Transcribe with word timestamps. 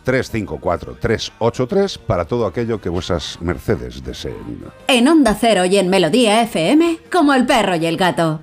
608-354-383 0.07 1.99
para 1.99 2.25
todo 2.25 2.47
aquello 2.47 2.81
que 2.81 2.89
vuestras 2.89 3.39
mercedes 3.41 4.05
deseen. 4.05 4.65
En 4.89 5.09
Onda 5.09 5.37
Cero 5.39 5.65
y 5.65 5.77
en 5.77 5.89
Melodía 5.89 6.43
FM, 6.43 6.99
como 7.11 7.35
el 7.35 7.45
perro 7.47 7.75
y 7.77 7.87
el 7.87 7.97
gato. 7.97 8.41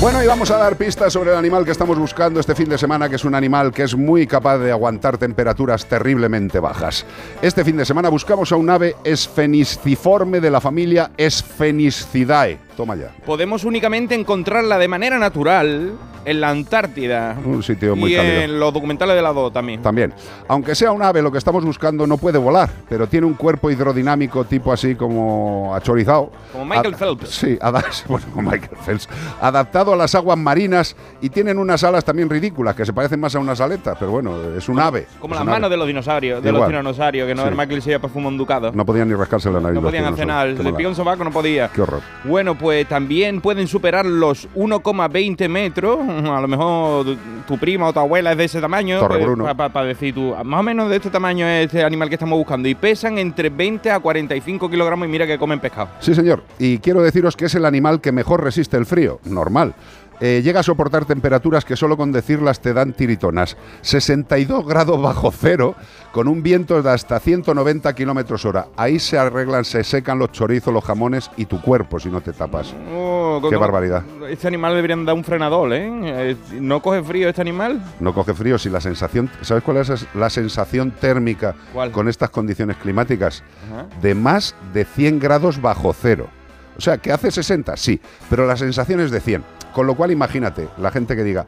Bueno, 0.00 0.22
y 0.22 0.28
vamos 0.28 0.48
a 0.52 0.58
dar 0.58 0.76
pistas 0.76 1.12
sobre 1.12 1.30
el 1.30 1.36
animal 1.36 1.64
que 1.64 1.72
estamos 1.72 1.98
buscando 1.98 2.38
este 2.38 2.54
fin 2.54 2.68
de 2.68 2.78
semana, 2.78 3.08
que 3.08 3.16
es 3.16 3.24
un 3.24 3.34
animal 3.34 3.72
que 3.72 3.82
es 3.82 3.96
muy 3.96 4.28
capaz 4.28 4.58
de 4.58 4.70
aguantar 4.70 5.18
temperaturas 5.18 5.86
terriblemente 5.86 6.60
bajas. 6.60 7.04
Este 7.42 7.64
fin 7.64 7.76
de 7.76 7.84
semana 7.84 8.08
buscamos 8.08 8.52
a 8.52 8.56
un 8.56 8.70
ave 8.70 8.94
esfeniciforme 9.02 10.40
de 10.40 10.52
la 10.52 10.60
familia 10.60 11.10
Spheniscidae. 11.18 12.60
Toma 12.76 12.94
ya. 12.94 13.12
Podemos 13.26 13.64
únicamente 13.64 14.14
encontrarla 14.14 14.78
de 14.78 14.86
manera 14.86 15.18
natural 15.18 15.98
en 16.30 16.40
la 16.40 16.50
Antártida. 16.50 17.36
Un 17.44 17.62
sitio 17.62 17.96
muy 17.96 18.12
y 18.12 18.16
cálido. 18.16 18.40
en 18.42 18.60
los 18.60 18.72
documentales 18.72 19.16
de 19.16 19.22
la 19.22 19.32
DO 19.32 19.50
también. 19.50 19.82
También. 19.82 20.12
Aunque 20.48 20.74
sea 20.74 20.92
un 20.92 21.02
ave, 21.02 21.22
lo 21.22 21.30
que 21.32 21.38
estamos 21.38 21.64
buscando 21.64 22.06
no 22.06 22.18
puede 22.18 22.38
volar, 22.38 22.68
pero 22.88 23.06
tiene 23.06 23.26
un 23.26 23.34
cuerpo 23.34 23.70
hidrodinámico 23.70 24.44
tipo 24.44 24.72
así 24.72 24.94
como 24.94 25.72
achorizado. 25.74 26.30
Como 26.52 26.64
Michael 26.64 26.94
Ad- 26.94 26.98
Phelps. 26.98 27.28
Sí, 27.30 27.58
bueno, 28.08 28.26
como 28.34 28.50
Michael 28.50 28.76
Phelps. 28.84 29.08
Adaptado 29.40 29.92
a 29.92 29.96
las 29.96 30.14
aguas 30.14 30.36
marinas 30.38 30.96
y 31.20 31.30
tienen 31.30 31.58
unas 31.58 31.82
alas 31.84 32.04
también 32.04 32.28
ridículas, 32.28 32.74
que 32.74 32.84
se 32.84 32.92
parecen 32.92 33.20
más 33.20 33.34
a 33.34 33.38
unas 33.38 33.60
aletas, 33.60 33.96
pero 33.98 34.10
bueno, 34.10 34.36
es 34.56 34.68
un 34.68 34.78
ave. 34.80 35.06
Como 35.20 35.34
las 35.34 35.44
un 35.44 35.50
manos 35.50 35.70
de 35.70 35.76
los 35.76 35.86
dinosaurios, 35.86 36.42
de 36.42 36.48
Igual. 36.50 36.70
los 36.72 36.80
dinosaurios, 36.82 37.26
que 37.26 37.34
no 37.34 37.42
Sí. 37.42 37.48
el 37.48 37.54
Michael 37.56 37.82
se 37.82 37.98
perfuma 38.00 38.28
un 38.28 38.36
ducado. 38.36 38.72
No 38.72 38.84
podían 38.84 39.08
ni 39.08 39.14
rascarse 39.14 39.50
la 39.50 39.60
nariz. 39.60 39.74
No 39.76 39.82
podían 39.82 40.04
hacer 40.04 40.26
nada, 40.26 40.46
Qué 40.54 40.72
pico 40.72 40.88
en 40.88 40.94
sobaco 40.94 41.24
no 41.24 41.30
podía. 41.30 41.68
Qué 41.68 41.82
horror. 41.82 42.00
Bueno, 42.24 42.56
pues 42.56 42.86
también 42.88 43.40
pueden 43.40 43.66
superar 43.68 44.04
los 44.06 44.48
1,20 44.54 45.48
metros. 45.48 45.98
A 46.26 46.40
lo 46.40 46.48
mejor 46.48 47.06
tu 47.46 47.58
prima 47.58 47.86
o 47.86 47.92
tu 47.92 48.00
abuela 48.00 48.32
es 48.32 48.38
de 48.38 48.44
ese 48.44 48.60
tamaño. 48.60 49.06
Bruno. 49.08 49.44
Para 49.56 49.84
decir 49.84 50.14
tú, 50.14 50.34
más 50.44 50.60
o 50.60 50.62
menos 50.62 50.90
de 50.90 50.96
este 50.96 51.10
tamaño 51.10 51.46
es 51.46 51.66
este 51.66 51.84
animal 51.84 52.08
que 52.08 52.16
estamos 52.16 52.38
buscando. 52.38 52.68
Y 52.68 52.74
pesan 52.74 53.18
entre 53.18 53.50
20 53.50 53.90
a 53.90 54.00
45 54.00 54.68
kilogramos 54.68 55.06
y 55.06 55.10
mira 55.10 55.26
que 55.26 55.38
comen 55.38 55.60
pescado. 55.60 55.88
Sí, 56.00 56.14
señor. 56.14 56.42
Y 56.58 56.78
quiero 56.78 57.02
deciros 57.02 57.36
que 57.36 57.46
es 57.46 57.54
el 57.54 57.64
animal 57.64 58.00
que 58.00 58.12
mejor 58.12 58.42
resiste 58.42 58.76
el 58.76 58.86
frío. 58.86 59.20
Normal. 59.24 59.74
Eh, 60.20 60.40
llega 60.42 60.60
a 60.60 60.62
soportar 60.62 61.04
temperaturas 61.04 61.64
que 61.64 61.76
solo 61.76 61.96
con 61.96 62.10
decirlas 62.12 62.60
te 62.60 62.72
dan 62.72 62.92
tiritonas. 62.92 63.56
62 63.82 64.66
grados 64.66 65.00
bajo 65.00 65.30
cero, 65.30 65.74
con 66.12 66.26
un 66.28 66.42
viento 66.42 66.82
de 66.82 66.90
hasta 66.90 67.20
190 67.20 67.94
kilómetros 67.94 68.44
hora. 68.44 68.66
Ahí 68.76 68.98
se 68.98 69.18
arreglan, 69.18 69.64
se 69.64 69.84
secan 69.84 70.18
los 70.18 70.32
chorizos, 70.32 70.74
los 70.74 70.84
jamones 70.84 71.30
y 71.36 71.44
tu 71.44 71.60
cuerpo 71.60 72.00
si 72.00 72.08
no 72.08 72.20
te 72.20 72.32
tapas. 72.32 72.74
Oh, 72.92 73.40
Qué 73.48 73.56
barbaridad. 73.56 74.02
Este 74.28 74.48
animal 74.48 74.74
deberían 74.74 75.04
dar 75.04 75.14
un 75.14 75.24
frenador, 75.24 75.72
¿eh? 75.72 75.88
Eh, 76.30 76.36
¿No 76.60 76.82
coge 76.82 77.02
frío 77.02 77.28
este 77.28 77.40
animal? 77.40 77.80
No 78.00 78.12
coge 78.12 78.34
frío 78.34 78.58
si 78.58 78.68
la 78.70 78.80
sensación. 78.80 79.30
¿Sabes 79.42 79.62
cuál 79.62 79.76
es 79.78 80.06
la 80.14 80.30
sensación 80.30 80.90
térmica 80.90 81.54
¿Cuál? 81.72 81.92
con 81.92 82.08
estas 82.08 82.30
condiciones 82.30 82.76
climáticas? 82.78 83.44
Ajá. 83.70 83.86
De 84.02 84.14
más 84.14 84.56
de 84.72 84.84
100 84.84 85.20
grados 85.20 85.60
bajo 85.60 85.92
cero. 85.92 86.28
O 86.78 86.80
sea, 86.80 86.98
que 86.98 87.10
hace 87.10 87.30
60, 87.30 87.76
sí, 87.76 88.00
pero 88.30 88.46
la 88.46 88.56
sensación 88.56 89.00
es 89.00 89.10
de 89.10 89.20
100. 89.20 89.44
Con 89.72 89.86
lo 89.86 89.96
cual, 89.96 90.12
imagínate, 90.12 90.68
la 90.78 90.90
gente 90.92 91.16
que 91.16 91.24
diga, 91.24 91.44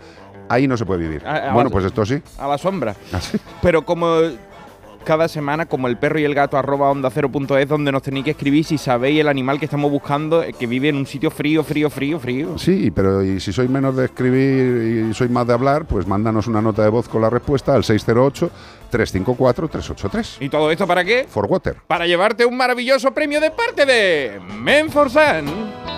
ahí 0.48 0.66
no 0.66 0.76
se 0.76 0.84
puede 0.84 1.02
vivir. 1.02 1.22
Ah, 1.24 1.50
ah, 1.50 1.54
bueno, 1.54 1.70
pues 1.70 1.84
esto 1.84 2.04
sí. 2.04 2.20
A 2.38 2.48
la 2.48 2.58
sombra. 2.58 2.94
Así. 3.12 3.38
Pero 3.62 3.84
como 3.84 4.20
cada 5.04 5.28
semana 5.28 5.66
como 5.66 5.88
el 5.88 5.96
perro 5.96 6.18
y 6.18 6.24
el 6.24 6.34
gato 6.34 6.58
arroba 6.58 6.90
onda 6.90 7.08
cero 7.10 7.30
punto 7.30 7.56
es 7.56 7.66
donde 7.66 7.90
nos 7.90 8.02
tenéis 8.02 8.26
que 8.26 8.30
escribir 8.32 8.64
si 8.64 8.76
sabéis 8.76 9.20
el 9.20 9.28
animal 9.28 9.58
que 9.58 9.64
estamos 9.64 9.90
buscando 9.90 10.42
eh, 10.42 10.52
que 10.52 10.66
vive 10.66 10.90
en 10.90 10.96
un 10.96 11.06
sitio 11.06 11.30
frío, 11.30 11.64
frío, 11.64 11.88
frío, 11.88 12.18
frío. 12.18 12.58
Sí, 12.58 12.90
pero 12.90 13.22
y 13.22 13.40
si 13.40 13.52
sois 13.52 13.70
menos 13.70 13.96
de 13.96 14.06
escribir 14.06 15.08
y 15.10 15.14
sois 15.14 15.30
más 15.30 15.46
de 15.46 15.54
hablar, 15.54 15.86
pues 15.86 16.06
mándanos 16.06 16.48
una 16.48 16.60
nota 16.60 16.82
de 16.82 16.90
voz 16.90 17.08
con 17.08 17.22
la 17.22 17.30
respuesta 17.30 17.74
al 17.74 17.84
608-354-383. 18.90 20.36
¿Y 20.40 20.48
todo 20.48 20.70
esto 20.70 20.86
para 20.86 21.04
qué? 21.04 21.26
For 21.28 21.46
Water. 21.46 21.76
Para 21.86 22.06
llevarte 22.06 22.44
un 22.44 22.56
maravilloso 22.56 23.12
premio 23.12 23.40
de 23.40 23.50
parte 23.50 23.86
de 23.86 24.40
Menforsan. 24.58 25.46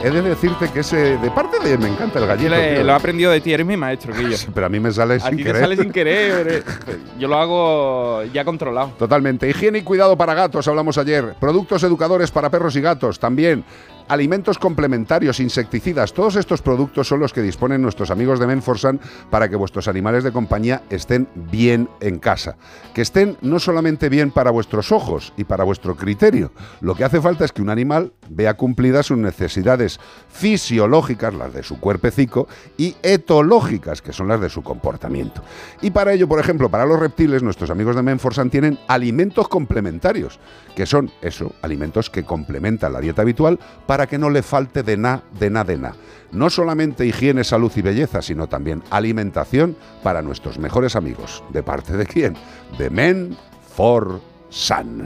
He 0.03 0.11
de 0.11 0.21
decirte 0.23 0.69
que 0.71 0.81
ese, 0.81 1.17
de 1.19 1.31
parte 1.31 1.61
de, 1.61 1.79
me 1.79 1.89
encanta 1.89 2.19
el. 2.19 2.27
Le- 2.51 2.75
tío. 2.75 2.83
lo 2.85 2.93
he 2.93 2.95
aprendido 2.95 3.31
de 3.31 3.41
ti, 3.41 3.53
eres 3.53 3.65
mi 3.65 3.77
maestro, 3.77 4.13
yo. 4.21 4.37
Pero 4.53 4.67
a 4.67 4.69
mí 4.69 4.81
me 4.81 4.91
sale 4.91 5.15
A 5.15 5.21
sin 5.21 5.31
ti 5.31 5.37
te 5.39 5.43
querer. 5.45 5.61
sale 5.63 5.77
sin 5.77 5.93
querer. 5.93 6.65
Yo 7.19 7.29
lo 7.29 7.39
hago 7.39 8.25
ya 8.33 8.45
controlado. 8.45 8.89
Totalmente. 8.99 9.49
Higiene 9.49 9.79
y 9.79 9.83
cuidado 9.83 10.17
para 10.17 10.35
gatos, 10.35 10.67
hablamos 10.67 10.99
ayer. 10.99 11.35
Productos 11.39 11.83
educadores 11.85 12.31
para 12.33 12.51
perros 12.51 12.75
y 12.75 12.81
gatos, 12.81 13.19
también. 13.21 13.65
Alimentos 14.09 14.59
complementarios, 14.59 15.41
insecticidas, 15.41 16.13
todos 16.13 16.37
estos 16.37 16.63
productos 16.63 17.09
son 17.09 17.21
los 17.21 17.33
que 17.33 17.43
disponen 17.43 17.83
nuestros 17.83 18.11
amigos 18.11 18.39
de 18.39 18.47
Menforsan 18.47 19.01
para 19.31 19.49
que 19.49 19.57
vuestros 19.57 19.89
animales 19.89 20.25
de 20.25 20.33
compañía 20.33 20.83
estén 20.91 21.29
bien 21.35 21.89
en 22.01 22.19
casa. 22.19 22.57
Que 22.95 23.03
estén 23.03 23.37
no 23.41 23.59
solamente 23.59 24.09
bien 24.09 24.31
para 24.31 24.51
vuestros 24.51 24.93
ojos 24.93 25.33
y 25.37 25.45
para 25.45 25.65
vuestro 25.65 25.97
criterio, 25.97 26.53
lo 26.81 26.95
que 26.95 27.05
hace 27.05 27.21
falta 27.21 27.45
es 27.45 27.53
que 27.53 27.63
un 27.63 27.71
animal 27.71 28.13
vea 28.29 28.55
cumplidas 28.55 29.07
sus 29.07 29.19
necesidades 29.19 30.01
fisiológicas, 30.29 31.35
las 31.35 31.53
de 31.55 31.63
su 31.63 31.81
cuerpecico, 31.81 32.49
y 32.77 32.97
etológicas, 33.03 34.03
que 34.03 34.13
son 34.13 34.29
las 34.29 34.41
de 34.41 34.51
su 34.51 34.63
comportamiento. 34.63 35.43
Y 35.81 35.91
para 35.91 36.13
ello, 36.13 36.29
por 36.29 36.41
ejemplo, 36.41 36.69
para 36.69 36.87
los 36.87 36.99
reptiles, 36.99 37.43
nuestros 37.43 37.71
amigos 37.71 37.97
de 37.97 38.03
Menforsan 38.03 38.51
tienen 38.51 38.79
alimentos 38.89 39.49
complementarios, 39.49 40.39
que 40.75 40.87
son 40.87 41.11
eso, 41.23 41.53
alimentos 41.63 42.11
que 42.11 42.25
complementan 42.25 42.93
la 42.93 43.01
dieta 43.01 43.23
habitual 43.23 43.59
que 44.07 44.19
no 44.19 44.31
le 44.31 44.43
falte 44.43 44.83
de 44.83 44.97
nada, 44.97 45.23
de 45.39 45.51
nada, 45.51 45.65
de 45.65 45.77
nada. 45.79 45.95
No 46.33 46.49
solamente 46.49 47.05
higiene, 47.07 47.45
salud 47.45 47.71
y 47.77 47.83
belleza, 47.83 48.23
sino 48.23 48.47
también 48.47 48.83
alimentación 48.91 49.77
para 50.03 50.23
nuestros 50.23 50.59
mejores 50.59 50.97
amigos. 50.97 51.45
¿De 51.51 51.63
parte 51.63 51.97
de 51.97 52.07
quién? 52.07 52.37
De 52.79 52.89
Men 52.89 53.37
for 53.77 54.21
Sun. 54.49 55.03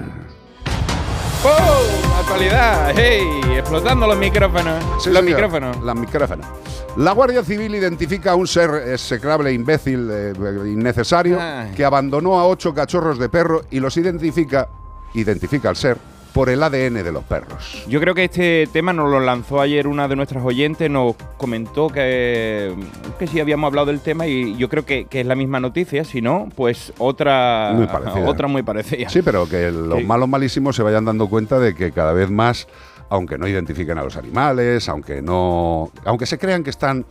¡Oh! 1.45 2.21
Actualidad. 2.21 2.93
¡Hey! 2.97 3.23
Explotando 3.57 4.07
los 4.07 4.17
micrófonos. 4.17 4.83
Sí, 5.03 5.11
los 5.11 5.19
señor. 5.19 5.25
micrófonos. 5.25 5.83
La 5.83 5.95
micrófono. 5.95 6.43
La 6.97 7.13
Guardia 7.13 7.45
Civil 7.45 7.75
identifica 7.75 8.33
a 8.33 8.35
un 8.37 8.47
ser 8.47 8.71
execrable, 8.89 9.53
imbécil, 9.53 10.09
eh, 10.11 10.33
innecesario, 10.67 11.39
Ay. 11.41 11.73
que 11.77 11.85
abandonó 11.85 12.39
a 12.39 12.47
ocho 12.47 12.73
cachorros 12.75 13.19
de 13.19 13.29
perro 13.29 13.63
y 13.71 13.81
los 13.81 13.97
identifica, 13.97 14.69
identifica 15.15 15.69
al 15.69 15.77
ser, 15.77 15.99
por 16.37 16.51
el 16.51 16.63
ADN 16.63 17.03
de 17.03 17.13
los 17.13 17.25
perros. 17.25 17.83
Yo 17.89 17.99
creo 17.99 18.15
que 18.15 18.25
este 18.25 18.69
tema 18.71 18.93
nos 18.93 19.11
lo 19.11 19.21
lanzó 19.21 19.59
ayer 19.59 19.87
una 19.87 20.07
de 20.07 20.17
nuestras 20.17 20.45
oyentes, 20.45 20.91
nos 20.91 21.17
comentó 21.39 21.89
que, 21.89 22.75
que 23.19 23.27
sí 23.27 23.41
habíamos 23.41 23.69
hablado 23.69 23.87
del 23.87 24.01
tema 24.01 24.27
y 24.27 24.55
yo 24.59 24.69
creo 24.69 24.85
que, 24.85 25.07
que 25.07 25.23
es 25.23 25.27
la 25.27 25.35
misma 25.35 25.61
noticia, 25.61 26.05
si 26.05 26.21
no, 26.21 26.51
pues 26.55 26.93
otra 26.99 27.71
Muy 27.75 27.87
parecida. 27.87 28.29
otra 28.29 28.49
muy 28.49 28.63
parecida. 28.63 29.09
Sí, 29.09 29.23
pero 29.23 29.49
que 29.49 29.71
los 29.71 30.01
Sí. 30.01 30.05
malos 30.05 30.29
malísimos 30.29 30.77
se 30.77 30.83
vayan 30.83 31.07
dando 31.07 31.27
cuenta 31.27 31.59
de 31.59 31.75
que 31.75 31.91
cada 31.91 32.13
vez 32.13 32.31
más, 32.31 32.69
aunque 33.09 33.39
no 33.39 33.49
identifiquen 33.49 33.97
a 33.97 34.03
los 34.05 34.19
animales, 34.19 34.91
aunque 34.91 35.23
no, 35.23 35.91
aunque 36.05 36.27
se 36.27 36.37
crean 36.37 36.63
que 36.63 36.69
están 36.71 37.07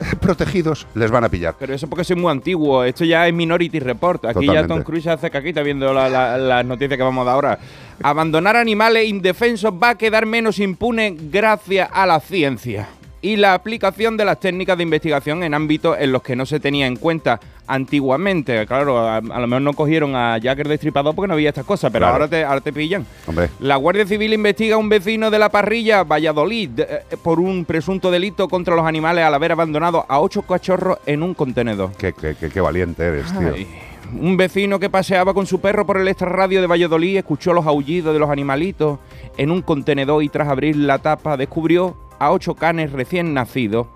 protegidos, 0.20 0.86
les 0.94 1.10
van 1.12 1.22
a 1.24 1.28
pillar. 1.28 1.54
Pero 1.58 1.72
eso 1.72 1.86
porque 1.88 2.02
soy 2.04 2.16
muy 2.16 2.30
antiguo, 2.32 2.82
esto 2.84 3.04
ya 3.04 3.28
es 3.28 3.32
Minority 3.32 3.78
Report. 3.78 4.24
Aquí 4.24 4.40
ya 4.40 4.46
Totalmente. 4.46 4.74
Tom 4.74 4.82
Cruise 4.82 5.04
se 5.04 5.10
hace 5.10 5.30
caquita 5.30 5.62
viendo 5.62 5.94
la- 5.94 6.08
la- 6.08 6.36
las 6.36 6.64
noticias 6.66 6.96
que 6.96 7.02
vamos 7.04 7.22
a 7.22 7.24
dar 7.26 7.34
ahora. 7.34 7.58
Abandonar 8.02 8.56
animales 8.56 9.08
indefensos 9.08 9.72
va 9.72 9.90
a 9.90 9.94
quedar 9.98 10.26
menos 10.26 10.58
impune 10.58 11.16
gracias 11.30 11.88
a 11.92 12.06
la 12.06 12.20
ciencia 12.20 12.88
y 13.22 13.36
la 13.36 13.54
aplicación 13.54 14.16
de 14.16 14.24
las 14.24 14.38
técnicas 14.38 14.76
de 14.76 14.84
investigación 14.84 15.42
en 15.42 15.54
ámbitos 15.54 15.96
en 15.98 16.12
los 16.12 16.22
que 16.22 16.36
no 16.36 16.46
se 16.46 16.60
tenía 16.60 16.86
en 16.86 16.96
cuenta 16.96 17.40
antiguamente. 17.66 18.64
Claro, 18.66 18.98
a, 18.98 19.16
a 19.16 19.20
lo 19.40 19.46
mejor 19.48 19.62
no 19.62 19.72
cogieron 19.72 20.14
a 20.14 20.38
Jack 20.38 20.60
el 20.60 20.68
Destripador 20.68 21.14
porque 21.14 21.26
no 21.28 21.34
había 21.34 21.48
estas 21.48 21.64
cosas, 21.64 21.90
pero 21.90 22.04
Claro. 22.04 22.14
ahora, 22.14 22.28
te, 22.28 22.44
ahora 22.44 22.60
te 22.60 22.72
pillan. 22.72 23.04
Hombre, 23.26 23.48
La 23.60 23.76
Guardia 23.76 24.06
Civil 24.06 24.32
investiga 24.34 24.76
a 24.76 24.78
un 24.78 24.88
vecino 24.88 25.30
de 25.30 25.38
la 25.40 25.48
parrilla, 25.48 26.04
Valladolid, 26.04 26.78
eh, 26.78 27.00
por 27.24 27.40
un 27.40 27.64
presunto 27.64 28.10
delito 28.12 28.48
contra 28.48 28.76
los 28.76 28.86
animales 28.86 29.24
al 29.24 29.34
haber 29.34 29.52
abandonado 29.52 30.04
a 30.08 30.20
ocho 30.20 30.42
cachorros 30.42 30.98
en 31.06 31.22
un 31.22 31.34
contenedor. 31.34 31.92
qué, 31.98 32.12
qué- 32.12 32.36
qué- 32.38 32.50
qué 32.50 32.60
valiente 32.60 33.02
eres, 33.02 33.26
tío. 33.36 33.52
Ay, 33.54 33.66
Un 34.14 34.36
vecino 34.36 34.78
que 34.78 34.90
paseaba 34.90 35.34
con 35.34 35.46
su 35.46 35.60
perro 35.60 35.86
por 35.86 35.98
el 35.98 36.08
extrarradio 36.08 36.60
de 36.60 36.66
Valladolid 36.66 37.16
escuchó 37.16 37.52
los 37.52 37.66
aullidos 37.66 38.12
de 38.12 38.20
los 38.20 38.30
animalitos 38.30 38.98
en 39.36 39.50
un 39.50 39.62
contenedor 39.62 40.22
y 40.22 40.28
tras 40.28 40.48
abrir 40.48 40.76
la 40.76 40.98
tapa 40.98 41.36
descubrió 41.36 41.96
a 42.18 42.30
ocho 42.30 42.54
canes 42.54 42.92
recién 42.92 43.34
nacidos. 43.34 43.88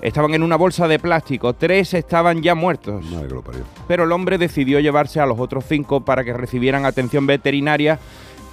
Estaban 0.00 0.34
en 0.34 0.44
una 0.44 0.56
bolsa 0.56 0.86
de 0.86 0.98
plástico, 0.98 1.54
tres 1.54 1.92
estaban 1.94 2.40
ya 2.40 2.54
muertos 2.54 3.04
Madre 3.10 3.28
que 3.28 3.34
lo 3.34 3.42
parió. 3.42 3.62
pero 3.88 4.04
el 4.04 4.12
hombre 4.12 4.38
decidió 4.38 4.78
llevarse 4.78 5.18
a 5.18 5.26
los 5.26 5.40
otros 5.40 5.64
cinco 5.66 6.04
para 6.04 6.22
que 6.22 6.32
recibieran 6.32 6.84
atención 6.84 7.26
veterinaria, 7.26 7.98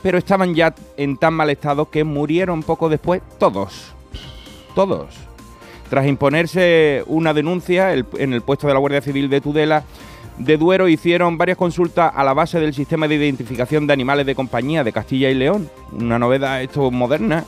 pero 0.02 0.18
estaban 0.18 0.56
ya 0.56 0.74
en 0.98 1.18
tan 1.18 1.36
mal 1.36 1.52
estado 1.52 1.90
que 1.92 2.04
murieron 2.04 2.64
poco 2.64 2.90
después 2.90 3.22
todos. 3.38 3.94
Todos. 4.74 5.16
Tras 5.90 6.08
imponerse 6.08 7.04
una 7.06 7.34
denuncia 7.34 7.94
en 7.94 8.34
el 8.34 8.42
puesto 8.42 8.68
de 8.68 8.74
la 8.74 8.80
Guardia 8.80 9.02
Civil 9.02 9.30
de 9.30 9.40
Tudela, 9.40 9.84
de 10.38 10.58
Duero 10.58 10.88
hicieron 10.88 11.38
varias 11.38 11.58
consultas 11.58 12.12
a 12.14 12.24
la 12.24 12.34
base 12.34 12.60
del 12.60 12.74
sistema 12.74 13.08
de 13.08 13.16
identificación 13.16 13.88
de 13.88 13.94
animales 13.94 14.26
de 14.26 14.36
compañía 14.36 14.84
de 14.84 14.92
Castilla 14.92 15.30
y 15.30 15.34
León, 15.34 15.70
una 15.92 16.20
novedad 16.20 16.62
esto 16.62 16.92
moderna, 16.92 17.46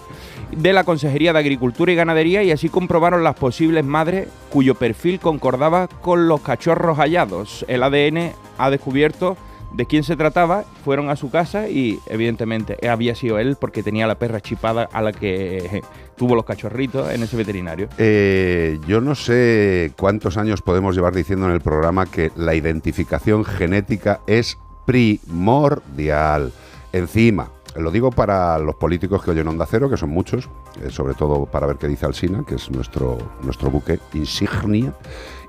de 0.52 0.74
la 0.74 0.84
Consejería 0.84 1.34
de 1.34 1.40
Agricultura 1.40 1.92
y 1.92 1.96
Ganadería 1.96 2.44
y 2.44 2.52
así 2.52 2.70
comprobaron 2.70 3.24
las 3.24 3.36
posibles 3.36 3.84
madres 3.84 4.30
cuyo 4.50 4.76
perfil 4.76 5.20
concordaba 5.20 5.88
con 5.88 6.28
los 6.28 6.42
cachorros 6.42 6.98
hallados. 6.98 7.66
El 7.68 7.84
ADN 7.84 8.32
ha 8.58 8.70
descubierto 8.70 9.36
de 9.74 9.86
quién 9.86 10.04
se 10.04 10.16
trataba, 10.16 10.64
fueron 10.84 11.10
a 11.10 11.16
su 11.16 11.30
casa 11.30 11.70
y 11.70 12.00
evidentemente 12.08 12.78
había 12.88 13.16
sido 13.16 13.40
él 13.40 13.58
porque 13.60 13.84
tenía 13.84 14.08
la 14.08 14.16
perra 14.16 14.42
chipada 14.42 14.90
a 14.92 15.02
la 15.02 15.12
que 15.12 15.82
tuvo 16.16 16.36
los 16.36 16.46
cachorritos 16.46 17.12
en 17.12 17.24
ese 17.24 17.38
veterinario. 17.38 17.90
Eh, 17.98 18.80
yo 18.88 19.02
no 19.02 19.16
sé 19.16 19.92
cuántos 19.98 20.38
años 20.38 20.62
podemos 20.62 20.96
llevar 20.96 21.14
diciendo 21.14 21.46
en 21.46 21.54
el 21.54 21.62
programa 21.62 22.06
que 22.06 22.32
la 22.36 22.56
identificación 22.56 23.46
genética 23.46 24.22
es 24.28 24.58
primordial. 24.86 26.52
Encima, 26.94 27.50
lo 27.76 27.92
digo 27.92 28.12
para 28.12 28.58
los 28.58 28.76
políticos 28.76 29.24
que 29.24 29.32
oyen 29.32 29.48
Onda 29.48 29.68
Cero, 29.70 29.90
que 29.90 29.98
son 29.98 30.10
muchos, 30.10 30.50
eh, 30.82 30.90
sobre 30.90 31.14
todo 31.14 31.46
para 31.46 31.68
ver 31.68 31.78
qué 31.78 31.88
dice 31.88 32.06
Alsina, 32.06 32.44
que 32.48 32.56
es 32.56 32.72
nuestro, 32.72 33.18
nuestro 33.44 33.70
buque 33.70 34.00
insignia, 34.14 34.94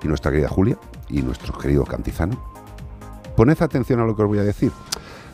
y 0.02 0.08
nuestra 0.08 0.30
querida 0.30 0.48
Julia, 0.48 0.76
y 1.08 1.22
nuestro 1.22 1.56
querido 1.56 1.84
Cantizano. 1.84 2.57
Poned 3.38 3.62
atención 3.62 4.00
a 4.00 4.04
lo 4.04 4.16
que 4.16 4.22
os 4.22 4.28
voy 4.28 4.40
a 4.40 4.42
decir, 4.42 4.72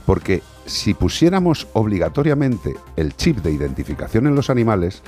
porque 0.04 0.42
si 0.66 0.92
pusiéramos 0.92 1.68
obligatoriamente 1.72 2.76
el 2.96 3.16
chip 3.16 3.38
de 3.38 3.50
identificación 3.50 4.26
en 4.26 4.34
los 4.34 4.50
animales, 4.50 5.02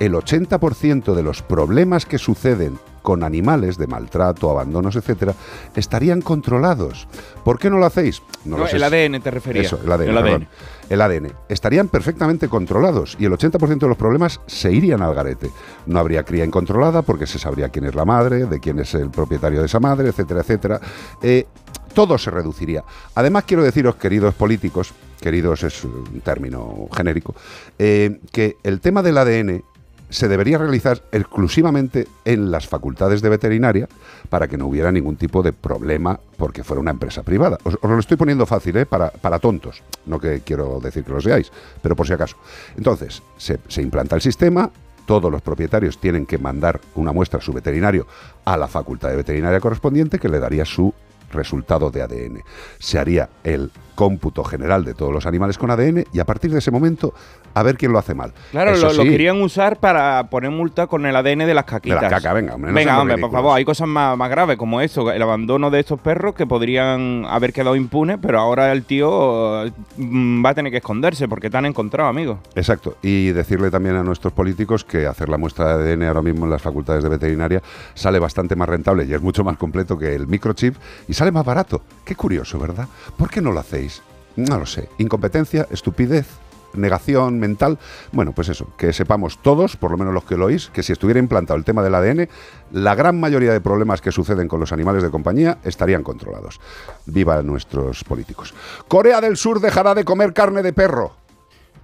el 0.00 0.14
80% 0.14 1.14
de 1.14 1.22
los 1.22 1.42
problemas 1.42 2.06
que 2.06 2.18
suceden 2.18 2.76
con 3.02 3.22
animales 3.22 3.78
de 3.78 3.86
maltrato, 3.86 4.50
abandonos, 4.50 4.96
etcétera, 4.96 5.34
estarían 5.76 6.22
controlados. 6.22 7.06
¿Por 7.44 7.60
qué 7.60 7.70
no 7.70 7.78
lo 7.78 7.86
hacéis? 7.86 8.20
No 8.44 8.56
No, 8.56 8.64
lo 8.64 8.68
sé. 8.68 8.78
el 8.78 8.82
ADN 8.82 9.22
te 9.22 9.30
refería. 9.30 9.62
Eso, 9.62 9.78
el 9.84 9.92
ADN. 9.92 10.08
El 10.08 10.18
ADN. 10.18 10.24
perdón. 10.24 10.48
El 10.88 11.00
ADN. 11.02 11.32
Estarían 11.48 11.86
perfectamente 11.86 12.48
controlados 12.48 13.16
y 13.20 13.26
el 13.26 13.32
80% 13.32 13.78
de 13.78 13.86
los 13.88 13.96
problemas 13.96 14.40
se 14.46 14.72
irían 14.72 15.02
al 15.02 15.14
garete. 15.14 15.52
No 15.86 16.00
habría 16.00 16.24
cría 16.24 16.44
incontrolada 16.44 17.02
porque 17.02 17.28
se 17.28 17.38
sabría 17.38 17.68
quién 17.68 17.84
es 17.84 17.94
la 17.94 18.04
madre, 18.04 18.46
de 18.46 18.58
quién 18.58 18.80
es 18.80 18.92
el 18.94 19.10
propietario 19.10 19.60
de 19.60 19.66
esa 19.66 19.78
madre, 19.78 20.08
etcétera, 20.08 20.40
etcétera. 20.40 20.80
Eh, 21.22 21.46
todo 21.94 22.18
se 22.18 22.30
reduciría. 22.30 22.84
Además, 23.14 23.44
quiero 23.46 23.62
deciros, 23.62 23.96
queridos 23.96 24.34
políticos, 24.34 24.92
queridos 25.20 25.62
es 25.62 25.84
un 25.84 26.20
término 26.22 26.88
genérico, 26.92 27.34
eh, 27.78 28.20
que 28.32 28.56
el 28.62 28.80
tema 28.80 29.02
del 29.02 29.18
ADN 29.18 29.62
se 30.10 30.28
debería 30.28 30.58
realizar 30.58 31.02
exclusivamente 31.12 32.08
en 32.24 32.50
las 32.50 32.66
facultades 32.66 33.22
de 33.22 33.28
veterinaria 33.28 33.88
para 34.28 34.48
que 34.48 34.58
no 34.58 34.66
hubiera 34.66 34.90
ningún 34.90 35.16
tipo 35.16 35.42
de 35.42 35.52
problema 35.52 36.18
porque 36.36 36.64
fuera 36.64 36.80
una 36.80 36.90
empresa 36.90 37.22
privada. 37.22 37.58
Os, 37.62 37.78
os 37.80 37.90
lo 37.90 37.98
estoy 37.98 38.16
poniendo 38.16 38.44
fácil, 38.44 38.76
¿eh? 38.76 38.86
para, 38.86 39.10
para 39.10 39.38
tontos. 39.38 39.82
No 40.06 40.18
que 40.18 40.40
quiero 40.40 40.80
decir 40.80 41.04
que 41.04 41.12
lo 41.12 41.20
seáis, 41.20 41.52
pero 41.80 41.94
por 41.94 42.06
si 42.06 42.12
acaso. 42.12 42.36
Entonces, 42.76 43.22
se, 43.36 43.60
se 43.68 43.82
implanta 43.82 44.16
el 44.16 44.20
sistema, 44.22 44.70
todos 45.06 45.30
los 45.30 45.42
propietarios 45.42 45.98
tienen 45.98 46.26
que 46.26 46.38
mandar 46.38 46.80
una 46.94 47.12
muestra 47.12 47.38
a 47.38 47.42
su 47.42 47.52
veterinario 47.52 48.06
a 48.44 48.56
la 48.56 48.68
facultad 48.68 49.10
de 49.10 49.16
veterinaria 49.16 49.60
correspondiente 49.60 50.18
que 50.18 50.28
le 50.28 50.40
daría 50.40 50.64
su 50.64 50.92
resultado 51.30 51.90
de 51.90 52.02
ADN. 52.02 52.44
Se 52.78 52.98
haría 52.98 53.28
el 53.44 53.70
cómputo 54.00 54.44
general 54.44 54.82
de 54.82 54.94
todos 54.94 55.12
los 55.12 55.26
animales 55.26 55.58
con 55.58 55.70
ADN 55.70 56.06
y 56.10 56.20
a 56.20 56.24
partir 56.24 56.50
de 56.50 56.60
ese 56.60 56.70
momento 56.70 57.12
a 57.52 57.62
ver 57.62 57.76
quién 57.76 57.92
lo 57.92 57.98
hace 57.98 58.14
mal. 58.14 58.32
Claro, 58.50 58.70
Eso 58.70 58.94
lo, 58.94 59.02
querían 59.02 59.42
usar 59.42 59.78
para 59.78 60.30
poner 60.30 60.50
multa 60.50 60.86
con 60.86 61.04
el 61.04 61.14
ADN 61.14 61.40
de 61.40 61.52
las 61.52 61.66
de 61.66 61.70
caquitas. 61.70 62.00
la 62.00 62.08
caca, 62.08 62.32
venga, 62.32 62.54
hombre, 62.54 62.70
no 62.70 62.74
Venga, 62.74 62.98
hombre, 62.98 63.18
por 63.18 63.30
favor, 63.30 63.54
hay 63.54 63.66
cosas 63.66 63.88
más, 63.88 64.16
más 64.16 64.30
graves 64.30 64.56
como 64.56 64.80
esto, 64.80 65.12
el 65.12 65.20
abandono 65.20 65.70
de 65.70 65.80
estos 65.80 66.00
perros 66.00 66.34
que 66.34 66.46
podrían 66.46 67.26
haber 67.28 67.52
quedado 67.52 67.76
impunes, 67.76 68.16
pero 68.22 68.40
ahora 68.40 68.72
el 68.72 68.84
tío 68.84 69.64
mm, 69.98 70.46
va 70.46 70.48
a 70.48 70.54
tener 70.54 70.72
que 70.72 70.78
esconderse 70.78 71.28
porque 71.28 71.50
te 71.50 71.58
han 71.58 71.66
encontrado, 71.66 72.08
amigo. 72.08 72.38
Exacto. 72.54 72.96
Y 73.02 73.32
decirle 73.32 73.70
también 73.70 73.96
a 73.96 74.02
nuestros 74.02 74.32
políticos 74.32 74.82
que 74.82 75.06
hacer 75.06 75.28
la 75.28 75.36
muestra 75.36 75.76
de 75.76 75.92
ADN 75.92 76.04
ahora 76.04 76.22
mismo 76.22 76.46
en 76.46 76.52
las 76.52 76.62
facultades 76.62 77.02
de 77.02 77.10
veterinaria 77.10 77.60
sale 77.92 78.18
bastante 78.18 78.56
más 78.56 78.70
rentable 78.70 79.04
y 79.04 79.12
es 79.12 79.20
mucho 79.20 79.44
más 79.44 79.58
completo 79.58 79.98
que 79.98 80.14
el 80.14 80.26
microchip 80.26 80.74
y 81.06 81.12
sale 81.12 81.32
más 81.32 81.44
barato. 81.44 81.82
Qué 82.02 82.14
curioso, 82.14 82.58
¿verdad? 82.58 82.88
¿Por 83.18 83.28
qué 83.28 83.42
no 83.42 83.52
lo 83.52 83.60
hacéis? 83.60 83.89
No 84.36 84.58
lo 84.58 84.66
sé. 84.66 84.88
Incompetencia, 84.98 85.66
estupidez. 85.70 86.26
Negación 86.72 87.40
mental. 87.40 87.78
Bueno, 88.12 88.32
pues 88.32 88.48
eso, 88.48 88.68
que 88.76 88.92
sepamos 88.92 89.38
todos, 89.42 89.76
por 89.76 89.90
lo 89.90 89.96
menos 89.96 90.14
los 90.14 90.24
que 90.24 90.36
lo 90.36 90.46
oís, 90.46 90.70
que 90.72 90.84
si 90.84 90.92
estuviera 90.92 91.18
implantado 91.18 91.58
el 91.58 91.64
tema 91.64 91.82
del 91.82 91.96
ADN, 91.96 92.28
la 92.70 92.94
gran 92.94 93.18
mayoría 93.18 93.52
de 93.52 93.60
problemas 93.60 94.00
que 94.00 94.12
suceden 94.12 94.46
con 94.46 94.60
los 94.60 94.72
animales 94.72 95.02
de 95.02 95.10
compañía 95.10 95.58
estarían 95.64 96.04
controlados. 96.04 96.60
Viva 97.06 97.42
nuestros 97.42 98.04
políticos. 98.04 98.54
Corea 98.86 99.20
del 99.20 99.36
Sur 99.36 99.60
dejará 99.60 99.94
de 99.94 100.04
comer 100.04 100.32
carne 100.32 100.62
de 100.62 100.72
perro. 100.72 101.19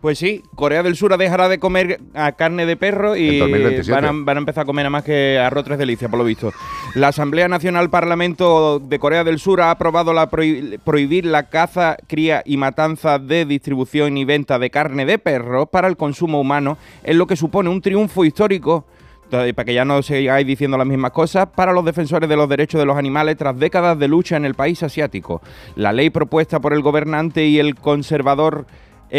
Pues 0.01 0.19
sí, 0.19 0.43
Corea 0.55 0.83
del 0.83 0.95
Sur 0.95 1.17
dejará 1.17 1.49
de 1.49 1.59
comer 1.59 2.01
a 2.15 2.33
carne 2.33 2.65
de 2.67 2.77
perro 2.77 3.17
y 3.17 3.29
En 3.29 3.39
2027. 3.41 3.91
van 3.93 4.05
a, 4.05 4.13
van 4.25 4.37
a 4.37 4.41
empezar 4.41 4.63
a 4.63 4.65
comer 4.65 4.85
nada 4.85 4.91
más 4.91 5.05
que 5.05 5.39
arroz 5.39 5.65
tres 5.65 5.79
delicias, 5.79 6.09
por 6.11 6.19
lo 6.19 6.25
visto. 6.25 6.53
La 6.95 7.09
Asamblea 7.09 7.49
Nacional 7.49 7.91
Parlamento 7.91 8.79
de 8.79 8.99
Corea 8.99 9.25
del 9.25 9.39
Sur 9.41 9.61
ha 9.63 9.71
aprobado 9.71 10.13
la 10.13 10.31
prohi- 10.31 10.79
prohibir 10.85 11.25
la 11.27 11.49
caza, 11.49 11.97
cría 12.07 12.43
y 12.45 12.57
matanza 12.57 13.19
de 13.19 13.47
distribución 13.47 14.17
y 14.17 14.25
venta 14.25 14.59
de 14.59 14.71
carne 14.71 15.07
de 15.07 15.19
perro 15.19 15.67
para 15.67 15.89
el 15.89 15.97
consumo 15.97 16.41
humano, 16.41 16.79
en 17.03 17.19
lo 17.19 17.27
que 17.27 17.35
supone 17.37 17.69
un 17.71 17.81
triunfo 17.81 18.25
histórico 18.25 18.87
para 19.29 19.65
que 19.65 19.75
ya 19.75 19.85
no 19.85 20.03
sigáis 20.03 20.47
diciendo 20.47 20.79
las 20.79 20.87
mismas 20.87 21.11
cosas, 21.11 21.49
para 21.49 21.73
los 21.73 21.85
defensores 21.85 22.29
de 22.29 22.37
los 22.37 22.49
derechos 22.49 22.79
de 22.79 22.87
los 22.87 22.97
animales 22.97 23.37
tras 23.37 23.59
décadas 23.59 23.99
de 23.99 24.07
lucha 24.07 24.37
en 24.37 24.45
el 24.45 24.55
país 24.55 24.85
asiático. 24.85 25.43
La 25.75 25.93
ley 25.93 26.11
propuesta 26.11 26.61
por 26.61 26.73
el 26.73 26.81
gobernante 26.81 27.45
y 27.45 27.59
el 27.59 27.75
conservador, 27.75 28.67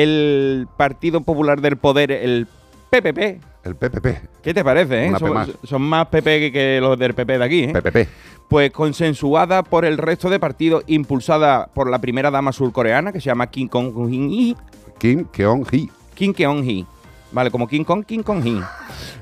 el 0.03 0.67
Partido 0.77 1.21
Popular 1.21 1.59
del 1.61 1.77
Poder, 1.77 2.11
el 2.11 2.47
PPP. 2.89 3.41
El 3.63 3.75
PPP. 3.75 4.07
¿Qué 4.43 4.53
te 4.53 4.63
parece? 4.63 5.07
eh? 5.07 5.13
Son, 5.17 5.33
más. 5.33 5.49
son 5.63 5.81
más 5.81 6.07
PP 6.07 6.39
que, 6.39 6.51
que 6.51 6.79
los 6.79 6.97
del 6.97 7.13
PP 7.13 7.37
de 7.37 7.43
aquí. 7.43 7.63
¿eh? 7.65 7.73
PPP. 7.73 8.07
Pues 8.47 8.71
consensuada 8.71 9.63
por 9.63 9.83
el 9.83 9.97
resto 9.97 10.29
de 10.29 10.39
partidos, 10.39 10.83
impulsada 10.87 11.67
por 11.73 11.89
la 11.89 11.99
primera 11.99 12.31
dama 12.31 12.53
surcoreana, 12.53 13.11
que 13.11 13.19
se 13.19 13.25
llama 13.25 13.47
Kim 13.47 13.67
Kong-hee. 13.67 14.55
Kim 14.99 15.25
Keon-hee. 15.25 15.89
Kim 16.15 16.33
Keon-hee. 16.33 16.85
Vale, 17.31 17.51
como 17.51 17.67
King 17.67 17.84
Kong, 17.84 18.05
King 18.05 18.24
Kong-hee. 18.24 18.62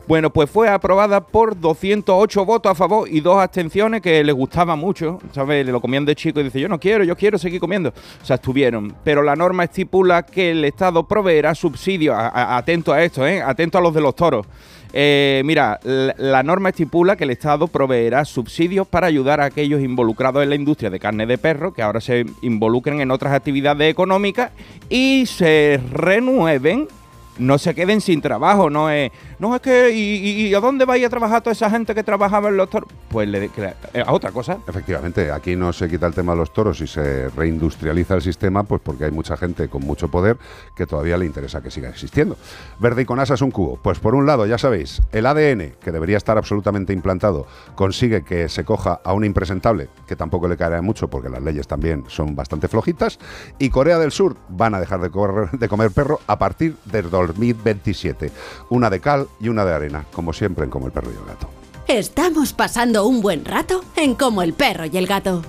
Bueno, 0.08 0.30
pues 0.30 0.50
fue 0.50 0.70
aprobada 0.70 1.22
por 1.22 1.60
208 1.60 2.46
votos 2.46 2.72
a 2.72 2.76
favor 2.76 3.10
y 3.10 3.22
dos 3.22 3.40
abstenciones 3.40 4.02
que 4.02 4.24
les 4.24 4.36
gustaba 4.36 4.76
mucho, 4.76 5.20
¿sabes? 5.32 5.66
Lo 5.66 5.82
comían 5.82 6.06
de 6.06 6.16
chico 6.16 6.40
y 6.40 6.44
dice, 6.44 6.60
yo 6.60 6.70
no 6.70 6.80
quiero, 6.80 7.04
yo 7.04 7.16
quiero 7.16 7.40
seguir 7.40 7.60
comiendo. 7.60 7.90
O 7.90 8.26
sea, 8.26 8.36
estuvieron. 8.36 8.96
Pero 9.04 9.24
la 9.24 9.36
norma 9.36 9.64
estipula 9.64 10.24
que 10.24 10.52
el 10.52 10.64
Estado 10.64 11.08
proveerá 11.08 11.56
subsidios, 11.56 12.16
atento 12.18 12.94
a 12.94 13.04
esto, 13.04 13.26
¿eh? 13.26 13.42
Atento 13.42 13.80
a 13.80 13.82
los 13.82 13.94
de 13.96 14.02
los 14.02 14.16
toros. 14.16 14.46
Eh, 14.94 15.42
mira, 15.44 15.80
la 15.84 16.44
norma 16.44 16.70
estipula 16.70 17.16
que 17.16 17.24
el 17.24 17.32
Estado 17.32 17.68
proveerá 17.68 18.24
subsidios 18.24 18.88
para 18.88 19.08
ayudar 19.08 19.42
a 19.42 19.46
aquellos 19.46 19.82
involucrados 19.82 20.44
en 20.44 20.50
la 20.50 20.56
industria 20.56 20.90
de 20.90 21.00
carne 21.00 21.26
de 21.26 21.38
perro 21.38 21.74
que 21.74 21.82
ahora 21.82 22.00
se 22.00 22.26
involucren 22.42 23.02
en 23.02 23.12
otras 23.12 23.34
actividades 23.34 23.92
económicas 23.92 24.52
y 24.88 25.26
se 25.26 25.82
renueven 25.92 26.88
no 27.38 27.58
se 27.58 27.76
queden 27.76 28.02
sin 28.02 28.22
trabajo, 28.22 28.70
no 28.70 28.90
es, 28.90 29.12
no 29.40 29.56
es 29.56 29.62
que, 29.62 29.92
¿y, 29.92 30.54
a 30.54 30.60
dónde 30.60 30.86
vaya 30.86 31.08
a 31.08 31.10
trabajar 31.10 31.42
toda 31.42 31.54
esa 31.54 31.70
gente 31.70 31.94
que 31.94 32.04
trabajaba 32.04 32.50
en 32.50 32.58
los 32.58 32.70
toros? 32.70 32.90
Pues 33.10 33.28
le, 33.28 33.46
eh, 33.46 34.04
a 34.06 34.12
otra 34.14 34.32
cosa. 34.32 34.58
Efectivamente, 34.68 35.32
aquí 35.32 35.56
no 35.56 35.74
se 35.74 35.90
quita 35.90 36.08
el 36.08 36.14
tema 36.14 36.34
de 36.34 36.40
los 36.40 36.54
toros 36.54 36.80
y 36.82 36.88
se 36.88 37.30
reindustrializa 37.30 38.16
el 38.16 38.22
sistema, 38.22 38.64
pues 38.64 38.82
porque 38.82 39.06
hay 39.06 39.12
mucha 39.12 39.38
gente 39.38 39.68
con 39.68 39.84
mucho 39.84 40.10
poder 40.10 40.38
que 40.76 40.86
todavía 40.86 41.18
le 41.18 41.26
interesa 41.26 41.62
que 41.62 41.72
siga 41.72 41.90
existiendo. 41.90 42.38
Verde 42.80 43.04
y 43.04 43.06
con 43.06 43.20
asas 43.20 43.42
un 43.42 43.52
cubo. 43.52 43.80
Pues 43.82 44.00
por 44.00 44.16
un 44.16 44.26
lado, 44.26 44.46
ya 44.46 44.58
sabéis, 44.58 45.02
el 45.12 45.26
ADN, 45.26 45.74
que 45.82 45.92
debería 45.92 46.18
estar 46.18 46.38
absolutamente 46.38 46.94
implantado, 46.94 47.48
consigue 47.76 48.24
que 48.24 48.50
se 48.50 48.64
coja 48.64 49.00
a 49.04 49.14
un 49.14 49.26
impresentable, 49.26 49.90
que 50.08 50.16
tampoco 50.16 50.48
le 50.48 50.58
caerá 50.58 50.82
mucho 50.82 51.10
porque 51.10 51.30
las 51.30 51.42
leyes 51.42 51.68
también 51.68 52.06
son 52.08 52.36
bastante 52.36 52.68
flojitas, 52.68 53.20
y 53.60 53.70
Corea 53.70 54.00
del 54.00 54.12
Sur 54.12 54.38
van 54.50 54.76
a 54.76 54.80
dejar 54.80 55.02
de, 55.02 55.10
de 55.58 55.70
comer 55.70 55.92
perro 55.92 56.20
a 56.28 56.38
partir 56.38 56.76
del 56.86 57.10
2027. 57.10 58.32
Una 58.70 58.90
de 58.90 59.00
cal 59.00 59.25
y 59.40 59.50
una 59.50 59.66
de 59.66 59.74
arena, 59.74 60.06
como 60.12 60.34
siempre 60.34 60.66
en 60.66 60.70
Como 60.70 60.88
el 60.88 60.92
Perro 60.92 61.12
y 61.12 61.16
el 61.16 61.26
Gato. 61.26 61.50
Estamos 61.88 62.54
pasando 62.54 63.06
un 63.06 63.22
buen 63.22 63.46
rato 63.46 63.84
en 63.96 64.16
Como 64.16 64.42
el 64.42 64.54
perro 64.54 64.86
y 64.86 64.98
el 64.98 65.06
gato. 65.06 65.44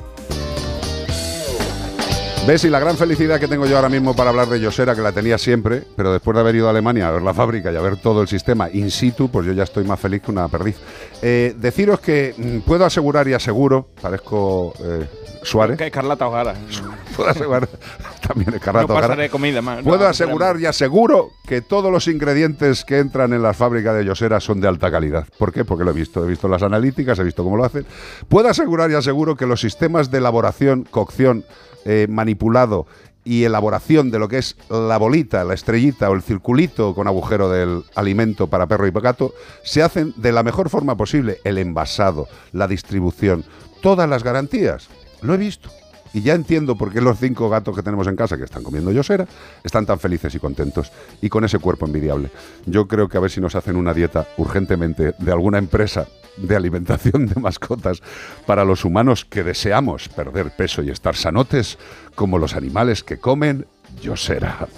¿Ves? 2.46 2.62
Y 2.64 2.70
la 2.70 2.78
gran 2.78 2.96
felicidad 2.96 3.40
que 3.40 3.48
tengo 3.48 3.66
yo 3.66 3.74
ahora 3.74 3.88
mismo 3.88 4.14
para 4.14 4.30
hablar 4.30 4.46
de 4.48 4.60
Yosera, 4.60 4.94
que 4.94 5.00
la 5.00 5.10
tenía 5.10 5.36
siempre, 5.36 5.82
pero 5.96 6.12
después 6.12 6.32
de 6.36 6.42
haber 6.42 6.54
ido 6.54 6.68
a 6.68 6.70
Alemania 6.70 7.08
a 7.08 7.10
ver 7.10 7.22
la 7.22 7.34
fábrica 7.34 7.72
y 7.72 7.76
a 7.76 7.80
ver 7.80 7.96
todo 7.96 8.22
el 8.22 8.28
sistema 8.28 8.68
in 8.72 8.92
situ, 8.92 9.28
pues 9.28 9.44
yo 9.46 9.52
ya 9.52 9.64
estoy 9.64 9.82
más 9.82 9.98
feliz 9.98 10.22
que 10.22 10.30
una 10.30 10.46
perdiz. 10.46 10.76
Eh, 11.22 11.54
deciros 11.58 11.98
que 11.98 12.34
mm, 12.38 12.58
puedo 12.60 12.84
asegurar 12.84 13.26
y 13.26 13.34
aseguro, 13.34 13.88
parezco 14.00 14.72
eh, 14.78 15.08
Suárez, 15.42 15.76
Que 15.76 15.86
Escarlata 15.86 16.28
O'Hara. 16.28 16.54
puedo 17.16 17.30
asegurar, 17.30 17.68
también 18.28 18.50
No 18.50 18.56
Escarlata 18.58 18.92
O'Hara, 18.92 19.08
pasaré 19.08 19.28
comida 19.28 19.60
más. 19.60 19.82
Puedo 19.82 20.04
No, 20.04 20.06
asegurar 20.06 20.60
y 20.60 20.66
aseguro 20.66 21.30
que 21.48 21.62
todos 21.62 21.90
los 21.90 22.06
ingredientes 22.06 22.84
que 22.84 23.00
entran 23.00 23.32
en 23.32 23.42
la 23.42 23.54
fábrica 23.54 23.92
de 23.92 24.04
Yosera 24.04 24.38
son 24.38 24.60
de 24.60 24.68
alta 24.68 24.88
calidad. 24.92 25.26
¿Por 25.36 25.52
qué? 25.52 25.64
Porque 25.64 25.82
lo 25.82 25.90
he 25.90 25.94
visto. 25.94 26.24
He 26.24 26.28
visto 26.28 26.46
las 26.46 26.62
analíticas, 26.62 27.18
he 27.18 27.24
visto 27.24 27.42
cómo 27.42 27.56
lo 27.56 27.64
hacen. 27.64 27.84
Puedo 28.28 28.48
asegurar 28.48 28.88
y 28.92 28.94
aseguro 28.94 29.34
que 29.34 29.46
los 29.46 29.60
sistemas 29.60 30.12
de 30.12 30.18
elaboración, 30.18 30.84
cocción, 30.88 31.44
eh, 31.88 32.06
manipulado 32.10 32.86
y 33.24 33.44
elaboración 33.44 34.10
de 34.10 34.18
lo 34.18 34.28
que 34.28 34.38
es 34.38 34.56
la 34.68 34.98
bolita, 34.98 35.44
la 35.44 35.54
estrellita 35.54 36.10
o 36.10 36.14
el 36.14 36.22
circulito 36.22 36.94
con 36.94 37.06
agujero 37.06 37.48
del 37.48 37.84
alimento 37.94 38.48
para 38.48 38.66
perro 38.66 38.86
y 38.86 38.90
gato 38.90 39.34
se 39.62 39.82
hacen 39.82 40.12
de 40.16 40.32
la 40.32 40.42
mejor 40.42 40.68
forma 40.68 40.96
posible. 40.96 41.38
El 41.44 41.58
envasado, 41.58 42.28
la 42.52 42.68
distribución, 42.68 43.44
todas 43.82 44.08
las 44.08 44.24
garantías. 44.24 44.88
Lo 45.22 45.34
he 45.34 45.36
visto. 45.36 45.70
Y 46.16 46.22
ya 46.22 46.32
entiendo 46.32 46.76
por 46.76 46.90
qué 46.94 47.02
los 47.02 47.18
cinco 47.18 47.50
gatos 47.50 47.76
que 47.76 47.82
tenemos 47.82 48.06
en 48.06 48.16
casa 48.16 48.38
que 48.38 48.44
están 48.44 48.62
comiendo 48.62 48.90
yosera 48.90 49.26
están 49.62 49.84
tan 49.84 49.98
felices 50.00 50.34
y 50.34 50.38
contentos 50.38 50.90
y 51.20 51.28
con 51.28 51.44
ese 51.44 51.58
cuerpo 51.58 51.84
envidiable. 51.84 52.30
Yo 52.64 52.88
creo 52.88 53.06
que 53.06 53.18
a 53.18 53.20
ver 53.20 53.30
si 53.30 53.38
nos 53.38 53.54
hacen 53.54 53.76
una 53.76 53.92
dieta 53.92 54.26
urgentemente 54.38 55.12
de 55.18 55.30
alguna 55.32 55.58
empresa 55.58 56.06
de 56.38 56.56
alimentación 56.56 57.26
de 57.26 57.38
mascotas 57.38 58.00
para 58.46 58.64
los 58.64 58.86
humanos 58.86 59.26
que 59.26 59.42
deseamos 59.44 60.08
perder 60.08 60.56
peso 60.56 60.82
y 60.82 60.88
estar 60.88 61.14
sanotes 61.16 61.76
como 62.14 62.38
los 62.38 62.54
animales 62.56 63.04
que 63.04 63.18
comen 63.18 63.66
yosera. 64.00 64.68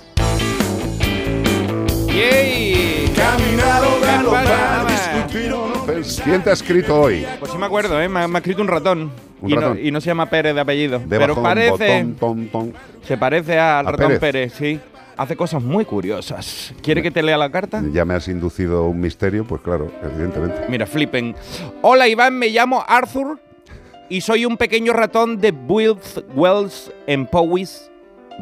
¡Yay! 2.09 3.13
Galopar, 3.57 4.87
Pues 4.87 5.13
discutir 5.15 5.53
o 5.53 5.69
no 5.69 5.85
¿Quién 6.25 6.43
te 6.43 6.51
ha 6.51 6.53
escrito 6.53 7.01
hoy? 7.01 7.25
Pues 7.39 7.53
sí 7.53 7.59
me 7.59 7.67
acuerdo, 7.67 8.01
¿eh? 8.01 8.09
Me, 8.09 8.21
ha- 8.23 8.29
me 8.29 8.37
ha 8.37 8.41
escrito 8.41 8.61
un 8.63 8.69
ratón. 8.69 9.28
Y. 9.47 9.55
No, 9.55 9.75
y 9.77 9.91
no 9.91 10.01
se 10.01 10.07
llama 10.09 10.27
Pérez 10.27 10.55
de 10.55 10.61
apellido. 10.61 10.99
De 10.99 11.19
pero 11.19 11.41
parece... 11.41 12.03
botón, 12.03 12.15
ton, 12.15 12.49
ton. 12.49 12.75
Se 13.03 13.17
parece 13.17 13.59
al 13.59 13.87
¿A 13.87 13.91
ratón 13.93 14.07
Pérez? 14.09 14.21
Pérez? 14.21 14.53
sí. 14.55 14.81
Hace 15.17 15.35
cosas 15.35 15.61
muy 15.61 15.85
curiosas. 15.85 16.73
¿Quiere 16.81 17.03
que 17.03 17.11
te 17.11 17.25
lea 17.25 17.37
la 17.37 17.51
carta? 17.51 17.83
Ya 17.93 18.05
me 18.05 18.15
has 18.15 18.29
inducido 18.29 18.85
un 18.85 19.01
misterio, 19.01 19.45
pues 19.45 19.61
claro, 19.63 19.91
evidentemente. 20.01 20.61
Mira, 20.69 20.87
flipen. 20.87 21.35
Hola 21.83 22.07
Iván, 22.07 22.39
me 22.39 22.47
llamo 22.51 22.85
Arthur 22.87 23.41
y 24.09 24.21
soy 24.21 24.45
un 24.45 24.57
pequeño 24.57 24.93
ratón 24.93 25.41
de 25.41 25.51
Build 25.51 26.25
Wells 26.37 26.93
en 27.09 27.27
Powys, 27.27 27.91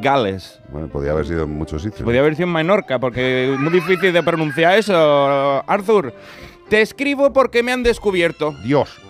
Gales. 0.03 0.61
Bueno, 0.69 0.89
podía 0.89 1.13
haber 1.13 1.27
sido 1.27 1.45
en 1.45 1.51
muchos 1.51 1.81
sitios. 1.83 2.03
Podría 2.03 2.21
haber 2.21 2.37
sido 2.37 2.47
en 2.47 2.53
Menorca, 2.53 2.99
porque 2.99 3.55
es 3.55 3.59
muy 3.59 3.73
difícil 3.73 4.13
de 4.13 4.23
pronunciar 4.23 4.77
eso. 4.79 5.65
Arthur, 5.67 6.13
te 6.69 6.83
escribo 6.83 7.33
porque 7.33 7.63
me 7.63 7.73
han 7.73 7.83
descubierto. 7.85 8.53
Dios. 8.63 9.01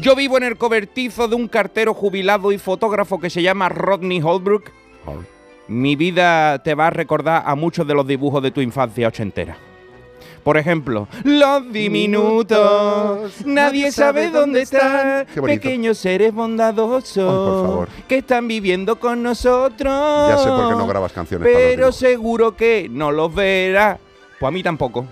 Yo 0.00 0.14
vivo 0.14 0.36
en 0.36 0.42
el 0.42 0.56
cobertizo 0.56 1.26
de 1.26 1.36
un 1.36 1.48
cartero 1.48 1.94
jubilado 1.94 2.52
y 2.52 2.58
fotógrafo 2.58 3.18
que 3.18 3.30
se 3.30 3.42
llama 3.42 3.68
Rodney 3.68 4.20
Holbrook. 4.22 4.70
Mi 5.68 5.96
vida 5.96 6.62
te 6.62 6.74
va 6.74 6.88
a 6.88 6.90
recordar 6.90 7.42
a 7.46 7.54
muchos 7.54 7.86
de 7.86 7.94
los 7.94 8.06
dibujos 8.06 8.42
de 8.42 8.50
tu 8.50 8.60
infancia 8.60 9.08
ochentera. 9.08 9.56
Por 10.44 10.56
ejemplo, 10.56 11.08
los 11.24 11.72
diminutos, 11.72 13.44
nadie 13.44 13.90
sabe 13.90 14.30
dónde 14.30 14.62
están, 14.62 15.26
pequeños 15.44 15.98
seres 15.98 16.32
bondadosos 16.32 17.16
Ay, 17.18 17.24
por 17.24 17.66
favor. 17.66 17.88
que 18.06 18.18
están 18.18 18.46
viviendo 18.46 19.00
con 19.00 19.24
nosotros. 19.24 20.28
Ya 20.28 20.38
sé 20.38 20.48
por 20.48 20.68
qué 20.68 20.74
no 20.76 20.86
grabas 20.86 21.12
canciones 21.12 21.48
Pero 21.52 21.90
seguro 21.90 22.56
que 22.56 22.86
no 22.88 23.10
los 23.10 23.34
verás. 23.34 23.98
Pues 24.38 24.48
a 24.48 24.52
mí 24.52 24.62
tampoco. 24.62 25.06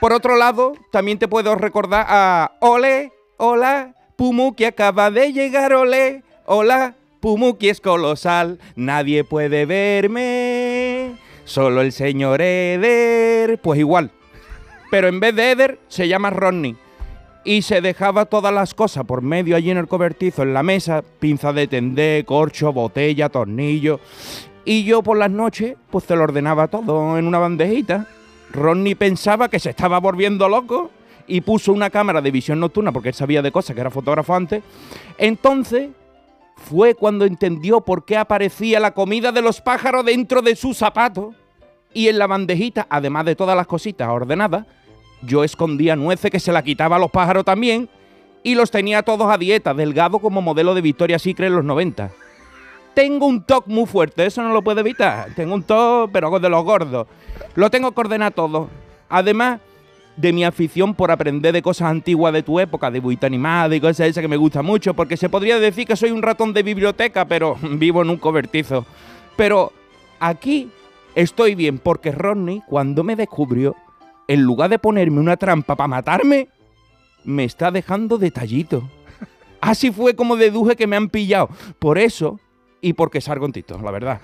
Por 0.00 0.12
otro 0.12 0.34
lado, 0.34 0.72
también 0.90 1.18
te 1.18 1.28
puedo 1.28 1.54
recordar 1.54 2.04
a 2.08 2.56
Ole, 2.60 3.12
hola, 3.36 3.94
Pumu 4.16 4.54
que 4.54 4.66
acaba 4.66 5.10
de 5.10 5.32
llegar, 5.32 5.72
Ole, 5.72 6.22
hola, 6.46 6.94
Pumuki 7.22 7.68
es 7.68 7.80
colosal, 7.80 8.58
nadie 8.74 9.22
puede 9.22 9.64
verme, 9.64 11.12
solo 11.44 11.80
el 11.80 11.92
señor 11.92 12.42
Eder. 12.42 13.60
Pues 13.60 13.78
igual. 13.78 14.10
Pero 14.90 15.06
en 15.06 15.20
vez 15.20 15.36
de 15.36 15.52
Eder, 15.52 15.78
se 15.86 16.08
llama 16.08 16.30
Rodney. 16.30 16.76
Y 17.44 17.62
se 17.62 17.80
dejaba 17.80 18.24
todas 18.24 18.52
las 18.52 18.74
cosas 18.74 19.04
por 19.04 19.22
medio 19.22 19.54
allí 19.54 19.70
en 19.70 19.78
el 19.78 19.86
cobertizo, 19.86 20.42
en 20.42 20.52
la 20.52 20.64
mesa, 20.64 21.04
pinza 21.20 21.52
de 21.52 21.68
tendé, 21.68 22.24
corcho, 22.26 22.72
botella, 22.72 23.28
tornillo. 23.28 24.00
Y 24.64 24.82
yo 24.82 25.04
por 25.04 25.16
las 25.16 25.30
noches, 25.30 25.76
pues 25.90 26.04
se 26.04 26.16
lo 26.16 26.24
ordenaba 26.24 26.66
todo 26.66 27.18
en 27.18 27.28
una 27.28 27.38
bandejita. 27.38 28.08
Rodney 28.52 28.96
pensaba 28.96 29.48
que 29.48 29.60
se 29.60 29.70
estaba 29.70 30.00
volviendo 30.00 30.48
loco 30.48 30.90
y 31.26 31.40
puso 31.40 31.72
una 31.72 31.90
cámara 31.90 32.20
de 32.20 32.30
visión 32.30 32.60
nocturna 32.60 32.92
porque 32.92 33.10
él 33.10 33.14
sabía 33.14 33.42
de 33.42 33.52
cosas 33.52 33.74
que 33.74 33.80
era 33.80 33.90
fotógrafo 33.90 34.34
antes. 34.34 34.62
Entonces 35.18 35.90
fue 36.56 36.94
cuando 36.94 37.24
entendió 37.24 37.80
por 37.80 38.04
qué 38.04 38.16
aparecía 38.16 38.80
la 38.80 38.92
comida 38.92 39.32
de 39.32 39.42
los 39.42 39.60
pájaros 39.60 40.04
dentro 40.04 40.42
de 40.42 40.56
su 40.56 40.74
zapato 40.74 41.34
y 41.94 42.08
en 42.08 42.18
la 42.18 42.26
bandejita, 42.26 42.86
además 42.88 43.24
de 43.26 43.36
todas 43.36 43.56
las 43.56 43.66
cositas 43.66 44.08
ordenadas, 44.08 44.66
yo 45.22 45.44
escondía 45.44 45.96
nueces 45.96 46.30
que 46.30 46.40
se 46.40 46.52
la 46.52 46.62
quitaba 46.62 46.96
a 46.96 46.98
los 46.98 47.10
pájaros 47.10 47.44
también 47.44 47.88
y 48.42 48.54
los 48.54 48.70
tenía 48.70 49.02
todos 49.02 49.30
a 49.30 49.38
dieta, 49.38 49.74
delgado 49.74 50.18
como 50.18 50.42
modelo 50.42 50.74
de 50.74 50.80
Victoria 50.80 51.18
Secret 51.18 51.48
en 51.48 51.56
los 51.56 51.64
90. 51.64 52.10
Tengo 52.94 53.26
un 53.26 53.42
TOC 53.42 53.68
muy 53.68 53.86
fuerte, 53.86 54.26
eso 54.26 54.42
no 54.42 54.52
lo 54.52 54.62
puedo 54.62 54.80
evitar. 54.80 55.34
Tengo 55.34 55.54
un 55.54 55.62
TOC, 55.62 56.10
pero 56.12 56.38
de 56.38 56.48
los 56.48 56.64
gordos. 56.64 57.06
Lo 57.54 57.70
tengo 57.70 57.92
que 57.92 58.00
ordenar 58.00 58.32
todo. 58.32 58.68
Además 59.08 59.60
de 60.16 60.32
mi 60.32 60.44
afición 60.44 60.94
por 60.94 61.10
aprender 61.10 61.52
de 61.52 61.62
cosas 61.62 61.88
antiguas 61.88 62.32
de 62.32 62.42
tu 62.42 62.60
época, 62.60 62.90
de 62.90 63.00
buita 63.00 63.26
animada 63.26 63.74
y 63.74 63.80
cosas 63.80 64.08
esas 64.08 64.22
que 64.22 64.28
me 64.28 64.36
gusta 64.36 64.62
mucho, 64.62 64.94
porque 64.94 65.16
se 65.16 65.28
podría 65.28 65.58
decir 65.58 65.86
que 65.86 65.96
soy 65.96 66.10
un 66.10 66.22
ratón 66.22 66.52
de 66.52 66.62
biblioteca, 66.62 67.24
pero 67.24 67.56
vivo 67.62 68.02
en 68.02 68.10
un 68.10 68.18
cobertizo. 68.18 68.84
Pero 69.36 69.72
aquí 70.20 70.70
estoy 71.14 71.54
bien, 71.54 71.78
porque 71.78 72.12
Rodney, 72.12 72.62
cuando 72.66 73.04
me 73.04 73.16
descubrió, 73.16 73.74
en 74.28 74.42
lugar 74.42 74.70
de 74.70 74.78
ponerme 74.78 75.20
una 75.20 75.36
trampa 75.36 75.76
para 75.76 75.88
matarme, 75.88 76.48
me 77.24 77.44
está 77.44 77.70
dejando 77.70 78.18
detallito. 78.18 78.88
Así 79.60 79.90
fue 79.90 80.14
como 80.14 80.36
deduje 80.36 80.76
que 80.76 80.86
me 80.86 80.96
han 80.96 81.08
pillado. 81.08 81.48
Por 81.78 81.98
eso, 81.98 82.38
y 82.80 82.92
porque 82.92 83.20
salgo 83.20 83.46
en 83.46 83.52
TikTok, 83.52 83.82
la 83.82 83.90
verdad. 83.90 84.20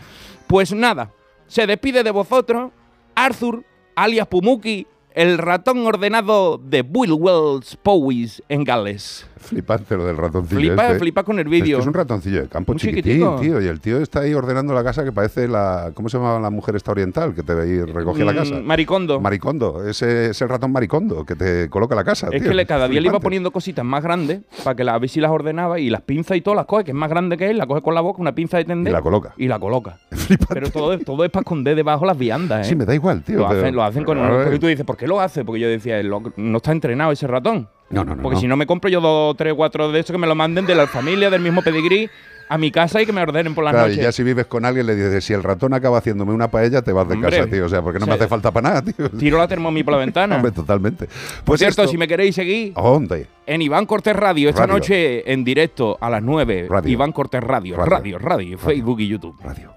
Pues 0.47 0.73
nada, 0.73 1.13
se 1.47 1.67
despide 1.67 2.03
de 2.03 2.11
vosotros 2.11 2.71
Arthur, 3.15 3.65
alias 3.97 4.27
Pumuki, 4.29 4.87
el 5.19 5.37
ratón 5.37 5.85
ordenado 5.85 6.59
de 6.59 6.83
Will 6.83 7.13
Wells 7.13 7.77
Powys 7.83 8.41
en 8.49 8.63
Gales. 8.63 9.27
Flipante 9.39 9.97
lo 9.97 10.05
del 10.05 10.17
ratoncillo. 10.17 10.59
Flipa, 10.61 10.87
este. 10.89 10.99
flipa 10.99 11.23
con 11.23 11.39
el 11.39 11.47
Es 11.47 11.51
que 11.53 11.63
vídeo. 11.63 11.79
Es 11.79 11.87
un 11.87 11.95
ratoncillo 11.95 12.43
de 12.43 12.49
campo 12.49 12.75
chiquitín, 12.75 13.03
chiquitico. 13.03 13.37
tío. 13.41 13.61
Y 13.63 13.67
el 13.67 13.81
tío 13.81 13.99
está 13.99 14.21
ahí 14.21 14.35
ordenando 14.35 14.75
la 14.75 14.83
casa 14.85 15.05
que 15.05 15.13
parece 15.13 15.47
la. 15.49 15.93
¿Cómo 15.95 16.09
se 16.09 16.19
llama 16.19 16.39
la 16.41 16.51
mujer 16.51 16.75
esta 16.77 16.91
oriental 16.91 17.35
que 17.35 17.43
te 17.45 17.53
ahí 17.53 17.81
recogía 17.83 18.25
la 18.25 18.33
Mm, 18.33 18.37
casa? 18.37 18.55
Maricondo. 18.63 19.21
Maricondo. 19.21 19.87
Ese 19.89 20.31
es 20.31 20.43
el 20.43 20.49
ratón 20.49 20.73
maricondo 20.73 21.25
que 21.25 21.37
te 21.37 21.69
coloca 21.71 21.95
la 21.95 22.03
casa. 22.05 22.29
Es 22.33 22.43
tío. 22.43 22.51
que 22.51 22.55
le- 22.57 22.67
cada 22.67 22.89
día 22.89 23.01
le 23.01 23.09
iba 23.09 23.21
poniendo 23.21 23.51
cositas 23.53 23.85
más 23.85 24.03
grandes 24.03 24.41
para 24.65 24.75
que 24.75 24.83
la, 24.85 25.01
si 25.07 25.21
las 25.21 25.31
ordenaba 25.31 25.79
y 25.79 25.89
las 25.89 26.03
pinzas 26.03 26.37
y 26.37 26.41
todo 26.41 26.57
las 26.57 26.67
coge, 26.67 26.83
que 26.85 26.91
es 26.91 26.97
más 26.97 27.09
grande 27.09 27.37
que 27.37 27.49
él, 27.49 27.59
la 27.59 27.67
coge 27.67 27.81
con 27.81 27.95
la 27.95 28.01
boca, 28.01 28.21
una 28.21 28.35
pinza 28.35 28.57
de 28.59 28.65
tender. 28.65 28.91
Y 28.91 28.95
la 28.95 29.03
coloca. 29.03 29.35
Y 29.37 29.47
la 29.47 29.59
coloca. 29.61 29.99
Flipante. 30.11 30.55
Pero 30.55 30.71
todo, 30.71 30.93
es- 30.93 31.05
todo 31.05 31.25
es 31.25 31.31
para 31.31 31.43
esconder 31.43 31.77
debajo 31.77 32.05
las 32.05 32.19
viandas, 32.19 32.67
¿eh? 32.67 32.71
Sí, 32.71 32.77
me 32.77 32.85
da 32.85 32.95
igual, 32.95 33.23
tío. 33.23 33.39
lo, 33.39 33.49
pero- 33.49 33.61
hacen, 33.61 33.75
lo 33.77 33.83
hacen 33.85 34.05
con... 34.05 34.19
Porque 34.19 34.59
tú 34.59 34.67
dices, 34.67 34.85
¿por 34.85 34.97
qué 34.97 35.07
lo 35.09 35.21
hace? 35.21 35.45
Porque 35.45 35.61
yo 35.61 35.69
decía, 35.69 36.01
lo- 36.05 36.23
no 36.37 36.57
está 36.59 36.71
entrenado 36.73 37.11
ese 37.11 37.27
ratón. 37.27 37.69
No, 37.91 38.05
no, 38.05 38.15
no. 38.15 38.23
Porque 38.23 38.35
no. 38.37 38.41
si 38.43 38.47
no 38.47 38.57
me 38.57 38.67
compro 38.67 38.89
yo 38.91 39.01
dos, 39.01 39.37
tres, 39.37 39.55
cuatro 39.55 39.91
de 39.91 39.99
estos 40.01 40.13
que 40.15 40.19
me 40.19 40.27
lo 40.27 40.35
manden 40.35 40.67
de 40.67 40.75
la 40.75 40.87
familia, 40.87 41.31
del 41.31 41.41
mismo 41.41 41.63
pedigrí, 41.63 42.09
a 42.51 42.57
mi 42.59 42.71
casa 42.71 43.01
y 43.03 43.07
que 43.07 43.13
me 43.13 43.21
ordenen 43.23 43.55
por 43.55 43.63
las 43.65 43.73
Claro, 43.75 43.89
y 43.89 43.91
noches. 43.93 44.05
ya 44.05 44.13
si 44.13 44.23
vives 44.23 44.47
con 44.47 44.65
alguien 44.65 44.87
le 44.87 44.95
dices, 44.95 45.23
si 45.25 45.33
el 45.35 45.43
ratón 45.43 45.75
acaba 45.75 45.99
haciéndome 45.99 46.33
una 46.33 46.51
paella, 46.51 46.81
te 46.83 46.93
vas 46.93 47.07
de 47.09 47.15
Hombre. 47.15 47.31
casa, 47.31 47.51
tío. 47.51 47.67
O 47.67 47.69
sea, 47.69 47.83
porque 47.83 47.99
no 47.99 48.05
O 48.05 48.09
me 48.09 48.15
hace 48.15 48.27
falta 48.29 48.51
para 48.51 48.69
nada, 48.71 48.83
tío. 48.83 49.11
Tiro 49.11 49.37
la 49.39 49.49
termomí 49.49 49.83
por 49.83 49.93
la 49.93 49.99
ventana. 50.01 50.37
Hombre, 50.37 50.53
totalmente. 50.53 51.07
por 51.07 51.45
Pues 51.45 51.59
cierto, 51.61 51.83
esto- 51.83 51.91
si 51.93 51.99
me 51.99 52.07
queréis 52.09 52.35
seguir, 52.35 52.73
¿Dónde? 52.75 53.27
en 53.47 53.63
Iván 53.63 53.85
Cortés 53.87 54.17
Radio, 54.17 54.49
esta 54.51 54.63
Radio. 54.63 54.75
noche 54.75 55.31
en 55.33 55.45
directo 55.45 55.97
a 56.01 56.09
las 56.11 56.23
9. 56.23 56.67
Radio. 56.71 56.91
Iván 56.93 57.13
Cortés 57.13 57.43
Radio, 57.43 57.77
Radio. 57.77 57.89
radio, 57.91 58.19
radio, 58.19 58.59
Facebook 58.59 59.01
y 59.01 59.09
YouTube. 59.09 59.37
Radio. 59.43 59.73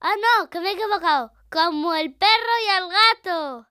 Ah, 0.00 0.14
no, 0.16 0.48
que 0.50 0.60
me 0.60 0.70
he 0.70 0.72
equivocado. 0.72 1.30
Como 1.50 1.94
el 1.94 2.12
perro 2.12 2.30
y 2.66 2.76
el 2.76 3.32
gato. 3.32 3.66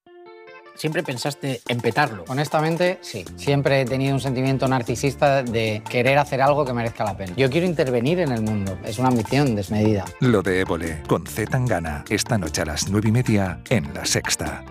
¿Siempre 0.75 1.03
pensaste 1.03 1.61
en 1.67 1.79
petarlo? 1.79 2.23
Honestamente, 2.27 2.97
sí. 3.01 3.23
Siempre 3.35 3.81
he 3.81 3.85
tenido 3.85 4.13
un 4.13 4.19
sentimiento 4.19 4.67
narcisista 4.67 5.43
de 5.43 5.83
querer 5.87 6.17
hacer 6.17 6.41
algo 6.41 6.65
que 6.65 6.73
merezca 6.73 7.03
la 7.03 7.15
pena. 7.15 7.33
Yo 7.35 7.49
quiero 7.49 7.67
intervenir 7.67 8.19
en 8.19 8.31
el 8.31 8.41
mundo. 8.41 8.77
Es 8.83 8.97
una 8.97 9.09
ambición 9.09 9.55
desmedida. 9.55 10.05
Lo 10.19 10.41
de 10.41 10.61
Évole, 10.61 11.03
con 11.07 11.25
Z 11.25 11.51
Tangana, 11.51 12.03
esta 12.09 12.37
noche 12.37 12.61
a 12.61 12.65
las 12.65 12.89
nueve 12.89 13.09
y 13.09 13.11
media 13.11 13.59
en 13.69 13.93
La 13.93 14.05
Sexta. 14.05 14.63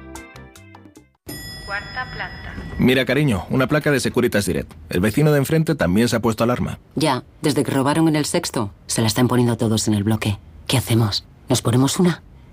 Cuarta 1.64 2.06
planta. 2.12 2.54
Mira, 2.78 3.04
cariño, 3.04 3.46
una 3.50 3.68
placa 3.68 3.90
de 3.90 4.00
Securitas 4.00 4.46
Direct. 4.46 4.72
El 4.88 5.00
vecino 5.00 5.30
de 5.32 5.38
enfrente 5.38 5.74
también 5.76 6.08
se 6.08 6.16
ha 6.16 6.20
puesto 6.20 6.44
alarma. 6.44 6.78
Ya, 6.96 7.22
desde 7.40 7.64
que 7.64 7.70
robaron 7.70 8.06
en 8.08 8.16
el 8.16 8.26
sexto, 8.26 8.72
se 8.86 9.00
la 9.00 9.06
están 9.06 9.28
poniendo 9.28 9.56
todos 9.56 9.86
en 9.88 9.94
el 9.94 10.04
bloque. 10.04 10.38
¿Qué 10.66 10.76
hacemos? 10.76 11.24
¿Nos 11.48 11.62
ponemos 11.62 11.98
una? 11.98 12.22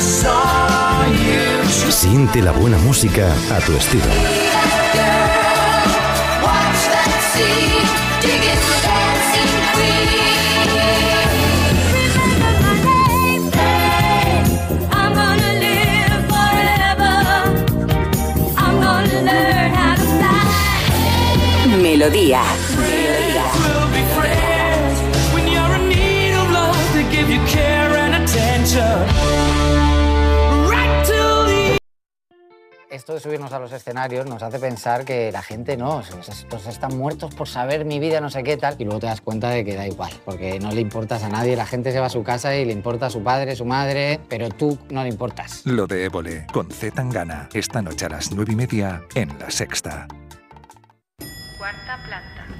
Saw 0.00 1.04
you. 1.12 1.90
Siente 1.90 2.40
la 2.40 2.52
buena 2.52 2.78
música 2.78 3.34
a 3.54 3.58
tu 3.60 3.72
estilo. 3.72 4.06
The 21.98 22.38
Esto 32.90 33.14
de 33.14 33.20
subirnos 33.20 33.52
a 33.52 33.58
los 33.58 33.72
escenarios 33.72 34.26
nos 34.26 34.42
hace 34.42 34.58
pensar 34.58 35.04
que 35.04 35.32
la 35.32 35.42
gente 35.42 35.76
no, 35.76 36.00
estos 36.00 36.66
están 36.66 36.96
muertos 36.96 37.34
por 37.34 37.48
saber 37.48 37.84
mi 37.84 37.98
vida, 37.98 38.20
no 38.20 38.30
sé 38.30 38.42
qué 38.42 38.56
tal, 38.56 38.76
y 38.78 38.84
luego 38.84 39.00
te 39.00 39.06
das 39.06 39.20
cuenta 39.20 39.50
de 39.50 39.64
que 39.64 39.74
da 39.74 39.86
igual, 39.86 40.12
porque 40.24 40.60
no 40.60 40.72
le 40.72 40.80
importas 40.80 41.22
a 41.22 41.28
nadie, 41.28 41.56
la 41.56 41.66
gente 41.66 41.92
se 41.92 42.00
va 42.00 42.06
a 42.06 42.10
su 42.10 42.22
casa 42.22 42.54
y 42.56 42.64
le 42.64 42.72
importa 42.72 43.06
a 43.06 43.10
su 43.10 43.22
padre, 43.22 43.56
su 43.56 43.64
madre, 43.64 44.20
pero 44.28 44.48
tú 44.50 44.78
no 44.90 45.02
le 45.02 45.08
importas. 45.08 45.62
Lo 45.64 45.86
de 45.86 46.04
Évole, 46.04 46.46
con 46.52 46.70
Z 46.70 46.94
Tangana, 46.94 47.48
esta 47.54 47.82
noche 47.82 48.06
a 48.06 48.10
las 48.10 48.30
nueve 48.32 48.52
y 48.52 48.56
media 48.56 49.02
en 49.14 49.36
La 49.38 49.50
Sexta. 49.50 50.06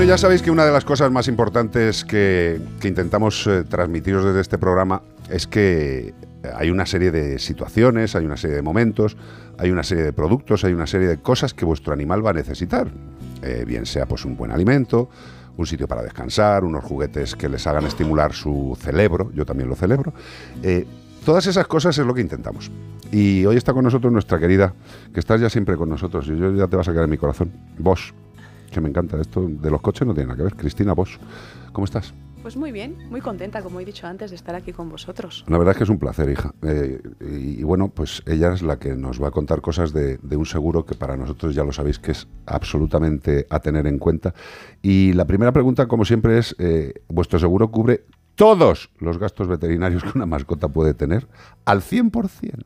Bueno, 0.00 0.14
ya 0.14 0.16
sabéis 0.16 0.40
que 0.40 0.50
una 0.50 0.64
de 0.64 0.72
las 0.72 0.86
cosas 0.86 1.12
más 1.12 1.28
importantes 1.28 2.06
que, 2.06 2.58
intentamos 2.82 3.46
eh, 3.46 3.64
transmitiros 3.68 4.24
desde 4.24 4.40
este 4.40 4.56
programa 4.56 5.02
es 5.28 5.46
que 5.46 6.14
hay 6.56 6.70
una 6.70 6.86
serie 6.86 7.10
de 7.10 7.38
situaciones, 7.38 8.16
hay 8.16 8.24
una 8.24 8.38
serie 8.38 8.56
de 8.56 8.62
momentos, 8.62 9.18
hay 9.58 9.70
una 9.70 9.82
serie 9.82 10.02
de 10.02 10.14
productos, 10.14 10.64
hay 10.64 10.72
una 10.72 10.86
serie 10.86 11.06
de 11.06 11.18
cosas 11.18 11.52
que 11.52 11.66
vuestro 11.66 11.92
animal 11.92 12.24
va 12.24 12.30
a 12.30 12.32
necesitar. 12.32 12.88
Eh, 13.42 13.64
bien 13.66 13.84
sea 13.84 14.06
pues 14.06 14.24
un 14.24 14.38
buen 14.38 14.52
alimento, 14.52 15.10
un 15.58 15.66
sitio 15.66 15.86
para 15.86 16.02
descansar, 16.02 16.64
unos 16.64 16.82
juguetes 16.82 17.36
que 17.36 17.50
les 17.50 17.66
hagan 17.66 17.84
estimular 17.84 18.32
su 18.32 18.78
cerebro, 18.80 19.30
yo 19.34 19.44
también 19.44 19.68
lo 19.68 19.76
celebro. 19.76 20.14
Eh, 20.62 20.86
todas 21.26 21.46
esas 21.46 21.66
cosas 21.66 21.98
es 21.98 22.06
lo 22.06 22.14
que 22.14 22.22
intentamos. 22.22 22.70
Y 23.12 23.44
hoy 23.44 23.58
está 23.58 23.74
con 23.74 23.84
nosotros 23.84 24.10
nuestra 24.10 24.38
querida, 24.38 24.72
que 25.12 25.20
estás 25.20 25.42
ya 25.42 25.50
siempre 25.50 25.76
con 25.76 25.90
nosotros, 25.90 26.26
y 26.26 26.38
yo 26.38 26.54
ya 26.54 26.68
te 26.68 26.76
vas 26.76 26.88
a 26.88 26.92
quedar 26.92 27.04
en 27.04 27.10
mi 27.10 27.18
corazón, 27.18 27.52
Bosch, 27.78 28.14
que 28.70 28.80
me 28.80 28.88
encanta. 28.88 29.20
Esto 29.20 29.46
de 29.48 29.70
los 29.70 29.80
coches 29.80 30.06
no 30.06 30.14
tiene 30.14 30.28
nada 30.28 30.36
que 30.36 30.44
ver. 30.44 30.56
Cristina 30.56 30.92
Bosch, 30.92 31.18
¿cómo 31.72 31.84
estás? 31.84 32.14
Pues 32.42 32.56
muy 32.56 32.72
bien, 32.72 32.96
muy 33.10 33.20
contenta, 33.20 33.60
como 33.60 33.80
he 33.80 33.84
dicho 33.84 34.06
antes, 34.06 34.30
de 34.30 34.36
estar 34.36 34.54
aquí 34.54 34.72
con 34.72 34.88
vosotros. 34.88 35.44
La 35.46 35.58
verdad 35.58 35.72
es 35.72 35.78
que 35.78 35.84
es 35.84 35.90
un 35.90 35.98
placer, 35.98 36.30
hija. 36.30 36.54
Eh, 36.62 36.98
y, 37.20 37.60
y 37.60 37.62
bueno, 37.64 37.88
pues 37.88 38.22
ella 38.26 38.54
es 38.54 38.62
la 38.62 38.78
que 38.78 38.96
nos 38.96 39.22
va 39.22 39.28
a 39.28 39.30
contar 39.30 39.60
cosas 39.60 39.92
de, 39.92 40.16
de 40.16 40.36
un 40.36 40.46
seguro 40.46 40.86
que 40.86 40.94
para 40.94 41.18
nosotros 41.18 41.54
ya 41.54 41.64
lo 41.64 41.72
sabéis 41.72 41.98
que 41.98 42.12
es 42.12 42.26
absolutamente 42.46 43.46
a 43.50 43.60
tener 43.60 43.86
en 43.86 43.98
cuenta. 43.98 44.32
Y 44.80 45.12
la 45.12 45.26
primera 45.26 45.52
pregunta, 45.52 45.86
como 45.86 46.06
siempre, 46.06 46.38
es, 46.38 46.56
eh, 46.58 46.94
¿vuestro 47.08 47.38
seguro 47.38 47.70
cubre 47.70 48.06
todos 48.36 48.90
los 49.00 49.18
gastos 49.18 49.46
veterinarios 49.46 50.02
que 50.02 50.12
una 50.14 50.24
mascota 50.24 50.68
puede 50.68 50.94
tener 50.94 51.28
al 51.66 51.82
100%? 51.82 52.64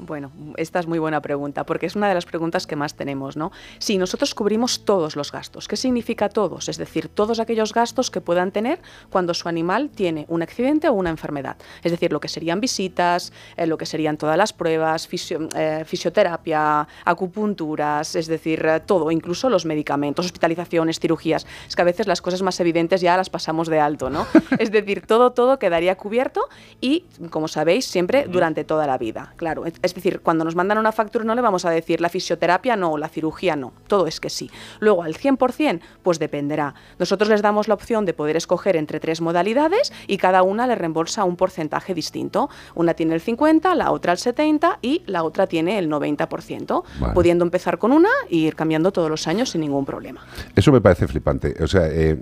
Bueno, 0.00 0.30
esta 0.56 0.78
es 0.78 0.86
muy 0.86 1.00
buena 1.00 1.20
pregunta, 1.20 1.64
porque 1.66 1.86
es 1.86 1.96
una 1.96 2.08
de 2.08 2.14
las 2.14 2.24
preguntas 2.24 2.68
que 2.68 2.76
más 2.76 2.94
tenemos, 2.94 3.36
¿no? 3.36 3.50
Sí, 3.80 3.98
nosotros 3.98 4.32
cubrimos 4.32 4.84
todos 4.84 5.16
los 5.16 5.32
gastos. 5.32 5.66
¿Qué 5.66 5.76
significa 5.76 6.28
todos? 6.28 6.68
Es 6.68 6.76
decir, 6.78 7.08
todos 7.08 7.40
aquellos 7.40 7.74
gastos 7.74 8.08
que 8.10 8.20
puedan 8.20 8.52
tener 8.52 8.80
cuando 9.10 9.34
su 9.34 9.48
animal 9.48 9.90
tiene 9.90 10.24
un 10.28 10.42
accidente 10.42 10.88
o 10.88 10.92
una 10.92 11.10
enfermedad. 11.10 11.56
Es 11.82 11.90
decir, 11.90 12.12
lo 12.12 12.20
que 12.20 12.28
serían 12.28 12.60
visitas, 12.60 13.32
eh, 13.56 13.66
lo 13.66 13.76
que 13.76 13.86
serían 13.86 14.16
todas 14.18 14.36
las 14.38 14.52
pruebas, 14.52 15.08
fisio- 15.08 15.48
eh, 15.56 15.82
fisioterapia, 15.84 16.86
acupunturas, 17.04 18.14
es 18.14 18.28
decir, 18.28 18.64
eh, 18.66 18.80
todo, 18.80 19.10
incluso 19.10 19.50
los 19.50 19.64
medicamentos, 19.66 20.26
hospitalizaciones, 20.26 21.00
cirugías. 21.00 21.44
Es 21.66 21.74
que 21.74 21.82
a 21.82 21.84
veces 21.84 22.06
las 22.06 22.22
cosas 22.22 22.42
más 22.42 22.58
evidentes 22.60 23.00
ya 23.00 23.16
las 23.16 23.30
pasamos 23.30 23.66
de 23.68 23.80
alto, 23.80 24.10
¿no? 24.10 24.26
es 24.60 24.70
decir, 24.70 25.04
todo, 25.06 25.32
todo 25.32 25.58
quedaría 25.58 25.96
cubierto 25.96 26.42
y, 26.80 27.04
como 27.30 27.48
sabéis, 27.48 27.84
siempre 27.86 28.26
durante 28.28 28.62
toda 28.62 28.86
la 28.86 28.96
vida. 28.96 29.34
Claro, 29.36 29.64
es 29.88 29.94
decir, 29.94 30.20
cuando 30.20 30.44
nos 30.44 30.54
mandan 30.54 30.78
una 30.78 30.92
factura 30.92 31.24
no 31.24 31.34
le 31.34 31.40
vamos 31.40 31.64
a 31.64 31.70
decir 31.70 32.00
la 32.00 32.08
fisioterapia 32.08 32.76
no, 32.76 32.96
la 32.96 33.08
cirugía 33.08 33.56
no, 33.56 33.72
todo 33.86 34.06
es 34.06 34.20
que 34.20 34.30
sí. 34.30 34.50
Luego, 34.80 35.02
al 35.02 35.14
100%, 35.14 35.80
pues 36.02 36.18
dependerá. 36.18 36.74
Nosotros 36.98 37.28
les 37.28 37.42
damos 37.42 37.68
la 37.68 37.74
opción 37.74 38.04
de 38.04 38.14
poder 38.14 38.36
escoger 38.36 38.76
entre 38.76 39.00
tres 39.00 39.20
modalidades 39.20 39.92
y 40.06 40.18
cada 40.18 40.42
una 40.42 40.66
le 40.66 40.74
reembolsa 40.74 41.24
un 41.24 41.36
porcentaje 41.36 41.94
distinto. 41.94 42.48
Una 42.74 42.94
tiene 42.94 43.14
el 43.14 43.20
50, 43.20 43.74
la 43.74 43.90
otra 43.90 44.12
el 44.12 44.18
70 44.18 44.78
y 44.82 45.02
la 45.06 45.22
otra 45.22 45.46
tiene 45.46 45.78
el 45.78 45.90
90%, 45.90 46.84
Vale. 47.00 47.14
pudiendo 47.14 47.44
empezar 47.44 47.78
con 47.78 47.92
una 47.92 48.10
e 48.30 48.36
ir 48.36 48.56
cambiando 48.56 48.92
todos 48.92 49.10
los 49.10 49.26
años 49.26 49.50
sin 49.50 49.60
ningún 49.60 49.84
problema. 49.84 50.20
Eso 50.54 50.72
me 50.72 50.80
parece 50.80 51.08
flipante. 51.08 51.54
O 51.62 51.66
sea, 51.66 51.88
eh, 51.88 52.18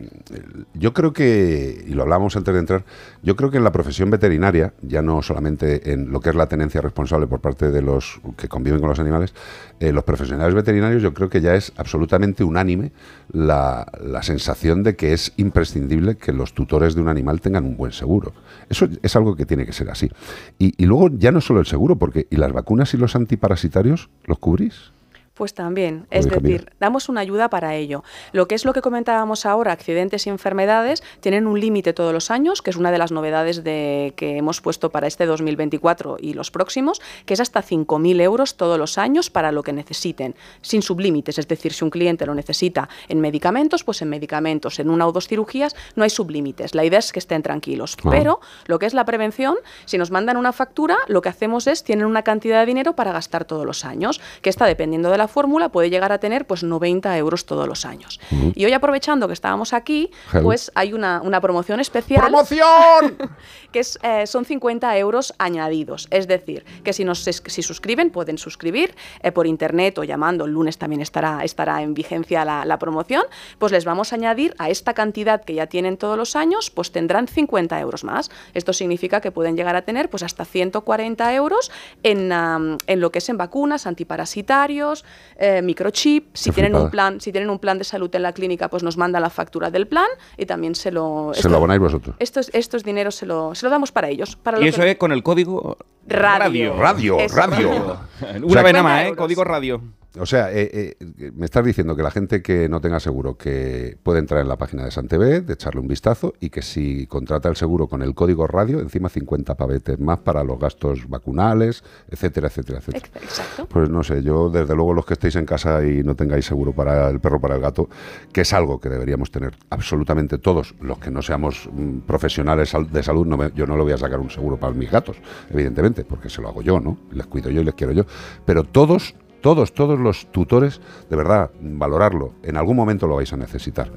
yo 0.74 0.92
creo 0.92 1.12
que, 1.12 1.85
y 1.87 1.92
lo 1.92 2.02
hablábamos 2.02 2.37
antes 2.37 2.52
de 2.52 2.61
entrar, 2.61 2.85
yo 3.22 3.37
creo 3.37 3.50
que 3.50 3.57
en 3.57 3.64
la 3.64 3.72
profesión 3.72 4.11
veterinaria, 4.11 4.74
ya 4.83 5.02
no 5.02 5.22
solamente 5.22 5.92
en 5.92 6.11
lo 6.11 6.20
que 6.20 6.31
es 6.31 6.35
la 6.37 6.46
tenencia 6.46 6.81
responsable 6.81 7.26
por 7.26 7.40
parte 7.40 7.56
de 7.64 7.81
los 7.83 8.21
que 8.37 8.49
conviven 8.49 8.81
con 8.81 8.88
los 8.88 8.99
animales, 8.99 9.35
eh, 9.81 9.92
los 9.92 10.05
profesionales 10.05 10.55
veterinarios, 10.55 11.03
yo 11.03 11.14
creo 11.14 11.29
que 11.29 11.40
ya 11.40 11.55
es 11.55 11.73
absolutamente 11.77 12.45
unánime 12.45 12.92
la, 13.33 13.87
la 14.03 14.23
sensación 14.23 14.83
de 14.83 14.97
que 14.97 15.12
es 15.12 15.33
imprescindible 15.37 16.16
que 16.16 16.33
los 16.33 16.53
tutores 16.53 16.95
de 16.95 17.01
un 17.01 17.09
animal 17.09 17.40
tengan 17.40 17.64
un 17.64 17.77
buen 17.77 17.92
seguro. 17.92 18.33
Eso 18.69 18.88
es 19.03 19.16
algo 19.16 19.37
que 19.37 19.47
tiene 19.47 19.64
que 19.64 19.73
ser 19.73 19.90
así. 19.90 20.11
Y, 20.59 20.75
y 20.77 20.87
luego 20.87 21.09
ya 21.11 21.33
no 21.33 21.40
solo 21.40 21.61
el 21.61 21.66
seguro, 21.66 21.97
porque 21.97 22.27
¿y 22.31 22.37
las 22.37 22.53
vacunas 22.53 22.92
y 22.95 22.99
los 22.99 23.16
antiparasitarios 23.16 24.11
los 24.25 24.38
cubrís? 24.38 24.92
Pues 25.37 25.53
también, 25.53 26.07
es 26.11 26.27
decir, 26.31 26.72
damos 26.81 27.11
una 27.11 27.20
ayuda 27.20 27.51
para 27.51 27.75
ello. 27.75 28.03
Lo 28.33 28.49
que 28.49 28.55
es 28.55 28.64
lo 28.64 28.72
que 28.72 28.81
comentábamos 28.81 29.44
ahora, 29.44 29.70
accidentes 29.70 30.27
y 30.27 30.31
enfermedades, 30.31 31.03
tienen 31.20 31.46
un 31.46 31.61
límite 31.61 31.92
todos 31.92 32.14
los 32.14 32.31
años, 32.31 32.62
que 32.62 32.70
es 32.70 32.77
una 32.77 32.90
de 32.90 32.96
las 32.96 33.12
novedades 33.12 33.62
de, 33.62 34.14
que 34.16 34.38
hemos 34.38 34.62
puesto 34.62 34.88
para 34.88 35.07
este 35.07 35.27
2024 35.27 36.16
y 36.18 36.33
los 36.33 36.51
próximos, 36.51 37.03
que 37.27 37.35
es 37.35 37.40
hasta 37.40 37.62
5.000 37.62 38.18
euros 38.22 38.57
todos 38.57 38.79
los 38.79 38.96
años 38.96 39.29
para 39.29 39.53
lo 39.53 39.62
que 39.62 39.75
necesiten, 39.75 40.35
sin 40.62 40.81
sublímites. 40.81 41.37
Es 41.37 41.46
decir, 41.46 41.75
si 41.75 41.85
un 41.85 41.90
cliente 41.90 42.25
lo 42.25 42.35
necesita 42.35 42.88
en 43.07 43.20
medicamentos, 43.20 43.85
pues 43.85 44.01
en 44.01 44.09
medicamentos, 44.09 44.79
en 44.79 44.88
una 44.88 45.07
o 45.07 45.12
dos 45.12 45.29
cirugías, 45.29 45.77
no 45.96 46.05
hay 46.05 46.09
sublímites. 46.09 46.75
La 46.75 46.83
idea 46.83 46.99
es 46.99 47.12
que 47.12 47.18
estén 47.18 47.42
tranquilos. 47.42 47.99
Ah. 48.05 48.09
Pero 48.11 48.40
lo 48.64 48.79
que 48.79 48.87
es 48.87 48.94
la 48.94 49.05
prevención, 49.05 49.57
si 49.85 49.99
nos 49.99 50.11
mandan 50.11 50.38
una 50.38 50.55
factura, 50.55 50.96
lo 51.09 51.20
que 51.20 51.29
hacemos 51.29 51.66
es, 51.66 51.85
tienen 51.85 52.07
una 52.07 52.22
cantidad 52.22 52.61
de 52.61 52.64
dinero 52.64 52.96
para 52.96 53.12
gastar 53.12 53.44
todos 53.44 53.66
los 53.66 53.85
años, 53.85 54.18
que 54.40 54.49
está 54.49 54.64
dependiendo 54.64 55.11
de 55.11 55.18
la 55.18 55.26
fórmula, 55.29 55.71
puede 55.71 55.91
llegar 55.91 56.12
a 56.12 56.19
tener 56.19 56.47
pues 56.47 56.62
90 56.62 57.17
euros 57.19 57.47
todos 57.47 57.67
los 57.69 57.85
años. 57.85 58.21
Y 58.55 58.65
hoy 58.65 58.73
aprovechando 58.73 59.27
que 59.27 59.33
estábamos 59.33 59.73
aquí, 59.73 60.11
Hello. 60.33 60.45
pues 60.45 60.71
hay 60.75 60.93
una, 60.93 61.21
una 61.23 61.41
promoción 61.41 61.81
especial. 61.81 62.23
¡Promoción! 62.23 63.17
que 63.73 63.81
es, 63.81 63.99
eh, 64.03 64.27
son 64.27 64.45
50 64.45 64.97
euros 64.99 65.35
añadidos. 65.39 66.09
Es 66.11 66.27
decir, 66.27 66.65
que 66.85 66.93
si, 66.93 67.05
nos, 67.05 67.21
si 67.21 67.62
suscriben, 67.62 68.11
pueden 68.11 68.39
suscribir 68.39 68.95
eh, 69.23 69.33
por 69.33 69.47
internet 69.47 69.99
o 69.99 70.05
llamando, 70.05 70.45
el 70.45 70.53
lunes 70.53 70.79
también 70.79 71.01
estará, 71.01 71.41
estará 71.45 71.83
en 71.83 71.95
vigencia 71.95 72.45
la, 72.45 72.65
la 72.65 72.79
promoción, 72.79 73.25
pues 73.59 73.73
les 73.73 73.85
vamos 73.85 74.12
a 74.12 74.17
añadir 74.17 74.55
a 74.59 74.71
esta 74.71 74.95
cantidad 74.95 75.45
que 75.45 75.55
ya 75.55 75.67
tienen 75.67 75.97
todos 75.97 76.17
los 76.17 76.37
años, 76.37 76.71
pues 76.71 76.93
tendrán 76.93 77.29
50 77.29 77.79
euros 77.81 78.05
más. 78.05 78.31
Esto 78.55 78.73
significa 78.73 79.21
que 79.21 79.31
pueden 79.31 79.57
llegar 79.57 79.77
a 79.77 79.83
tener 79.83 80.09
pues 80.11 80.23
hasta 80.23 80.45
140 80.45 81.35
euros 81.35 81.71
en, 82.03 82.33
en 82.33 83.01
lo 83.01 83.11
que 83.11 83.19
es 83.19 83.29
en 83.29 83.37
vacunas, 83.37 83.87
antiparasitarios, 83.87 85.05
eh, 85.38 85.62
microchip. 85.62 86.35
Si 86.35 86.50
Qué 86.50 86.55
tienen, 86.55 86.74
un 86.74 86.90
plan, 86.90 87.20
si 87.20 87.33
tienen 87.33 87.50
un 87.50 87.59
plan 87.59 87.79
de 87.79 87.85
salud 87.85 88.14
en 88.14 88.22
la 88.22 88.33
clínica, 88.33 88.68
pues 88.68 88.83
nos 88.83 88.96
manda 88.96 89.20
la 89.20 89.31
factura 89.31 89.70
del 89.70 89.87
plan 89.87 90.07
y 90.37 90.46
también 90.46 90.74
se 90.74 90.90
lo... 90.90 91.33
Se 91.35 91.48
lo 91.48 91.57
abonáis 91.57 91.81
vosotros. 91.81 92.16
Estos, 92.18 92.50
estos 92.52 92.85
dineros 92.85 93.14
se 93.14 93.26
lo, 93.26 93.55
se 93.55 93.66
lo 93.66 93.70
damos 93.70 93.92
para 93.92 94.09
ellos. 94.09 94.37
Para 94.37 94.59
Y 94.59 94.62
lo 94.64 94.68
eso 94.68 94.83
que- 94.83 94.92
es 94.92 94.96
con 94.96 95.12
el 95.12 95.22
código 95.22 95.76
Radio. 96.07 96.76
Radio, 96.76 97.16
radio. 97.18 97.29
radio. 97.35 97.98
Una 98.44 98.62
vez 98.62 98.72
nada 98.72 98.83
más, 98.83 98.92
50 98.92 99.02
¿eh? 99.02 99.07
euros. 99.09 99.16
Código 99.16 99.44
radio. 99.44 99.83
O 100.18 100.26
sea, 100.26 100.52
eh, 100.52 100.96
eh, 100.98 101.31
me 101.35 101.44
estás 101.44 101.64
diciendo 101.64 101.94
que 101.96 102.02
la 102.02 102.11
gente 102.11 102.42
que 102.42 102.68
no 102.68 102.81
tenga 102.81 103.00
seguro 103.00 103.37
que 103.37 103.98
puede 104.02 104.18
entrar 104.20 104.40
en 104.40 104.48
la 104.48 104.57
página 104.57 104.85
de 104.85 104.90
SanTV, 104.90 105.44
de 105.44 105.52
echarle 105.52 105.81
un 105.81 105.88
vistazo 105.88 106.33
y 106.40 106.50
que 106.50 106.62
si 106.62 107.07
contrata 107.07 107.48
el 107.48 107.57
seguro 107.57 107.87
con 107.87 108.02
el 108.02 108.14
código 108.14 108.46
radio, 108.46 108.81
encima 108.81 109.09
50 109.09 109.55
pavetes 109.57 109.98
más 110.00 110.18
para 110.20 110.42
los 110.44 110.59
gastos 110.59 111.09
vacunales, 111.09 111.85
etcétera, 112.11 112.48
etcétera, 112.48 112.79
etcétera. 112.79 113.07
Exacto. 113.22 113.66
Pues 113.68 113.90
no 113.90 114.02
sé, 114.02 114.22
yo 114.22 114.48
desde 114.48 114.74
luego 114.74 114.94
los 114.94 115.05
que 115.05 115.14
estéis 115.14 115.37
en 115.37 115.44
casa 115.46 115.85
y 115.87 116.02
no 116.02 116.14
tengáis 116.14 116.46
seguro 116.46 116.72
para 116.72 117.11
el 117.11 117.20
perro, 117.20 117.40
para 117.40 117.57
el 117.57 117.61
gato, 117.61 117.88
que 118.33 118.42
es 118.42 118.52
algo 118.52 118.81
que 118.81 118.88
deberíamos 118.88 119.31
tener 119.31 119.55
absolutamente 119.70 120.38
todos, 120.38 120.74
los 120.81 120.98
que 120.98 121.11
no 121.11 121.22
seamos 121.22 121.68
mm, 121.72 121.98
profesionales 122.00 122.72
de 122.90 123.02
salud, 123.02 123.26
no 123.26 123.37
me- 123.37 123.52
yo 123.55 123.66
no 123.66 123.76
le 123.76 123.83
voy 123.83 123.92
a 123.92 123.98
sacar 123.98 124.20
un 124.20 124.31
seguro 124.31 124.57
para 124.57 124.72
mis 124.72 124.90
gatos, 124.90 125.16
evidentemente, 125.50 126.05
porque 126.05 126.31
se 126.31 126.40
lo 126.40 126.48
hago 126.48 126.62
yo, 126.62 126.81
¿no? 126.81 126.96
Les 127.12 127.26
cuido 127.26 127.50
yo 127.50 127.61
y 127.61 127.64
les 127.64 127.74
quiero 127.74 127.92
yo. 127.92 128.05
Pero 128.44 128.64
todos, 128.64 129.14
todos, 129.46 129.72
todos 129.72 130.00
los 130.00 130.26
tutores, 130.32 130.80
de 131.09 131.14
verdad, 131.14 131.52
valorarlo, 131.61 132.32
en 132.42 132.56
algún 132.56 132.74
momento 132.74 133.06
lo 133.06 133.14
vais 133.14 133.32
a 133.32 133.37
necesitar. 133.37 133.92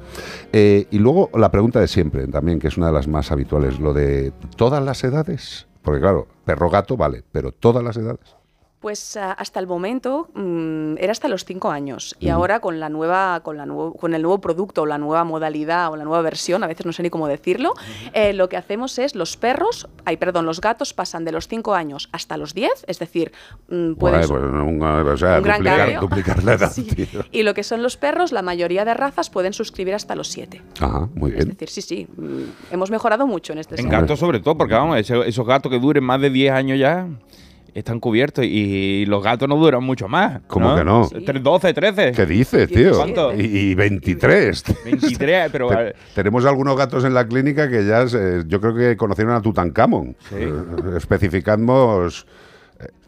Eh, 0.53 0.85
y 0.91 0.99
luego 0.99 1.31
la 1.33 1.49
pregunta 1.49 1.79
de 1.79 1.87
siempre, 1.87 2.27
también, 2.27 2.59
que 2.59 2.67
es 2.67 2.77
una 2.77 2.85
de 2.85 2.93
las 2.93 3.07
más 3.07 3.31
habituales, 3.31 3.79
lo 3.79 3.91
de 3.91 4.31
todas 4.55 4.83
las 4.83 5.03
edades, 5.03 5.65
porque 5.81 6.01
claro, 6.01 6.27
perro 6.45 6.69
gato 6.69 6.97
vale, 6.97 7.23
pero 7.31 7.51
todas 7.51 7.83
las 7.83 7.97
edades. 7.97 8.38
Pues 8.79 9.17
ah, 9.17 9.33
hasta 9.33 9.59
el 9.59 9.67
momento 9.67 10.29
mm, 10.33 10.95
era 10.99 11.11
hasta 11.11 11.27
los 11.27 11.43
cinco 11.43 11.69
años 11.69 12.15
y 12.17 12.27
Mm. 12.27 12.31
ahora 12.31 12.59
con 12.61 12.79
la 12.79 12.87
nueva, 12.87 13.41
con 13.43 13.57
la 13.57 13.65
nuevo, 13.65 13.93
con 13.93 14.13
el 14.13 14.21
nuevo 14.21 14.39
producto 14.39 14.83
o 14.83 14.85
la 14.85 14.97
nueva 14.97 15.25
modalidad 15.25 15.91
o 15.91 15.97
la 15.97 16.05
nueva 16.05 16.21
versión, 16.21 16.63
a 16.63 16.67
veces 16.67 16.85
no 16.85 16.93
sé 16.93 17.03
ni 17.03 17.09
cómo 17.09 17.27
decirlo, 17.27 17.73
eh, 18.13 18.31
lo 18.31 18.47
que 18.47 18.55
hacemos 18.55 18.97
es 18.97 19.15
los 19.15 19.35
perros, 19.35 19.89
ay 20.05 20.15
perdón, 20.15 20.45
los 20.45 20.61
gatos 20.61 20.93
pasan 20.93 21.25
de 21.25 21.33
los 21.33 21.49
cinco 21.49 21.75
años 21.75 22.07
hasta 22.13 22.37
los 22.37 22.53
10, 22.53 22.85
es 22.87 22.99
decir, 22.99 23.33
mm, 23.67 23.95
pueden 23.95 24.25
Guay, 24.25 24.27
pues, 24.29 24.29
un- 24.29 24.81
o 24.81 25.17
sea, 25.17 25.37
un 25.39 25.43
gran 25.43 25.57
duplicar, 25.57 25.77
cambio. 25.79 25.99
duplicar 25.99 26.43
la 26.45 26.53
edad, 26.53 26.71
Sí. 26.73 26.83
tío. 26.83 27.25
y 27.33 27.43
lo 27.43 27.53
que 27.53 27.63
son 27.63 27.83
los 27.83 27.97
perros, 27.97 28.31
la 28.31 28.43
mayoría 28.43 28.85
de 28.85 28.93
razas 28.93 29.29
pueden 29.29 29.51
suscribir 29.51 29.93
hasta 29.93 30.15
los 30.15 30.29
7. 30.29 30.61
Ajá, 30.79 31.09
muy 31.15 31.31
Es 31.31 31.35
bien. 31.37 31.49
decir, 31.49 31.67
sí, 31.69 31.81
sí, 31.81 32.07
mm, 32.15 32.43
hemos 32.71 32.91
mejorado 32.91 33.27
mucho 33.27 33.51
en 33.51 33.59
este 33.59 33.75
En 33.75 33.81
sentido. 33.81 33.99
gatos 34.01 34.19
sobre 34.19 34.39
todo, 34.39 34.57
porque 34.57 34.73
vamos, 34.75 34.97
esos 34.99 35.45
gatos 35.45 35.69
que 35.69 35.79
duren 35.79 36.03
más 36.05 36.21
de 36.21 36.29
10 36.29 36.53
años 36.53 36.79
ya 36.79 37.07
están 37.73 37.99
cubiertos 37.99 38.45
y 38.45 39.05
los 39.07 39.23
gatos 39.23 39.47
no 39.49 39.55
duran 39.57 39.83
mucho 39.83 40.07
más. 40.07 40.41
¿Cómo 40.47 40.75
que 40.75 40.83
no? 40.83 41.09
Tre- 41.09 41.41
12, 41.41 41.73
13. 41.73 42.11
¿Qué 42.13 42.25
dices, 42.25 42.67
tío? 42.69 42.95
¿Cuánto? 42.95 43.33
Y, 43.35 43.41
y 43.71 43.75
23. 43.75 44.63
23, 44.85 45.49
pero... 45.51 45.69
Te- 45.69 45.93
tenemos 46.15 46.45
algunos 46.45 46.77
gatos 46.77 47.03
en 47.05 47.13
la 47.13 47.27
clínica 47.27 47.69
que 47.69 47.85
ya, 47.85 48.07
se- 48.07 48.43
yo 48.47 48.59
creo 48.61 48.75
que 48.75 48.97
conocieron 48.97 49.33
a 49.33 49.41
Tutankamón. 49.41 50.15
Sí. 50.29 50.35
Eh, 50.37 50.51
especificamos 50.97 52.25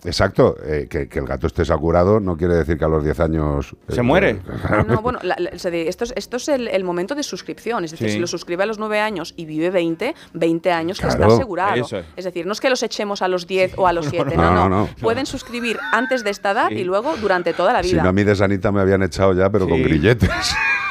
Exacto, 0.03 0.55
eh, 0.65 0.87
que, 0.89 1.07
que 1.07 1.19
el 1.19 1.25
gato 1.25 1.45
esté 1.47 1.63
saturado 1.63 2.19
no 2.19 2.35
quiere 2.35 2.55
decir 2.55 2.77
que 2.77 2.83
a 2.85 2.87
los 2.87 3.03
10 3.03 3.19
años... 3.19 3.75
eh, 3.87 3.93
Se 3.93 4.01
muere. 4.01 4.41
Ah, 4.63 4.83
no, 4.85 5.01
bueno, 5.01 5.19
la- 5.21 5.35
esto 5.35 6.03
es, 6.03 6.13
esto 6.15 6.37
es 6.37 6.47
el, 6.49 6.67
el 6.67 6.83
momento 6.83 7.13
de 7.15 7.23
suscripción. 7.23 7.83
Es 7.85 7.91
decir, 7.91 8.07
Sí. 8.07 8.13
si 8.15 8.19
lo 8.19 8.25
suscribe 8.27 8.63
a 8.63 8.65
los 8.65 8.79
9 8.79 8.99
años 8.99 9.33
y 9.37 9.45
vive 9.45 9.69
20, 9.69 10.15
20 10.33 10.71
años 10.71 10.99
que 10.99 11.07
está 11.07 11.25
asegurado. 11.27 11.75
eso 11.75 11.99
es. 11.99 12.05
Es 12.15 12.25
decir, 12.25 12.45
no 12.47 12.53
es 12.53 12.59
que 12.59 12.69
los 12.69 12.81
echemos 12.83 13.21
a 13.21 13.27
los 13.27 13.45
10 13.47 13.73
o 13.77 13.85
a 13.87 13.93
los 13.93 14.07
7, 14.07 14.35
no, 14.35 14.43
no, 14.43 14.53
no, 14.53 14.69
no, 14.69 14.79
no. 14.87 14.89
Pueden 14.99 15.25
suscribir 15.25 15.77
antes 15.93 16.23
de 16.23 16.31
esta 16.31 16.51
edad 16.51 16.69
Sí. 16.69 16.75
y 16.75 16.83
luego 16.83 17.15
durante 17.17 17.53
toda 17.53 17.71
la 17.73 17.83
Si 17.83 17.91
vida. 17.91 18.03
no, 18.03 18.09
a 18.09 18.13
mí 18.13 18.23
de 18.23 18.35
Sanita 18.35 18.71
me 18.71 18.81
habían 18.81 19.03
echado 19.03 19.33
ya, 19.33 19.49
pero 19.51 19.69
con 19.69 19.81
grilletes. 19.83 20.29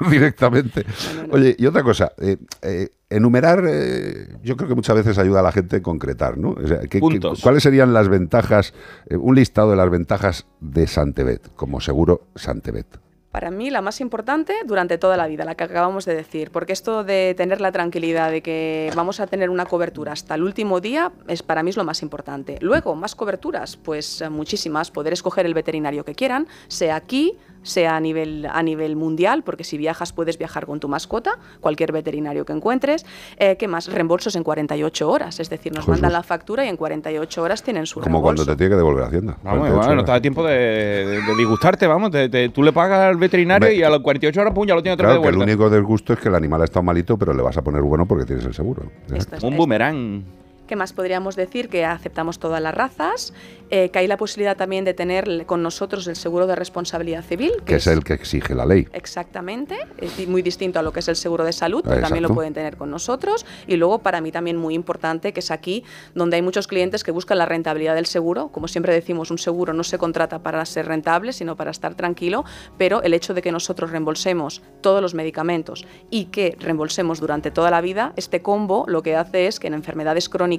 Directamente. 0.10 0.84
Oye, 1.30 1.54
y 1.58 1.66
otra 1.66 1.82
cosa, 1.82 2.12
eh, 2.18 2.36
eh, 2.62 2.88
enumerar, 3.10 3.62
eh, 3.66 4.28
yo 4.42 4.56
creo 4.56 4.68
que 4.68 4.74
muchas 4.74 4.96
veces 4.96 5.18
ayuda 5.18 5.40
a 5.40 5.42
la 5.42 5.52
gente 5.52 5.76
a 5.76 5.82
concretar, 5.82 6.36
¿no? 6.38 6.50
O 6.50 6.66
sea, 6.66 6.80
¿qué- 6.80 6.88
qué- 6.88 7.00
Puntos. 7.00 7.40
¿Cuáles 7.40 7.62
serían 7.62 7.92
las 7.94 8.08
ventajas, 8.08 8.74
eh, 9.08 9.16
un 9.16 9.34
listado 9.36 9.70
de 9.70 9.76
las 9.76 9.90
ventajas 9.90 10.46
de 10.60 10.86
Santebet, 10.86 11.54
como 11.54 11.80
seguro 11.80 12.22
Santebet? 12.34 12.86
Para 13.30 13.50
mí 13.50 13.68
la 13.68 13.80
más 13.82 14.00
importante 14.00 14.54
durante 14.64 14.96
toda 14.96 15.16
la 15.16 15.26
vida, 15.26 15.44
la 15.44 15.56
que 15.56 15.64
acabamos 15.64 16.04
de 16.04 16.14
decir, 16.14 16.52
porque 16.52 16.72
esto 16.72 17.02
de 17.02 17.34
tener 17.36 17.60
la 17.60 17.72
tranquilidad 17.72 18.30
de 18.30 18.42
que 18.42 18.92
vamos 18.94 19.18
a 19.18 19.26
tener 19.26 19.50
una 19.50 19.66
cobertura 19.66 20.12
hasta 20.12 20.36
el 20.36 20.44
último 20.44 20.80
día 20.80 21.10
es 21.26 21.42
para 21.42 21.64
mí 21.64 21.70
es 21.70 21.76
lo 21.76 21.82
más 21.82 22.02
importante. 22.02 22.58
Luego, 22.60 22.94
más 22.94 23.16
coberturas, 23.16 23.76
pues 23.76 24.22
muchísimas, 24.30 24.92
poder 24.92 25.12
escoger 25.14 25.46
el 25.46 25.54
veterinario 25.54 26.04
que 26.04 26.14
quieran, 26.14 26.46
sea 26.68 26.94
aquí, 26.94 27.36
sea 27.64 27.96
a 27.96 28.00
nivel, 28.00 28.46
a 28.48 28.62
nivel 28.62 28.94
mundial, 28.94 29.42
porque 29.42 29.64
si 29.64 29.76
viajas 29.76 30.12
puedes 30.12 30.38
viajar 30.38 30.64
con 30.66 30.78
tu 30.78 30.88
mascota, 30.88 31.32
cualquier 31.60 31.90
veterinario 31.90 32.44
que 32.44 32.52
encuentres. 32.52 33.04
Eh, 33.38 33.56
¿Qué 33.56 33.66
más? 33.66 33.92
Reembolsos 33.92 34.36
en 34.36 34.44
48 34.44 35.10
horas, 35.10 35.40
es 35.40 35.50
decir, 35.50 35.72
nos 35.72 35.80
Jesús. 35.86 35.94
mandan 36.00 36.12
la 36.12 36.22
factura 36.22 36.64
y 36.64 36.68
en 36.68 36.76
48 36.76 37.42
horas 37.42 37.62
tienen 37.64 37.86
su 37.86 37.94
Como 38.00 38.04
reembolso. 38.18 38.44
cuando 38.44 38.52
te 38.52 38.56
tiene 38.56 38.70
que 38.70 38.76
devolver 38.76 39.04
Hacienda. 39.04 39.32
Vamos, 39.42 39.58
48 39.58 39.76
bueno, 39.88 39.94
no 40.02 40.04
te 40.04 40.12
da 40.12 40.20
tiempo 40.20 40.44
de, 40.46 40.54
de- 40.54 41.22
de 41.22 41.34
disgustarte, 41.36 41.86
vamos. 41.88 42.10
te- 42.12 42.28
te- 42.28 42.50
tú 42.50 42.62
le 42.62 42.72
pagas 42.72 43.00
al 43.00 43.16
veterinario 43.16 43.72
y 43.72 43.82
a 43.82 43.90
las 43.90 44.00
48 44.00 44.40
horas, 44.40 44.54
pum, 44.54 44.66
ya 44.66 44.74
lo 44.74 44.82
tiene 44.82 44.94
otra 44.94 45.08
vez 45.08 45.18
Claro, 45.18 45.22
que 45.38 45.42
el 45.42 45.42
único 45.50 45.70
disgusto 45.70 46.12
es 46.12 46.18
que 46.20 46.28
el 46.28 46.34
animal 46.34 46.60
ha 46.62 46.64
estado 46.64 46.82
malito, 46.82 47.16
pero 47.16 47.32
le 47.32 47.42
vas 47.42 47.56
a 47.56 47.62
poner 47.62 47.82
bueno 47.82 48.06
porque 48.06 48.24
tienes 48.26 48.44
el 48.44 48.54
seguro. 48.54 48.82
Esto 49.12 49.36
es- 49.36 49.42
Un 49.42 49.50
esto- 49.52 49.56
boomerang. 49.56 50.24
¿Qué 50.66 50.76
más 50.76 50.94
podríamos 50.94 51.36
decir? 51.36 51.68
Que 51.68 51.84
aceptamos 51.84 52.38
todas 52.38 52.62
las 52.62 52.74
razas, 52.74 53.34
eh, 53.68 53.90
que 53.90 53.98
hay 53.98 54.06
la 54.06 54.16
posibilidad 54.16 54.56
también 54.56 54.86
de 54.86 54.94
tener 54.94 55.44
con 55.44 55.62
nosotros 55.62 56.06
el 56.06 56.16
seguro 56.16 56.46
de 56.46 56.56
responsabilidad 56.56 57.22
civil, 57.22 57.52
Que 57.66 57.76
es 57.76 57.86
el 57.86 58.02
que 58.02 58.14
exige 58.14 58.54
la 58.54 58.64
ley. 58.64 58.88
Exactamente, 58.94 59.76
es 59.98 60.26
muy 60.26 60.40
distinto 60.40 60.78
a 60.78 60.82
lo 60.82 60.92
que 60.92 61.00
es 61.00 61.08
el 61.08 61.16
seguro 61.16 61.44
de 61.44 61.52
salud, 61.52 61.82
pero 61.84 62.00
también 62.00 62.22
lo 62.22 62.30
pueden 62.30 62.54
tener 62.54 62.78
con 62.78 62.90
nosotros. 62.90 63.44
Y 63.66 63.76
luego, 63.76 63.98
para 63.98 64.22
mí 64.22 64.32
también 64.32 64.56
muy 64.56 64.74
importante, 64.74 65.34
que 65.34 65.40
es 65.40 65.50
aquí 65.50 65.84
donde 66.14 66.36
hay 66.36 66.42
muchos 66.42 66.66
clientes 66.66 67.04
que 67.04 67.10
buscan 67.10 67.36
la 67.36 67.46
rentabilidad 67.46 67.94
del 67.94 68.06
seguro. 68.06 68.48
Como 68.48 68.66
siempre 68.66 68.94
decimos, 68.94 69.30
un 69.30 69.38
seguro 69.38 69.74
no 69.74 69.84
se 69.84 69.98
contrata 69.98 70.42
para 70.42 70.64
ser 70.64 70.86
rentable, 70.86 71.34
sino 71.34 71.56
para 71.56 71.72
estar 71.72 71.94
tranquilo, 71.94 72.44
pero 72.78 73.02
el 73.02 73.12
hecho 73.12 73.34
de 73.34 73.42
que 73.42 73.52
nosotros 73.52 73.90
reembolsemos 73.90 74.62
todos 74.80 75.02
los 75.02 75.12
medicamentos 75.12 75.84
y 76.10 76.26
que 76.26 76.56
reembolsemos 76.58 77.20
durante 77.20 77.50
toda 77.50 77.70
la 77.70 77.82
vida, 77.82 78.14
este 78.16 78.40
combo 78.40 78.86
lo 78.88 79.02
que 79.02 79.14
hace 79.14 79.46
es 79.46 79.60
que 79.60 79.66
en 79.66 79.74
enfermedades 79.74 80.30
crónicas 80.30 80.53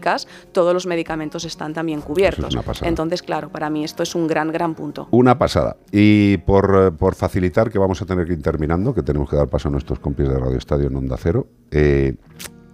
todos 0.51 0.73
los 0.73 0.85
medicamentos 0.85 1.45
están 1.45 1.73
también 1.73 2.01
cubiertos. 2.01 2.53
una 2.53 2.63
pasada. 2.63 2.89
Entonces, 2.89 3.21
claro, 3.21 3.49
para 3.49 3.69
mí 3.69 3.83
esto 3.83 4.03
es 4.03 4.15
un 4.15 4.27
gran, 4.27 4.51
gran 4.51 4.75
punto. 4.75 5.07
Una 5.11 5.37
pasada. 5.37 5.77
Y 5.91 6.37
por, 6.37 6.87
eh, 6.87 6.91
por 6.91 7.15
facilitar, 7.15 7.69
que 7.69 7.79
vamos 7.79 8.01
a 8.01 8.05
tener 8.05 8.25
que 8.27 8.33
ir 8.33 8.41
terminando, 8.41 8.93
que 8.93 9.03
tenemos 9.03 9.29
que 9.29 9.35
dar 9.35 9.47
paso 9.47 9.69
a 9.69 9.71
nuestros 9.71 9.99
compis 9.99 10.27
de 10.27 10.37
Radio 10.37 10.57
Estadio 10.57 10.87
en 10.87 10.95
Onda 10.95 11.17
Cero, 11.17 11.47
eh, 11.71 12.15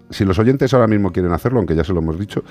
si 0.09 0.25
los 0.25 0.37
oyentes 0.39 0.73
ahora 0.73 0.87
mismo 0.87 1.11
quieren 1.11 1.31
hacerlo, 1.31 1.59
aunque 1.59 1.75
ya 1.75 1.83
se 1.83 1.93
lo 1.93 1.99
hemos 1.99 2.19
dicho, 2.19 2.43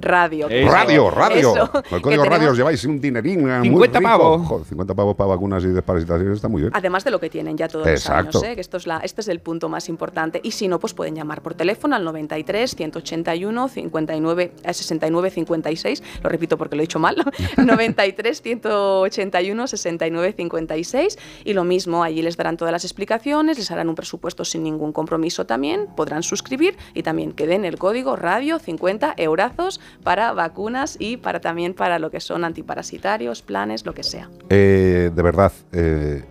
radio. 0.00 0.48
Eso. 0.48 0.72
Radio, 0.72 1.10
radio. 1.10 1.54
Eso. 1.54 1.70
Con 1.70 1.94
el 1.94 2.00
código 2.02 2.24
radio 2.24 2.50
os 2.50 2.56
lleváis 2.56 2.84
un 2.84 3.00
dinerín 3.00 3.48
eh, 3.48 3.58
muy 3.58 3.68
50 3.68 3.98
rico. 3.98 4.10
pavos. 4.10 4.46
Joder, 4.46 4.66
50 4.66 4.94
pavos 4.94 5.16
para 5.16 5.28
vacunas 5.28 5.64
y 5.64 5.68
desparasitaciones 5.68 6.36
está 6.36 6.48
muy 6.48 6.62
bien. 6.62 6.72
Además 6.74 7.04
de 7.04 7.10
lo 7.10 7.20
que 7.20 7.30
tienen 7.30 7.56
ya 7.56 7.68
todos 7.68 7.86
Exacto. 7.86 8.32
los 8.32 8.42
años, 8.42 8.52
¿eh? 8.52 8.54
que 8.54 8.60
esto 8.60 8.76
es 8.76 8.86
la, 8.86 8.98
este 8.98 9.20
es 9.20 9.28
el 9.28 9.40
punto 9.40 9.68
más 9.68 9.88
importante. 9.88 10.40
Y 10.42 10.52
si 10.52 10.68
no, 10.68 10.78
pues 10.78 10.94
pueden 10.94 11.14
llamar 11.14 11.42
por 11.42 11.54
teléfono 11.54 11.96
al 11.96 12.04
93 12.04 12.74
181 12.76 13.68
59 13.68 14.52
eh, 14.62 14.74
69 14.74 15.30
56. 15.30 16.02
Lo 16.22 16.30
repito 16.30 16.58
porque 16.58 16.76
lo 16.76 16.82
he 16.82 16.84
dicho 16.84 16.98
mal. 16.98 17.16
93 17.56 18.42
181 18.42 19.66
69 19.66 20.34
56. 20.36 21.18
Y 21.44 21.52
lo 21.52 21.64
mismo, 21.64 22.02
allí 22.02 22.22
les 22.22 22.36
darán 22.36 22.56
todas 22.56 22.72
las 22.72 22.84
explicaciones, 22.84 23.58
les 23.58 23.70
harán 23.70 23.88
un 23.88 23.94
presupuesto 23.94 24.44
sin 24.44 24.62
ningún 24.62 24.92
compromiso 24.92 25.46
también, 25.46 25.86
podrán 25.96 26.22
suscribir 26.22 26.76
y 26.94 27.02
también 27.02 27.32
que 27.32 27.46
den 27.46 27.64
el 27.64 27.78
código 27.78 28.16
radio 28.16 28.58
50 28.58 29.14
eurazos 29.16 29.80
para 30.02 30.32
vacunas 30.32 30.96
y 30.98 31.16
para 31.16 31.40
también 31.40 31.74
para 31.74 31.98
lo 31.98 32.10
que 32.10 32.20
son 32.20 32.44
antiparasitarios, 32.44 33.42
planes, 33.42 33.84
lo 33.84 33.94
que 33.94 34.02
sea. 34.02 34.30
Eh, 34.50 35.10
de 35.14 35.22
verdad, 35.22 35.52
eh, 35.72 36.22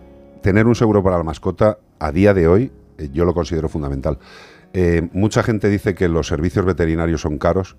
tener 0.42 0.66
un 0.66 0.74
seguro 0.74 1.02
para 1.02 1.18
la 1.18 1.24
mascota 1.24 1.78
a 1.98 2.12
día 2.12 2.34
de 2.34 2.48
hoy 2.48 2.72
eh, 2.98 3.08
yo 3.12 3.24
lo 3.24 3.34
considero 3.34 3.68
fundamental. 3.68 4.18
Mucha 5.12 5.42
gente 5.42 5.70
dice 5.70 5.94
que 5.94 6.06
los 6.06 6.26
servicios 6.26 6.66
veterinarios 6.66 7.22
son 7.22 7.38
caros. 7.38 7.76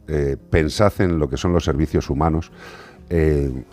Pensad 0.49 0.91
en 0.97 1.19
lo 1.19 1.29
que 1.29 1.37
son 1.37 1.53
los 1.53 1.63
servicios 1.63 2.09
humanos. 2.09 2.51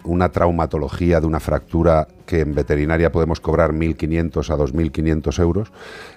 Una 0.04 0.28
traumatología 0.28 1.22
de 1.22 1.26
una 1.26 1.40
fractura 1.40 2.06
que 2.26 2.40
en 2.40 2.54
veterinaria 2.54 3.10
podemos 3.10 3.40
cobrar 3.40 3.72
1.500 3.72 4.50
a 4.50 4.58
2.500 4.58 5.40
euros, 5.40 5.72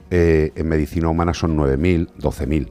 en 0.09 0.67
medicina 0.67 1.07
humana 1.07 1.33
son 1.33 1.57
9.000, 1.57 2.09
12.000. 2.19 2.67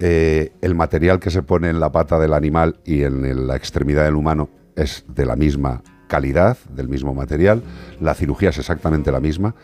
Eh, 0.00 0.52
el 0.60 0.74
material 0.74 1.18
que 1.18 1.30
se 1.30 1.42
pone 1.42 1.70
en 1.70 1.80
la 1.80 1.90
pata 1.90 2.18
del 2.18 2.32
animal 2.32 2.80
y 2.84 3.02
en 3.02 3.46
la 3.46 3.56
extremidad 3.56 4.04
del 4.04 4.14
humano 4.14 4.48
es 4.76 5.04
de 5.08 5.26
la 5.26 5.34
misma 5.34 5.82
calidad, 6.08 6.56
del 6.70 6.88
mismo 6.88 7.14
material, 7.14 7.62
la 8.00 8.14
cirugía 8.14 8.50
es 8.50 8.58
exactamente 8.58 9.12
la 9.12 9.20
misma 9.20 9.54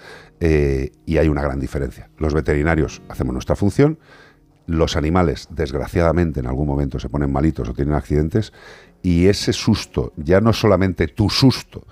eh, 0.41 0.91
y 1.07 1.19
hay 1.19 1.29
una 1.29 1.43
gran 1.43 1.59
diferencia. 1.59 2.11
Los 2.19 2.35
veterinarios 2.35 3.03
hacemos 3.09 3.33
nuestra 3.33 3.57
función, 3.57 3.99
los 4.67 4.97
animales 4.97 5.49
desgraciadamente 5.51 6.41
en 6.41 6.47
algún 6.47 6.67
momento 6.67 6.99
se 6.99 7.09
ponen 7.09 7.33
malitos 7.33 7.69
o 7.69 7.75
tienen 7.75 7.95
accidentes 7.95 8.53
y 9.03 9.27
ese 9.27 9.53
susto, 9.53 10.13
ya 10.17 10.41
no 10.41 10.53
solamente 10.53 11.09
tu 11.09 11.29
susto, 11.29 11.87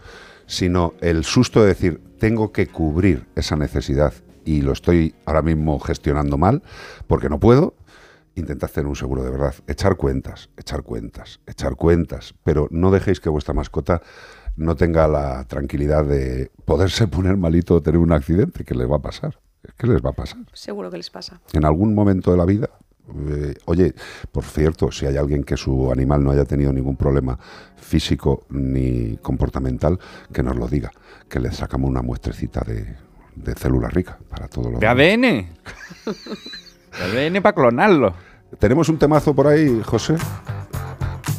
sino 0.46 0.94
el 1.00 1.24
susto 1.24 1.62
de 1.62 1.68
decir, 1.68 2.00
tengo 2.18 2.52
que 2.52 2.66
cubrir 2.66 3.26
esa 3.34 3.56
necesidad 3.56 4.12
y 4.44 4.60
lo 4.60 4.72
estoy 4.72 5.14
ahora 5.24 5.42
mismo 5.42 5.78
gestionando 5.78 6.38
mal 6.38 6.62
porque 7.06 7.28
no 7.28 7.38
puedo, 7.38 7.74
intentad 8.34 8.70
tener 8.70 8.86
un 8.88 8.96
seguro 8.96 9.22
de 9.22 9.30
verdad. 9.30 9.54
Echar 9.66 9.96
cuentas, 9.96 10.50
echar 10.56 10.82
cuentas, 10.82 11.40
echar 11.46 11.76
cuentas, 11.76 12.34
pero 12.44 12.68
no 12.70 12.90
dejéis 12.90 13.20
que 13.20 13.28
vuestra 13.28 13.54
mascota 13.54 14.02
no 14.56 14.74
tenga 14.76 15.08
la 15.08 15.44
tranquilidad 15.44 16.04
de 16.04 16.50
poderse 16.64 17.06
poner 17.08 17.36
malito 17.36 17.74
o 17.76 17.82
tener 17.82 17.98
un 17.98 18.12
accidente, 18.12 18.64
que 18.64 18.74
les 18.74 18.90
va 18.90 18.96
a 18.96 19.02
pasar. 19.02 19.38
¿Qué 19.78 19.86
les 19.86 20.02
va 20.02 20.10
a 20.10 20.14
pasar? 20.14 20.38
Seguro 20.52 20.90
que 20.90 20.96
les 20.96 21.08
pasa. 21.10 21.40
En 21.52 21.64
algún 21.64 21.94
momento 21.94 22.30
de 22.32 22.36
la 22.36 22.44
vida. 22.44 22.68
eh, 23.28 23.54
oye, 23.66 23.94
por 24.30 24.44
cierto, 24.44 24.90
si 24.90 25.06
hay 25.06 25.16
alguien 25.16 25.44
que 25.44 25.56
su 25.56 25.90
animal 25.92 26.22
no 26.24 26.30
haya 26.32 26.44
tenido 26.44 26.72
ningún 26.72 26.96
problema 26.96 27.38
físico 27.76 28.44
ni 28.50 29.16
comportamental, 29.18 29.98
que 30.32 30.42
nos 30.42 30.56
lo 30.56 30.66
diga, 30.68 30.90
que 31.28 31.38
le 31.40 31.50
sacamos 31.52 31.88
una 31.90 32.02
muestrecita 32.02 32.60
de, 32.66 32.96
de 33.36 33.54
célula 33.54 33.88
rica 33.88 34.18
para 34.28 34.48
todo 34.48 34.70
lo 34.70 34.78
De 34.80 34.86
demás. 34.86 34.96
ADN. 34.98 35.48
De 36.98 37.26
ADN 37.26 37.42
para 37.42 37.54
clonarlo. 37.54 38.14
¿Tenemos 38.58 38.88
un 38.88 38.98
temazo 38.98 39.34
por 39.34 39.46
ahí, 39.46 39.82
José? 39.84 40.16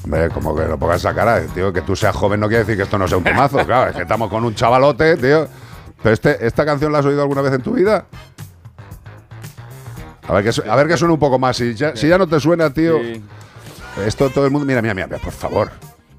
Hombre, 0.03 0.29
como 0.29 0.55
que 0.55 0.65
no 0.65 0.77
pongas 0.77 0.97
esa 0.97 1.13
cara, 1.13 1.41
tío, 1.53 1.71
que 1.71 1.81
tú 1.81 1.95
seas 1.95 2.15
joven 2.15 2.39
no 2.39 2.47
quiere 2.47 2.63
decir 2.63 2.75
que 2.75 2.83
esto 2.83 2.97
no 2.97 3.07
sea 3.07 3.17
un 3.17 3.23
temazo, 3.23 3.57
claro, 3.65 3.89
es 3.91 3.95
que 3.95 4.01
estamos 4.01 4.29
con 4.29 4.43
un 4.43 4.53
chavalote, 4.55 5.15
tío. 5.17 5.47
Pero 6.01 6.13
este, 6.13 6.45
¿esta 6.45 6.65
canción 6.65 6.91
la 6.91 6.99
has 6.99 7.05
oído 7.05 7.21
alguna 7.21 7.41
vez 7.41 7.53
en 7.53 7.61
tu 7.61 7.73
vida? 7.73 8.05
A 10.27 10.33
ver 10.33 10.43
que, 10.43 10.69
a 10.69 10.75
ver 10.75 10.87
que 10.87 10.97
suene 10.97 11.13
un 11.13 11.19
poco 11.19 11.39
más. 11.39 11.57
Si 11.57 11.73
ya, 11.73 11.95
si 11.95 12.07
ya 12.07 12.17
no 12.17 12.27
te 12.27 12.39
suena, 12.39 12.73
tío. 12.73 12.99
Sí. 12.99 13.23
Esto 14.05 14.29
todo 14.29 14.45
el 14.45 14.51
mundo. 14.51 14.65
Mira, 14.65 14.81
mira, 14.81 14.93
mira, 14.93 15.07
por 15.07 15.31
favor. 15.31 15.71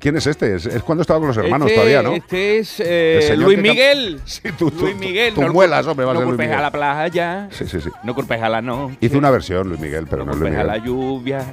¿Quién 0.04 0.18
es 0.18 0.26
este? 0.26 0.54
Es, 0.54 0.66
es 0.66 0.82
cuando 0.82 1.00
estaba 1.00 1.18
con 1.18 1.28
los 1.28 1.36
hermanos 1.38 1.66
Este- 1.66 1.74
todavía, 1.76 2.02
¿no? 2.02 2.12
Este 2.12 2.58
es 2.58 2.74
eh, 2.78 3.34
Luis 3.38 3.56
Miguel. 3.58 4.20
Sí, 4.26 4.42
tú, 4.58 4.70
tú, 4.70 4.82
Luis 4.82 4.96
Miguel. 4.96 5.32
tú 5.32 5.40
no 5.40 5.50
muelas, 5.50 5.86
hombre, 5.86 6.04
va 6.04 6.12
a 6.12 6.14
No 6.16 6.20
Luis 6.24 6.36
Miguel. 6.36 6.58
a 6.58 6.60
la 6.60 6.70
playa. 6.70 7.48
Sí, 7.50 7.66
sí, 7.66 7.80
sí. 7.80 7.88
No 8.02 8.14
culpes 8.14 8.42
a 8.42 8.50
la 8.50 8.60
noche. 8.60 8.98
Hizo 9.00 9.16
una 9.16 9.30
versión, 9.30 9.66
Luis 9.66 9.80
Miguel, 9.80 10.06
pero 10.10 10.26
no, 10.26 10.32
es 10.32 10.38
Luis 10.38 10.50
culpes 10.52 10.60
a 10.60 10.74
Miguel. 10.74 10.78
la 10.80 10.86
lluvia. 10.86 11.44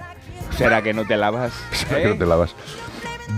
¿Será 0.57 0.81
que 0.81 0.93
no 0.93 1.05
te 1.07 1.15
lavas? 1.15 1.53
Será 1.71 2.01
que 2.01 2.07
¿Eh? 2.07 2.09
no 2.09 2.17
te 2.17 2.25
lavas. 2.25 2.53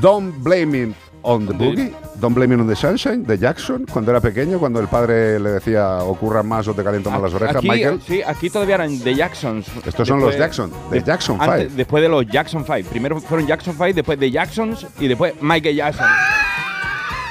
Don't 0.02 0.34
blame 0.44 0.66
me 0.66 0.94
on 1.24 1.48
the 1.48 1.54
Boogie, 1.54 1.94
Don't 2.20 2.36
Blame 2.36 2.54
It 2.56 2.62
on 2.62 2.68
the 2.68 2.76
Sunshine, 2.76 3.24
de 3.24 3.38
Jackson, 3.38 3.86
cuando 3.92 4.12
era 4.12 4.22
pequeño, 4.22 4.60
cuando 4.60 4.80
el 4.80 4.88
padre 4.88 5.40
le 5.40 5.52
decía 5.52 5.98
ocurran 6.00 6.48
más 6.48 6.68
o 6.68 6.74
te 6.74 6.84
caliento 6.84 7.10
más 7.10 7.22
las 7.22 7.34
orejas, 7.34 7.56
Aquí, 7.58 7.70
Michael. 7.70 8.02
Sí, 8.06 8.22
aquí 8.26 8.50
todavía 8.50 8.76
eran 8.76 9.00
The 9.00 9.16
Jacksons. 9.16 9.68
Estos 9.86 10.08
son 10.08 10.20
los 10.20 10.38
Jackson, 10.38 10.72
The 10.90 11.00
de- 11.00 11.04
Jackson 11.04 11.38
antes- 11.42 11.68
Five. 11.68 11.76
Después 11.76 12.04
de 12.04 12.10
los 12.10 12.28
Jackson 12.28 12.64
5. 12.66 12.90
Primero 12.90 13.20
fueron 13.22 13.48
Jackson 13.48 13.74
5, 13.74 13.94
después 13.94 14.20
The 14.20 14.32
Jacksons 14.32 14.86
y 15.00 15.08
después 15.08 15.34
Michael 15.42 15.76
Jackson. 15.76 16.08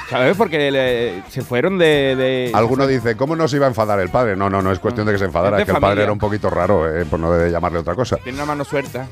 ¿Sabes? 0.09 0.37
Porque 0.37 0.69
le- 0.69 1.23
se 1.29 1.41
fueron 1.41 1.77
de... 1.79 2.15
de- 2.15 2.51
Alguno 2.53 2.85
dice, 2.85 3.15
¿cómo 3.15 3.35
no 3.35 3.47
se 3.47 3.55
iba 3.55 3.65
a 3.65 3.69
enfadar 3.69 3.99
el 3.99 4.09
padre? 4.09 4.35
No, 4.35 4.49
no, 4.49 4.61
no 4.61 4.71
es 4.71 4.77
cuestión 4.79 5.07
de 5.07 5.13
que 5.13 5.17
se 5.17 5.25
enfadara, 5.25 5.57
Es 5.57 5.61
de 5.61 5.71
que 5.71 5.75
el 5.75 5.81
padre 5.81 6.03
era 6.03 6.11
un 6.11 6.19
poquito 6.19 6.49
raro, 6.51 6.87
eh, 6.87 7.05
por 7.05 7.19
no 7.19 7.47
llamarle 7.47 7.79
otra 7.79 7.95
cosa. 7.95 8.17
Tiene 8.17 8.37
una 8.37 8.45
mano 8.45 8.63
suelta. 8.63 9.07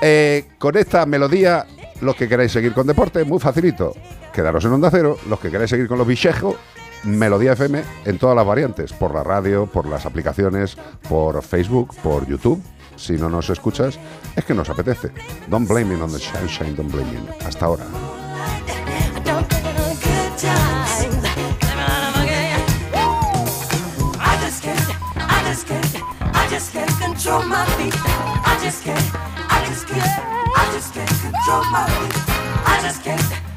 Eh, 0.00 0.44
con 0.58 0.76
esta 0.76 1.06
melodía, 1.06 1.66
los 2.02 2.14
que 2.14 2.28
queráis 2.28 2.52
seguir 2.52 2.72
con 2.72 2.86
deporte, 2.86 3.24
muy 3.24 3.40
facilito. 3.40 3.94
Quedaros 4.34 4.64
en 4.64 4.72
Onda 4.72 4.90
Cero. 4.90 5.16
Los 5.28 5.38
que 5.38 5.50
queráis 5.50 5.70
seguir 5.70 5.86
con 5.86 5.96
los 5.96 6.06
bichejos, 6.06 6.56
Melodía 7.04 7.52
FM 7.52 7.82
en 8.04 8.18
todas 8.18 8.34
las 8.34 8.44
variantes. 8.44 8.92
Por 8.92 9.14
la 9.14 9.22
radio, 9.22 9.66
por 9.66 9.86
las 9.86 10.06
aplicaciones, 10.06 10.76
por 11.08 11.40
Facebook, 11.42 11.94
por 12.02 12.26
YouTube. 12.26 12.60
Si 12.96 13.12
no 13.14 13.28
nos 13.28 13.48
escuchas, 13.50 13.98
es 14.34 14.44
que 14.44 14.54
nos 14.54 14.68
apetece. 14.68 15.10
Don't 15.48 15.68
blame 15.68 15.96
me 15.96 16.02
on 16.02 16.12
the 16.12 16.18
sunshine, 16.18 16.74
don't 16.74 16.90
blame 16.90 17.12
me. 17.12 17.46
Hasta 17.46 17.66
ahora. 17.66 17.84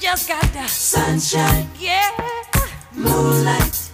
Just 0.00 0.28
got 0.28 0.42
the 0.52 0.66
sunshine, 0.68 1.68
yeah, 1.76 2.10
moonlight, 2.94 3.90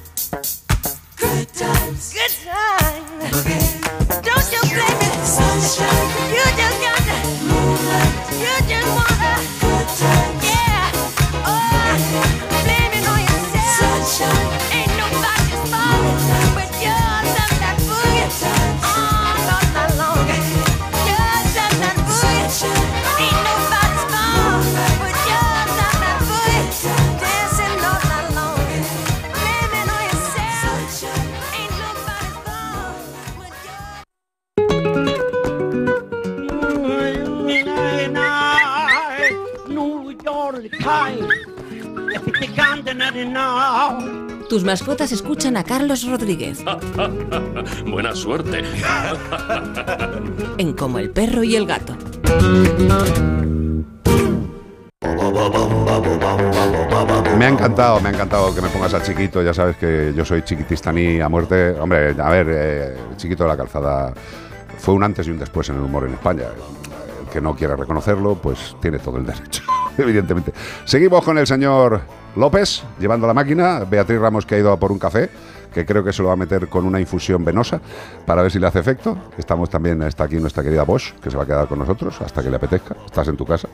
good 1.16 1.48
times, 1.54 2.12
good 2.12 2.30
times, 2.44 3.32
boogie. 3.32 4.22
Don't 4.22 4.52
you 4.52 4.60
blame 4.68 5.00
it, 5.00 5.24
sunshine. 5.24 6.34
You 6.34 6.43
Tus 44.48 44.62
mascotas 44.62 45.10
escuchan 45.12 45.56
a 45.56 45.64
Carlos 45.64 46.06
Rodríguez 46.06 46.62
Buena 47.86 48.14
suerte. 48.14 48.62
en 50.58 50.72
Como 50.74 50.98
el 50.98 51.10
perro 51.10 51.42
y 51.42 51.56
el 51.56 51.66
gato. 51.66 51.96
Me 57.36 57.46
ha 57.46 57.48
encantado, 57.48 58.00
me 58.00 58.08
ha 58.08 58.12
encantado 58.12 58.54
que 58.54 58.60
me 58.60 58.68
pongas 58.68 58.94
a 58.94 59.02
chiquito. 59.02 59.42
Ya 59.42 59.52
sabes 59.52 59.76
que 59.76 60.12
yo 60.14 60.24
soy 60.24 60.42
chiquitistaní 60.42 61.20
a 61.20 61.28
muerte. 61.28 61.70
Hombre, 61.70 62.14
a 62.18 62.30
ver, 62.30 62.46
eh, 62.50 62.96
chiquito 63.16 63.44
de 63.44 63.48
la 63.48 63.56
calzada 63.56 64.12
fue 64.78 64.94
un 64.94 65.02
antes 65.02 65.26
y 65.26 65.30
un 65.30 65.38
después 65.38 65.68
en 65.68 65.76
el 65.76 65.82
humor 65.82 66.06
en 66.06 66.14
España. 66.14 66.44
El 66.44 67.28
que 67.30 67.40
no 67.40 67.56
quiere 67.56 67.74
reconocerlo, 67.76 68.36
pues 68.36 68.76
tiene 68.80 68.98
todo 68.98 69.18
el 69.18 69.26
derecho, 69.26 69.62
evidentemente. 69.98 70.52
Seguimos 70.84 71.24
con 71.24 71.38
el 71.38 71.46
señor 71.46 72.02
López, 72.36 72.82
llevando 72.98 73.26
la 73.26 73.34
máquina. 73.34 73.84
Beatriz 73.88 74.18
Ramos, 74.18 74.46
que 74.46 74.56
ha 74.56 74.58
ido 74.58 74.72
a 74.72 74.78
por 74.78 74.90
un 74.92 74.98
café, 74.98 75.30
que 75.74 75.84
creo 75.84 76.02
que 76.04 76.12
se 76.12 76.22
lo 76.22 76.28
va 76.28 76.34
a 76.34 76.36
meter 76.36 76.68
con 76.68 76.86
una 76.86 77.00
infusión 77.00 77.44
venosa 77.44 77.80
para 78.24 78.40
ver 78.42 78.50
si 78.50 78.58
le 78.58 78.66
hace 78.66 78.78
efecto. 78.78 79.18
Estamos 79.36 79.68
también, 79.68 80.00
está 80.02 80.24
aquí 80.24 80.36
nuestra 80.36 80.62
querida 80.62 80.84
Bosch, 80.84 81.12
que 81.20 81.30
se 81.30 81.36
va 81.36 81.42
a 81.42 81.46
quedar 81.46 81.66
con 81.66 81.78
nosotros 81.80 82.20
hasta 82.22 82.42
que 82.42 82.48
le 82.48 82.56
apetezca. 82.56 82.94
Estás 83.04 83.28
en 83.28 83.36
tu 83.36 83.44
casa, 83.44 83.68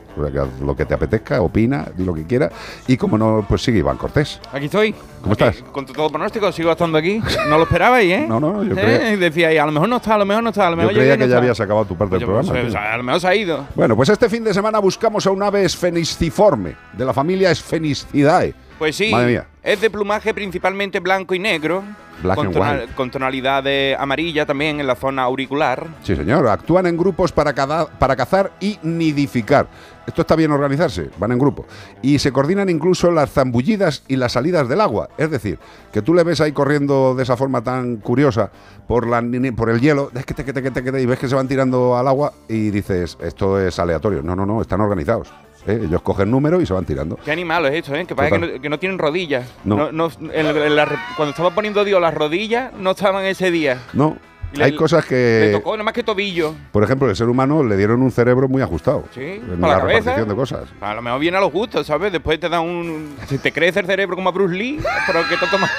lo 0.61 0.75
que 0.75 0.85
te 0.85 0.93
apetezca, 0.93 1.41
opina, 1.41 1.85
di 1.95 2.03
lo 2.03 2.13
que 2.13 2.25
quiera. 2.25 2.49
Y 2.87 2.97
como 2.97 3.17
no, 3.17 3.45
pues 3.47 3.61
sigue 3.61 3.79
Iván 3.79 3.97
Cortés. 3.97 4.39
Aquí 4.51 4.65
estoy. 4.65 4.93
¿Cómo 5.21 5.33
Aquí, 5.33 5.43
estás? 5.43 5.63
Con 5.71 5.85
todo 5.85 6.09
pronóstico, 6.09 6.51
sigo 6.51 6.71
estando 6.71 6.97
aquí. 6.97 7.21
No 7.47 7.57
lo 7.57 7.63
esperabais, 7.63 8.11
¿eh? 8.11 8.25
No, 8.27 8.39
no, 8.39 8.63
yo 8.63 8.73
¿Eh? 8.73 8.81
creía- 8.81 9.17
Decíais, 9.17 9.59
a 9.59 9.65
lo 9.67 9.71
mejor 9.71 9.87
no 9.87 9.97
está, 9.97 10.15
a 10.15 10.17
lo 10.17 10.25
mejor 10.25 10.43
no 10.43 10.49
está, 10.49 10.65
a 10.67 10.69
lo 10.71 10.75
Yo 10.75 10.77
mejor 10.77 10.93
creía 10.93 11.03
llega 11.13 11.15
y 11.15 11.17
que 11.19 11.25
no 11.27 11.31
ya 11.31 11.37
habías 11.37 11.59
acabado 11.59 11.85
tu 11.85 11.95
parte 11.95 12.15
del 12.17 12.25
Pues, 12.25 12.47
programa. 12.47 12.61
pues, 12.63 12.73
tío. 12.73 12.81
a 12.91 12.97
lo 12.97 13.03
mejor 13.03 13.21
se 13.21 13.27
ha 13.27 13.35
ido. 13.35 13.65
Bueno, 13.75 13.95
pues 13.95 14.09
este 14.09 14.27
fin 14.29 14.43
de 14.43 14.53
semana 14.53 14.79
buscamos 14.79 15.27
a 15.27 15.31
un 15.31 15.43
ave 15.43 15.63
esfeniciforme, 15.63 16.75
de 16.93 17.05
la 17.05 17.13
familia 17.13 17.53
Sphenicidae. 17.53 18.53
Pues 18.79 18.95
sí, 18.95 19.11
Madre 19.11 19.27
mía. 19.27 19.45
Es 19.63 19.79
de 19.81 19.89
plumaje 19.89 20.33
principalmente 20.33 20.99
blanco 20.99 21.33
y 21.35 21.39
negro. 21.39 21.83
Black 22.23 22.35
con, 22.35 22.51
tonal- 22.53 22.93
con 22.93 23.09
tonalidad 23.09 23.63
de 23.63 23.95
amarilla 23.99 24.45
también 24.45 24.79
en 24.79 24.85
la 24.85 24.95
zona 24.95 25.23
auricular. 25.23 25.87
Sí, 26.03 26.15
señor. 26.15 26.47
Actúan 26.47 26.85
en 26.85 26.95
grupos 26.95 27.31
para, 27.31 27.53
cada- 27.53 27.87
para 27.87 28.15
cazar 28.15 28.51
y 28.59 28.77
nidificar. 28.83 29.67
Esto 30.05 30.21
está 30.21 30.35
bien 30.35 30.51
organizarse, 30.51 31.09
van 31.17 31.31
en 31.31 31.39
grupo. 31.39 31.65
Y 32.01 32.19
se 32.19 32.31
coordinan 32.31 32.69
incluso 32.69 33.09
las 33.11 33.31
zambullidas 33.31 34.03
y 34.07 34.17
las 34.17 34.33
salidas 34.33 34.67
del 34.67 34.81
agua. 34.81 35.09
Es 35.17 35.31
decir, 35.31 35.57
que 35.91 36.01
tú 36.03 36.13
le 36.13 36.23
ves 36.23 36.41
ahí 36.41 36.51
corriendo 36.51 37.15
de 37.15 37.23
esa 37.23 37.37
forma 37.37 37.63
tan 37.63 37.97
curiosa 37.97 38.51
por, 38.87 39.07
la, 39.07 39.23
por 39.55 39.69
el 39.69 39.79
hielo, 39.79 40.11
es 40.13 40.25
que 40.25 40.33
te, 40.33 40.43
que 40.45 40.53
te, 40.53 40.61
que 40.61 40.71
te, 40.71 41.01
y 41.01 41.05
ves 41.05 41.17
que 41.19 41.27
se 41.27 41.35
van 41.35 41.47
tirando 41.47 41.97
al 41.97 42.07
agua 42.07 42.33
y 42.47 42.69
dices, 42.71 43.17
esto 43.21 43.59
es 43.59 43.79
aleatorio. 43.79 44.21
No, 44.21 44.35
no, 44.35 44.45
no, 44.45 44.61
están 44.61 44.81
organizados. 44.81 45.31
¿Eh? 45.67 45.79
Ellos 45.83 46.01
cogen 46.01 46.29
número 46.31 46.61
y 46.61 46.65
se 46.65 46.73
van 46.73 46.85
tirando. 46.85 47.17
Qué 47.17 47.31
animal 47.31 47.65
es 47.67 47.73
esto, 47.75 47.95
¿eh? 47.95 48.05
Que 48.05 48.15
parece 48.15 48.39
que 48.39 48.47
no, 48.55 48.61
que 48.61 48.69
no 48.69 48.79
tienen 48.79 48.97
rodillas. 48.99 49.47
No. 49.63 49.91
no- 49.91 50.09
en- 50.33 50.47
en 50.57 50.75
la 50.75 50.85
re- 50.85 50.97
cuando 51.15 51.31
estaba 51.31 51.51
poniendo 51.51 51.83
Dios 51.83 52.01
las 52.01 52.13
rodillas, 52.13 52.71
no 52.73 52.91
estaban 52.91 53.23
ese 53.25 53.51
día. 53.51 53.79
No, 53.93 54.17
le- 54.53 54.65
hay 54.65 54.75
cosas 54.75 55.03
Le 55.05 55.09
que... 55.09 55.49
tocó 55.53 55.71
nada 55.71 55.83
más 55.83 55.93
que 55.93 56.03
tobillo. 56.03 56.53
Por 56.71 56.83
ejemplo, 56.83 57.09
el 57.09 57.15
ser 57.15 57.29
humano 57.29 57.63
le 57.63 57.77
dieron 57.77 58.01
un 58.01 58.11
cerebro 58.11 58.47
muy 58.49 58.61
ajustado. 58.61 59.05
Sí, 59.13 59.21
en 59.21 59.41
para 59.41 59.57
la 59.59 59.67
la 59.67 59.79
cabeza. 59.81 59.97
repartición 59.99 60.29
de 60.29 60.35
cosas. 60.35 60.69
A 60.81 60.93
lo 60.95 61.01
mejor 61.01 61.19
viene 61.19 61.37
a 61.37 61.41
los 61.41 61.51
gustos, 61.51 61.87
¿sabes? 61.87 62.11
Después 62.11 62.39
te 62.39 62.49
da 62.49 62.59
un. 62.59 63.15
se 63.27 63.37
te 63.37 63.51
crece 63.51 63.79
el 63.79 63.85
cerebro 63.85 64.15
como 64.15 64.29
a 64.29 64.31
Bruce 64.31 64.55
Lee, 64.55 64.79
pero 65.07 65.21
que 65.29 65.37
te 65.37 65.47
toma. 65.47 65.69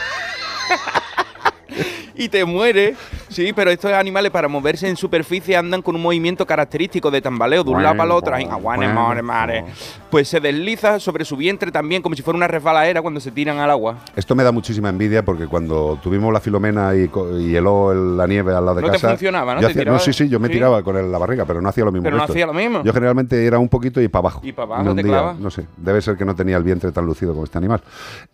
Y 2.25 2.29
te 2.29 2.45
muere. 2.45 2.95
Sí, 3.29 3.53
pero 3.55 3.71
estos 3.71 3.93
animales 3.93 4.31
para 4.31 4.47
moverse 4.49 4.89
en 4.89 4.97
superficie 4.97 5.57
andan 5.57 5.83
con 5.83 5.95
un 5.97 6.03
movimiento 6.03 6.47
característico 6.47 7.11
de 7.11 7.21
tambaleo 7.23 7.65
de 7.65 7.71
un 7.71 7.83
lado 7.83 7.97
para 7.97 8.05
el 8.05 8.11
otro. 8.13 8.33
Mare. 9.23 9.65
Pues 10.11 10.29
se 10.29 10.41
desliza 10.41 11.01
sobre 11.01 11.25
su 11.25 11.37
vientre 11.37 11.71
también 11.73 12.03
como 12.03 12.15
si 12.15 12.23
fuera 12.23 12.37
una 12.37 12.47
resbaladera 12.47 13.01
cuando 13.01 13.19
se 13.21 13.31
tiran 13.31 13.59
al 13.59 13.71
agua. 13.71 13.97
Esto 14.15 14.35
me 14.35 14.43
da 14.43 14.53
muchísima 14.53 14.91
envidia 14.91 15.25
porque 15.25 15.47
cuando 15.47 15.99
tuvimos 16.03 16.33
la 16.33 16.41
Filomena 16.41 16.95
y, 16.95 17.09
co- 17.09 17.39
y 17.39 17.57
heló 17.57 17.93
el- 17.93 18.17
la 18.17 18.27
nieve 18.27 18.53
al 18.55 18.65
lado 18.65 18.77
de 18.77 18.83
No 18.83 18.89
te 18.89 18.93
casa. 18.95 19.09
funcionaba, 19.11 19.55
¿no? 19.55 19.61
yo 19.63 19.69
Te 19.69 19.73
hacía- 19.73 19.83
tiraba- 19.83 19.99
sí, 19.99 20.13
sí, 20.13 20.29
yo 20.29 20.39
me 20.39 20.49
sí. 20.49 20.55
tiraba 20.55 20.83
con 20.83 20.97
el- 20.99 21.11
la 21.11 21.17
barriga, 21.19 21.47
pero 21.47 21.63
no 21.63 21.69
hacía 21.71 21.85
lo 21.85 21.93
mismo. 21.93 22.05
Pero 22.05 22.17
que 22.17 22.19
no 22.19 22.25
esto. 22.25 22.33
hacía 22.35 22.47
lo 22.47 22.53
mismo. 22.53 22.83
Yo 22.85 22.93
generalmente 22.93 23.47
era 23.47 23.59
un 23.59 23.69
poquito 23.71 24.01
y 24.03 24.09
para 24.09 24.21
abajo. 24.21 24.41
Y 24.45 24.53
para 24.53 24.67
abajo 24.67 24.83
Me 24.83 24.87
te 24.87 24.91
hundía, 25.01 25.05
clavas. 25.19 25.39
No 25.39 25.51
sé, 25.51 25.67
debe 25.79 26.03
ser 26.03 26.17
que 26.17 26.25
no 26.27 26.35
tenía 26.35 26.57
el 26.59 26.63
vientre 26.63 26.93
tan 26.93 27.07
lucido 27.07 27.33
como 27.33 27.45
este 27.45 27.57
animal. 27.59 27.81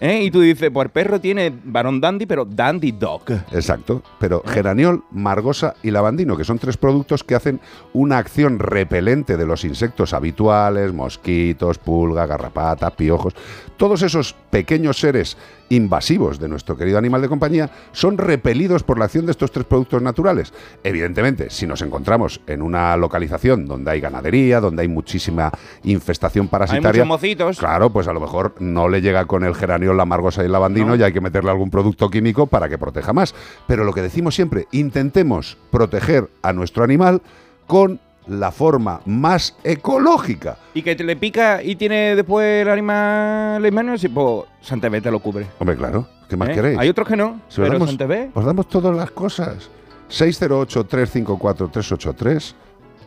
¿Eh? 0.00 0.22
Y 0.22 0.30
tú 0.30 0.40
dices, 0.40 0.70
pues 0.72 0.86
el 0.86 0.90
perro 0.90 1.20
tiene 1.20 1.52
varón 1.64 2.00
dandy, 2.00 2.26
pero 2.26 2.44
dandy 2.44 2.92
dog. 2.92 3.22
Exacto, 3.52 4.02
pero 4.18 4.42
geraniol, 4.46 5.04
margosa 5.10 5.74
y 5.82 5.90
lavandino, 5.90 6.36
que 6.36 6.44
son 6.44 6.58
tres 6.58 6.76
productos 6.76 7.24
que 7.24 7.34
hacen 7.34 7.60
una 7.92 8.18
acción 8.18 8.58
repelente 8.58 9.36
de 9.36 9.46
los 9.46 9.64
insectos 9.64 10.12
habituales, 10.12 10.92
mosquitos, 10.92 11.78
pulga, 11.78 12.26
garrapata, 12.26 12.90
piojos. 12.90 13.34
Todos 13.76 14.02
esos 14.02 14.34
pequeños 14.50 14.98
seres 14.98 15.36
invasivos 15.68 16.38
de 16.38 16.48
nuestro 16.48 16.76
querido 16.76 16.98
animal 16.98 17.22
de 17.22 17.28
compañía 17.28 17.70
son 17.92 18.18
repelidos 18.18 18.82
por 18.82 18.98
la 18.98 19.06
acción 19.06 19.26
de 19.26 19.32
estos 19.32 19.50
tres 19.50 19.64
productos 19.66 20.02
naturales. 20.02 20.52
Evidentemente, 20.84 21.50
si 21.50 21.66
nos 21.66 21.82
encontramos 21.82 22.40
en 22.46 22.62
una 22.62 22.96
localización 22.96 23.66
donde 23.66 23.90
hay 23.90 24.00
ganadería, 24.00 24.60
donde 24.60 24.82
hay 24.82 24.88
muchísima 24.88 25.50
infestación 25.84 26.46
Hay 26.46 26.50
parasitaria, 26.50 27.04
muchos 27.04 27.20
mocitos. 27.20 27.58
Claro, 27.58 27.90
pues 27.90 28.08
a 28.08 28.12
lo 28.12 28.20
mejor 28.20 28.54
no 28.58 28.88
le 28.88 29.00
llega 29.00 29.24
con 29.26 29.44
el 29.44 29.54
geraniol, 29.54 29.96
la 29.96 30.04
margosa 30.04 30.42
y 30.42 30.46
el 30.46 30.52
lavandino 30.52 30.88
No. 30.88 30.96
y 30.96 31.02
hay 31.02 31.12
que 31.12 31.20
meterle 31.20 31.50
algún 31.50 31.70
producto 31.70 32.10
químico 32.10 32.46
para 32.46 32.68
que 32.68 32.78
proteja 32.78 33.12
más. 33.12 33.34
Pero 33.66 33.84
lo 33.84 33.92
que 33.92 34.02
decimos 34.02 34.34
siempre, 34.34 34.66
intentemos 34.72 35.58
proteger 35.70 36.28
a 36.42 36.52
nuestro 36.52 36.84
animal 36.84 37.22
con 37.66 38.00
la 38.26 38.50
forma 38.52 39.00
más 39.06 39.56
ecológica. 39.64 40.58
Y 40.74 40.82
que 40.82 40.94
te 40.96 41.04
le 41.04 41.16
pica 41.16 41.62
y 41.62 41.76
tiene 41.76 42.14
después 42.16 42.62
el 42.62 42.68
animal 42.70 43.64
en 43.64 43.74
manos 43.74 44.02
y 44.04 44.08
pues 44.08 44.44
Santa 44.60 44.90
Fe 44.90 45.00
te 45.00 45.10
lo 45.10 45.20
cubre. 45.20 45.46
Hombre, 45.58 45.76
claro, 45.76 46.06
¿qué 46.28 46.36
más 46.36 46.48
¿Eh? 46.50 46.54
queréis? 46.54 46.78
Hay 46.78 46.88
otros 46.88 47.08
que 47.08 47.16
no, 47.16 47.40
Si 47.48 47.60
os 47.60 47.66
pero 47.68 47.72
damos, 47.74 47.88
Santa 47.88 48.06
Fe. 48.06 48.30
os 48.34 48.44
damos 48.44 48.68
todas 48.68 48.94
las 48.96 49.10
cosas. 49.10 49.70
608-354-383. 50.10 52.54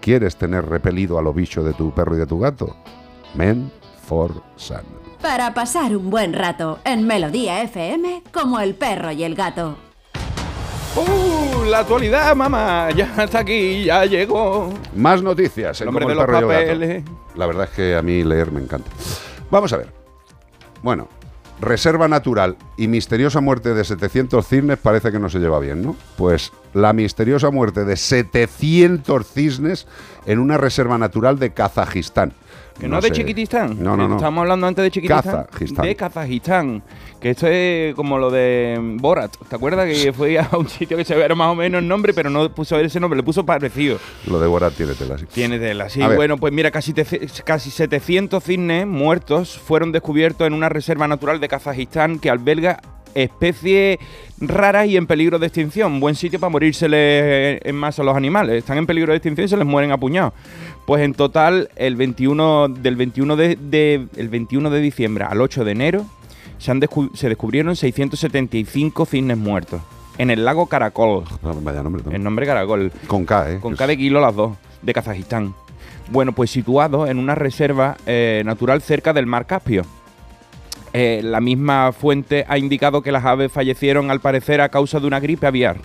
¿Quieres 0.01 0.36
tener 0.38 0.65
repelido 0.65 1.17
a 1.20 1.22
lo 1.22 1.34
bicho 1.34 1.61
de 1.63 1.74
tu 1.74 1.91
perro 1.93 2.15
y 2.15 2.20
de 2.20 2.26
tu 2.26 2.39
gato? 2.39 2.76
Men 3.36 3.72
for 4.03 4.41
Sun. 4.55 4.82
Para 5.22 5.53
pasar 5.53 5.95
un 5.95 6.09
buen 6.09 6.34
rato 6.34 6.80
en 6.86 7.05
Melodía 7.05 7.61
FM 7.63 8.24
como 8.32 8.59
el 8.61 8.74
perro 8.76 9.11
y 9.11 9.24
el 9.24 9.36
gato. 9.36 9.78
¡Uh! 10.95 11.65
La 11.65 11.79
actualidad, 11.79 12.35
mamá. 12.35 12.89
Ya 12.95 13.13
está 13.23 13.39
aquí, 13.39 13.83
ya 13.85 14.05
llegó. 14.05 14.73
Más 14.95 15.21
noticias. 15.21 15.79
en 15.81 15.85
El 15.85 15.89
hombre 15.89 16.05
Como 16.05 16.15
de 16.15 16.27
los 16.27 16.41
papeles. 16.41 17.03
La 17.35 17.45
verdad 17.45 17.65
es 17.65 17.75
que 17.75 17.95
a 17.95 18.01
mí 18.01 18.23
leer 18.23 18.51
me 18.51 18.59
encanta. 18.59 18.89
Vamos 19.51 19.71
a 19.73 19.77
ver. 19.77 19.93
Bueno, 20.81 21.07
reserva 21.61 22.07
natural 22.07 22.57
y 22.77 22.87
misteriosa 22.87 23.41
muerte 23.41 23.73
de 23.73 23.83
700 23.83 24.47
cisnes 24.47 24.77
parece 24.77 25.11
que 25.11 25.19
no 25.19 25.29
se 25.29 25.39
lleva 25.39 25.59
bien, 25.59 25.83
¿no? 25.83 25.95
Pues 26.17 26.51
la 26.73 26.93
misteriosa 26.93 27.51
muerte 27.51 27.85
de 27.85 27.95
700 27.95 29.27
cisnes 29.27 29.87
en 30.25 30.39
una 30.39 30.57
reserva 30.57 30.97
natural 30.97 31.37
de 31.37 31.51
Kazajistán. 31.51 32.33
Que 32.79 32.87
no, 32.87 33.01
de 33.01 33.09
sé. 33.09 33.13
Chiquitistán. 33.13 33.77
No, 33.83 33.97
no, 33.97 34.07
no. 34.07 34.15
Estamos 34.15 34.41
hablando 34.41 34.67
antes 34.67 34.83
de 34.83 34.91
Chiquitistán. 34.91 35.45
Kazajistán. 35.45 35.85
De 35.85 35.95
Kazajistán. 35.95 36.83
Que 37.20 37.32
esto 37.32 37.47
es 37.47 37.93
como 37.95 38.17
lo 38.17 38.32
de 38.32 38.78
Borat. 38.82 39.36
¿Te 39.49 39.55
acuerdas 39.55 39.88
que 39.91 40.13
fue 40.17 40.39
a 40.39 40.49
un 40.57 40.70
sitio 40.70 40.95
que 40.95 41.03
se 41.03 41.15
veía 41.15 41.36
más 41.36 41.49
o 41.51 41.55
menos 41.55 41.82
el 41.82 41.88
nombre, 41.88 42.13
pero 42.13 42.30
no 42.30 42.49
puso 42.53 42.80
ese 42.80 42.99
nombre, 42.99 43.17
le 43.17 43.24
puso 43.24 43.45
parecido? 43.45 43.97
Lo 44.26 44.39
de 44.39 44.47
Borat 44.47 44.74
tiene 44.74 44.93
tela, 44.93 45.17
sí. 45.17 45.26
Tiene 45.34 45.59
tela, 45.59 45.89
sí. 45.89 46.01
A 46.01 46.07
ver. 46.07 46.15
Bueno, 46.15 46.38
pues 46.38 46.53
mira, 46.53 46.72
casi, 46.72 46.93
casi 47.43 47.72
700 47.72 48.41
cisnes 48.41 48.88
muertos 48.88 49.57
fueron 49.59 49.91
descubiertos 49.91 50.47
en 50.47 50.53
una 50.53 50.70
reserva 50.70 51.07
natural 51.09 51.41
de 51.41 51.49
Kazajistán 51.49 52.20
que 52.20 52.30
alberga 52.30 52.80
especies 53.15 53.97
raras 54.39 54.88
y 54.88 54.95
en 54.95 55.05
peligro 55.07 55.39
de 55.39 55.47
extinción. 55.47 55.99
Buen 55.99 56.15
sitio 56.15 56.39
para 56.39 56.51
morírsele 56.51 57.57
en 57.67 57.76
masa 57.76 58.01
a 58.01 58.05
los 58.05 58.15
animales. 58.15 58.55
Están 58.55 58.78
en 58.78 58.86
peligro 58.86 59.11
de 59.11 59.17
extinción 59.17 59.45
y 59.45 59.49
se 59.49 59.57
les 59.57 59.65
mueren 59.65 59.91
a 59.91 59.97
puñados. 59.97 60.32
Pues 60.86 61.03
en 61.03 61.13
total, 61.13 61.70
el 61.76 61.95
21, 61.97 62.70
del 62.70 62.95
21 62.95 63.36
de, 63.36 63.57
de- 63.59 64.07
el 64.15 64.30
21 64.30 64.70
de 64.70 64.80
diciembre 64.80 65.26
al 65.28 65.41
8 65.41 65.65
de 65.65 65.72
enero 65.72 66.05
se, 66.57 66.71
han 66.71 66.81
descu- 66.81 67.13
se 67.15 67.29
descubrieron 67.29 67.75
675 67.75 69.05
cisnes 69.05 69.37
muertos. 69.37 69.81
En 70.17 70.29
el 70.31 70.43
lago 70.43 70.65
Caracol. 70.67 71.23
Vaya 71.41 71.81
nombre. 71.83 72.03
¿no? 72.05 72.11
El 72.11 72.23
nombre 72.23 72.45
Caracol. 72.45 72.91
Con 73.07 73.25
K, 73.25 73.51
¿eh? 73.51 73.59
Con 73.61 73.75
K 73.75 73.87
de 73.87 73.97
kilo 73.97 74.19
las 74.19 74.35
dos, 74.35 74.57
de 74.81 74.93
Kazajistán. 74.93 75.53
Bueno, 76.11 76.33
pues 76.33 76.49
situado 76.51 77.07
en 77.07 77.19
una 77.19 77.35
reserva 77.35 77.95
eh, 78.05 78.41
natural 78.45 78.81
cerca 78.81 79.13
del 79.13 79.27
mar 79.27 79.45
Caspio. 79.45 79.83
Eh, 80.91 81.21
la 81.23 81.39
misma 81.39 81.91
fuente 81.91 82.45
ha 82.47 82.57
indicado 82.57 83.01
que 83.03 83.11
las 83.11 83.23
aves 83.23 83.51
fallecieron 83.51 84.09
al 84.09 84.19
parecer 84.21 84.59
a 84.59 84.69
causa 84.69 84.99
de 84.99 85.05
una 85.07 85.19
gripe 85.19 85.45
aviar 85.45 85.77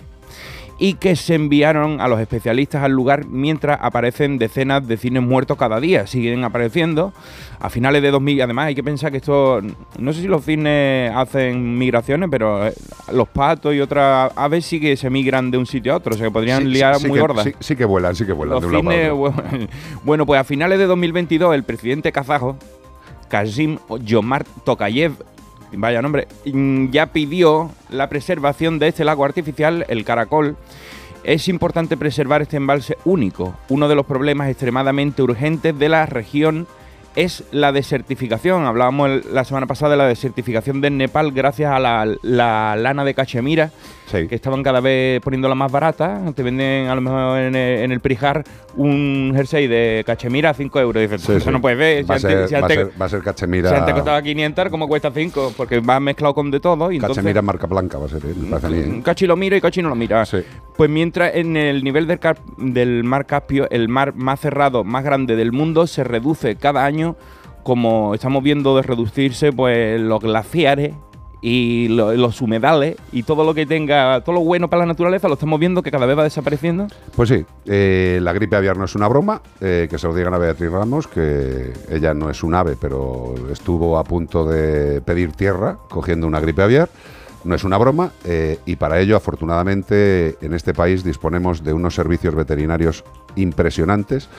y 0.77 0.95
que 0.95 1.15
se 1.15 1.35
enviaron 1.35 2.01
a 2.01 2.07
los 2.09 2.19
especialistas 2.19 2.83
al 2.83 2.91
lugar 2.91 3.25
mientras 3.27 3.79
aparecen 3.81 4.37
decenas 4.37 4.85
de 4.85 4.97
cines 4.97 5.23
muertos 5.23 5.57
cada 5.57 5.79
día. 5.79 6.05
Siguen 6.05 6.43
apareciendo. 6.43 7.13
A 7.61 7.69
finales 7.69 8.01
de 8.01 8.11
2000, 8.11 8.41
además 8.41 8.65
hay 8.67 8.75
que 8.75 8.83
pensar 8.83 9.09
que 9.11 9.17
esto, 9.17 9.61
no 9.97 10.11
sé 10.13 10.21
si 10.21 10.27
los 10.27 10.43
cisnes 10.43 11.11
hacen 11.15 11.77
migraciones, 11.77 12.27
pero 12.29 12.67
eh, 12.67 12.73
los 13.13 13.27
patos 13.29 13.73
y 13.73 13.79
otras 13.79 14.31
aves 14.35 14.65
sí 14.65 14.79
que 14.81 14.97
se 14.97 15.09
migran 15.09 15.49
de 15.49 15.57
un 15.57 15.65
sitio 15.65 15.93
a 15.93 15.95
otro, 15.95 16.13
o 16.13 16.17
sea 16.17 16.27
que 16.27 16.31
podrían 16.31 16.63
Sí, 16.63 16.69
liar 16.69 16.95
sí 16.97 17.07
muy 17.07 17.15
que- 17.15 17.21
gordas. 17.21 17.43
Sí, 17.45 17.53
sí 17.59 17.75
que 17.77 17.85
vuelan, 17.85 18.13
sí 18.13 18.25
que 18.25 18.33
vuelan. 18.33 18.55
Los 18.55 18.61
de 18.61 18.67
un 18.67 18.73
lado 18.73 18.83
para 18.83 18.97
cines, 18.97 19.11
otro. 19.63 19.67
bueno, 20.03 20.25
pues 20.25 20.41
a 20.41 20.43
finales 20.43 20.77
de 20.77 20.85
2022 20.85 21.55
el 21.55 21.63
presidente 21.63 22.11
kazajo, 22.11 22.57
Kazim 23.29 23.77
Yomar 24.03 24.43
Tokayev, 24.65 25.13
vaya 25.73 26.01
nombre, 26.01 26.27
mm, 26.45 26.89
ya 26.89 27.07
pidió 27.07 27.71
la 27.89 28.09
preservación 28.09 28.79
de 28.79 28.89
este 28.89 29.03
lago 29.03 29.25
artificial, 29.25 29.85
el 29.89 30.05
Caracol. 30.05 30.55
Es 31.23 31.47
importante 31.47 31.97
preservar 31.97 32.41
este 32.41 32.57
embalse 32.57 32.97
único, 33.03 33.55
uno 33.69 33.87
de 33.87 33.95
los 33.95 34.05
problemas 34.05 34.49
extremadamente 34.49 35.23
urgentes 35.23 35.77
de 35.77 35.89
la 35.89 36.05
región 36.05 36.67
es 37.15 37.43
la 37.51 37.71
desertificación. 37.71 38.65
Hablábamos 38.65 39.25
la 39.31 39.43
semana 39.43 39.67
pasada 39.67 39.91
de 39.91 39.97
la 39.97 40.07
desertificación 40.07 40.81
del 40.81 40.97
Nepal 40.97 41.31
gracias 41.31 41.71
a 41.71 41.79
la, 41.79 42.05
la 42.21 42.75
lana 42.75 43.03
de 43.05 43.13
cachemira, 43.13 43.71
Sí. 44.05 44.27
que 44.27 44.35
estaban 44.35 44.61
cada 44.61 44.81
vez 44.81 45.19
poniéndola 45.21 45.55
más 45.55 45.71
barata. 45.71 46.21
Te 46.35 46.43
venden 46.43 46.87
a 46.89 46.93
lo 46.95 47.01
mejor 47.01 47.39
en 47.39 47.55
el, 47.55 47.79
en 47.85 47.91
el 47.91 47.99
Prijar 48.01 48.43
un 48.75 49.31
jersey 49.35 49.65
de 49.67 50.03
cachemira 50.05 50.51
a 50.51 50.53
5 50.53 50.79
euros. 50.79 51.01
Dices, 51.01 51.21
Sí, 51.21 51.31
eso 51.31 51.45
sí. 51.45 51.51
no 51.51 51.59
puedes 51.59 51.77
ver. 51.79 52.09
Va 52.09 52.15
a 52.15 52.19
Si 52.19 52.27
ser, 52.27 52.47
si 52.47 52.53
va 52.53 52.59
a 52.59 52.63
antes- 52.63 52.77
ser- 52.77 53.01
va 53.01 53.05
a 53.05 53.09
ser 53.09 53.21
cachemira. 53.23 53.69
si 53.69 53.75
antes 53.75 53.95
costaba 53.95 54.21
500, 54.21 54.69
¿cómo 54.69 54.87
cuesta 54.87 55.11
5? 55.11 55.53
Porque 55.57 55.79
va 55.79 55.99
mezclado 55.99 56.35
con 56.35 56.51
de 56.51 56.59
todo. 56.59 56.91
Y 56.91 56.97
entonces, 56.97 57.17
Cachemira 57.17 57.41
marca 57.41 57.65
blanca 57.65 57.97
va 57.97 58.05
a 58.05 58.09
ser, 58.09 58.21
¿eh? 58.25 58.33
¿eh? 58.69 59.01
Cachi 59.03 59.25
lo 59.25 59.35
mira 59.35 59.57
y 59.57 59.61
Cachi 59.61 59.81
no 59.81 59.89
lo 59.89 59.95
mira. 59.95 60.23
Pues 60.77 60.89
mientras 60.89 61.33
en 61.35 61.57
el 61.57 61.83
nivel 61.83 62.05
del, 62.05 62.19
del 62.57 63.03
mar 63.03 63.25
Caspio, 63.25 63.67
el 63.71 63.87
mar 63.89 64.13
más 64.15 64.39
cerrado, 64.39 64.83
más 64.83 65.03
grande 65.03 65.35
del 65.35 65.51
mundo, 65.51 65.87
se 65.87 66.03
reduce 66.03 66.55
cada 66.57 66.85
año, 66.85 67.04
como 67.63 68.13
estamos 68.15 68.41
viendo 68.43 68.75
de 68.75 68.81
reducirse 68.83 69.51
pues 69.51 69.99
los 69.99 70.19
glaciares 70.19 70.93
y 71.41 71.89
lo- 71.89 72.11
los 72.13 72.41
humedales 72.41 72.95
y 73.11 73.21
todo 73.23 73.43
lo 73.43 73.53
que 73.53 73.65
tenga, 73.67 74.21
todo 74.21 74.35
lo 74.35 74.41
bueno 74.41 74.67
para 74.67 74.79
la 74.81 74.87
naturaleza, 74.87 75.27
lo 75.27 75.35
estamos 75.35 75.59
viendo 75.59 75.83
que 75.83 75.91
cada 75.91 76.07
vez 76.07 76.17
va 76.17 76.23
desapareciendo. 76.23 76.87
Pues 77.15 77.29
sí, 77.29 77.45
eh, 77.67 78.19
la 78.21 78.33
gripe 78.33 78.55
aviar 78.55 78.77
no 78.77 78.85
es 78.85 78.95
una 78.95 79.07
broma, 79.07 79.41
eh, 79.61 79.87
que 79.89 79.99
se 79.99 80.07
lo 80.07 80.15
digan 80.15 80.33
a 80.33 80.39
Beatriz 80.39 80.71
Ramos, 80.71 81.07
que 81.07 81.71
ella 81.91 82.15
no 82.15 82.31
es 82.31 82.41
un 82.41 82.55
ave, 82.55 82.75
pero 82.79 83.35
estuvo 83.51 83.97
a 83.99 84.03
punto 84.03 84.45
de 84.47 85.01
pedir 85.01 85.33
tierra 85.33 85.77
cogiendo 85.89 86.25
una 86.25 86.39
gripe 86.39 86.63
aviar. 86.63 86.89
No 87.43 87.53
es 87.53 87.63
una 87.63 87.77
broma 87.77 88.11
eh, 88.23 88.57
y 88.65 88.75
para 88.77 88.99
ello, 88.99 89.15
afortunadamente, 89.15 90.35
en 90.41 90.55
este 90.55 90.73
país 90.73 91.03
disponemos 91.03 91.63
de 91.63 91.73
unos 91.73 91.93
servicios 91.93 92.33
veterinarios 92.33 93.03
impresionantes 93.35 94.29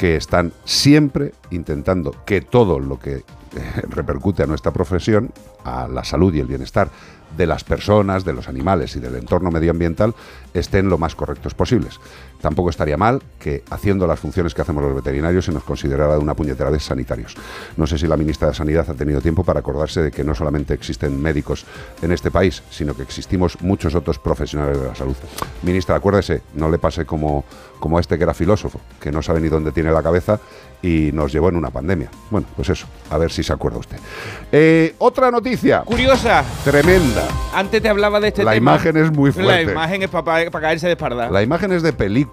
que 0.00 0.16
están 0.16 0.54
siempre 0.64 1.34
intentando 1.50 2.24
que 2.24 2.40
todo 2.40 2.80
lo 2.80 2.98
que 2.98 3.16
eh, 3.16 3.22
repercute 3.90 4.42
a 4.42 4.46
nuestra 4.46 4.72
profesión, 4.72 5.30
a 5.62 5.88
la 5.88 6.04
salud 6.04 6.32
y 6.32 6.40
el 6.40 6.46
bienestar 6.46 6.88
de 7.36 7.46
las 7.46 7.64
personas, 7.64 8.24
de 8.24 8.32
los 8.32 8.48
animales 8.48 8.96
y 8.96 9.00
del 9.00 9.16
entorno 9.16 9.50
medioambiental 9.50 10.14
estén 10.54 10.88
lo 10.88 10.96
más 10.96 11.14
correctos 11.14 11.52
posibles. 11.52 12.00
Tampoco 12.40 12.70
estaría 12.70 12.96
mal 12.96 13.22
que 13.38 13.62
haciendo 13.70 14.06
las 14.06 14.18
funciones 14.18 14.54
que 14.54 14.62
hacemos 14.62 14.82
los 14.82 14.94
veterinarios 14.94 15.44
se 15.44 15.52
nos 15.52 15.62
considerara 15.64 16.14
de 16.14 16.20
una 16.20 16.34
puñetera 16.34 16.70
de 16.70 16.80
sanitarios. 16.80 17.34
No 17.76 17.86
sé 17.86 17.98
si 17.98 18.06
la 18.06 18.16
ministra 18.16 18.48
de 18.48 18.54
Sanidad 18.54 18.88
ha 18.88 18.94
tenido 18.94 19.20
tiempo 19.20 19.44
para 19.44 19.60
acordarse 19.60 20.02
de 20.02 20.10
que 20.10 20.24
no 20.24 20.34
solamente 20.34 20.74
existen 20.74 21.20
médicos 21.20 21.64
en 22.02 22.12
este 22.12 22.30
país, 22.30 22.62
sino 22.70 22.94
que 22.94 23.02
existimos 23.02 23.60
muchos 23.60 23.94
otros 23.94 24.18
profesionales 24.18 24.80
de 24.80 24.86
la 24.88 24.94
salud. 24.94 25.16
Ministra, 25.62 25.96
acuérdese, 25.96 26.42
no 26.54 26.70
le 26.70 26.78
pase 26.78 27.04
como, 27.04 27.44
como 27.78 27.98
a 27.98 28.00
este 28.00 28.16
que 28.16 28.24
era 28.24 28.34
filósofo, 28.34 28.80
que 29.00 29.12
no 29.12 29.22
sabe 29.22 29.40
ni 29.40 29.48
dónde 29.48 29.72
tiene 29.72 29.90
la 29.92 30.02
cabeza 30.02 30.40
y 30.82 31.10
nos 31.12 31.30
llevó 31.32 31.50
en 31.50 31.56
una 31.56 31.70
pandemia. 31.70 32.10
Bueno, 32.30 32.46
pues 32.56 32.70
eso, 32.70 32.86
a 33.10 33.18
ver 33.18 33.30
si 33.30 33.42
se 33.42 33.52
acuerda 33.52 33.78
usted. 33.78 33.98
Eh, 34.50 34.94
otra 34.98 35.30
noticia. 35.30 35.82
Curiosa. 35.82 36.42
Tremenda. 36.64 37.26
Antes 37.54 37.82
te 37.82 37.88
hablaba 37.88 38.18
de 38.20 38.28
este 38.28 38.44
La 38.44 38.52
tema. 38.52 38.72
imagen 38.72 38.96
es 38.96 39.12
muy 39.12 39.30
fuerte. 39.30 39.64
La 39.66 39.72
imagen 39.72 40.02
es 40.02 40.08
para 40.08 40.50
caerse 40.50 40.86
de 40.86 40.92
espalda. 40.92 41.30
La 41.30 41.42
imagen 41.42 41.72
es 41.72 41.82
de 41.82 41.92
película, 41.92 42.29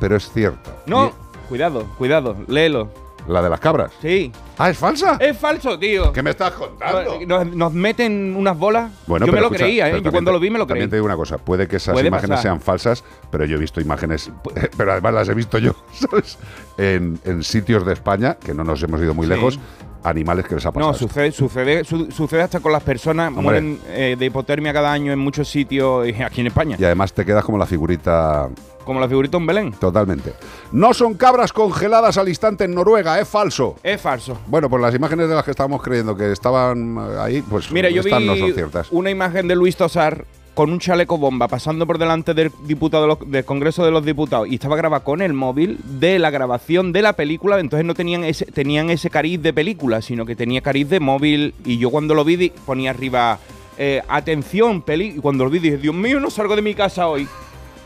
pero 0.00 0.16
es 0.16 0.30
cierta. 0.32 0.70
No, 0.86 1.12
cuidado, 1.48 1.86
cuidado, 1.98 2.36
léelo. 2.48 2.88
¿La 3.28 3.40
de 3.40 3.48
las 3.48 3.60
cabras? 3.60 3.92
Sí. 4.02 4.32
Ah, 4.58 4.68
¿es 4.70 4.76
falsa? 4.78 5.16
Es 5.20 5.38
falso, 5.38 5.78
tío. 5.78 6.12
¿Qué 6.12 6.24
me 6.24 6.30
estás 6.30 6.50
contando? 6.54 7.20
Nos, 7.24 7.46
nos 7.54 7.72
meten 7.72 8.34
unas 8.36 8.58
bolas. 8.58 8.90
Bueno, 9.06 9.26
yo 9.26 9.32
me 9.32 9.38
lo 9.38 9.44
escucha, 9.46 9.62
creía, 9.64 9.88
¿eh? 9.90 10.02
Yo 10.02 10.10
cuando 10.10 10.30
te- 10.30 10.32
lo 10.32 10.40
vi 10.40 10.50
me 10.50 10.58
lo 10.58 10.66
creí. 10.66 10.74
También 10.80 10.90
te 10.90 10.96
digo 10.96 11.06
una 11.06 11.14
cosa, 11.14 11.38
puede 11.38 11.68
que 11.68 11.76
esas 11.76 11.92
Puede 11.92 12.08
imágenes 12.08 12.30
pasar. 12.30 12.42
sean 12.42 12.60
falsas, 12.60 13.04
pero 13.30 13.44
yo 13.44 13.56
he 13.56 13.60
visto 13.60 13.80
imágenes, 13.80 14.28
pero 14.76 14.90
además 14.90 15.14
las 15.14 15.28
he 15.28 15.34
visto 15.34 15.58
yo, 15.58 15.72
¿sabes? 15.92 16.36
En, 16.78 17.20
en 17.24 17.44
sitios 17.44 17.86
de 17.86 17.92
España, 17.92 18.38
que 18.44 18.54
no 18.54 18.64
nos 18.64 18.82
hemos 18.82 19.00
ido 19.00 19.14
muy 19.14 19.28
Sí. 19.28 19.32
lejos, 19.34 19.60
animales 20.02 20.44
que 20.46 20.56
les 20.56 20.66
ha 20.66 20.72
pasado. 20.72 20.90
No, 20.90 20.98
sucede, 20.98 21.30
sucede, 21.30 21.84
su- 21.84 22.10
sucede 22.10 22.42
hasta 22.42 22.58
con 22.58 22.72
las 22.72 22.82
personas. 22.82 23.28
Hombre. 23.28 23.42
Mueren 23.44 23.78
eh, 23.90 24.16
de 24.18 24.26
hipotermia 24.26 24.72
cada 24.72 24.90
año 24.92 25.12
en 25.12 25.20
muchos 25.20 25.48
sitios 25.48 26.08
aquí 26.26 26.40
en 26.40 26.48
España. 26.48 26.76
Y 26.76 26.84
además 26.84 27.12
te 27.12 27.24
quedas 27.24 27.44
como 27.44 27.56
la 27.56 27.66
figurita 27.66 28.48
Como 28.84 29.00
la 29.00 29.08
figurita 29.08 29.36
en 29.36 29.46
Belén. 29.46 29.72
Totalmente. 29.72 30.32
No 30.72 30.92
son 30.94 31.14
cabras 31.14 31.52
congeladas 31.52 32.16
al 32.18 32.28
instante 32.28 32.64
en 32.64 32.74
Noruega, 32.74 33.18
es 33.20 33.28
falso. 33.28 33.76
Es 33.82 34.00
falso. 34.00 34.38
Bueno, 34.46 34.68
pues 34.68 34.82
las 34.82 34.94
imágenes 34.94 35.28
de 35.28 35.34
las 35.34 35.44
que 35.44 35.50
estábamos 35.52 35.82
creyendo 35.82 36.16
que 36.16 36.32
estaban 36.32 36.96
eh, 36.98 37.18
ahí, 37.20 37.42
pues 37.42 37.70
Mira, 37.70 37.88
yo 37.90 38.02
vi 38.02 38.10
no 38.10 38.36
son 38.36 38.52
ciertas. 38.54 38.88
una 38.90 39.10
imagen 39.10 39.48
de 39.48 39.54
Luis 39.56 39.76
Tosar 39.76 40.24
con 40.54 40.70
un 40.70 40.78
chaleco 40.80 41.16
bomba 41.16 41.48
pasando 41.48 41.86
por 41.86 41.96
delante 41.96 42.34
del 42.34 42.50
diputado 42.66 43.04
de 43.04 43.08
los- 43.08 43.30
del 43.30 43.44
Congreso 43.46 43.84
de 43.86 43.90
los 43.90 44.04
Diputados 44.04 44.46
y 44.48 44.56
estaba 44.56 44.76
grabado 44.76 45.02
con 45.02 45.22
el 45.22 45.32
móvil 45.32 45.78
de 45.98 46.18
la 46.18 46.28
grabación 46.28 46.92
de 46.92 47.00
la 47.00 47.14
película, 47.14 47.58
entonces 47.58 47.86
no 47.86 47.94
tenían 47.94 48.22
ese 48.22 48.44
tenían 48.44 48.90
ese 48.90 49.08
cariz 49.08 49.40
de 49.40 49.54
película, 49.54 50.02
sino 50.02 50.26
que 50.26 50.36
tenía 50.36 50.60
cariz 50.60 50.90
de 50.90 51.00
móvil 51.00 51.54
y 51.64 51.78
yo 51.78 51.88
cuando 51.88 52.12
lo 52.14 52.22
vi 52.22 52.50
ponía 52.66 52.90
arriba 52.90 53.38
eh, 53.78 54.02
atención, 54.08 54.82
peli 54.82 55.14
y 55.16 55.20
cuando 55.20 55.44
lo 55.44 55.50
vi 55.50 55.58
dije, 55.58 55.78
Dios 55.78 55.94
mío, 55.94 56.20
no 56.20 56.28
salgo 56.28 56.54
de 56.54 56.60
mi 56.60 56.74
casa 56.74 57.08
hoy. 57.08 57.26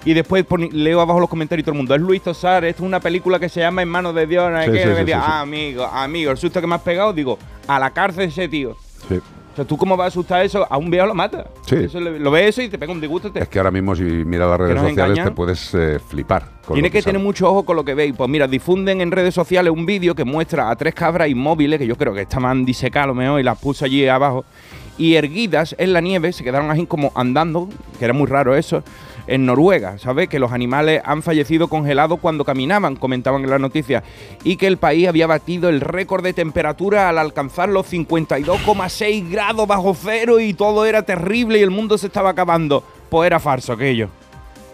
Y 0.07 0.15
después 0.15 0.47
leo 0.73 1.01
abajo 1.01 1.19
los 1.19 1.29
comentarios 1.29 1.65
y 1.65 1.65
todo 1.65 1.73
el 1.73 1.79
mundo, 1.79 1.95
es 1.95 2.01
Luis 2.01 2.23
Tosar, 2.23 2.65
esto 2.65 2.85
es 2.85 2.87
una 2.87 3.01
película 3.01 3.41
que 3.41 3.49
se 3.49 3.59
llama 3.59 3.83
En 3.83 3.89
manos 3.89 4.15
de 4.15 4.27
Dios, 4.29 4.51
no 4.53 4.63
Sí, 4.63 4.71
qué". 4.71 4.97
sí, 4.97 5.05
sí, 5.05 5.13
ah, 5.13 5.41
amigo, 5.41 5.85
amigo, 5.85 6.31
el 6.31 6.39
susto 6.39 6.61
que 6.61 6.67
me 6.69 6.77
has 6.77 6.83
pegado, 6.83 7.13
digo, 7.13 7.39
a 7.67 7.81
la 7.81 7.91
cárcel 7.91 8.29
ese 8.29 8.49
tío. 8.49 8.77
Sí. 9.09 9.17
O 9.17 9.57
sea, 9.57 9.65
¿tú 9.65 9.77
cómo 9.77 9.97
vas 9.97 10.05
a 10.05 10.09
asustar 10.09 10.45
eso? 10.45 10.65
A 10.71 10.77
un 10.77 10.91
viejo 10.91 11.07
lo 11.07 11.15
mata. 11.15 11.47
Sí. 11.67 11.77
Eso 11.77 11.99
lo 11.99 12.31
ves 12.31 12.51
eso 12.51 12.63
y 12.63 12.69
te 12.69 12.79
pega 12.79 12.93
un 12.93 13.01
disgusto. 13.01 13.33
Te... 13.33 13.41
Es 13.41 13.49
que 13.49 13.59
ahora 13.59 13.71
mismo 13.71 13.97
si 13.97 14.03
miras 14.03 14.51
las 14.51 14.59
redes 14.61 14.75
sociales 14.75 14.99
engañan. 14.99 15.29
te 15.29 15.35
puedes 15.35 15.75
eh, 15.75 15.99
flipar. 15.99 16.43
con 16.65 16.75
Tiene 16.75 16.89
lo 16.89 16.93
que, 16.93 17.03
tener 17.03 17.23
mucho 17.23 17.51
ojo 17.51 17.65
con 17.65 17.75
lo 17.75 17.83
que 17.83 17.95
veis. 17.95 18.15
Pues 18.15 18.29
mira, 18.29 18.47
difunden 18.47 19.01
en 19.01 19.11
redes 19.11 19.35
sociales 19.35 19.73
un 19.73 19.87
vídeo 19.87 20.15
que 20.15 20.25
muestra 20.27 20.71
a 20.71 20.77
tres 20.77 20.95
cabras 20.95 21.31
inmóviles, 21.31 21.79
que 21.81 21.87
yo 21.87 21.97
creo 21.97 22.13
que 22.13 22.21
estaban 22.21 22.67
disecadas 22.67 23.05
a 23.05 23.09
lo 23.09 23.15
mejor, 23.15 23.41
y 23.41 23.45
las 23.45 23.59
puso 23.59 23.87
allí 23.87 24.07
abajo, 24.07 24.45
y 24.99 25.15
erguidas 25.15 25.75
en 25.79 25.95
la 25.95 26.03
nieve, 26.03 26.33
se 26.33 26.45
quedaron 26.45 26.71
así 26.71 26.85
como 26.85 27.11
andando, 27.15 27.69
que 27.99 28.05
era 28.05 28.13
muy 28.13 28.27
raro 28.27 28.55
eso, 28.55 28.83
en 29.27 29.47
Noruega, 29.47 29.99
¿sabes? 29.99 30.29
Que 30.29 30.39
los 30.39 30.53
animales 30.53 31.03
han 31.05 31.23
fallecido 31.23 31.69
congelados 31.69 32.21
cuando 32.21 32.45
caminaban, 32.45 32.97
comentaban 32.97 33.45
en 33.45 33.51
la 33.51 33.59
noticia, 33.59 34.03
y 34.45 34.57
que 34.57 34.67
el 34.67 34.77
país 34.77 35.09
había 35.09 35.27
batido 35.27 35.69
el 35.69 35.81
récord 35.81 36.23
de 36.23 36.33
temperatura 36.33 37.09
al 37.09 37.19
alcanzar 37.19 37.69
los 37.69 37.93
52,6 37.93 39.31
grados 39.31 39.67
bajo 39.67 39.95
cero 39.95 40.41
y 40.41 40.55
todo 40.55 40.85
era 40.85 41.03
terrible 41.03 41.59
y 41.59 41.63
el 41.63 41.71
mundo 41.71 41.99
se 41.99 42.07
estaba 42.07 42.31
acabando. 42.31 42.83
Pues 43.09 43.27
era 43.27 43.41
falso 43.41 43.73
aquello. 43.73 44.09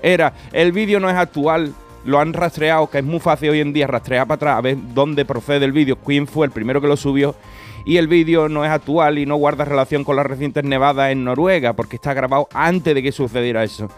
Era, 0.02 0.32
el 0.52 0.72
vídeo 0.72 0.98
no 0.98 1.08
es 1.08 1.16
actual, 1.16 1.74
lo 2.04 2.18
han 2.18 2.32
rastreado, 2.32 2.90
que 2.90 2.98
es 2.98 3.04
muy 3.04 3.20
fácil 3.20 3.50
hoy 3.50 3.60
en 3.60 3.72
día 3.72 3.86
rastrear 3.86 4.26
para 4.26 4.36
atrás, 4.36 4.58
a 4.58 4.60
ver 4.60 4.76
dónde 4.94 5.24
procede 5.24 5.64
el 5.64 5.72
vídeo, 5.72 5.96
quién 5.96 6.26
fue 6.26 6.46
el 6.46 6.52
primero 6.52 6.80
que 6.80 6.88
lo 6.88 6.96
subió. 6.96 7.34
Y 7.84 7.96
el 7.96 8.06
vídeo 8.06 8.48
no 8.48 8.64
es 8.64 8.70
actual 8.70 9.18
y 9.18 9.26
no 9.26 9.36
guarda 9.36 9.64
relación 9.64 10.04
con 10.04 10.14
las 10.14 10.26
recientes 10.26 10.62
nevadas 10.64 11.10
en 11.10 11.24
Noruega, 11.24 11.72
porque 11.72 11.96
está 11.96 12.14
grabado 12.14 12.48
antes 12.52 12.94
de 12.94 13.02
que 13.02 13.12
sucediera 13.12 13.64
eso. 13.64 13.88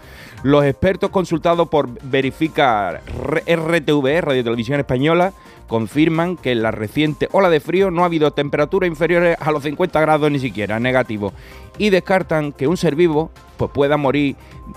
Los 0.44 0.62
expertos 0.66 1.08
consultados 1.08 1.70
por 1.70 1.88
Verifica 2.02 3.00
RTV, 3.00 4.20
Radio 4.20 4.44
Televisión 4.44 4.78
Española, 4.78 5.32
confirman 5.68 6.36
que 6.36 6.52
en 6.52 6.62
la 6.62 6.70
reciente 6.70 7.28
ola 7.32 7.48
de 7.50 7.60
frío 7.60 7.90
no 7.90 8.02
ha 8.02 8.06
habido 8.06 8.32
temperaturas 8.32 8.88
inferiores 8.88 9.36
a 9.40 9.50
los 9.50 9.62
50 9.62 10.00
grados 10.00 10.30
ni 10.30 10.38
siquiera, 10.38 10.78
negativo. 10.78 11.32
Y 11.78 11.90
descartan 11.90 12.52
que 12.52 12.68
un 12.68 12.76
ser 12.76 12.94
vivo 12.94 13.30
pues 13.56 13.70
pueda 13.72 13.96
morir, 13.96 14.34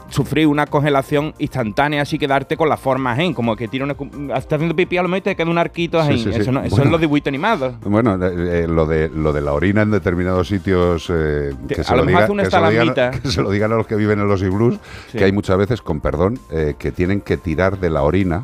sufrir 0.09 0.45
una 0.47 0.67
congelación 0.67 1.33
instantánea, 1.39 2.03
así 2.03 2.17
quedarte 2.19 2.57
con 2.57 2.69
la 2.69 2.77
forma 2.77 3.15
gen, 3.15 3.33
como 3.33 3.55
que 3.55 3.67
tira 3.67 3.85
una, 3.85 3.95
está 4.37 4.55
haciendo 4.55 4.75
pipí 4.75 4.97
a 4.97 5.01
lo 5.03 5.07
mejor 5.09 5.23
te 5.23 5.35
queda 5.35 5.49
un 5.49 5.57
arquito 5.57 6.03
Sí. 6.05 6.27
Eso, 6.31 6.51
no- 6.51 6.61
eso 6.61 6.75
Bueno. 6.75 6.85
es 6.85 6.91
los 6.91 7.01
dibujos 7.01 7.25
animados. 7.27 7.73
Bueno, 7.81 8.17
eh, 8.23 8.67
lo, 8.67 8.85
de, 8.85 9.09
lo 9.09 9.33
de 9.33 9.41
la 9.41 9.53
orina 9.53 9.81
en 9.81 9.91
determinados 9.91 10.47
sitios, 10.47 11.11
eh, 11.13 11.53
que, 11.67 11.81
a 11.81 11.83
se 11.83 11.91
lo 11.91 11.97
lo 11.99 12.05
mejor 12.05 12.23
diga- 12.29 12.43
que 12.43 12.49
se 12.51 12.59
lo 12.59 12.69
digan, 12.69 12.87
estalamita. 12.89 13.21
que 13.21 13.31
se 13.31 13.41
lo 13.41 13.49
digan 13.51 13.71
a 13.71 13.75
los 13.75 13.87
que 13.87 13.95
viven 13.95 14.19
en 14.19 14.27
los 14.27 14.41
iglús, 14.43 14.77
que 15.11 15.23
hay 15.23 15.31
muchas 15.31 15.57
veces, 15.57 15.81
con 15.81 15.99
perdón, 15.99 16.39
eh, 16.51 16.75
que 16.77 16.91
tienen 16.91 17.21
que 17.21 17.37
tirar 17.37 17.79
de 17.79 17.89
la 17.89 18.03
orina, 18.03 18.43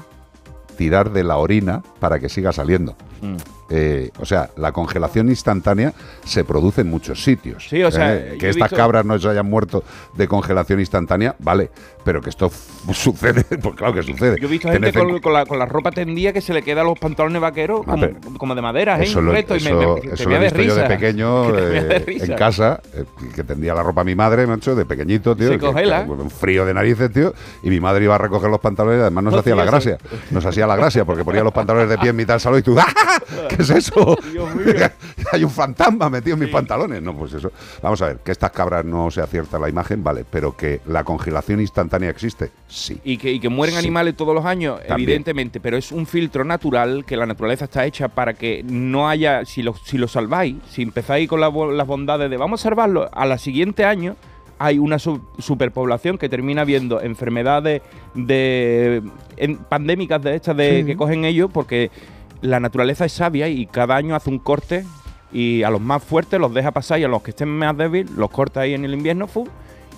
tirar 0.75 1.11
de 1.11 1.23
la 1.23 1.37
orina 1.37 1.81
para 1.99 2.19
que 2.19 2.29
siga 2.29 2.51
saliendo. 2.51 2.95
Mm. 3.21 3.35
Eh, 3.75 4.11
o 4.19 4.25
sea, 4.25 4.51
la 4.57 4.71
congelación 4.71 5.29
instantánea 5.29 5.93
se 6.23 6.43
produce 6.43 6.81
en 6.81 6.89
muchos 6.91 7.23
sitios. 7.23 7.67
Sí, 7.67 7.81
o 7.81 7.89
sea, 7.89 8.13
Eh, 8.15 8.37
que 8.39 8.49
estas 8.49 8.69
visto- 8.69 8.75
cabras 8.75 9.03
no 9.03 9.17
se 9.17 9.27
hayan 9.27 9.49
muerto 9.49 9.83
de 10.15 10.27
congelación 10.27 10.79
instantánea, 10.79 11.35
vale, 11.39 11.71
pero 12.05 12.21
que 12.21 12.29
esto 12.29 12.51
sucede, 12.93 13.43
pues 13.57 13.75
claro 13.75 13.95
que 13.95 14.03
sucede. 14.03 14.37
Yo 14.39 14.47
he 14.47 14.51
visto 14.51 14.69
gente 14.69 14.93
con, 14.93 15.19
con 15.19 15.33
la, 15.33 15.47
con 15.47 15.57
la 15.57 15.65
ropa 15.65 15.89
tendida 15.89 16.31
que 16.33 16.41
se 16.41 16.53
le 16.53 16.61
queda 16.61 16.83
los 16.83 16.99
pantalones 16.99 17.41
vaqueros 17.41 17.81
Ah, 17.87 17.95
como, 18.21 18.37
como 18.37 18.53
de 18.53 18.61
madera, 18.61 18.99
¿eh? 18.99 19.05
Eso 19.05 19.21
lo, 19.21 19.31
y 19.31 19.33
me- 19.33 19.39
eso- 19.39 19.53
me- 19.55 19.59
eso 20.13 20.23
te 20.23 20.29
lo 20.29 20.35
he 20.35 20.39
de 20.39 20.45
visto 20.45 20.61
yo 20.61 20.75
de 20.75 20.83
pequeño 20.87 21.51
de 21.51 21.77
eh, 21.97 22.17
en 22.21 22.33
casa, 22.35 22.79
eh, 22.93 23.05
que 23.35 23.43
tendía 23.43 23.73
la 23.73 23.81
ropa 23.81 24.03
mi 24.03 24.13
madre, 24.13 24.45
macho, 24.45 24.75
de 24.75 24.85
pequeñito, 24.85 25.35
tío. 25.35 25.47
Se 25.47 25.53
que- 25.55 25.65
congela. 25.65 26.05
que- 26.05 26.11
un 26.11 26.29
frío 26.29 26.63
de 26.63 26.75
narices, 26.75 27.11
tío. 27.11 27.33
Y 27.63 27.71
mi 27.71 27.79
madre 27.79 28.03
iba 28.05 28.13
a 28.13 28.19
recoger 28.19 28.51
los 28.51 28.59
pantalones 28.59 28.99
y 28.99 29.01
además 29.01 29.23
nos 29.23 29.33
No 29.33 29.39
hacía 29.39 29.55
la 29.55 29.65
gracia. 29.65 29.97
Nos 30.29 30.45
hacía 30.45 30.67
la 30.67 30.75
gracia 30.75 31.05
porque 31.05 31.23
ponía 31.23 31.43
los 31.43 31.53
pantalones 31.53 31.89
de 31.89 31.97
pie 31.97 32.11
en 32.11 32.15
mitad 32.17 32.35
del 32.35 32.41
salón 32.41 32.59
y 32.59 32.61
tú, 32.61 32.75
¡ah! 32.79 32.85
Es 33.63 33.69
eso? 33.71 34.17
Hay 35.31 35.43
un 35.43 35.49
fantasma 35.49 36.09
metido 36.09 36.35
en 36.35 36.41
mis 36.41 36.49
pantalones. 36.49 37.01
No, 37.01 37.15
pues 37.15 37.33
eso. 37.33 37.51
Vamos 37.81 38.01
a 38.01 38.07
ver, 38.07 38.17
que 38.17 38.31
estas 38.31 38.51
cabras 38.51 38.85
no 38.85 39.09
se 39.11 39.21
acierta 39.21 39.57
la 39.59 39.69
imagen, 39.69 40.03
vale, 40.03 40.25
pero 40.29 40.55
que 40.55 40.81
la 40.85 41.03
congelación 41.03 41.59
instantánea 41.59 42.09
existe, 42.09 42.51
sí. 42.67 42.99
Y 43.03 43.17
que, 43.17 43.31
y 43.31 43.39
que 43.39 43.49
mueren 43.49 43.73
Sí. 43.75 43.79
animales 43.79 44.15
todos 44.15 44.35
los 44.35 44.45
años, 44.45 44.79
También. 44.87 45.09
evidentemente, 45.09 45.59
pero 45.59 45.77
es 45.77 45.91
un 45.91 46.05
filtro 46.05 46.43
natural 46.43 47.03
que 47.05 47.17
la 47.17 47.25
naturaleza 47.25 47.65
está 47.65 47.85
hecha 47.85 48.07
para 48.09 48.33
que 48.33 48.63
no 48.63 49.09
haya, 49.09 49.45
si 49.45 49.63
lo, 49.63 49.73
si 49.75 49.97
lo 49.97 50.07
salváis, 50.07 50.55
si 50.69 50.81
empezáis 50.83 51.27
con 51.29 51.39
la 51.41 51.49
las 51.49 51.87
bondades 51.87 52.29
de 52.29 52.37
vamos 52.37 52.61
a 52.61 52.63
salvarlo, 52.63 53.09
a 53.11 53.25
la 53.25 53.37
siguiente 53.37 53.85
año 53.85 54.15
hay 54.59 54.77
una 54.79 54.99
su- 54.99 55.21
superpoblación 55.39 56.17
que 56.17 56.29
termina 56.29 56.63
viendo 56.63 57.01
enfermedades 57.01 57.81
de 58.15 59.01
en- 59.37 59.57
pandémicas 59.57 60.21
de 60.21 60.35
estas 60.35 60.55
de, 60.55 60.79
Sí. 60.81 60.85
que 60.85 60.95
cogen 60.97 61.25
ellos 61.25 61.49
porque 61.53 61.91
la 62.43 62.59
naturaleza 62.59 63.05
es 63.05 63.13
sabia 63.13 63.47
y 63.47 63.65
cada 63.65 63.95
año 63.95 64.15
hace 64.15 64.29
un 64.29 64.37
corte 64.39 64.85
y 65.31 65.63
a 65.63 65.69
los 65.71 65.81
más 65.81 66.03
fuertes 66.03 66.39
los 66.39 66.53
deja 66.53 66.71
pasar 66.71 66.99
y 66.99 67.03
a 67.03 67.07
los 67.07 67.23
que 67.23 67.31
estén 67.31 67.49
más 67.49 67.75
débiles 67.75 68.11
los 68.11 68.29
corta 68.29 68.59
ahí 68.61 68.73
en 68.75 68.85
el 68.85 68.93
invierno 68.93 69.27
¡fu! 69.27 69.47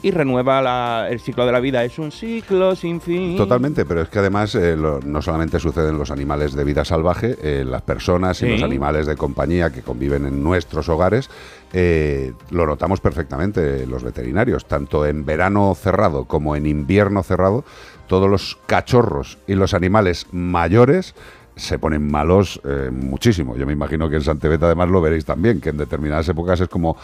y 0.03 0.11
renueva 0.11 0.61
la- 0.61 1.07
el 1.09 1.19
ciclo 1.19 1.47
de 1.47 1.51
la 1.51 1.59
vida. 1.59 1.83
Es 1.83 1.97
un 1.97 2.11
ciclo 2.11 2.75
sin 2.75 3.01
fin. 3.01 3.35
Totalmente, 3.35 3.85
pero 3.85 4.03
es 4.03 4.09
que 4.09 4.19
además 4.19 4.53
eh, 4.53 4.75
lo- 4.77 4.99
no 5.01 5.19
solamente 5.23 5.59
sucede 5.59 5.89
en 5.89 5.97
los 5.97 6.11
animales 6.11 6.53
de 6.53 6.63
vida 6.63 6.85
salvaje, 6.85 7.35
eh, 7.41 7.65
las 7.65 7.81
personas 7.81 8.39
y 8.43 8.45
Sí. 8.45 8.51
los 8.51 8.61
animales 8.61 9.07
de 9.07 9.15
compañía 9.15 9.71
que 9.71 9.81
conviven 9.81 10.27
en 10.27 10.43
nuestros 10.43 10.87
hogares, 10.89 11.29
eh, 11.73 12.33
lo 12.51 12.67
notamos 12.67 13.01
perfectamente 13.01 13.87
los 13.87 14.03
veterinarios, 14.03 14.65
tanto 14.67 15.07
en 15.07 15.25
verano 15.25 15.73
cerrado 15.73 16.25
como 16.25 16.55
en 16.55 16.67
invierno 16.67 17.23
cerrado, 17.23 17.65
todos 18.07 18.29
los 18.29 18.59
cachorros 18.67 19.39
y 19.47 19.55
los 19.55 19.73
animales 19.73 20.27
mayores 20.31 21.15
se 21.55 21.79
ponen 21.79 22.09
malos 22.09 22.59
eh, 22.65 22.89
muchísimo. 22.91 23.55
Yo 23.55 23.65
me 23.65 23.73
imagino 23.73 24.09
que 24.09 24.17
en 24.17 24.21
Santebet 24.23 24.61
además 24.63 24.89
lo 24.89 25.01
veréis 25.01 25.25
también, 25.25 25.61
que 25.61 25.69
en 25.69 25.77
determinadas 25.77 26.27
épocas 26.29 26.59
es 26.59 26.67
como 26.67 26.97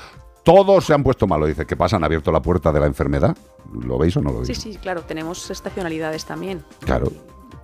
todos 0.43 0.85
se 0.85 0.93
han 0.93 1.03
puesto 1.03 1.27
malos. 1.27 1.47
Dice, 1.49 1.65
¿qué 1.65 1.75
pasa? 1.75 1.95
¿Han 1.97 2.03
abierto 2.03 2.31
la 2.31 2.41
puerta 2.41 2.71
de 2.71 2.79
la 2.79 2.87
enfermedad? 2.87 3.37
¿Lo 3.73 3.97
veis 3.97 4.17
o 4.17 4.21
no 4.21 4.31
lo 4.31 4.39
veis? 4.39 4.47
Sí, 4.47 4.55
sí, 4.55 4.77
claro, 4.81 5.01
tenemos 5.01 5.49
estacionalidades 5.51 6.25
también. 6.25 6.63
Claro. 6.83 7.11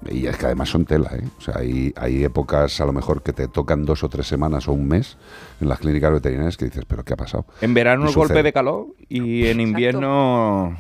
Y 0.10 0.28
es 0.28 0.38
que 0.38 0.46
además 0.46 0.70
son 0.70 0.86
tela, 0.86 1.10
¿eh? 1.16 1.24
O 1.40 1.42
sea, 1.42 1.56
hay, 1.58 1.92
hay 1.98 2.24
épocas 2.24 2.80
a 2.80 2.86
lo 2.86 2.94
mejor 2.94 3.24
que 3.24 3.34
te 3.34 3.48
tocan 3.48 3.84
dos 3.84 4.04
o 4.04 4.10
tres 4.10 4.28
semanas 4.28 4.68
o 4.68 4.74
un 4.74 4.88
mes 4.88 5.18
en 5.60 5.68
las 5.68 5.80
clínicas 5.80 6.14
veterinarias 6.14 6.56
que 6.56 6.66
dices, 6.66 6.86
¿pero 6.88 7.04
qué 7.04 7.14
ha 7.14 7.18
pasado? 7.18 7.46
En 7.62 7.74
verano 7.74 8.08
el 8.08 8.14
golpe 8.14 8.44
de 8.44 8.54
calor 8.54 8.88
y 9.10 9.48
en 9.48 9.60
invierno 9.60 10.78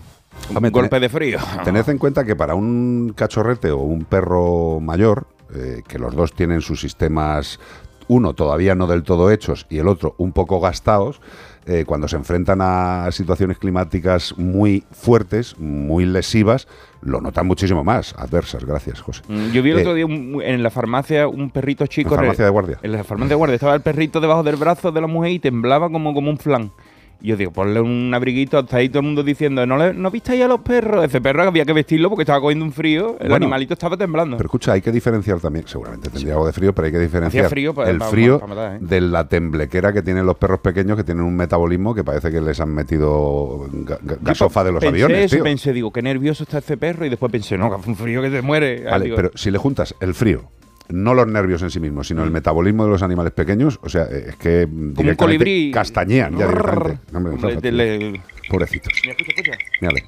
un 0.49 0.69
golpe 0.71 0.97
tened- 0.97 0.99
de 0.99 1.09
frío. 1.09 1.39
Tened 1.63 1.89
en 1.89 1.97
cuenta 1.97 2.23
que 2.23 2.35
para 2.35 2.53
un 2.53 3.11
cachorrete 3.15 3.71
o 3.71 3.79
un 3.79 4.05
perro 4.05 4.79
mayor, 4.79 5.25
eh, 5.55 5.81
que 5.87 5.99
los 5.99 6.15
dos 6.15 6.33
tienen 6.33 6.61
sus 6.61 6.81
sistemas, 6.81 7.59
uno 8.07 8.33
todavía 8.33 8.73
no 8.75 8.87
del 8.87 9.03
todo 9.03 9.31
hechos 9.31 9.65
y 9.69 9.79
el 9.79 9.87
otro 9.87 10.15
un 10.17 10.31
poco 10.31 10.59
gastados, 10.59 11.19
eh, 11.65 11.83
cuando 11.85 12.07
se 12.07 12.15
enfrentan 12.15 12.59
a 12.61 13.09
situaciones 13.11 13.57
climáticas 13.57 14.33
muy 14.37 14.85
fuertes, 14.91 15.57
muy 15.59 16.05
lesivas, 16.05 16.65
lo 17.01 17.19
notan 17.19 17.45
muchísimo 17.45 17.83
más. 17.83 18.15
Adversas, 18.17 18.63
gracias, 18.63 19.01
José. 19.01 19.23
Mm, 19.27 19.51
Yo 19.51 19.61
vi 19.61 19.71
el 19.71 19.79
Eh, 19.79 19.81
otro 19.81 19.93
día 19.93 20.05
un- 20.05 20.41
en 20.41 20.63
la 20.63 20.69
farmacia 20.71 21.27
un 21.27 21.49
perrito 21.49 21.85
chico. 21.87 22.11
¿En 22.11 22.15
farmacia 22.15 22.43
re- 22.43 22.45
de 22.45 22.51
guardia? 22.51 22.79
En 22.83 22.91
la 22.93 23.03
farmacia 23.03 23.29
de 23.29 23.35
guardia 23.35 23.55
estaba 23.55 23.75
el 23.75 23.81
perrito 23.81 24.21
debajo 24.21 24.43
del 24.43 24.55
brazo 24.55 24.93
de 24.93 25.01
la 25.01 25.07
mujer 25.07 25.31
y 25.33 25.39
temblaba 25.39 25.89
como, 25.89 26.13
como 26.13 26.29
un 26.29 26.37
flan. 26.37 26.71
Y 27.19 27.29
yo 27.29 27.35
digo, 27.37 27.51
ponle 27.51 27.81
un 27.81 28.13
abriguito, 28.13 28.59
hasta 28.59 28.77
ahí 28.77 28.89
todo 28.89 28.99
el 28.99 29.05
mundo 29.07 29.23
diciendo, 29.23 29.65
¿no, 29.65 29.75
le, 29.77 29.91
¿no 29.93 30.11
viste 30.11 30.33
ahí 30.33 30.41
a 30.43 30.47
los 30.47 30.59
perros? 30.61 31.03
Ese 31.03 31.19
perro 31.19 31.41
había 31.43 31.65
que 31.65 31.73
vestirlo 31.73 32.09
porque 32.09 32.21
estaba 32.21 32.39
cogiendo 32.39 32.63
un 32.63 32.71
frío, 32.71 33.17
el 33.19 33.29
Bueno, 33.29 33.45
animalito 33.47 33.73
estaba 33.73 33.97
temblando. 33.97 34.37
Pero 34.37 34.45
escucha, 34.47 34.73
hay 34.73 34.81
que 34.81 34.91
diferenciar 34.91 35.39
también, 35.39 35.67
seguramente 35.67 36.09
tendría 36.09 36.33
algo 36.33 36.45
de 36.45 36.53
frío, 36.53 36.73
pero 36.75 36.85
hay 36.85 36.91
que 36.91 36.99
diferenciar 36.99 37.49
frío, 37.49 37.73
pues, 37.73 37.89
el 37.89 37.99
frío 38.01 38.39
¿eh? 38.55 38.77
de 38.79 39.01
la 39.01 39.27
temblequera 39.27 39.91
que 39.91 40.03
tienen 40.03 40.25
los 40.27 40.35
perros 40.37 40.59
pequeños 40.59 40.95
que 40.95 41.03
tienen 41.03 41.23
un 41.23 41.35
metabolismo 41.35 41.95
que 41.95 42.03
parece 42.03 42.31
que 42.31 42.39
les 42.39 42.59
han 42.59 42.69
metido 42.69 43.67
ga- 43.71 43.99
ga- 43.99 44.17
gasofa 44.21 44.63
de 44.63 44.71
los 44.73 44.79
pensé 44.81 45.03
aviones, 45.03 45.25
eso, 45.25 45.37
tío. 45.37 45.43
pensé, 45.43 45.73
digo, 45.73 45.91
qué 45.91 46.01
nervioso 46.03 46.43
está 46.43 46.59
este 46.59 46.77
perro 46.77 47.05
y 47.05 47.09
después 47.09 47.31
pensé, 47.31 47.57
no, 47.57 47.69
que 47.69 47.77
hace 47.77 47.89
un 47.89 47.95
frío 47.95 48.21
que 48.21 48.29
se 48.29 48.41
muere. 48.43 48.83
Vale, 48.83 49.05
Digo, 49.05 49.15
pero 49.15 49.31
si 49.33 49.49
le 49.49 49.57
juntas 49.57 49.95
el 50.01 50.13
frío, 50.13 50.43
no 50.89 51.13
los 51.13 51.27
nervios 51.27 51.61
en 51.61 51.69
sí 51.71 51.79
mismos, 51.79 52.05
Mm. 52.05 52.09
sino 52.09 52.23
el 52.23 52.31
metabolismo 52.31 52.85
de 52.85 52.91
los 52.91 53.03
animales 53.03 53.33
pequeños, 53.33 53.79
o 53.83 53.89
sea, 53.89 54.03
es 54.03 54.35
que 54.37 54.65
directamente 54.69 55.15
colibrí. 55.17 55.71
castañean 55.71 56.37
ya 56.37 56.47
directamente. 56.47 56.99
Hombre, 57.13 57.33
Hombre, 57.33 58.21
Pobrecitos. 58.49 58.93
Mira, 59.03 59.15
escucha, 59.17 59.31
escucha. 59.35 59.57
Mírale. 59.81 60.05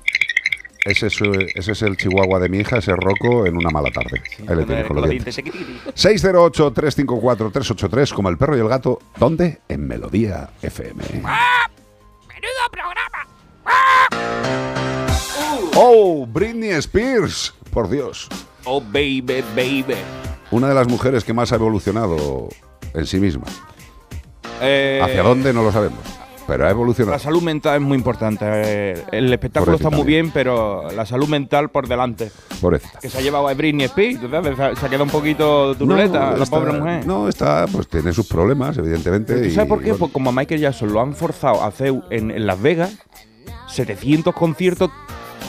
Ese 0.86 1.08
es, 1.08 1.20
eh, 1.22 1.48
ese 1.56 1.74
es 1.74 1.82
el 1.82 1.98
chihuahua 1.98 2.40
de 2.40 2.48
mi 2.48 2.60
hija, 2.60 2.78
ese 2.78 2.96
roco 2.96 3.46
en 3.46 3.58
una 3.58 3.70
mala 3.70 3.92
tarde. 3.92 4.22
Ahí 4.48 4.56
le 4.56 4.64
tienes 4.64 4.88
con 4.88 4.96
los 4.96 5.10
dientes. 5.10 5.38
608-354-383, 5.94 8.14
como 8.14 8.30
el 8.30 8.38
perro 8.38 8.56
y 8.56 8.62
el 8.62 8.70
gato. 8.70 9.00
¿Dónde? 9.18 9.60
En 9.68 9.86
Melodía 9.86 10.52
FM. 10.62 11.04
¡Oh! 15.76 16.26
Britney 16.28 16.70
Spears. 16.72 17.54
Por 17.72 17.90
Dios. 17.90 18.28
Oh, 18.66 18.82
baby, 18.82 19.44
baby. 19.56 19.96
Una 20.52 20.68
de 20.70 20.74
las 20.76 20.88
mujeres 20.88 21.24
que 21.24 21.34
más 21.34 21.52
ha 21.52 21.56
evolucionado 21.56 22.50
en 22.94 23.06
sí 23.06 23.20
misma. 23.20 23.44
Eh, 24.62 25.00
¿Hacia 25.04 25.24
dónde? 25.24 25.54
No 25.54 25.64
lo 25.64 25.72
sabemos. 25.72 26.00
Pero 26.48 26.66
ha 26.66 26.72
evolucionado. 26.72 27.12
La 27.16 27.20
salud 27.20 27.44
mental 27.44 27.76
es 27.76 27.82
muy 27.82 27.96
importante. 27.96 28.94
El 29.16 29.32
espectáculo 29.32 29.74
Pobrecita 29.74 29.90
está 29.90 29.96
muy 29.96 30.08
bien, 30.08 30.32
pero 30.32 30.90
la 30.92 31.06
salud 31.06 31.28
mental 31.28 31.70
por 31.70 31.88
delante. 31.88 32.32
Pobrecita. 32.60 32.98
Que 33.00 33.08
se 33.08 33.20
ha 33.20 33.22
llevado 33.22 33.48
a 33.48 33.54
Britney 33.54 33.86
Spears. 33.86 34.20
Se 34.20 34.86
ha- 34.86 34.90
quedado 34.90 35.04
un 35.04 35.12
poquito 35.12 35.76
turuleta 35.76 36.32
la 36.36 36.44
está- 36.44 36.58
pobre 36.60 36.74
mujer. 36.74 37.06
No, 37.06 37.30
está, 37.30 37.68
pues 37.72 37.88
tiene 37.88 38.12
sus 38.14 38.26
problemas, 38.28 38.76
evidentemente. 38.80 39.36
¿Tú 39.36 39.44
y, 39.46 39.52
sabes 39.52 39.70
por 39.70 39.78
qué? 39.80 39.92
bueno, 39.92 40.00
Pues 40.00 40.12
como 40.12 40.32
a 40.32 40.34
Michael 40.34 40.60
Jackson 40.62 40.92
lo 40.92 41.00
han 41.02 41.14
forzado 41.16 41.62
a 41.62 41.68
hacer 41.68 41.94
en, 42.10 42.32
en 42.32 42.48
Las 42.48 42.60
Vegas 42.60 42.98
700 43.68 44.34
conciertos 44.34 44.90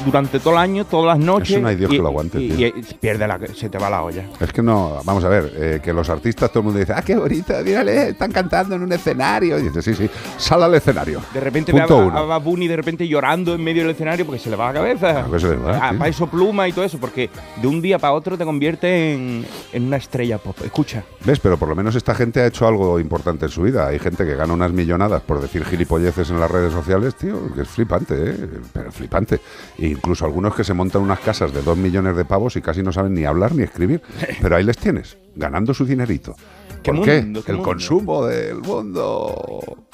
durante 0.04 0.40
todo 0.40 0.54
el 0.54 0.58
año, 0.58 0.84
todas 0.84 1.18
las 1.18 1.24
noches. 1.24 1.50
Eso 1.50 1.60
no 1.60 1.68
hay 1.68 1.76
Dios 1.76 1.90
y- 1.92 1.96
que 1.96 2.02
lo 2.02 2.08
aguante, 2.08 2.40
y- 2.40 2.48
tío. 2.50 2.66
y 2.68 2.72
pierde 3.00 3.26
la, 3.26 3.38
se 3.54 3.68
te 3.68 3.78
va 3.78 3.90
la 3.90 4.02
olla. 4.02 4.24
Es 4.40 4.52
que 4.52 4.62
no, 4.62 5.00
vamos 5.04 5.24
a 5.24 5.28
ver, 5.28 5.52
eh, 5.56 5.80
que 5.82 5.92
los 5.92 6.08
artistas, 6.10 6.50
todo 6.50 6.60
el 6.60 6.64
mundo 6.66 6.80
dice, 6.80 6.92
ah, 6.94 7.02
qué 7.02 7.16
bonito, 7.16 7.52
mírale, 7.64 8.10
están 8.10 8.32
cantando 8.32 8.74
en 8.76 8.82
un 8.82 8.92
escenario. 8.92 9.58
Y 9.58 9.62
dice, 9.62 9.82
sí, 9.82 9.94
sí, 9.94 10.08
sal 10.36 10.62
al 10.62 10.74
escenario. 10.74 11.20
De 11.32 11.40
repente 11.40 11.72
ve 11.72 11.80
a, 11.80 11.86
Punto 11.86 12.16
a- 12.16 12.34
a 12.34 12.38
Bunny 12.38 12.68
de 12.68 12.76
repente 12.76 13.06
llorando 13.06 13.54
en 13.54 13.62
medio 13.64 13.82
del 13.82 13.90
escenario 13.92 14.24
porque 14.24 14.40
se 14.40 14.50
le 14.50 14.56
va 14.56 14.68
la 14.68 14.74
cabeza. 14.80 15.12
Claro 15.12 15.30
que 15.32 15.40
se 15.40 15.48
le 15.50 15.56
va, 15.56 15.78
Ah, 15.80 15.90
sí. 15.92 15.96
para 15.98 16.10
eso 16.10 16.26
pluma 16.26 16.68
y 16.68 16.72
todo 16.72 16.84
eso, 16.84 16.98
porque 16.98 17.30
de 17.60 17.66
un 17.66 17.80
día 17.82 17.98
para 17.98 18.12
otro 18.12 18.36
te 18.38 18.44
convierte 18.44 19.14
en, 19.14 19.44
en 19.72 19.84
una 19.84 19.96
estrella 19.96 20.38
pop. 20.38 20.56
Escucha. 20.64 21.02
¿Ves? 21.24 21.40
Pero 21.40 21.56
por 21.58 21.68
lo 21.68 21.74
menos 21.76 21.94
esta 21.94 22.14
gente 22.14 22.40
ha 22.40 22.46
hecho 22.46 22.66
algo 22.66 22.98
importante 23.00 23.46
en 23.46 23.50
su 23.50 23.62
vida. 23.62 23.86
Hay 23.88 23.98
gente 23.98 24.24
que 24.24 24.34
gana 24.36 24.52
unas 24.52 24.72
millonadas 24.72 25.22
por 25.22 25.40
decir 25.40 25.64
gilipolleces 25.64 26.30
en 26.30 26.40
las 26.40 26.50
redes 26.50 26.72
sociales, 26.72 27.14
tío, 27.14 27.52
que 27.54 27.62
es 27.62 27.68
flipante, 27.68 28.14
¿eh? 28.30 28.48
Pero 28.72 28.92
flipante. 28.92 29.40
E 29.78 29.88
incluso 29.90 30.24
algunos 30.24 30.54
que 30.54 30.64
se 30.64 30.74
montan 30.74 31.02
unas 31.02 31.20
casas 31.20 31.52
de 31.52 31.62
dos 31.62 31.76
millones 31.76 32.16
de 32.16 32.24
pavos 32.24 32.56
y 32.56 32.62
casi 32.62 32.82
no 32.82 32.92
saben 32.92 33.14
ni 33.14 33.24
hablar 33.24 33.54
ni 33.54 33.62
escribir. 33.62 34.02
Pero 34.42 34.56
ahí 34.56 34.64
les 34.64 34.76
tienes, 34.78 35.16
ganando 35.34 35.74
su 35.74 35.84
dinerito. 35.84 36.34
¿Qué 36.82 36.92
¿Por 36.92 37.04
qué? 37.04 37.20
mundo, 37.22 37.42
qué 37.44 37.50
El 37.52 37.56
mundo? 37.58 37.70
consumo 37.70 38.24
del 38.26 38.56
mundo. 38.60 39.84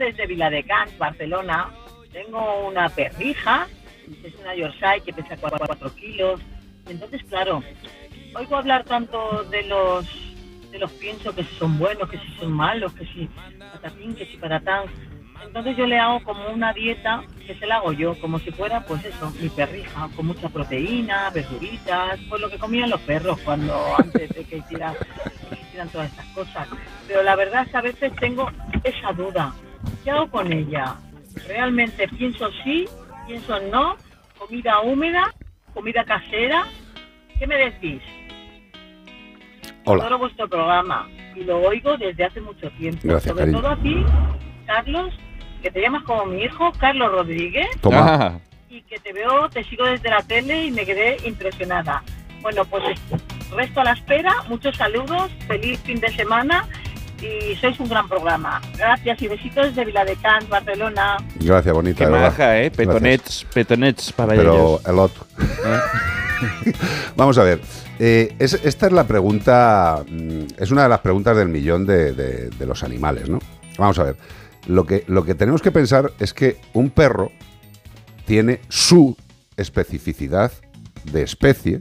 Desde 0.00 0.26
Viladecans, 0.26 0.96
Barcelona. 0.98 1.70
Tengo 2.12 2.66
una 2.66 2.88
perrija, 2.88 3.68
es 4.24 4.34
una 4.40 4.54
Yorkshire 4.54 5.02
que 5.04 5.12
pesa 5.12 5.36
4 5.36 5.94
kilos. 5.94 6.40
Entonces, 6.88 7.22
claro, 7.28 7.62
oigo 8.34 8.56
hablar 8.56 8.84
tanto 8.84 9.44
de 9.44 9.62
los 9.64 10.06
de 10.72 10.78
los 10.78 10.90
piensos 10.92 11.34
que 11.34 11.42
si 11.42 11.54
son 11.56 11.78
buenos, 11.78 12.08
que 12.08 12.18
si 12.18 12.32
son 12.38 12.52
malos, 12.52 12.92
que 12.94 13.04
si 13.04 13.28
patatín, 13.72 14.14
que 14.14 14.24
si 14.26 14.36
patatán. 14.36 14.84
Entonces 15.44 15.76
yo 15.76 15.86
le 15.86 15.98
hago 15.98 16.22
como 16.22 16.48
una 16.48 16.72
dieta 16.72 17.24
que 17.46 17.54
se 17.56 17.66
la 17.66 17.76
hago 17.76 17.92
yo, 17.92 18.14
como 18.20 18.38
si 18.38 18.52
fuera, 18.52 18.84
pues 18.84 19.04
eso, 19.04 19.32
mi 19.40 19.48
perrija, 19.48 20.08
con 20.14 20.26
mucha 20.26 20.48
proteína, 20.48 21.30
verduritas, 21.30 22.20
pues 22.28 22.40
lo 22.40 22.48
que 22.48 22.58
comían 22.58 22.90
los 22.90 23.00
perros 23.00 23.38
cuando 23.44 23.74
antes 23.98 24.28
de 24.30 24.44
que 24.44 24.58
hicieran, 24.58 24.94
que 25.48 25.60
hicieran 25.60 25.88
todas 25.88 26.08
estas 26.10 26.26
cosas. 26.26 26.68
Pero 27.08 27.22
la 27.24 27.34
verdad 27.34 27.64
es 27.64 27.72
que 27.72 27.76
a 27.76 27.82
veces 27.82 28.12
tengo 28.16 28.48
esa 28.84 29.12
duda. 29.12 29.52
¿Qué 30.04 30.10
hago 30.10 30.30
con 30.30 30.52
ella? 30.52 30.96
¿Realmente 31.46 32.08
pienso 32.08 32.50
sí, 32.64 32.88
pienso 33.26 33.60
no? 33.70 33.96
¿Comida 34.38 34.80
húmeda? 34.80 35.32
¿Comida 35.74 36.04
casera? 36.04 36.66
¿Qué 37.38 37.46
me 37.46 37.56
decís? 37.56 38.02
Hola. 39.84 40.04
Adoro 40.04 40.18
vuestro 40.18 40.48
programa 40.48 41.08
y 41.34 41.44
lo 41.44 41.60
oigo 41.60 41.96
desde 41.96 42.24
hace 42.24 42.40
mucho 42.40 42.70
tiempo. 42.72 43.00
Gracias, 43.04 43.30
Sobre 43.32 43.44
cariño. 43.44 43.60
todo 43.60 43.70
a 43.70 43.76
ti, 43.76 44.04
Carlos, 44.66 45.14
que 45.62 45.70
te 45.70 45.80
llamas 45.80 46.02
como 46.04 46.26
mi 46.26 46.42
hijo, 46.42 46.72
Carlos 46.78 47.12
Rodríguez. 47.12 47.68
Toma. 47.80 48.40
Y 48.68 48.82
que 48.82 48.98
te 48.98 49.12
veo, 49.12 49.48
te 49.50 49.64
sigo 49.64 49.84
desde 49.84 50.10
la 50.10 50.22
tele 50.22 50.66
y 50.66 50.70
me 50.70 50.84
quedé 50.86 51.16
impresionada. 51.26 52.02
Bueno, 52.40 52.64
pues 52.64 52.82
resto 53.54 53.80
a 53.80 53.84
la 53.84 53.92
espera. 53.92 54.34
Muchos 54.48 54.76
saludos, 54.76 55.30
feliz 55.46 55.78
fin 55.80 56.00
de 56.00 56.08
semana 56.10 56.66
y 57.22 57.54
sois 57.56 57.78
un 57.80 57.88
gran 57.88 58.08
programa. 58.08 58.60
Gracias 58.76 59.22
y 59.22 59.28
besitos 59.28 59.66
desde 59.68 59.84
Viladecans, 59.84 60.48
Barcelona. 60.48 61.16
Gracias, 61.40 61.74
bonita. 61.74 61.98
Qué 61.98 62.06
de 62.06 62.10
maja, 62.10 62.58
¿eh? 62.58 62.68
Gracias. 62.70 62.76
Petonets, 62.86 63.46
petonets 63.52 64.12
para 64.12 64.34
Pero 64.34 64.54
ellos. 64.54 64.86
el 64.86 64.98
otro. 64.98 65.26
Vamos 67.16 67.38
a 67.38 67.42
ver. 67.44 67.60
eh, 67.98 68.34
es- 68.38 68.54
esta 68.64 68.86
es 68.86 68.92
la 68.92 69.04
pregunta. 69.06 70.02
mm, 70.08 70.40
Es 70.58 70.70
una 70.70 70.84
de 70.84 70.88
las 70.88 71.00
preguntas 71.00 71.36
del 71.36 71.48
millón 71.48 71.86
de, 71.86 72.12
de- 72.12 72.48
de 72.50 72.66
los 72.66 72.82
animales, 72.82 73.28
¿no? 73.28 73.38
Vamos 73.78 73.98
a 73.98 74.04
ver. 74.04 74.16
Lo 74.66 74.84
que, 74.86 75.04
lo 75.06 75.24
que 75.24 75.34
tenemos 75.34 75.62
que 75.62 75.70
pensar 75.72 76.12
es 76.18 76.32
que 76.34 76.58
un 76.74 76.90
perro 76.90 77.30
tiene 78.26 78.60
su 78.68 79.16
especificidad 79.56 80.52
de 81.04 81.22
especie 81.22 81.80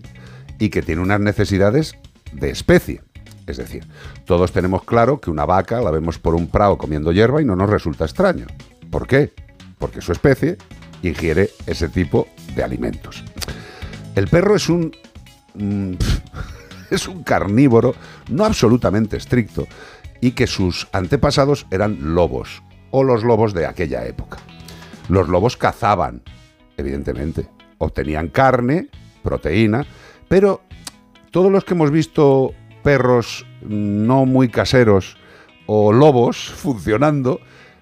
y 0.60 0.70
que 0.70 0.82
tiene 0.82 1.02
unas 1.02 1.20
necesidades 1.20 1.96
de 2.32 2.50
especie. 2.50 3.02
Es 3.50 3.58
decir, 3.58 3.88
todos 4.26 4.52
tenemos 4.52 4.84
claro 4.84 5.20
que 5.20 5.32
una 5.32 5.46
vaca 5.46 5.82
la 5.82 5.90
vemos 5.90 6.20
por 6.20 6.36
un 6.36 6.48
prado 6.48 6.78
comiendo 6.78 7.12
hierba 7.12 7.42
y 7.42 7.46
no 7.46 7.56
nos 7.56 7.70
resulta 7.70 8.06
extraño. 8.06 8.46
¿Por 8.92 9.08
qué? 9.08 9.34
Porque 9.80 10.02
su 10.02 10.12
especie 10.12 10.58
ingiere 11.02 11.50
ese 11.66 11.90
tipo 11.90 12.28
de 12.56 12.64
alimentos. 12.64 13.24
El 14.16 14.28
perro 14.28 14.56
es 14.56 14.70
un 14.70 14.96
mm, 15.56 15.94
es 16.92 17.08
un 17.08 17.24
carnívoro 17.24 17.96
no 18.30 18.46
absolutamente 18.46 19.18
estricto 19.18 19.68
y 20.22 20.32
que 20.32 20.46
sus 20.46 20.88
antepasados 20.92 21.66
eran 21.72 22.14
lobos 22.14 22.62
o 22.92 23.04
los 23.04 23.24
lobos 23.24 23.54
de 23.54 23.66
aquella 23.66 24.06
época. 24.06 24.38
Los 25.08 25.28
lobos 25.28 25.58
cazaban, 25.58 26.22
evidentemente, 26.78 27.48
obtenían 27.80 28.28
carne, 28.28 28.90
proteína, 29.24 29.88
pero 30.28 30.62
todos 31.32 31.52
los 31.52 31.64
que 31.64 31.74
hemos 31.74 31.90
visto 31.90 32.54
perros 32.84 33.46
no 33.62 34.26
muy 34.26 34.50
caseros 34.50 35.18
o 35.66 35.94
lobos 35.94 36.52
funcionando, 36.56 37.40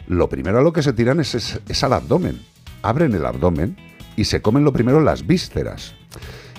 lo 0.08 0.30
primero 0.30 0.60
a 0.60 0.62
lo 0.62 0.74
que 0.74 0.84
se 0.84 0.94
tiran 0.94 1.20
es, 1.20 1.84
al 1.84 1.94
abdomen. 1.94 2.42
Abren 2.82 3.14
el 3.14 3.26
abdomen 3.26 3.78
y 4.16 4.26
se 4.26 4.42
comen 4.42 4.64
lo 4.64 4.74
primero 4.74 5.02
las 5.02 5.26
vísceras. 5.26 5.96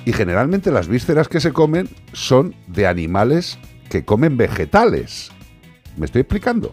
Y 0.05 0.13
generalmente 0.13 0.71
las 0.71 0.89
vísceras 0.89 1.29
que 1.29 1.41
se 1.41 1.53
comen 1.53 1.89
son 2.13 2.55
de 2.67 2.87
animales 2.87 3.59
que 3.91 4.05
comen 4.05 4.37
vegetales. 4.37 5.31
¿Me 5.99 6.07
estoy 6.07 6.21
explicando? 6.21 6.71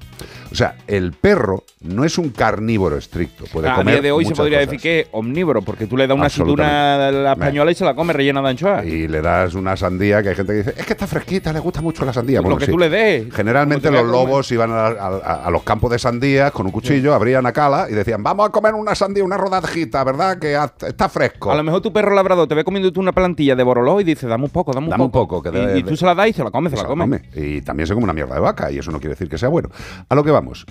O 0.51 0.55
sea, 0.55 0.75
el 0.87 1.11
perro 1.13 1.63
no 1.81 2.05
es 2.05 2.17
un 2.17 2.29
carnívoro 2.29 2.97
estricto. 2.97 3.45
Puede 3.51 3.67
a 3.69 3.75
comer 3.75 3.95
día 3.95 4.01
de 4.03 4.11
hoy 4.11 4.23
se 4.25 4.35
podría 4.35 4.59
cosas. 4.59 4.71
decir 4.71 4.81
que 4.81 4.99
es 5.01 5.07
omnívoro, 5.11 5.61
porque 5.63 5.87
tú 5.87 5.97
le 5.97 6.05
das 6.07 6.15
una 6.15 6.27
aceituna 6.27 7.07
a 7.07 7.11
la 7.11 7.31
española 7.33 7.71
y 7.71 7.75
se 7.75 7.83
la 7.83 7.95
come 7.95 8.13
rellena 8.13 8.41
de 8.41 8.49
anchoas. 8.49 8.85
Y 8.85 9.07
le 9.07 9.21
das 9.21 9.55
una 9.55 9.75
sandía 9.75 10.21
que 10.21 10.29
hay 10.29 10.35
gente 10.35 10.51
que 10.53 10.57
dice, 10.59 10.73
es 10.77 10.85
que 10.85 10.93
está 10.93 11.07
fresquita, 11.07 11.51
le 11.51 11.59
gusta 11.59 11.81
mucho 11.81 12.05
la 12.05 12.13
sandía. 12.13 12.41
Lo 12.41 12.55
que 12.57 12.67
tú 12.67 12.77
le 12.77 12.89
des. 12.89 13.33
Generalmente 13.33 13.89
los 13.91 14.05
lobos 14.05 14.51
iban 14.51 14.71
a, 14.71 14.85
a- 14.87 15.45
a 15.47 15.49
los 15.51 15.63
campos 15.63 15.91
de 15.91 15.99
sandías 15.99 16.51
con 16.51 16.65
un 16.67 16.71
cuchillo, 16.71 17.13
abrían 17.13 17.45
a 17.45 17.51
cala 17.51 17.87
y 17.89 17.93
decían, 17.93 18.21
vamos 18.23 18.47
a 18.47 18.51
comer 18.51 18.73
una 18.75 18.93
sandía, 18.95 19.23
una 19.23 19.37
rodajita, 19.37 20.03
¿verdad? 20.03 20.37
Que 20.37 20.57
está 20.87 21.09
fresco. 21.09 21.51
A 21.51 21.55
lo 21.55 21.63
mejor 21.63 21.81
tu 21.81 21.91
perro 21.91 22.13
labrador 22.13 22.47
te 22.47 22.55
ve 22.55 22.63
comiendo 22.63 22.91
tú 22.93 22.99
una 23.01 23.11
plantilla 23.11 23.55
de 23.55 23.63
boroló 23.63 23.99
y 23.99 24.03
dice, 24.03 24.27
dame 24.27 24.43
un 24.45 24.51
poco, 24.51 24.71
dame 24.71 24.85
un 24.85 24.91
Dame 24.91 25.03
un 25.03 25.11
poco. 25.11 25.41
poco, 25.41 25.51
que 25.51 25.57
de- 25.57 25.77
y, 25.77 25.79
y 25.79 25.83
tú 25.83 25.95
se 25.97 26.05
la 26.05 26.13
das 26.15 26.27
y 26.29 26.33
se 26.33 26.43
la 26.43 26.51
come, 26.51 26.69
se, 26.69 26.75
la 26.77 26.85
come. 26.85 27.21
Y 27.35 27.61
también 27.61 27.87
se 27.87 27.93
come 27.93 28.03
una 28.03 28.13
mierda 28.13 28.35
de 28.35 28.41
vaca, 28.41 28.71
y 28.71 28.77
eso 28.77 28.91
no 28.91 28.99
quiere 28.99 29.14
decir 29.15 29.29
que 29.29 29.37
sea 29.37 29.49
bueno. 29.49 29.69
A 30.07 30.15
lo 30.15 30.23
que 30.23 30.31
vamos. 30.31 30.65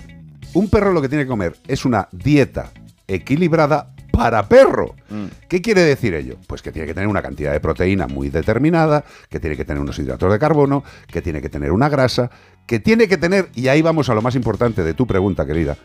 Un 0.53 0.69
perro 0.69 0.93
lo 0.93 1.01
que 1.01 1.09
tiene 1.09 1.25
que 1.25 1.29
comer 1.29 1.57
es 1.67 1.85
una 1.85 2.07
dieta 2.11 2.71
equilibrada 3.07 3.93
para 4.11 4.47
perro. 4.47 4.95
Mm. 5.09 5.25
¿Qué 5.49 5.61
quiere 5.61 5.81
decir 5.81 6.13
ello? 6.13 6.37
Pues 6.47 6.61
que 6.61 6.71
tiene 6.71 6.87
que 6.87 6.93
tener 6.93 7.09
una 7.09 7.21
cantidad 7.21 7.51
de 7.51 7.59
proteína 7.59 8.07
muy 8.07 8.29
determinada, 8.29 9.03
que 9.29 9.39
tiene 9.39 9.57
que 9.57 9.65
tener 9.65 9.81
unos 9.81 9.99
hidratos 9.99 10.31
de 10.31 10.39
carbono, 10.39 10.83
que 11.07 11.21
tiene 11.21 11.41
que 11.41 11.49
tener 11.49 11.71
una 11.71 11.89
grasa, 11.89 12.31
que 12.65 12.79
tiene 12.79 13.07
que 13.07 13.17
tener, 13.17 13.49
y 13.53 13.67
ahí 13.67 13.81
vamos 13.81 14.09
a 14.09 14.13
lo 14.13 14.21
más 14.21 14.35
importante 14.35 14.83
de 14.83 14.93
tu 14.93 15.05
pregunta, 15.05 15.45
querida, 15.45 15.77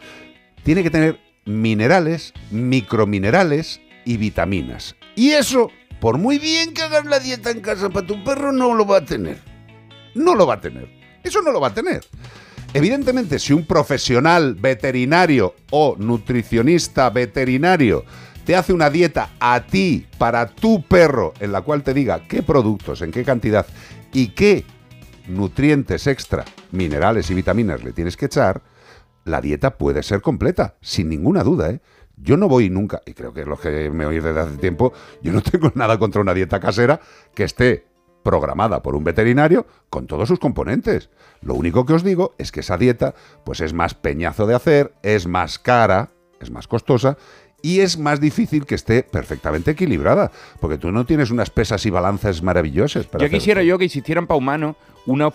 tiene 0.62 0.82
que 0.82 0.90
tener 0.90 1.18
minerales, 1.44 2.32
microminerales 2.50 3.80
y 4.04 4.16
vitaminas. 4.16 4.96
Y 5.16 5.30
eso, 5.30 5.70
por 6.00 6.18
muy 6.18 6.38
bien 6.38 6.72
que 6.72 6.82
hagas 6.82 7.04
la 7.06 7.18
dieta 7.18 7.50
en 7.50 7.60
casa 7.60 7.90
para 7.90 8.06
tu 8.06 8.22
perro, 8.22 8.52
no 8.52 8.74
lo 8.74 8.86
va 8.86 8.98
a 8.98 9.04
tener. 9.04 9.38
No 10.14 10.34
lo 10.34 10.46
va 10.46 10.54
a 10.54 10.60
tener. 10.60 10.88
Eso 11.22 11.42
no 11.42 11.50
lo 11.50 11.60
va 11.60 11.68
a 11.68 11.74
tener. 11.74 12.00
Evidentemente, 12.72 13.40
si 13.40 13.52
un 13.52 13.66
profesional 13.66 14.54
veterinario 14.54 15.56
o 15.70 15.96
nutricionista 15.98 17.10
veterinario 17.10 18.04
te 18.44 18.54
hace 18.54 18.72
una 18.72 18.90
dieta 18.90 19.30
a 19.40 19.66
ti, 19.66 20.06
para 20.18 20.46
tu 20.46 20.82
perro, 20.82 21.34
en 21.40 21.50
la 21.50 21.62
cual 21.62 21.82
te 21.82 21.94
diga 21.94 22.28
qué 22.28 22.44
productos, 22.44 23.02
en 23.02 23.10
qué 23.10 23.24
cantidad 23.24 23.66
y 24.12 24.28
qué 24.28 24.64
nutrientes 25.26 26.06
extra, 26.06 26.44
minerales 26.70 27.28
y 27.30 27.34
vitaminas 27.34 27.82
le 27.82 27.92
tienes 27.92 28.16
que 28.16 28.26
echar, 28.26 28.62
la 29.24 29.40
dieta 29.40 29.76
puede 29.76 30.04
ser 30.04 30.20
completa, 30.20 30.76
sin 30.80 31.08
ninguna 31.08 31.42
duda, 31.42 31.70
¿eh? 31.70 31.80
Yo 32.16 32.36
no 32.36 32.48
voy 32.48 32.70
nunca, 32.70 33.00
y 33.06 33.14
creo 33.14 33.32
que 33.32 33.44
los 33.46 33.60
que 33.60 33.90
me 33.90 34.06
oís 34.06 34.22
desde 34.22 34.40
hace 34.40 34.58
tiempo, 34.58 34.92
yo 35.22 35.32
no 35.32 35.42
tengo 35.42 35.72
nada 35.74 35.98
contra 35.98 36.20
una 36.20 36.34
dieta 36.34 36.60
casera 36.60 37.00
que 37.34 37.44
esté 37.44 37.89
programada 38.22 38.82
por 38.82 38.94
un 38.94 39.04
veterinario 39.04 39.66
con 39.88 40.06
todos 40.06 40.28
sus 40.28 40.38
componentes. 40.38 41.10
Lo 41.42 41.54
único 41.54 41.86
que 41.86 41.94
os 41.94 42.04
digo 42.04 42.34
es 42.38 42.52
que 42.52 42.60
esa 42.60 42.76
dieta 42.76 43.14
pues 43.44 43.60
es 43.60 43.72
más 43.72 43.94
peñazo 43.94 44.46
de 44.46 44.54
hacer, 44.54 44.92
es 45.02 45.26
más 45.26 45.58
cara, 45.58 46.10
es 46.40 46.50
más 46.50 46.66
costosa 46.68 47.16
y 47.62 47.80
es 47.80 47.98
más 47.98 48.20
difícil 48.20 48.64
que 48.64 48.74
esté 48.74 49.02
perfectamente 49.02 49.72
equilibrada, 49.72 50.30
porque 50.60 50.78
tú 50.78 50.90
no 50.92 51.04
tienes 51.04 51.30
unas 51.30 51.50
pesas 51.50 51.84
y 51.84 51.90
balanzas 51.90 52.42
maravillosas. 52.42 53.06
para 53.06 53.22
Yo 53.22 53.26
hacer- 53.26 53.38
quisiera 53.38 53.62
yo 53.62 53.76
que 53.78 53.84
existieran 53.84 54.26
para 54.26 54.38
humanos 54.38 54.76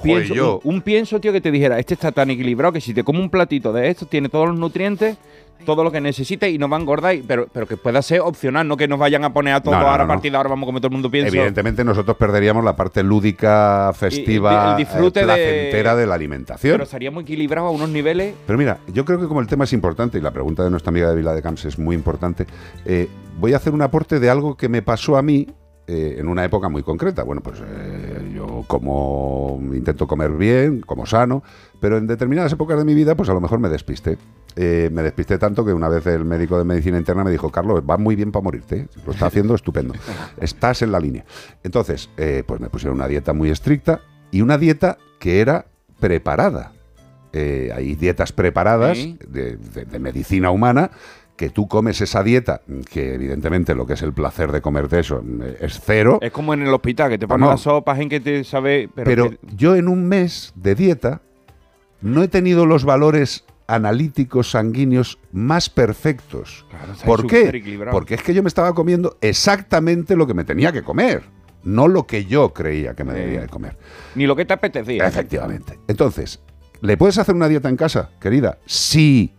piensos, 0.01 0.35
yo. 0.37 0.59
un, 0.63 0.75
un 0.75 0.81
pienso, 0.81 1.19
tío, 1.19 1.31
que 1.33 1.41
te 1.41 1.51
dijera, 1.51 1.77
este 1.79 1.93
está 1.95 2.11
tan 2.11 2.29
equilibrado 2.31 2.71
que 2.73 2.81
si 2.81 2.93
te 2.93 3.03
como 3.03 3.19
un 3.19 3.29
platito 3.29 3.73
de 3.73 3.89
esto, 3.89 4.05
tiene 4.07 4.29
todos 4.29 4.47
los 4.49 4.57
nutrientes, 4.57 5.17
todo 5.65 5.83
lo 5.83 5.91
que 5.91 6.01
necesites 6.01 6.53
y 6.53 6.57
no 6.57 6.67
va 6.69 6.77
a 6.77 6.79
engordar, 6.81 7.15
y- 7.15 7.21
pero, 7.23 7.47
pero 7.51 7.67
que 7.67 7.77
pueda 7.77 8.01
ser 8.01 8.21
opcional, 8.21 8.67
no 8.67 8.77
que 8.77 8.87
nos 8.87 8.99
vayan 8.99 9.23
a 9.23 9.33
poner 9.33 9.53
a 9.53 9.61
todo 9.61 9.73
No, 9.75 9.81
no, 9.81 9.87
ahora 9.87 10.03
no, 10.03 10.07
no. 10.07 10.13
a 10.13 10.15
partir 10.15 10.31
de 10.31 10.37
ahora 10.37 10.49
vamos 10.49 10.63
a 10.63 10.67
comer 10.67 10.81
todo 10.81 10.87
el 10.89 10.93
mundo 10.93 11.09
pienso. 11.09 11.35
Evidentemente 11.35 11.83
nosotros 11.83 12.17
perderíamos 12.17 12.63
la 12.63 12.75
parte 12.75 13.01
lúdica, 13.03 13.91
festiva, 13.95 14.71
el 14.71 14.77
disfrute 14.77 15.21
eh, 15.21 15.25
de- 15.25 15.27
placentera 15.33 15.95
de 15.95 16.05
la 16.07 16.15
alimentación. 16.15 16.73
Pero 16.73 16.83
estaría 16.83 17.11
muy 17.11 17.23
equilibrado 17.23 17.67
a 17.67 17.71
unos 17.71 17.89
niveles. 17.89 18.33
Pero 18.45 18.57
mira, 18.59 18.79
yo 18.93 19.05
creo 19.05 19.19
que 19.19 19.27
como 19.27 19.39
el 19.41 19.47
tema 19.47 19.63
es 19.63 19.73
importante 19.73 20.17
y 20.17 20.21
la 20.21 20.31
pregunta 20.31 20.63
de 20.63 20.69
nuestra 20.69 20.89
amiga 20.89 21.09
de 21.09 21.15
Vila 21.15 21.33
de 21.33 21.41
Camps 21.41 21.65
es 21.65 21.79
muy 21.79 21.95
importante, 21.95 22.45
eh, 22.85 23.07
voy 23.39 23.53
a 23.53 23.57
hacer 23.57 23.73
un 23.73 23.81
aporte 23.81 24.19
de 24.19 24.29
algo 24.29 24.55
que 24.55 24.69
me 24.69 24.81
pasó 24.81 25.17
a 25.17 25.21
mí 25.21 25.47
eh, 25.87 26.15
en 26.17 26.27
una 26.27 26.43
época 26.43 26.67
muy 26.69 26.81
concreta. 26.83 27.23
Bueno, 27.23 27.41
pues 27.41 27.61
eh, 27.65 28.31
yo 28.33 28.63
como 28.67 29.59
intento 29.73 30.07
comer 30.07 30.31
bien, 30.31 30.81
como 30.81 31.05
sano, 31.05 31.43
pero 31.79 31.97
en 31.97 32.07
determinadas 32.07 32.51
épocas 32.53 32.77
de 32.77 32.85
mi 32.85 32.93
vida, 32.93 33.15
pues 33.15 33.29
a 33.29 33.33
lo 33.33 33.41
mejor 33.41 33.59
me 33.59 33.69
despisté. 33.69 34.17
Eh, 34.55 34.89
me 34.91 35.03
despisté 35.03 35.37
tanto 35.37 35.65
que 35.65 35.73
una 35.73 35.89
vez 35.89 36.05
el 36.07 36.23
médico 36.25 36.57
de 36.57 36.63
medicina 36.63 36.97
interna 36.97 37.23
me 37.23 37.31
dijo, 37.31 37.51
Carlos, 37.51 37.83
va 37.87 37.97
muy 37.97 38.15
bien 38.15 38.31
para 38.31 38.43
morirte, 38.43 38.77
¿eh? 38.77 38.87
lo 39.05 39.11
está 39.11 39.25
haciendo 39.27 39.53
estupendo, 39.53 39.93
estás 40.37 40.81
en 40.81 40.91
la 40.91 40.99
línea. 40.99 41.25
Entonces, 41.63 42.09
pues 42.45 42.59
me 42.61 42.69
pusieron 42.69 42.95
una 42.97 43.07
dieta 43.07 43.33
muy 43.33 43.49
estricta 43.49 43.99
y 44.31 44.41
una 44.41 44.57
dieta 44.57 44.97
que 45.19 45.41
era 45.41 45.65
preparada. 45.99 46.71
Hay 47.33 47.95
dietas 47.95 48.31
preparadas 48.31 48.97
Sí. 48.97 49.19
de, 49.27 49.57
de- 49.57 49.83
de 49.83 49.99
medicina 49.99 50.51
humana 50.51 50.89
que 51.35 51.49
tú 51.49 51.67
comes 51.67 51.99
esa 52.01 52.23
dieta, 52.23 52.61
que 52.89 53.13
evidentemente 53.15 53.75
lo 53.75 53.85
que 53.85 53.93
es 53.93 54.01
el 54.01 54.13
placer 54.13 54.51
de 54.51 54.61
comerte 54.61 54.99
eso 54.99 55.21
eh, 55.43 55.57
es 55.61 55.81
cero. 55.83 56.19
Es 56.21 56.31
como 56.31 56.53
en 56.53 56.61
el 56.61 56.73
hospital, 56.73 57.09
que 57.09 57.17
te 57.17 57.27
ponen 57.27 57.41
Vamos. 57.47 57.55
las 57.59 57.61
sopas 57.61 57.99
en 57.99 58.07
que 58.09 58.19
te 58.21 58.43
sabe... 58.43 58.89
Pero, 58.95 59.05
Pero 59.05 59.29
que- 59.31 59.37
yo 59.55 59.75
en 59.75 59.87
un 59.89 60.07
mes 60.07 60.53
de 60.55 60.75
dieta 60.75 61.21
no 62.01 62.23
he 62.23 62.27
tenido 62.29 62.65
los 62.65 62.85
valores 62.85 63.43
analíticos 63.67 64.51
sanguíneos 64.51 65.19
más 65.31 65.69
perfectos. 65.69 66.65
está 66.93 67.05
¿Por 67.05 67.27
qué? 67.27 67.63
Porque 67.91 68.15
es 68.15 68.21
que 68.23 68.33
yo 68.33 68.41
me 68.43 68.47
estaba 68.47 68.73
comiendo 68.73 69.17
exactamente 69.21 70.15
lo 70.15 70.27
que 70.27 70.33
me 70.33 70.43
tenía 70.43 70.71
que 70.71 70.83
comer, 70.83 71.23
no 71.63 71.87
lo 71.87 72.05
que 72.07 72.25
yo 72.25 72.53
creía 72.53 72.93
que 72.93 73.03
me 73.03 73.13
debía 73.13 73.41
de 73.41 73.47
comer. 73.49 73.77
Ni 74.15 74.25
lo 74.27 74.35
que 74.35 74.45
te 74.45 74.53
apetecía. 74.53 75.05
Efectivamente. 75.07 75.79
Entonces, 75.87 76.39
¿le 76.81 76.95
puedes 76.95 77.17
hacer 77.17 77.35
una 77.35 77.47
dieta 77.49 77.67
en 77.69 77.75
casa, 77.75 78.11
querida? 78.21 78.59
Sí, 78.65 79.33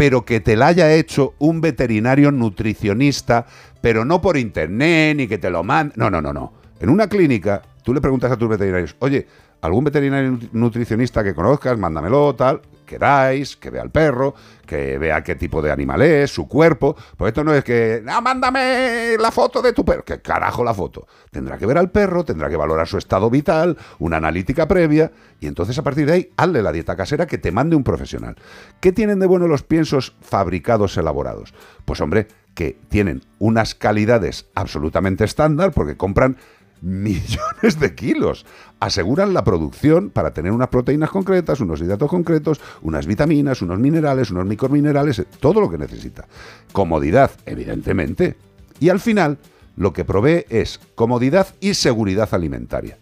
pero 0.00 0.24
que 0.24 0.40
te 0.40 0.56
la 0.56 0.68
haya 0.68 0.90
hecho 0.94 1.34
un 1.38 1.60
veterinario 1.60 2.32
nutricionista, 2.32 3.44
pero 3.82 4.02
no 4.06 4.22
por 4.22 4.38
internet, 4.38 5.14
ni 5.14 5.28
que 5.28 5.36
te 5.36 5.50
lo 5.50 5.62
mande. 5.62 5.92
No, 5.98 6.08
no, 6.08 6.22
no, 6.22 6.32
no. 6.32 6.54
En 6.80 6.88
una 6.88 7.06
clínica, 7.06 7.60
tú 7.82 7.92
le 7.92 8.00
preguntas 8.00 8.32
a 8.32 8.38
tus 8.38 8.48
veterinarios, 8.48 8.96
oye, 9.00 9.26
¿algún 9.60 9.84
veterinario 9.84 10.30
nut- 10.30 10.48
nutricionista 10.52 11.22
que 11.22 11.34
conozcas? 11.34 11.76
Mándamelo, 11.78 12.34
tal. 12.34 12.62
Queráis, 12.90 13.56
que 13.56 13.70
vea 13.70 13.82
al 13.82 13.90
perro, 13.90 14.34
que 14.66 14.98
vea 14.98 15.22
qué 15.22 15.36
tipo 15.36 15.62
de 15.62 15.70
animal 15.70 16.02
es, 16.02 16.32
su 16.32 16.48
cuerpo. 16.48 16.96
Porque 17.16 17.28
esto 17.28 17.44
no 17.44 17.54
es 17.54 17.62
que, 17.62 18.02
ah, 18.08 18.20
mándame 18.20 19.16
la 19.16 19.30
foto 19.30 19.62
de 19.62 19.72
tu 19.72 19.84
perro. 19.84 20.04
¿Qué 20.04 20.20
carajo 20.20 20.64
la 20.64 20.74
foto? 20.74 21.06
Tendrá 21.30 21.56
que 21.56 21.66
ver 21.66 21.78
al 21.78 21.92
perro, 21.92 22.24
tendrá 22.24 22.50
que 22.50 22.56
valorar 22.56 22.88
su 22.88 22.98
estado 22.98 23.30
vital, 23.30 23.78
una 24.00 24.16
analítica 24.16 24.66
previa, 24.66 25.12
y 25.38 25.46
entonces 25.46 25.78
a 25.78 25.84
partir 25.84 26.04
de 26.06 26.14
ahí, 26.14 26.32
hazle 26.36 26.62
la 26.62 26.72
dieta 26.72 26.96
casera 26.96 27.28
que 27.28 27.38
te 27.38 27.52
mande 27.52 27.76
un 27.76 27.84
profesional. 27.84 28.34
¿Qué 28.80 28.90
tienen 28.90 29.20
de 29.20 29.26
bueno 29.26 29.46
los 29.46 29.62
piensos 29.62 30.16
fabricados 30.20 30.96
elaborados? 30.96 31.54
Pues 31.84 32.00
hombre, 32.00 32.26
que 32.54 32.76
tienen 32.88 33.22
unas 33.38 33.76
calidades 33.76 34.46
absolutamente 34.56 35.22
estándar 35.22 35.70
porque 35.70 35.96
compran 35.96 36.38
millones 36.80 37.78
de 37.78 37.94
kilos. 37.94 38.46
Aseguran 38.78 39.34
la 39.34 39.44
producción 39.44 40.10
para 40.10 40.32
tener 40.32 40.52
unas 40.52 40.68
proteínas 40.68 41.10
concretas, 41.10 41.60
unos 41.60 41.80
hidratos 41.80 42.08
concretos, 42.08 42.60
unas 42.82 43.06
vitaminas, 43.06 43.62
unos 43.62 43.78
minerales, 43.78 44.30
unos 44.30 44.46
microminerales, 44.46 45.24
todo 45.40 45.60
lo 45.60 45.70
que 45.70 45.78
necesita. 45.78 46.26
Comodidad, 46.72 47.30
evidentemente. 47.46 48.36
Y 48.78 48.88
al 48.88 49.00
final, 49.00 49.38
lo 49.76 49.92
que 49.92 50.04
provee 50.04 50.44
es 50.48 50.80
comodidad 50.94 51.48
y 51.60 51.74
seguridad 51.74 52.28
alimentaria. 52.32 52.98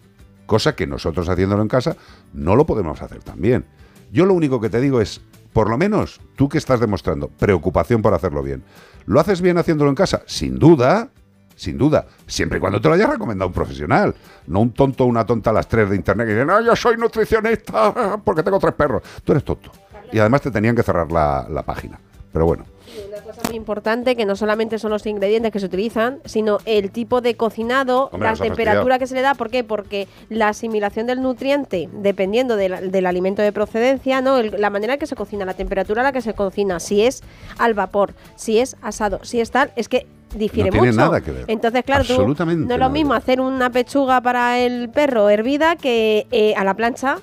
Cosa 0.47 0.75
que 0.75 0.87
nosotros 0.87 1.29
haciéndolo 1.29 1.63
en 1.63 1.69
casa 1.69 1.97
no 2.33 2.57
lo 2.57 2.67
podemos 2.67 3.03
hacer 3.03 3.23
tan 3.23 3.41
bien. 3.41 3.67
Yo 4.11 4.25
lo 4.27 4.35
único 4.35 4.61
que 4.61 4.71
te 4.71 4.81
digo 4.81 5.01
es, 5.01 5.21
por 5.53 5.69
lo 5.69 5.77
menos 5.77 6.21
tú 6.37 6.49
que 6.49 6.59
estás 6.59 6.81
demostrando 6.81 7.29
preocupación 7.29 8.01
por 8.01 8.15
hacerlo 8.15 8.43
bien, 8.43 8.63
¿lo 9.07 9.21
haces 9.21 9.41
bien 9.41 9.59
haciéndolo 9.59 9.91
en 9.91 9.97
casa? 9.97 10.23
Sin 10.27 10.59
duda, 10.59 11.11
sin 11.59 11.77
duda, 11.77 12.07
siempre 12.27 12.59
y 12.59 12.61
cuando 12.61 12.81
te 12.81 12.89
lo 12.89 12.95
haya 12.95 13.07
recomendado 13.09 13.49
un 13.49 13.53
profesional, 13.55 14.15
no 14.47 14.61
un 14.61 14.71
tonto 14.73 15.05
o 15.05 15.07
una 15.09 15.27
tonta 15.27 15.51
a 15.51 15.53
las 15.53 15.67
3 15.69 15.91
de 15.91 15.97
internet 15.97 16.27
que 16.29 16.35
dice, 16.35 16.47
no, 16.47 16.61
yo 16.61 16.77
soy 16.77 16.97
nutricionista 16.97 18.21
porque 18.25 18.43
tengo 18.43 18.59
tres 18.59 18.75
perros. 18.75 19.03
Tú 19.25 19.33
eres 19.33 19.45
tonto. 19.45 19.71
Y 20.13 20.19
además 20.19 20.41
te 20.43 20.51
tenían 20.51 20.75
que 20.77 20.83
cerrar 20.83 21.11
la, 21.13 21.47
la 21.51 21.63
página. 21.63 21.99
Pero 22.33 22.45
bueno, 22.47 22.65
Una 23.09 23.23
cosa 23.23 23.41
muy 23.49 23.57
importante 23.57 24.15
que 24.15 24.25
no 24.27 24.37
solamente 24.37 24.79
son 24.79 24.91
los 24.91 25.05
ingredientes 25.07 25.51
que 25.51 25.59
se 25.61 25.67
utilizan, 25.67 26.19
sino 26.27 26.59
el 26.67 26.91
tipo 26.91 27.21
de 27.23 27.37
cocinado, 27.37 28.11
Hombre, 28.13 28.29
la 28.29 28.37
temperatura 28.37 28.99
que 28.99 29.07
se 29.07 29.15
le 29.15 29.23
da. 29.23 29.35
¿Por 29.35 29.51
qué? 29.51 29.65
Porque 29.65 30.07
la 30.29 30.49
asimilación 30.49 31.07
del 31.07 31.23
nutriente, 31.23 31.89
dependiendo 31.93 32.57
del, 32.57 32.91
del 32.91 33.07
alimento 33.07 33.41
de 33.43 33.51
procedencia, 33.53 34.21
¿no? 34.21 34.37
El- 34.39 34.61
la 34.61 34.71
manera 34.71 34.95
en 34.95 35.01
que 35.01 35.07
se 35.07 35.17
cocina, 35.17 35.45
la 35.47 35.55
temperatura 35.55 36.03
a 36.03 36.05
la 36.05 36.13
que 36.13 36.21
se 36.23 36.35
cocina, 36.35 36.81
si 36.81 37.03
es 37.03 37.23
al 37.59 37.73
vapor, 37.75 38.15
si 38.37 38.59
es 38.59 38.77
asado, 38.83 39.21
si 39.25 39.41
es 39.41 39.51
tal, 39.51 39.73
es 39.75 39.89
que 39.89 40.07
difiere 40.35 40.69
No 40.71 40.73
tiene 40.73 40.89
mucho. 40.89 40.97
nada 41.01 41.21
que 41.21 41.33
ver. 41.33 41.45
Entonces, 41.49 41.83
claro, 41.85 42.05
tú- 42.05 42.35
no 42.35 42.75
es 42.75 42.81
lo 42.81 42.91
mismo 42.91 43.15
hacer 43.15 43.41
una 43.41 43.71
pechuga 43.71 44.21
para 44.21 44.59
el 44.59 44.89
perro 44.91 45.29
hervida 45.31 45.77
que 45.77 46.27
eh, 46.31 46.55
a 46.57 46.65
la 46.65 46.75
plancha. 46.75 47.19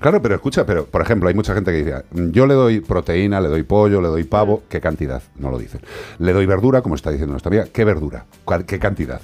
Claro, 0.00 0.20
pero 0.20 0.34
escucha, 0.34 0.66
pero 0.66 0.84
por 0.84 1.00
ejemplo, 1.00 1.28
hay 1.30 1.34
mucha 1.34 1.54
gente 1.54 1.70
que 1.70 1.78
dice, 1.78 2.04
"Mm, 2.12 2.30
yo 2.30 2.46
le 2.46 2.52
doy 2.54 2.80
proteína, 2.80 3.40
le 3.40 3.48
doy 3.48 3.62
pollo, 3.62 4.02
le 4.02 4.08
doy 4.08 4.24
pavo, 4.24 4.62
¿qué 4.68 4.78
cantidad? 4.80 5.22
No 5.36 5.50
lo 5.50 5.58
dicen. 5.58 5.80
Le 6.18 6.32
doy 6.34 6.44
verdura, 6.44 6.82
como 6.82 6.94
está 6.94 7.10
diciendo 7.10 7.32
nuestra 7.32 7.48
amiga, 7.48 7.64
¿qué 7.72 7.84
verdura? 7.84 8.26
¿Cuál- 8.44 8.66
¿Qué 8.66 8.78
cantidad? 8.78 9.20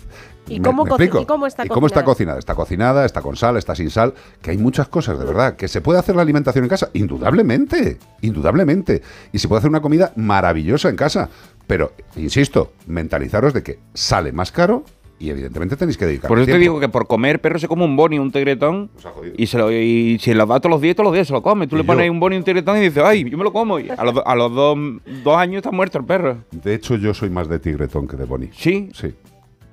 ¿Y 0.48 0.58
¿Me- 0.58 0.66
cómo 0.66 0.84
me 0.84 0.90
coci- 0.90 0.94
explico? 1.04 1.20
y 1.20 1.26
cómo 1.26 1.46
está 1.46 1.66
cómo 1.68 1.86
está 1.86 2.02
cocinada? 2.02 2.38
Está 2.38 2.54
cocinada, 2.54 3.04
está 3.04 3.20
con 3.20 3.36
sal, 3.36 3.56
está 3.58 3.74
sin 3.74 3.90
sal, 3.90 4.14
que 4.40 4.52
hay 4.52 4.58
muchas 4.58 4.88
cosas, 4.88 5.18
de 5.18 5.24
verdad, 5.26 5.54
que 5.54 5.68
se 5.68 5.80
puede 5.82 5.98
hacer 5.98 6.16
la 6.16 6.22
alimentación 6.22 6.64
en 6.64 6.70
casa, 6.70 6.88
indudablemente, 6.94 7.98
indudablemente. 8.22 9.02
Y 9.32 9.38
se 9.38 9.48
puede 9.48 9.58
hacer 9.58 9.68
una 9.70 9.80
comida 9.82 10.12
maravillosa 10.16 10.88
en 10.88 10.96
casa. 10.96 11.28
Pero, 11.70 11.92
insisto, 12.16 12.72
mentalizaros 12.88 13.54
de 13.54 13.62
que 13.62 13.78
sale 13.94 14.32
más 14.32 14.50
caro 14.50 14.84
y 15.20 15.30
evidentemente 15.30 15.76
tenéis 15.76 15.96
que 15.96 16.04
dedicar 16.04 16.26
Por 16.26 16.40
eso 16.40 16.50
te 16.50 16.58
digo 16.58 16.80
que 16.80 16.88
por 16.88 17.06
comer 17.06 17.40
perro 17.40 17.60
se 17.60 17.68
come 17.68 17.84
un 17.84 17.94
boni, 17.94 18.18
un 18.18 18.32
tegretón, 18.32 18.90
y 19.36 19.46
se 19.46 19.56
lo 19.56 19.70
y 19.70 20.18
si 20.18 20.34
lo 20.34 20.46
da 20.46 20.58
todos 20.58 20.72
los 20.72 20.80
días, 20.80 20.96
todos 20.96 21.04
los 21.04 21.14
días 21.14 21.28
se 21.28 21.32
lo 21.32 21.42
come. 21.42 21.68
Tú 21.68 21.76
le 21.76 21.84
pones 21.84 22.10
un 22.10 22.18
boni 22.18 22.36
un 22.36 22.42
tegretón 22.42 22.78
y 22.78 22.80
dices, 22.80 23.04
ay, 23.04 23.22
yo 23.30 23.38
me 23.38 23.44
lo 23.44 23.52
como. 23.52 23.78
Y 23.78 23.88
a 23.88 24.02
los, 24.02 24.16
a 24.24 24.34
los 24.34 24.52
dos, 24.52 24.78
dos 25.22 25.36
años 25.36 25.58
está 25.58 25.70
muerto 25.70 25.98
el 25.98 26.06
perro. 26.06 26.38
De 26.50 26.74
hecho, 26.74 26.96
yo 26.96 27.14
soy 27.14 27.30
más 27.30 27.48
de 27.48 27.60
tigretón 27.60 28.08
que 28.08 28.16
de 28.16 28.24
boni. 28.24 28.48
¿Sí? 28.52 28.88
Sí. 28.92 29.14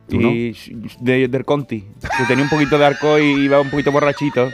¿Tú 0.07 0.19
no? 0.19 0.29
Y 0.29 0.55
de, 0.99 1.27
del 1.27 1.45
Conti, 1.45 1.81
que 1.81 2.25
tenía 2.27 2.43
un 2.43 2.49
poquito 2.51 2.77
de 2.77 2.85
arco 2.85 3.17
y 3.17 3.45
iba 3.45 3.59
un 3.59 3.71
poquito 3.71 3.91
borrachito. 3.91 4.49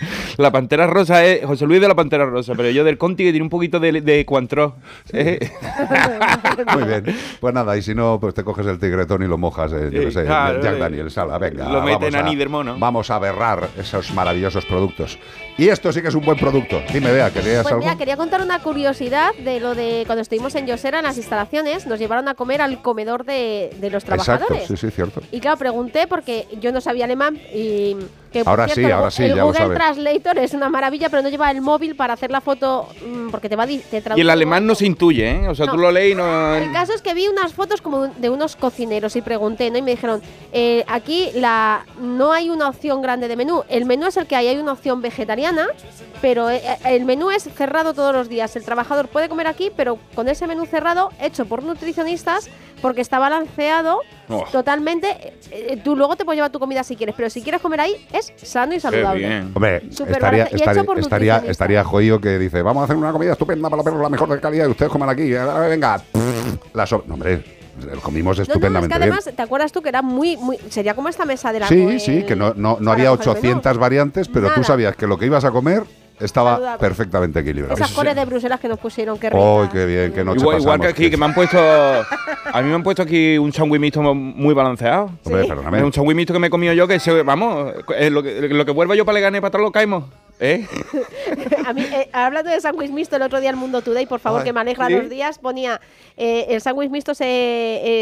La 0.36 0.50
pantera 0.50 0.86
rosa 0.86 1.24
es 1.24 1.44
José 1.44 1.66
Luis 1.66 1.80
de 1.80 1.88
la 1.88 1.94
pantera 1.94 2.26
rosa, 2.26 2.54
pero 2.56 2.70
yo 2.70 2.84
del 2.84 2.98
Conti 2.98 3.24
que 3.24 3.30
tiene 3.30 3.44
un 3.44 3.50
poquito 3.50 3.80
de, 3.80 4.00
de. 4.00 4.20
Eh, 5.12 5.50
Muy 6.74 6.84
bien. 6.84 7.16
Pues 7.40 7.54
nada, 7.54 7.76
y 7.76 7.82
si 7.82 7.94
no, 7.94 8.18
pues 8.20 8.34
te 8.34 8.44
coges 8.44 8.66
el 8.66 8.78
tigretón 8.78 9.22
y 9.22 9.26
lo 9.26 9.38
mojas, 9.38 9.72
eh, 9.72 9.90
yo 9.90 10.00
Sí, 10.00 10.06
qué 10.06 10.10
sé, 10.10 10.24
claro, 10.24 10.62
Jack 10.62 10.74
eh, 10.74 10.78
Daniel, 10.78 11.10
sala, 11.10 11.38
venga. 11.38 11.68
lo 11.68 11.82
meten 11.82 12.12
vamos 12.12 12.14
a 12.14 12.22
Niedermono. 12.22 12.76
Vamos 12.78 13.10
a 13.10 13.18
berrar 13.18 13.68
esos 13.78 14.12
maravillosos 14.12 14.64
productos. 14.66 15.18
Y 15.58 15.68
esto 15.68 15.90
sí 15.92 16.02
que 16.02 16.08
es 16.08 16.14
un 16.14 16.24
buen 16.24 16.36
producto. 16.38 16.82
Dime, 16.92 17.10
vea, 17.12 17.30
¿querías 17.30 17.62
Pues 17.62 17.72
algo? 17.72 17.78
mira, 17.84 17.96
quería 17.96 18.16
contar 18.16 18.42
una 18.42 18.58
curiosidad 18.58 19.34
de 19.36 19.58
lo 19.58 19.74
de 19.74 20.02
cuando 20.06 20.20
estuvimos 20.20 20.54
en 20.54 20.66
Yosera 20.66 20.98
en 20.98 21.04
las 21.04 21.16
instalaciones, 21.16 21.86
nos 21.86 21.98
llevaron 21.98 22.28
a 22.28 22.34
comer 22.34 22.60
al 22.60 22.82
comedor 22.82 23.24
de, 23.24 23.70
de 23.80 23.90
los 23.90 24.04
Exacto, 24.04 24.24
trabajadores. 24.24 24.68
sí, 24.68 24.76
sí, 24.76 24.90
cierto. 24.90 25.22
Y 25.32 25.40
claro, 25.40 25.56
pregunté 25.56 26.06
porque 26.06 26.46
yo 26.60 26.72
no 26.72 26.80
sabía 26.82 27.06
alemán 27.06 27.38
y 27.54 27.96
que 28.32 28.42
Ahora 28.44 28.64
cierto, 28.66 28.80
sí, 28.80 28.84
el 28.86 28.92
ahora 28.92 29.10
sí, 29.10 29.22
el 29.22 29.28
ya 29.30 29.36
lo 29.36 29.44
Google 29.46 29.58
sabe. 29.60 29.74
Translator 29.76 30.38
es 30.38 30.52
una 30.52 30.68
maravilla, 30.68 31.08
pero 31.08 31.22
no 31.22 31.28
lleva 31.30 31.50
el 31.50 31.62
móvil 31.62 31.94
para 31.96 32.12
hacer 32.12 32.30
la 32.30 32.40
foto 32.42 32.88
mm, 33.06 33.30
porque 33.30 33.48
te 33.48 33.56
va 33.56 33.66
te 33.66 33.72
y 33.74 33.78
traduce 34.00 34.20
el 34.20 34.28
alemán 34.28 34.66
no 34.66 34.74
se 34.74 34.84
intuye, 34.84 35.30
¿eh? 35.30 35.48
O 35.48 35.54
sea, 35.54 35.66
tú 35.68 35.78
lo 35.78 35.90
lees 35.90 36.12
y 36.12 36.14
no... 36.16 36.54
el 36.56 36.70
caso 36.72 36.92
es 36.92 37.00
que 37.00 37.14
vi 37.14 37.28
unas 37.28 37.54
fotos 37.54 37.80
como 37.80 38.08
de 38.08 38.28
unos 38.28 38.56
cocineros 38.56 39.16
y 39.16 39.22
pregunté, 39.22 39.70
¿no? 39.70 39.78
Y 39.78 39.82
me 39.82 39.92
dijeron, 39.92 40.20
eh, 40.52 40.84
aquí 40.88 41.30
la 41.34 41.86
no 42.00 42.32
hay 42.32 42.50
una 42.50 42.68
opción 42.68 43.00
grande 43.00 43.28
de 43.28 43.36
menú. 43.36 43.62
El 43.70 43.86
menú 43.86 44.06
es 44.08 44.16
el 44.18 44.26
que 44.26 44.36
hay, 44.36 44.48
hay 44.48 44.58
una 44.58 44.72
opción 44.72 45.00
vegetariana, 45.00 45.45
pero 46.22 46.48
eh, 46.50 46.62
eh, 46.64 46.76
el 46.96 47.04
menú 47.04 47.30
es 47.30 47.44
cerrado 47.44 47.94
todos 47.94 48.14
los 48.14 48.28
días. 48.28 48.54
El 48.56 48.64
trabajador 48.64 49.08
puede 49.08 49.28
comer 49.28 49.46
aquí, 49.46 49.70
pero 49.76 49.98
con 50.14 50.28
ese 50.28 50.46
menú 50.46 50.66
cerrado, 50.66 51.10
hecho 51.20 51.44
por 51.46 51.62
nutricionistas, 51.62 52.48
porque 52.82 53.00
está 53.00 53.18
balanceado 53.18 54.00
Oh. 54.28 54.44
totalmente. 54.50 55.34
eh, 55.52 55.80
tú 55.84 55.94
luego 55.94 56.16
te 56.16 56.24
puedes 56.24 56.38
llevar 56.38 56.50
tu 56.50 56.58
comida 56.58 56.82
si 56.82 56.96
quieres, 56.96 57.14
pero 57.16 57.30
si 57.30 57.42
quieres 57.42 57.60
comer 57.60 57.80
ahí, 57.80 58.06
es 58.12 58.32
sano 58.36 58.74
y 58.74 58.80
saludable. 58.80 59.42
Hombre, 59.54 59.82
Súper 59.92 60.14
estaría, 60.16 60.44
estaría, 60.46 60.82
por 60.84 60.98
estaría, 60.98 61.36
estaría 61.46 61.84
joyo 61.84 62.20
que 62.20 62.36
dice, 62.38 62.60
vamos 62.62 62.80
a 62.80 62.84
hacer 62.84 62.96
una 62.96 63.12
comida 63.12 63.32
estupenda 63.32 63.70
para 63.70 63.76
los 63.78 63.84
perros, 63.84 64.02
la 64.02 64.08
mejor 64.08 64.28
de 64.28 64.40
calidad, 64.40 64.66
y 64.66 64.70
ustedes 64.70 64.90
coman 64.90 65.08
aquí. 65.10 65.30
Venga, 65.30 66.02
la 66.74 66.86
so- 66.86 67.04
no, 67.06 67.14
hombre, 67.14 67.55
comimos 68.02 68.36
No, 68.38 68.40
no, 68.40 68.42
es 68.42 68.48
estupendamente 68.48 68.92
que 68.94 68.98
bien. 68.98 69.12
además, 69.12 69.30
¿te 69.36 69.42
acuerdas 69.42 69.72
tú 69.72 69.82
que 69.82 69.88
era 69.88 70.02
muy, 70.02 70.36
muy. 70.36 70.56
Sería 70.70 70.94
como 70.94 71.08
esta 71.08 71.24
mesa 71.24 71.52
de 71.52 71.60
la 71.60 71.68
Sí, 71.68 71.98
sí, 72.00 72.24
que 72.24 72.36
no, 72.36 72.54
no, 72.54 72.78
no 72.80 72.92
había 72.92 73.12
800 73.12 73.78
variantes, 73.78 74.28
pero 74.28 74.46
tú 74.48 74.60
Nada. 74.60 74.64
sabí 74.64 74.84
que 74.98 75.06
lo 75.06 75.18
que 75.18 75.26
ibas 75.26 75.44
a 75.44 75.50
comer 75.50 75.82
estaba 76.18 76.54
Saludable. 76.54 76.78
perfectamente 76.80 77.40
equilibrado. 77.40 77.74
Esas 77.74 77.90
cores 77.92 78.16
de 78.16 78.24
Bruselas 78.24 78.58
que 78.58 78.68
nos 78.68 78.78
pusieron, 78.78 79.18
qué 79.18 79.28
rica. 79.28 79.42
¡Ay, 79.62 79.68
qué 79.70 79.84
bien! 79.84 80.12
¡Qué 80.14 80.24
noche 80.24 80.40
Igual, 80.40 80.60
igual 80.60 80.80
que 80.80 80.86
aquí, 80.86 81.10
que 81.10 81.16
me 81.18 81.26
han 81.26 81.34
puesto. 81.34 81.58
A 81.58 82.62
mí 82.62 82.68
me 82.68 82.74
han 82.74 82.82
puesto 82.82 83.02
aquí 83.02 83.36
un 83.36 83.52
sándwich 83.52 83.80
mixto 83.80 84.00
muy 84.14 84.54
balanceado. 84.54 85.10
Hombre, 85.24 85.42
Sí. 85.42 85.48
perdóname. 85.48 85.84
Un 85.84 85.92
sándwich 85.92 86.16
mixto 86.16 86.32
que 86.32 86.38
me 86.38 86.46
he 86.46 86.50
comido 86.50 86.72
yo, 86.72 86.88
que 86.88 86.98
se, 87.00 87.22
vamos, 87.22 87.72
lo, 88.10 88.22
que, 88.22 88.40
lo 88.48 88.64
que 88.64 88.72
vuelva 88.72 88.94
yo 88.94 89.04
para 89.04 89.16
Leganés 89.16 89.40
para 89.42 89.48
atrás 89.48 89.62
lo 89.62 89.72
caemos. 89.72 90.04
¿Eh? 90.38 90.66
A 91.66 91.72
mí, 91.72 91.80
eh, 91.82 92.10
hablando 92.12 92.50
de 92.50 92.60
sándwich 92.60 92.90
mixto, 92.90 93.16
el 93.16 93.22
otro 93.22 93.40
día 93.40 93.48
el 93.50 93.56
Mundo 93.56 93.80
Today, 93.80 94.04
por 94.06 94.20
favor, 94.20 94.40
Ay, 94.40 94.44
que 94.44 94.52
me 94.52 94.60
alegra 94.60 94.86
¿sí? 94.88 94.92
los 94.94 95.08
días, 95.08 95.38
ponía 95.38 95.80
eh, 96.18 96.44
el 96.50 96.60
sándwich 96.60 96.90
mixto 96.90 97.14
se, 97.14 97.24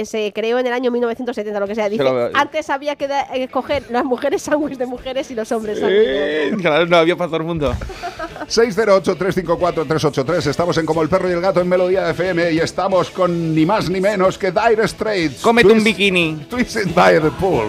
eh, 0.01 0.05
se 0.05 0.33
creó 0.35 0.59
en 0.59 0.67
el 0.67 0.73
año 0.73 0.91
1970, 0.91 1.61
lo 1.61 1.67
que 1.69 1.75
sea. 1.77 1.89
Dice, 1.89 2.03
lo- 2.03 2.31
antes 2.35 2.69
había 2.71 2.97
que 2.97 3.07
da- 3.09 3.29
eh, 3.35 3.45
escoger 3.45 3.85
las 3.91 4.05
mujeres 4.05 4.43
sándwich 4.43 4.77
de 4.79 4.87
mujeres 4.87 5.31
y 5.31 5.35
los 5.37 5.51
hombres 5.53 5.79
sándwich 5.79 6.61
claro, 6.61 6.87
no 6.87 6.97
había 6.97 7.15
para 7.17 7.29
todo 7.29 7.37
el 7.39 7.45
mundo. 7.45 7.73
608-354-383. 8.49 10.47
Estamos 10.49 10.77
en 10.79 10.87
Como 10.87 11.03
el 11.03 11.09
Perro 11.09 11.29
y 11.29 11.33
el 11.33 11.41
Gato 11.41 11.61
en 11.61 11.69
Melodía 11.69 12.11
FM 12.11 12.51
y 12.53 12.59
estamos 12.59 13.11
con 13.11 13.55
ni 13.55 13.65
más 13.65 13.89
ni 13.89 14.01
menos 14.01 14.37
que 14.39 14.51
Dire 14.51 14.87
Straits. 14.89 15.41
Cómete 15.41 15.69
un 15.69 15.79
Twist- 15.79 15.85
bikini. 15.85 16.47
Twisted 16.51 16.89
by 16.95 17.21
the 17.21 17.31
Pool. 17.41 17.69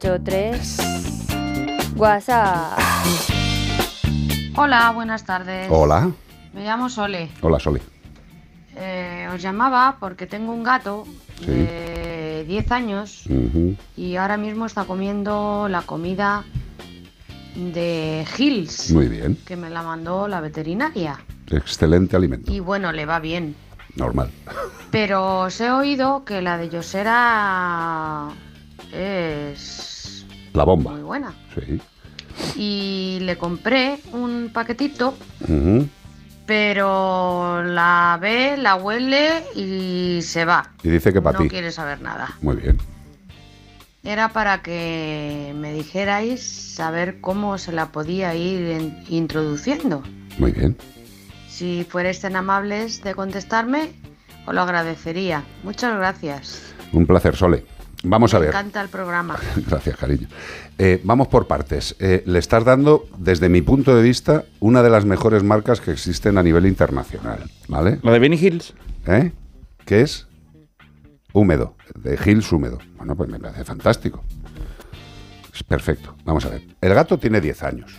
383 0.00 1.94
WhatsApp. 1.96 2.78
Hola, 4.56 4.90
buenas 4.92 5.24
tardes. 5.26 5.68
Hola. 5.70 6.10
Me 6.54 6.64
llamo 6.64 6.88
Sole. 6.88 7.30
Hola, 7.42 7.60
Soli. 7.60 7.80
Eh, 8.76 9.28
os 9.32 9.42
llamaba 9.42 9.98
porque 10.00 10.26
tengo 10.26 10.52
un 10.52 10.62
gato 10.64 11.04
Sí. 11.40 11.46
de 11.46 12.44
10 12.48 12.72
años 12.72 13.24
y 13.96 14.16
ahora 14.16 14.36
mismo 14.38 14.64
está 14.66 14.84
comiendo 14.84 15.68
la 15.68 15.82
comida 15.82 16.44
de 17.54 18.26
Hills, 18.38 18.90
Muy 18.92 19.08
bien. 19.08 19.36
que 19.46 19.56
me 19.56 19.68
la 19.70 19.82
mandó 19.82 20.28
la 20.28 20.40
veterinaria. 20.40 21.18
Excelente 21.50 22.16
alimento. 22.16 22.50
Y 22.52 22.60
bueno, 22.60 22.90
le 22.92 23.04
va 23.06 23.20
bien. 23.20 23.54
Normal. 23.96 24.30
Pero 24.90 25.40
os 25.42 25.60
he 25.60 25.70
oído 25.70 26.24
que 26.24 26.40
la 26.42 26.56
de 26.58 26.68
Yosera 26.70 28.28
es 28.92 29.89
La 30.52 30.64
bomba. 30.64 30.92
muy 30.92 31.02
buena. 31.02 31.32
Sí. 31.54 31.80
Y 32.56 33.18
le 33.22 33.36
compré 33.36 33.98
un 34.12 34.50
paquetito, 34.52 35.14
pero 36.46 37.62
la 37.62 38.18
ve, 38.20 38.56
la 38.56 38.74
huele 38.76 39.44
y 39.54 40.20
se 40.22 40.44
va. 40.44 40.70
Y 40.82 40.88
dice 40.88 41.12
que 41.12 41.20
para 41.22 41.38
no 41.38 41.44
ti. 41.44 41.50
quiere 41.50 41.70
saber 41.70 42.00
nada. 42.00 42.36
Muy 42.42 42.56
bien. 42.56 42.78
Era 44.02 44.30
para 44.30 44.62
que 44.62 45.52
me 45.56 45.72
dijerais 45.74 46.42
saber 46.42 47.20
cómo 47.20 47.58
se 47.58 47.72
la 47.72 47.86
podía 47.92 48.34
ir 48.34 48.62
en- 48.70 49.04
introduciendo. 49.08 50.02
Muy 50.38 50.52
bien. 50.52 50.76
Si 51.48 51.84
fuerais 51.88 52.20
tan 52.20 52.34
amables 52.36 53.02
de 53.02 53.14
contestarme, 53.14 53.90
os 54.46 54.54
lo 54.54 54.62
agradecería. 54.62 55.44
Muchas 55.62 55.94
gracias. 55.98 56.72
Un 56.92 57.06
placer, 57.06 57.36
Sole. 57.36 57.64
Vamos 58.02 58.32
a 58.32 58.38
Me 58.38 58.46
ver. 58.46 58.54
encanta 58.54 58.80
el 58.80 58.88
programa. 58.88 59.36
Gracias, 59.68 59.96
cariño. 59.96 60.26
Eh, 60.78 61.00
vamos 61.04 61.28
por 61.28 61.46
partes. 61.46 61.96
Eh, 61.98 62.22
le 62.26 62.38
estás 62.38 62.64
dando, 62.64 63.06
desde 63.18 63.48
mi 63.48 63.60
punto 63.60 63.94
de 63.94 64.02
vista, 64.02 64.44
una 64.58 64.82
de 64.82 64.88
las 64.90 65.04
mejores 65.04 65.42
marcas 65.42 65.80
que 65.80 65.90
existen 65.90 66.38
a 66.38 66.42
nivel 66.42 66.64
internacional. 66.66 67.44
¿Vale? 67.68 67.98
¿Lo 68.02 68.10
de 68.12 68.18
Benny 68.18 68.36
Hills? 68.36 68.72
¿Eh? 69.06 69.32
¿Qué 69.84 70.00
es? 70.00 70.26
Húmedo. 71.32 71.76
De 71.94 72.18
Hills 72.24 72.50
húmedo. 72.52 72.78
Bueno, 72.96 73.14
pues 73.16 73.28
me 73.28 73.38
parece 73.38 73.64
fantástico. 73.64 74.24
Es 75.54 75.62
perfecto. 75.62 76.16
Vamos 76.24 76.46
a 76.46 76.48
ver. 76.48 76.62
El 76.80 76.94
gato 76.94 77.18
tiene 77.18 77.40
10 77.40 77.62
años. 77.64 77.94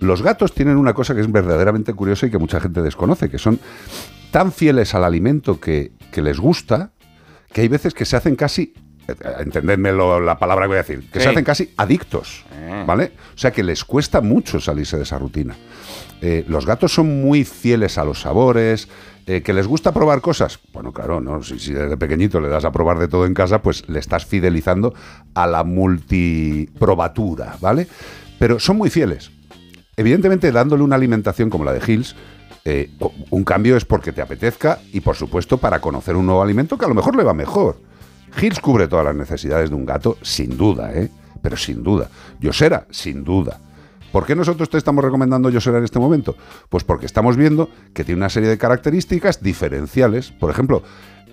Los 0.00 0.22
gatos 0.22 0.52
tienen 0.52 0.76
una 0.76 0.92
cosa 0.92 1.14
que 1.14 1.22
es 1.22 1.32
verdaderamente 1.32 1.94
curiosa 1.94 2.26
y 2.26 2.30
que 2.30 2.38
mucha 2.38 2.60
gente 2.60 2.82
desconoce, 2.82 3.30
que 3.30 3.38
son 3.38 3.58
tan 4.30 4.52
fieles 4.52 4.94
al 4.94 5.02
alimento 5.04 5.58
que, 5.58 5.92
que 6.12 6.20
les 6.20 6.38
gusta, 6.38 6.90
que 7.52 7.62
hay 7.62 7.68
veces 7.68 7.94
que 7.94 8.04
se 8.04 8.14
hacen 8.16 8.36
casi, 8.36 8.74
entendedme 9.40 9.92
lo- 9.92 10.20
la 10.20 10.38
palabra 10.38 10.64
que 10.64 10.68
voy 10.68 10.76
a 10.76 10.82
decir, 10.82 11.10
que 11.10 11.18
Sí. 11.18 11.24
se 11.24 11.30
hacen 11.30 11.44
casi 11.44 11.72
adictos, 11.76 12.44
Eh. 12.52 12.84
¿vale? 12.86 13.12
O 13.34 13.38
sea 13.38 13.50
que 13.50 13.62
les 13.62 13.84
cuesta 13.84 14.20
mucho 14.20 14.60
salirse 14.60 14.96
de 14.96 15.04
esa 15.04 15.18
rutina. 15.18 15.56
Eh, 16.20 16.44
los 16.48 16.66
gatos 16.66 16.92
son 16.92 17.22
muy 17.22 17.44
fieles 17.44 17.96
a 17.96 18.04
los 18.04 18.20
sabores, 18.20 18.88
eh, 19.26 19.42
que 19.42 19.52
les 19.52 19.66
gusta 19.66 19.92
probar 19.92 20.20
cosas. 20.20 20.58
Bueno, 20.72 20.92
claro, 20.92 21.20
¿no? 21.20 21.42
Si, 21.42 21.58
si 21.58 21.72
desde 21.72 21.96
pequeñito 21.96 22.40
le 22.40 22.48
das 22.48 22.64
a 22.64 22.72
probar 22.72 22.98
de 22.98 23.08
todo 23.08 23.24
en 23.26 23.34
casa, 23.34 23.62
pues 23.62 23.88
le 23.88 23.98
estás 23.98 24.24
fidelizando 24.26 24.94
a 25.34 25.46
la 25.46 25.64
multiprobatura, 25.64 27.56
¿vale? 27.60 27.86
Pero 28.38 28.58
son 28.58 28.76
muy 28.78 28.90
fieles. 28.90 29.30
Evidentemente, 29.96 30.52
dándole 30.52 30.82
una 30.82 30.96
alimentación 30.96 31.50
como 31.50 31.64
la 31.64 31.72
de 31.72 31.80
Hills, 31.92 32.14
eh, 32.64 32.90
un 33.30 33.44
cambio 33.44 33.76
es 33.76 33.84
porque 33.84 34.12
te 34.12 34.20
apetezca 34.22 34.78
y, 34.92 35.00
por 35.00 35.16
supuesto, 35.16 35.58
para 35.58 35.80
conocer 35.80 36.16
un 36.16 36.26
nuevo 36.26 36.42
alimento 36.42 36.76
que 36.78 36.84
a 36.84 36.88
lo 36.88 36.94
mejor 36.94 37.16
le 37.16 37.24
va 37.24 37.34
mejor. 37.34 37.80
Hills 38.40 38.60
cubre 38.60 38.88
todas 38.88 39.04
las 39.04 39.16
necesidades 39.16 39.70
de 39.70 39.76
un 39.76 39.86
gato, 39.86 40.16
sin 40.22 40.56
duda, 40.56 40.92
¿eh? 40.92 41.10
Pero 41.42 41.56
sin 41.56 41.82
duda. 41.82 42.08
Yosera, 42.40 42.86
sin 42.90 43.24
duda. 43.24 43.60
¿Por 44.12 44.24
qué 44.24 44.34
nosotros 44.34 44.70
te 44.70 44.78
estamos 44.78 45.04
recomendando 45.04 45.50
Yosera 45.50 45.78
en 45.78 45.84
este 45.84 45.98
momento? 45.98 46.36
Pues 46.68 46.82
porque 46.82 47.06
estamos 47.06 47.36
viendo 47.36 47.68
que 47.92 48.04
tiene 48.04 48.18
una 48.18 48.30
serie 48.30 48.48
de 48.48 48.58
características 48.58 49.42
diferenciales. 49.42 50.30
Por 50.30 50.50
ejemplo, 50.50 50.82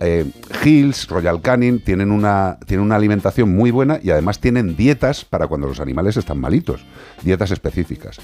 eh, 0.01 0.29
Hills, 0.63 1.07
Royal 1.07 1.41
Canin 1.41 1.79
tienen 1.79 2.11
una, 2.11 2.57
tienen 2.65 2.85
una 2.85 2.97
alimentación 2.97 3.55
muy 3.55 3.71
buena 3.71 3.99
y 4.03 4.09
además 4.09 4.39
tienen 4.39 4.75
dietas 4.75 5.23
para 5.23 5.47
cuando 5.47 5.67
los 5.67 5.79
animales 5.79 6.17
están 6.17 6.39
malitos, 6.39 6.85
dietas 7.23 7.51
específicas. 7.51 8.17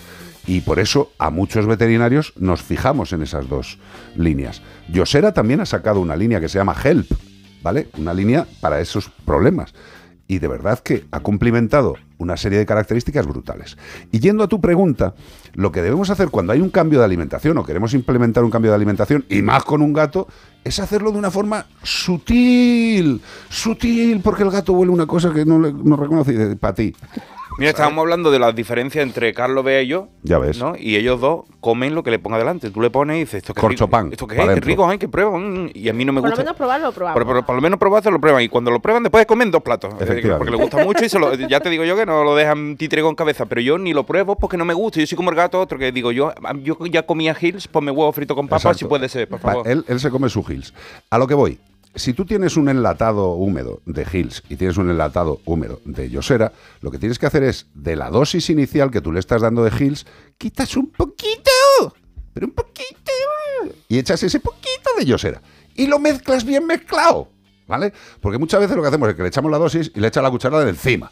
Y 0.45 0.61
por 0.61 0.79
eso 0.79 1.11
a 1.17 1.29
muchos 1.29 1.67
veterinarios 1.67 2.33
nos 2.35 2.61
fijamos 2.61 3.13
en 3.13 3.21
esas 3.21 3.47
dos 3.47 3.79
líneas. 4.17 4.61
Yosera 4.91 5.33
también 5.33 5.61
ha 5.61 5.65
sacado 5.65 6.01
una 6.01 6.15
línea 6.15 6.41
que 6.41 6.49
se 6.49 6.57
llama 6.57 6.75
Help, 6.83 7.09
¿vale? 7.61 7.89
Una 7.97 8.13
línea 8.13 8.45
para 8.59 8.79
esos 8.79 9.09
problemas. 9.25 9.73
Y 10.27 10.39
de 10.39 10.47
verdad 10.47 10.79
que 10.79 11.05
ha 11.11 11.19
cumplimentado 11.19 11.95
una 12.17 12.37
serie 12.37 12.57
de 12.59 12.65
características 12.65 13.25
brutales. 13.27 13.77
Y 14.11 14.19
yendo 14.19 14.43
a 14.43 14.47
tu 14.47 14.61
pregunta, 14.61 15.13
lo 15.53 15.71
que 15.73 15.81
debemos 15.81 16.09
hacer 16.09 16.29
cuando 16.29 16.53
hay 16.53 16.61
un 16.61 16.69
cambio 16.69 16.99
de 16.99 17.05
alimentación 17.05 17.57
o 17.57 17.65
queremos 17.65 17.93
implementar 17.93 18.43
un 18.45 18.51
cambio 18.51 18.71
de 18.71 18.75
alimentación, 18.75 19.25
y 19.27 19.41
más 19.41 19.65
con 19.65 19.81
un 19.81 19.91
gato, 19.91 20.27
es 20.63 20.79
hacerlo 20.79 21.11
de 21.11 21.17
una 21.17 21.31
forma 21.31 21.65
sutil, 21.83 23.21
sutil, 23.49 24.21
porque 24.21 24.43
el 24.43 24.51
gato 24.51 24.73
huele 24.73 24.91
una 24.91 25.05
cosa 25.07 25.33
que 25.33 25.43
no, 25.45 25.59
le- 25.59 25.73
no 25.73 25.97
reconoce 25.97 26.55
para 26.55 26.75
ti. 26.75 26.95
Mira, 27.57 27.71
estábamos 27.71 28.01
hablando 28.01 28.31
de 28.31 28.39
las 28.39 28.55
diferencias 28.55 29.03
entre 29.03 29.33
Carlos 29.33 29.63
Bea 29.63 29.81
y 29.81 29.87
yo. 29.87 30.07
Ya 30.23 30.39
ves. 30.39 30.57
¿no? 30.57 30.73
Y 30.77 30.95
ellos 30.95 31.19
dos 31.19 31.45
comen 31.59 31.93
lo 31.93 32.01
que 32.01 32.09
le 32.09 32.17
ponga 32.17 32.37
delante. 32.37 32.71
Tú 32.71 32.81
le 32.81 32.89
pones 32.89 33.17
y 33.17 33.19
dices, 33.19 33.35
esto 33.35 33.53
que 33.53 33.61
Corchopán, 33.61 34.11
Esto 34.11 34.25
que 34.25 34.35
es, 34.41 34.47
qué 34.47 34.61
rico, 34.61 34.87
ay, 34.87 34.97
que 34.97 35.07
prueban. 35.07 35.69
Y 35.73 35.87
a 35.89 35.93
mí 35.93 36.03
no 36.05 36.13
me 36.13 36.21
Por 36.21 36.29
lo 36.29 36.35
gusta. 36.35 36.43
menos 36.43 36.57
probarlo, 36.57 36.87
lo 36.87 36.93
probamos. 36.93 37.15
Pero, 37.19 37.27
pero 37.27 37.45
por 37.45 37.55
lo 37.55 37.61
menos 37.61 37.77
probarse 37.77 38.09
lo 38.09 38.19
prueban 38.19 38.41
y 38.41 38.49
cuando 38.49 38.71
lo 38.71 38.79
prueban 38.81 39.03
después 39.03 39.25
comen 39.25 39.51
dos 39.51 39.61
platos. 39.61 39.93
Eh, 39.93 39.97
Efectivamente. 39.99 40.37
Porque 40.37 40.51
le 40.51 40.57
gusta 40.57 40.83
mucho 40.83 41.05
y 41.05 41.09
se 41.09 41.19
lo- 41.19 41.33
ya 41.35 41.59
te 41.59 41.69
digo 41.69 41.83
yo 41.83 41.95
que 41.95 42.05
no 42.05 42.23
lo 42.23 42.35
dejan 42.35 42.77
títere 42.77 43.01
con 43.03 43.15
cabeza, 43.15 43.45
pero 43.45 43.61
yo 43.61 43.77
ni 43.77 43.93
lo 43.93 44.05
pruebo 44.05 44.35
porque 44.37 44.57
no 44.57 44.65
me 44.65 44.73
gusta. 44.73 44.99
Yo 44.99 45.05
soy 45.07 45.15
como 45.15 45.29
el 45.29 45.35
gato 45.35 45.59
otro 45.59 45.77
que 45.77 45.91
digo 45.91 46.11
yo, 46.11 46.33
yo 46.63 46.77
ya 46.89 47.03
comía 47.05 47.35
Hills, 47.39 47.67
ponme 47.67 47.91
huevo 47.91 48.11
frito 48.11 48.33
con 48.35 48.47
papas 48.47 48.77
si 48.77 48.85
puede 48.85 49.07
ser, 49.09 49.27
por 49.27 49.39
Va, 49.39 49.51
favor. 49.51 49.67
Él, 49.67 49.85
él 49.87 49.99
se 49.99 50.09
come 50.09 50.29
su 50.29 50.43
Hills. 50.47 50.73
A 51.09 51.17
lo 51.17 51.27
que 51.27 51.33
voy. 51.35 51.59
Si 51.93 52.13
tú 52.13 52.25
tienes 52.25 52.55
un 52.55 52.69
enlatado 52.69 53.33
húmedo 53.33 53.81
de 53.85 54.07
Hills 54.11 54.43
y 54.47 54.55
tienes 54.55 54.77
un 54.77 54.89
enlatado 54.89 55.41
húmedo 55.45 55.81
de 55.83 56.09
Yosera, 56.09 56.53
lo 56.79 56.89
que 56.89 56.97
tienes 56.97 57.19
que 57.19 57.25
hacer 57.25 57.43
es, 57.43 57.67
de 57.73 57.95
la 57.95 58.09
dosis 58.09 58.49
inicial 58.49 58.91
que 58.91 59.01
tú 59.01 59.11
le 59.11 59.19
estás 59.19 59.41
dando 59.41 59.63
de 59.63 59.71
Hills, 59.77 60.05
quitas 60.37 60.77
un 60.77 60.87
poquito, 60.91 61.51
pero 62.33 62.47
un 62.47 62.53
poquito, 62.53 63.11
y 63.87 63.99
echas 63.99 64.23
ese 64.23 64.39
poquito 64.39 64.89
de 64.97 65.05
Yosera. 65.05 65.41
Y 65.75 65.87
lo 65.87 65.99
mezclas 65.99 66.45
bien 66.45 66.65
mezclado, 66.65 67.29
¿vale? 67.67 67.93
Porque 68.19 68.37
muchas 68.37 68.59
veces 68.59 68.75
lo 68.75 68.81
que 68.81 68.87
hacemos 68.87 69.09
es 69.09 69.15
que 69.15 69.21
le 69.21 69.27
echamos 69.27 69.51
la 69.51 69.57
dosis 69.57 69.91
y 69.93 69.99
le 69.99 70.07
echa 70.07 70.21
la 70.21 70.31
cucharada 70.31 70.63
de 70.63 70.71
encima. 70.71 71.11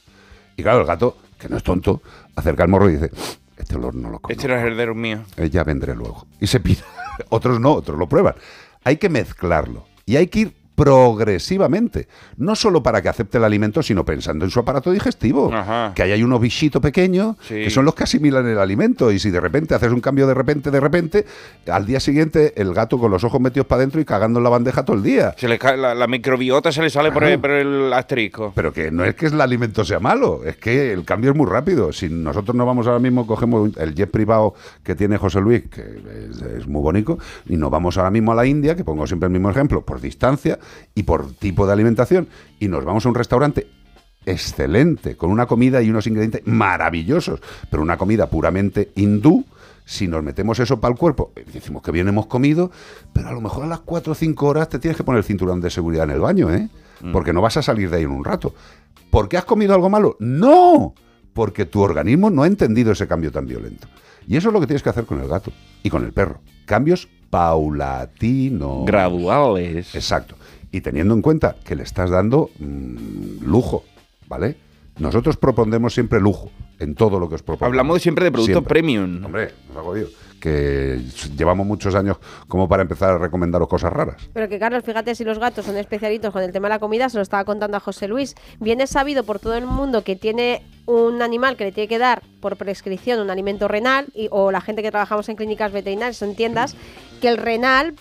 Y 0.55 0.63
claro, 0.63 0.81
el 0.81 0.85
gato, 0.85 1.17
que 1.37 1.49
no 1.49 1.57
es 1.57 1.63
tonto, 1.63 2.01
acerca 2.35 2.63
el 2.63 2.69
morro 2.69 2.89
y 2.89 2.93
dice, 2.93 3.11
este 3.57 3.75
olor 3.75 3.95
no 3.95 4.09
lo 4.09 4.19
conozco. 4.19 4.31
Este 4.31 4.45
era 4.45 4.61
el 4.61 4.67
heredero 4.67 4.95
mío. 4.95 5.23
Eh, 5.37 5.49
ya 5.49 5.63
vendré 5.63 5.95
luego. 5.95 6.27
Y 6.39 6.47
se 6.47 6.59
pira. 6.59 6.83
otros 7.29 7.59
no, 7.59 7.73
otros 7.73 7.97
lo 7.97 8.07
prueban. 8.07 8.35
Hay 8.83 8.97
que 8.97 9.09
mezclarlo 9.09 9.85
y 10.05 10.15
hay 10.15 10.27
que 10.27 10.39
ir 10.39 10.58
progresivamente, 10.83 12.07
no 12.37 12.55
solo 12.55 12.81
para 12.83 13.01
que 13.01 13.09
acepte 13.09 13.37
el 13.37 13.43
alimento, 13.43 13.83
sino 13.83 14.05
pensando 14.05 14.45
en 14.45 14.51
su 14.51 14.59
aparato 14.59 14.91
digestivo, 14.91 15.53
Ajá. 15.53 15.91
que 15.95 16.03
ahí 16.03 16.11
hay 16.11 16.23
unos 16.23 16.39
bichitos 16.41 16.81
pequeños 16.81 17.35
Sí. 17.41 17.55
que 17.55 17.69
son 17.69 17.85
los 17.85 17.95
que 17.95 18.03
asimilan 18.03 18.47
el 18.47 18.57
alimento 18.59 19.11
y 19.11 19.19
si 19.19 19.29
de 19.31 19.39
repente 19.39 19.75
haces 19.75 19.91
un 19.91 20.01
cambio 20.01 20.27
de 20.27 20.33
repente, 20.33 20.71
de 20.71 20.79
repente, 20.79 21.25
al 21.67 21.85
día 21.85 21.99
siguiente 21.99 22.53
el 22.55 22.73
gato 22.73 22.97
con 22.97 23.11
los 23.11 23.23
ojos 23.23 23.39
metidos 23.41 23.67
para 23.67 23.79
adentro 23.79 23.99
y 24.01 24.05
cagando 24.05 24.39
en 24.39 24.43
la 24.43 24.49
bandeja 24.49 24.83
todo 24.85 24.95
el 24.95 25.03
día. 25.03 25.33
Se 25.37 25.47
le 25.47 25.59
cae 25.59 25.77
la, 25.77 25.93
la 25.95 26.07
microbiota 26.07 26.71
se 26.71 26.81
le 26.81 26.89
sale 26.89 27.11
por, 27.11 27.23
el, 27.23 27.39
por 27.39 27.51
el 27.51 27.91
asterisco. 27.93 28.51
Pero 28.55 28.71
que 28.73 28.91
no 28.91 29.03
es 29.05 29.15
que 29.15 29.27
el 29.27 29.39
alimento 29.41 29.83
sea 29.85 29.99
malo, 29.99 30.41
es 30.45 30.57
que 30.57 30.91
el 30.93 31.03
cambio 31.05 31.31
es 31.31 31.37
muy 31.37 31.45
rápido. 31.47 31.91
Si 31.93 32.09
nosotros 32.09 32.55
nos 32.55 32.65
vamos 32.65 32.87
ahora 32.87 32.99
mismo, 32.99 33.25
cogemos 33.27 33.75
el 33.77 33.95
jet 33.95 34.09
privado 34.11 34.53
que 34.83 34.95
tiene 34.95 35.17
José 35.17 35.41
Luis, 35.41 35.63
que 35.69 35.81
es, 35.81 36.41
es 36.41 36.67
muy 36.67 36.81
bonito, 36.81 37.17
y 37.47 37.57
nos 37.57 37.69
vamos 37.71 37.97
ahora 37.97 38.11
mismo 38.11 38.31
a 38.31 38.35
la 38.35 38.45
India, 38.45 38.75
que 38.75 38.83
pongo 38.83 39.05
siempre 39.07 39.27
el 39.27 39.33
mismo 39.33 39.49
ejemplo, 39.49 39.81
por 39.81 40.01
distancia 40.01 40.59
y 40.95 41.03
por 41.03 41.33
tipo 41.33 41.65
de 41.65 41.73
alimentación, 41.73 42.27
y 42.59 42.67
nos 42.67 42.85
vamos 42.85 43.05
a 43.05 43.09
un 43.09 43.15
restaurante 43.15 43.67
excelente, 44.25 45.15
con 45.15 45.31
una 45.31 45.45
comida 45.45 45.81
y 45.81 45.89
unos 45.89 46.07
ingredientes 46.07 46.41
maravillosos, 46.45 47.39
pero 47.69 47.81
una 47.81 47.97
comida 47.97 48.29
puramente 48.29 48.91
hindú. 48.95 49.45
Si 49.85 50.07
nos 50.07 50.21
metemos 50.23 50.59
eso 50.59 50.79
para 50.79 50.91
el 50.91 50.99
cuerpo, 50.99 51.31
decimos 51.51 51.81
que 51.81 51.91
bien 51.91 52.07
hemos 52.07 52.27
comido, 52.27 52.69
pero 53.11 53.29
a 53.29 53.31
lo 53.31 53.41
mejor 53.41 53.63
a 53.63 53.67
las 53.67 53.79
4 53.79 54.11
o 54.11 54.15
5 54.15 54.45
horas 54.45 54.69
te 54.69 54.77
tienes 54.77 54.95
que 54.95 55.03
poner 55.03 55.17
el 55.17 55.23
cinturón 55.23 55.61
de 55.61 55.71
seguridad 55.71 56.03
en 56.03 56.11
el 56.11 56.19
baño, 56.19 56.53
¿eh? 56.53 56.69
Porque 57.11 57.33
no 57.33 57.41
vas 57.41 57.57
a 57.57 57.63
salir 57.63 57.89
de 57.89 57.97
ahí 57.97 58.03
en 58.03 58.11
un 58.11 58.23
rato. 58.23 58.53
¿Por 59.09 59.29
qué 59.29 59.37
has 59.37 59.45
comido 59.45 59.73
algo 59.73 59.89
malo? 59.89 60.15
No, 60.19 60.93
porque 61.33 61.65
tu 61.65 61.81
organismo 61.81 62.29
no 62.29 62.43
ha 62.43 62.47
entendido 62.47 62.91
ese 62.91 63.07
cambio 63.07 63.31
tan 63.31 63.47
violento. 63.47 63.87
Y 64.27 64.37
eso 64.37 64.49
es 64.49 64.53
lo 64.53 64.59
que 64.59 64.67
tienes 64.67 64.83
que 64.83 64.89
hacer 64.89 65.05
con 65.05 65.19
el 65.19 65.27
gato 65.27 65.51
y 65.81 65.89
con 65.89 66.03
el 66.03 66.13
perro. 66.13 66.41
Cambios 66.65 67.07
paulatinos. 67.29 68.85
Graduales. 68.85 69.95
Exacto. 69.95 70.35
Y 70.71 70.81
teniendo 70.81 71.13
en 71.13 71.21
cuenta 71.21 71.55
que 71.63 71.75
le 71.75 71.83
estás 71.83 72.09
dando 72.09 72.49
mm, 72.59 73.43
lujo, 73.43 73.83
¿vale? 74.27 74.57
Nosotros 74.99 75.37
propondemos 75.37 75.93
siempre 75.93 76.19
lujo 76.19 76.51
en 76.77 76.93
todo 76.93 77.19
lo 77.19 77.29
que 77.29 77.35
os 77.35 77.43
proponemos. 77.43 77.69
Hablamos 77.71 78.01
siempre 78.01 78.25
de 78.25 78.31
productos 78.31 78.53
Siempre. 78.53 78.69
premium. 78.69 79.23
Hombre, 79.25 79.53
nos 79.69 79.77
ha 79.77 79.81
jodido. 79.81 80.09
Que 80.41 81.01
llevamos 81.37 81.65
muchos 81.65 81.95
años 81.95 82.17
como 82.47 82.67
para 82.69 82.81
empezar 82.81 83.11
a 83.11 83.17
recomendaros 83.17 83.67
cosas 83.67 83.91
raras. 83.91 84.29
Pero 84.33 84.47
que 84.47 84.59
Carlos, 84.59 84.83
fíjate 84.85 85.15
si 85.15 85.23
los 85.25 85.39
gatos 85.39 85.65
son 85.65 85.75
especialitos 85.77 86.31
con 86.31 86.43
el 86.43 86.51
tema 86.51 86.67
de 86.67 86.75
la 86.75 86.79
comida, 86.79 87.09
se 87.09 87.17
lo 87.17 87.23
estaba 87.23 87.43
contando 87.45 87.75
a 87.77 87.79
José 87.79 88.07
Luis. 88.07 88.35
Bien 88.59 88.79
es 88.81 88.89
sabido 88.91 89.23
por 89.23 89.39
todo 89.39 89.55
el 89.55 89.65
mundo 89.65 90.03
que 90.03 90.15
tiene 90.15 90.63
un 90.85 91.21
animal 91.21 91.57
que 91.57 91.65
le 91.65 91.71
tiene 91.71 91.87
que 91.89 91.97
dar 91.97 92.21
por 92.39 92.55
prescripción 92.57 93.19
un 93.19 93.29
alimento 93.29 93.67
renal, 93.67 94.07
y, 94.13 94.27
o 94.31 94.51
la 94.51 94.61
gente 94.61 94.81
que 94.81 94.91
trabajamos 94.91 95.27
en 95.29 95.35
clínicas 95.35 95.71
veterinarias 95.71 96.21
o 96.21 96.25
en 96.25 96.35
tiendas, 96.35 96.75
que 97.21 97.27
el 97.27 97.37
renal 97.37 97.95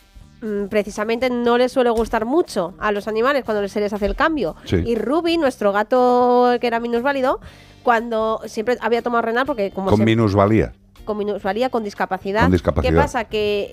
precisamente 0.68 1.30
no 1.30 1.59
les 1.59 1.72
suele 1.72 1.91
gustar 1.91 2.24
mucho 2.24 2.74
a 2.78 2.93
los 2.93 3.09
animales 3.09 3.45
cuando 3.45 3.66
se 3.68 3.80
les 3.80 3.93
hace 3.93 4.07
el 4.07 4.14
cambio. 4.14 4.57
Sí. 4.64 4.76
Y 4.86 4.95
Ruby, 4.97 5.36
nuestro 5.39 5.72
gato 5.72 6.51
que 6.61 6.66
era 6.66 6.80
minusválido, 6.80 7.41
cuando 7.82 8.41
siempre 8.47 8.76
había 8.80 9.03
tomado 9.03 9.22
renal 9.22 9.47
porque 9.47 9.70
como 9.70 9.89
Con 9.89 9.97
siempre- 9.97 10.14
minusvalía. 10.16 10.72
con 11.05 11.16
minusvalía, 11.16 11.70
con 11.70 11.82
discapacidad. 11.84 12.43
Con 12.43 12.53
discapacidad. 12.53 12.93
¿Qué 12.93 12.97
pasa? 12.97 13.24
Que 13.24 13.70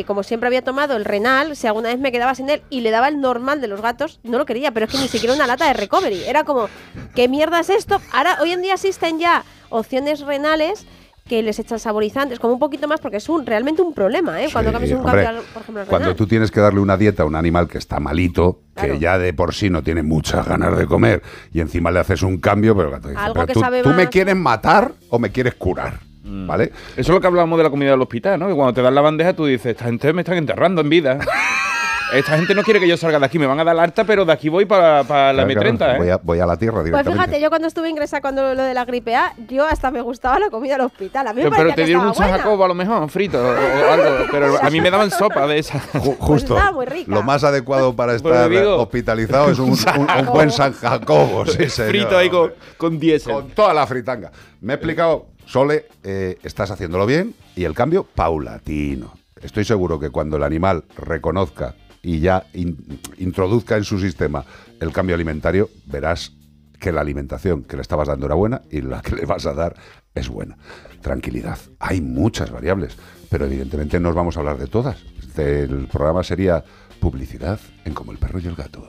eh, 0.00 0.04
como 0.06 0.22
siempre 0.22 0.46
había 0.46 0.62
tomado 0.64 0.96
el 0.96 1.04
renal, 1.04 1.54
si 1.54 1.66
alguna 1.66 1.90
vez 1.90 1.98
me 1.98 2.10
quedaba 2.10 2.34
sin 2.34 2.48
él 2.48 2.62
y 2.70 2.80
le 2.80 2.90
daba 2.90 3.08
el 3.08 3.20
normal 3.20 3.60
de 3.60 3.68
los 3.68 3.82
gatos, 3.82 4.20
no 4.22 4.38
lo 4.38 4.46
quería, 4.46 4.70
pero 4.72 4.86
es 4.86 4.92
que 4.92 4.96
ni 4.98 5.06
siquiera 5.08 5.34
una 5.34 5.46
lata 5.46 5.66
de 5.66 5.74
recovery. 5.74 6.22
Era 6.26 6.44
como, 6.44 6.68
¿qué 7.14 7.28
mierda 7.28 7.60
es 7.60 7.68
esto? 7.68 8.00
Ahora, 8.10 8.38
hoy 8.40 8.52
en 8.52 8.62
día 8.62 8.72
existen 8.74 9.18
ya 9.18 9.44
opciones 9.68 10.20
renales 10.20 10.86
que 11.28 11.42
les 11.42 11.58
echan 11.58 11.78
saborizantes, 11.78 12.38
como 12.40 12.54
un 12.54 12.58
poquito 12.58 12.88
más, 12.88 13.00
porque 13.00 13.18
es 13.18 13.28
un 13.28 13.44
realmente 13.46 13.82
un 13.82 13.92
problema, 13.94 14.42
¿eh? 14.42 14.48
Cuando 14.52 14.70
Sí, 14.70 14.72
cambias 14.74 14.92
un 14.98 15.06
hombre, 15.06 15.24
cambio, 15.24 15.42
por 15.52 15.62
ejemplo, 15.62 15.84
Cuando 15.86 16.14
tú 16.16 16.26
tienes 16.26 16.50
que 16.50 16.60
darle 16.60 16.80
una 16.80 16.96
dieta 16.96 17.22
a 17.22 17.26
un 17.26 17.36
animal 17.36 17.68
que 17.68 17.78
está 17.78 18.00
malito, 18.00 18.60
Claro. 18.74 18.94
que 18.94 18.98
ya 18.98 19.18
de 19.18 19.32
por 19.34 19.54
sí 19.54 19.70
no 19.70 19.82
tiene 19.82 20.02
muchas 20.02 20.46
ganas 20.46 20.76
de 20.78 20.86
comer, 20.86 21.22
y 21.52 21.60
encima 21.60 21.90
le 21.90 21.98
haces 22.00 22.22
un 22.22 22.38
cambio, 22.38 22.76
pero 22.76 22.90
dice, 22.98 23.14
"Pero 23.32 23.46
que 23.46 23.52
tú, 23.52 23.60
¿tú 23.82 23.88
me 23.90 23.94
más". 23.96 24.08
quieres 24.08 24.36
matar 24.36 24.92
o 25.10 25.18
me 25.18 25.30
quieres 25.30 25.54
curar? 25.54 26.00
¿Vale? 26.30 26.64
Eso 26.92 27.00
es 27.00 27.08
lo 27.08 27.20
que 27.22 27.26
hablábamos 27.26 27.56
de 27.56 27.64
la 27.64 27.70
comida 27.70 27.90
del 27.92 28.02
hospital, 28.02 28.38
¿no? 28.38 28.48
Que 28.48 28.54
cuando 28.54 28.74
te 28.74 28.82
dan 28.82 28.94
la 28.94 29.00
bandeja 29.00 29.32
tú 29.34 29.46
dices, 29.46 29.66
esta 29.72 29.86
gente 29.86 30.12
me 30.12 30.20
están 30.22 30.36
enterrando 30.36 30.82
en 30.82 30.88
vida. 30.90 31.18
Esta 32.12 32.36
gente 32.38 32.54
no 32.54 32.62
quiere 32.62 32.80
que 32.80 32.88
yo 32.88 32.96
salga 32.96 33.18
de 33.18 33.26
aquí, 33.26 33.38
me 33.38 33.46
van 33.46 33.60
a 33.60 33.64
dar 33.64 33.78
harta, 33.78 34.04
pero 34.04 34.24
de 34.24 34.32
aquí 34.32 34.48
voy 34.48 34.64
para, 34.64 35.04
para 35.04 35.30
la 35.34 35.44
Claro, 35.46 35.60
M30, 35.60 35.76
claro, 35.76 35.92
¿eh? 35.92 35.98
voy, 35.98 36.08
a, 36.08 36.16
voy 36.16 36.40
a 36.40 36.46
la 36.46 36.56
tierra 36.56 36.76
Pues 36.76 36.84
directamente. 36.86 37.22
fíjate, 37.22 37.40
yo 37.42 37.48
cuando 37.50 37.68
estuve 37.68 37.90
ingresada 37.90 38.22
cuando 38.22 38.54
lo 38.54 38.62
de 38.62 38.72
la 38.72 38.86
gripe 38.86 39.14
A, 39.14 39.34
yo 39.46 39.66
hasta 39.66 39.90
me 39.90 40.00
gustaba 40.00 40.38
la 40.38 40.48
comida 40.48 40.72
del 40.78 40.86
hospital. 40.86 41.26
A 41.26 41.32
mí 41.34 41.42
me 41.42 41.50
Pero, 41.50 41.50
pero 41.50 41.62
parecía 41.68 41.74
te 41.76 41.82
que 41.82 41.86
dieron 41.86 42.04
un 42.06 42.12
estaba 42.12 42.28
San 42.28 42.32
buena. 42.38 42.42
Jacobo 42.44 42.64
a 42.64 42.68
lo 42.68 42.74
mejor, 42.74 43.10
frito 43.10 43.38
o, 43.38 43.50
o 43.50 43.92
algo. 43.92 44.26
Pero 44.30 44.54
a 44.62 44.70
mí 44.70 44.80
me 44.80 44.90
daban 44.90 45.10
sopa 45.18 45.46
de 45.46 45.58
esa. 45.58 45.78
Ju- 45.80 46.16
Justo. 46.18 46.54
estaba 46.56 46.72
muy 46.72 46.86
rica. 46.86 47.12
Lo 47.12 47.22
más 47.22 47.44
adecuado 47.44 47.94
para 47.94 48.12
Pues 48.18 48.22
estar 48.24 48.48
digo, 48.48 48.76
hospitalizado 48.76 49.50
es 49.50 49.58
un, 49.58 49.70
un- 49.98 50.10
un 50.20 50.26
buen 50.32 50.50
San 50.50 50.72
Jacobo, 50.72 51.44
sí, 51.44 51.68
señor. 51.68 51.90
Frito 51.90 52.16
ahí 52.16 52.30
con, 52.30 52.54
con 52.78 52.98
diésel. 52.98 53.34
Con 53.34 53.50
toda 53.50 53.74
la 53.74 53.86
fritanga. 53.86 54.32
Me 54.62 54.72
he 54.72 54.76
explicado, 54.76 55.26
Sole, 55.44 55.86
eh, 56.02 56.38
estás 56.42 56.70
haciéndolo 56.70 57.04
bien 57.04 57.34
y 57.54 57.64
el 57.64 57.74
cambio 57.74 58.04
paulatino. 58.04 59.12
Estoy 59.42 59.64
seguro 59.66 60.00
que 60.00 60.08
cuando 60.08 60.38
el 60.38 60.42
animal 60.42 60.84
reconozca 60.96 61.74
y 62.02 62.20
ya 62.20 62.46
in- 62.54 63.00
introduzca 63.18 63.76
en 63.76 63.84
su 63.84 63.98
sistema 63.98 64.44
el 64.80 64.92
cambio 64.92 65.14
alimentario, 65.14 65.68
verás 65.86 66.32
que 66.78 66.92
la 66.92 67.00
alimentación 67.00 67.64
que 67.64 67.76
le 67.76 67.82
estabas 67.82 68.08
dando 68.08 68.26
era 68.26 68.34
buena 68.36 68.62
y 68.70 68.80
la 68.82 69.02
que 69.02 69.16
le 69.16 69.26
vas 69.26 69.46
a 69.46 69.54
dar 69.54 69.74
es 70.14 70.28
buena. 70.28 70.56
Tranquilidad. 71.02 71.58
Hay 71.80 72.00
muchas 72.00 72.50
variables, 72.50 72.96
pero 73.30 73.46
evidentemente 73.46 73.98
no 74.00 74.10
os 74.10 74.14
vamos 74.14 74.36
a 74.36 74.40
hablar 74.40 74.58
de 74.58 74.66
todas. 74.68 74.98
El 75.36 75.86
programa 75.86 76.22
sería 76.24 76.64
publicidad 77.00 77.60
en 77.84 77.94
Como 77.94 78.10
el 78.12 78.18
perro 78.18 78.40
y 78.40 78.46
el 78.46 78.54
gato. 78.56 78.88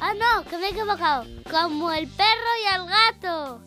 Ah, 0.00 0.12
no, 0.14 0.48
que 0.50 0.58
me 0.58 0.66
he 0.66 0.70
equivocado. 0.70 1.24
Como 1.50 1.92
el 1.92 2.08
perro 2.08 2.50
y 2.62 2.74
el 2.74 2.86
gato. 2.88 3.60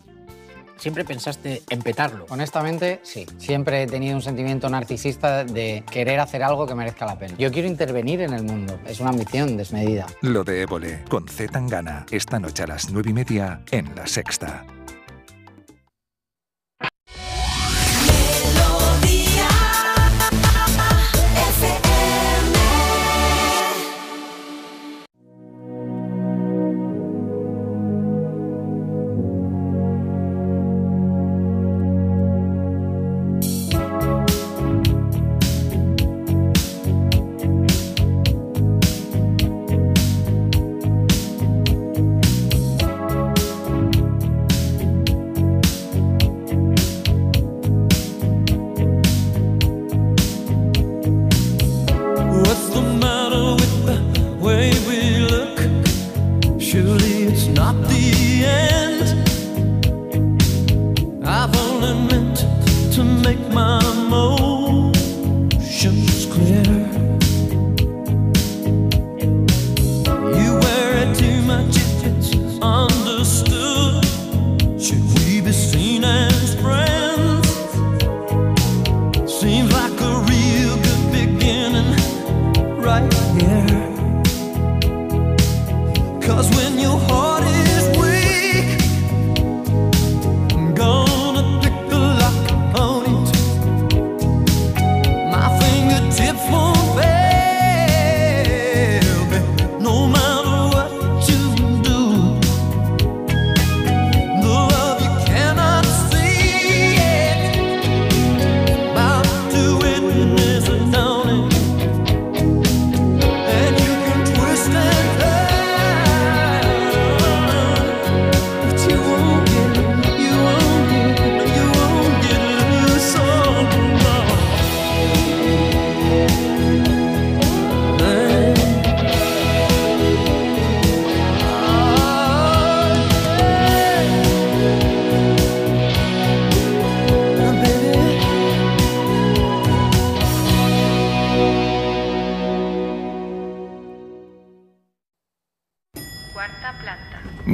Siempre 0.78 1.04
pensaste 1.06 1.64
en 1.70 1.82
petarlo. 1.82 2.26
Honestamente, 2.30 3.00
sí. 3.04 3.26
Siempre 3.38 3.84
he 3.84 3.88
tenido 3.88 4.16
un 4.16 4.22
sentimiento 4.22 4.70
narcisista 4.70 5.44
de 5.44 5.84
querer 5.90 6.20
hacer 6.20 6.44
algo 6.44 6.66
que 6.68 6.76
merezca 6.76 7.06
la 7.06 7.18
pena. 7.18 7.36
Yo 7.38 7.52
quiero 7.52 7.68
intervenir 7.68 8.22
en 8.22 8.34
el 8.34 8.44
mundo. 8.44 8.80
Es 8.88 9.00
una 9.00 9.10
ambición 9.10 9.58
desmedida. 9.58 10.08
Lo 10.22 10.44
de 10.44 10.62
Évole 10.62 11.04
con 11.10 11.28
Z 11.28 11.52
Tangana 11.52 12.06
esta 12.12 12.40
noche 12.40 12.64
a 12.64 12.68
las 12.68 12.90
nueve 12.92 13.10
y 13.10 13.14
media 13.14 13.62
en 13.72 13.94
La 13.96 14.08
Sexta. 14.08 14.66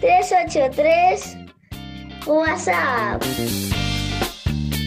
383 0.00 1.36
WhatsApp. 2.26 3.22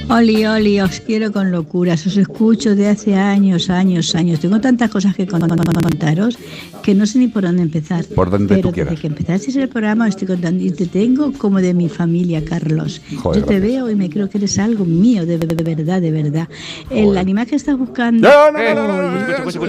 Oli, 0.09 0.45
Oli, 0.45 0.81
os 0.81 0.99
quiero 0.99 1.31
con 1.31 1.51
locuras, 1.51 2.05
os 2.05 2.17
escucho 2.17 2.75
de 2.75 2.89
hace 2.89 3.15
años, 3.15 3.69
años, 3.69 4.13
años. 4.13 4.39
Tengo 4.41 4.59
tantas 4.59 4.89
cosas 4.91 5.15
que 5.15 5.25
con- 5.25 5.39
con- 5.39 5.49
con- 5.57 5.65
contaros 5.73 6.37
que 6.83 6.93
no 6.93 7.05
sé 7.05 7.19
ni 7.19 7.27
por 7.29 7.43
dónde 7.43 7.61
empezar. 7.61 8.03
Por 8.13 8.29
donde 8.29 8.55
Pero 8.55 8.69
tú 8.69 8.73
quieras. 8.73 8.91
desde 8.91 9.01
que 9.01 9.07
empezasteis 9.07 9.55
el 9.55 9.69
programa 9.69 10.09
estoy 10.09 10.27
contando 10.27 10.61
y 10.63 10.71
te 10.71 10.85
tengo 10.87 11.31
como 11.33 11.61
de 11.61 11.73
mi 11.73 11.87
familia, 11.87 12.43
Carlos. 12.43 13.01
Joder, 13.21 13.41
Yo 13.41 13.47
te 13.47 13.53
gracias. 13.59 13.61
veo 13.83 13.89
y 13.89 13.95
me 13.95 14.09
creo 14.09 14.29
que 14.29 14.37
eres 14.39 14.59
algo 14.59 14.83
mío, 14.83 15.25
de, 15.25 15.37
de 15.37 15.63
verdad, 15.75 16.01
de 16.01 16.11
verdad. 16.11 16.49
El 16.89 17.17
animal 17.17 17.47
que 17.47 17.55
estás 17.55 17.77
buscando 17.77 18.27
No, 18.27 18.51
no, 18.51 18.59
no, 18.59 18.73
no, 18.75 18.87
no, 18.87 19.01
no, 19.03 19.11
no, 19.11 19.33
escucha, 19.33 19.59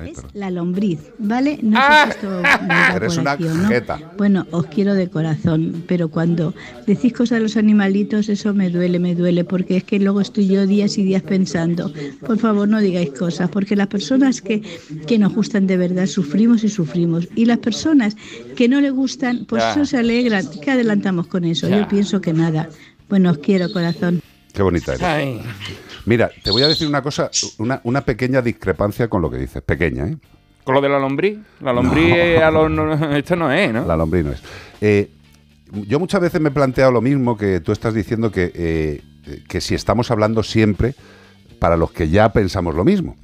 Ay, 0.00 0.12
es 0.12 0.22
la 0.34 0.50
lombriz, 0.50 1.00
¿vale? 1.18 1.58
No 1.62 1.78
sé 1.80 1.86
si 2.04 2.10
esto 2.10 2.28
me 2.30 2.68
da 2.68 2.92
Eres 2.96 3.16
una 3.18 3.32
aquí 3.32 3.44
no. 3.44 3.68
Bueno, 4.16 4.46
os 4.50 4.66
quiero 4.66 4.94
de 4.94 5.08
corazón, 5.08 5.84
pero 5.86 6.08
cuando 6.08 6.54
decís 6.86 7.12
cosas 7.12 7.38
de 7.38 7.42
los 7.42 7.56
animalitos, 7.56 8.28
eso 8.28 8.54
me 8.54 8.70
duele, 8.70 8.98
me 8.98 9.14
duele, 9.14 9.44
porque 9.44 9.76
es 9.78 9.84
que 9.84 9.98
luego 9.98 10.20
estoy 10.20 10.48
yo 10.48 10.66
días 10.66 10.98
y 10.98 11.02
días 11.04 11.22
pensando, 11.22 11.92
por 12.26 12.38
favor 12.38 12.68
no 12.68 12.80
digáis 12.80 13.10
cosas, 13.10 13.50
porque 13.50 13.76
las 13.76 13.88
personas 13.88 14.40
que, 14.40 14.62
que 15.06 15.18
nos 15.18 15.34
gustan 15.34 15.66
de 15.66 15.76
verdad 15.76 16.06
sufrimos 16.06 16.64
y 16.64 16.68
sufrimos, 16.68 17.28
y 17.34 17.44
las 17.44 17.58
personas 17.58 18.16
que 18.56 18.68
no 18.68 18.80
le 18.80 18.90
gustan, 18.90 19.44
pues 19.46 19.62
Ya. 19.62 19.72
eso 19.72 19.84
se 19.84 19.98
alegran. 19.98 20.46
¿Qué 20.62 20.70
adelantamos 20.70 21.26
con 21.26 21.44
eso? 21.44 21.68
Ya. 21.68 21.80
Yo 21.80 21.88
pienso 21.88 22.20
que 22.20 22.32
nada. 22.32 22.68
Bueno, 23.08 23.30
os 23.32 23.38
quiero, 23.38 23.72
corazón. 23.72 24.20
Qué 24.52 24.62
bonita 24.62 24.94
eres. 24.94 25.40
Mira, 26.06 26.30
te 26.42 26.50
voy 26.50 26.62
a 26.62 26.68
decir 26.68 26.86
una 26.88 27.02
cosa, 27.02 27.30
una, 27.58 27.80
una 27.84 28.00
pequeña 28.02 28.42
discrepancia 28.42 29.08
con 29.08 29.22
lo 29.22 29.30
que 29.30 29.38
dices. 29.38 29.62
Pequeña, 29.62 30.06
¿eh? 30.06 30.16
¿Con 30.64 30.74
lo 30.74 30.80
de 30.80 30.88
la 30.88 30.98
lombriz? 30.98 31.38
La 31.60 31.72
lombriz 31.72 32.38
a 32.42 32.50
no- 32.50 33.16
esto 33.16 33.36
no 33.36 33.50
es, 33.52 33.72
¿no? 33.72 33.84
La 33.86 33.96
lombriz 33.96 34.24
no 34.24 34.32
es. 34.32 34.42
Eh, 34.80 35.10
yo 35.72 35.98
muchas 35.98 36.20
veces 36.20 36.40
me 36.40 36.48
he 36.48 36.52
planteado 36.52 36.90
lo 36.92 37.00
mismo 37.00 37.36
que 37.36 37.60
tú 37.60 37.72
estás 37.72 37.94
diciendo 37.94 38.30
que, 38.30 38.50
eh, 38.54 39.02
que 39.48 39.60
si 39.60 39.74
estamos 39.74 40.10
hablando 40.10 40.42
siempre 40.42 40.94
para 41.58 41.76
los 41.76 41.92
que 41.92 42.08
ya 42.08 42.32
pensamos 42.32 42.74
lo 42.74 42.84
mismo. 42.84 43.16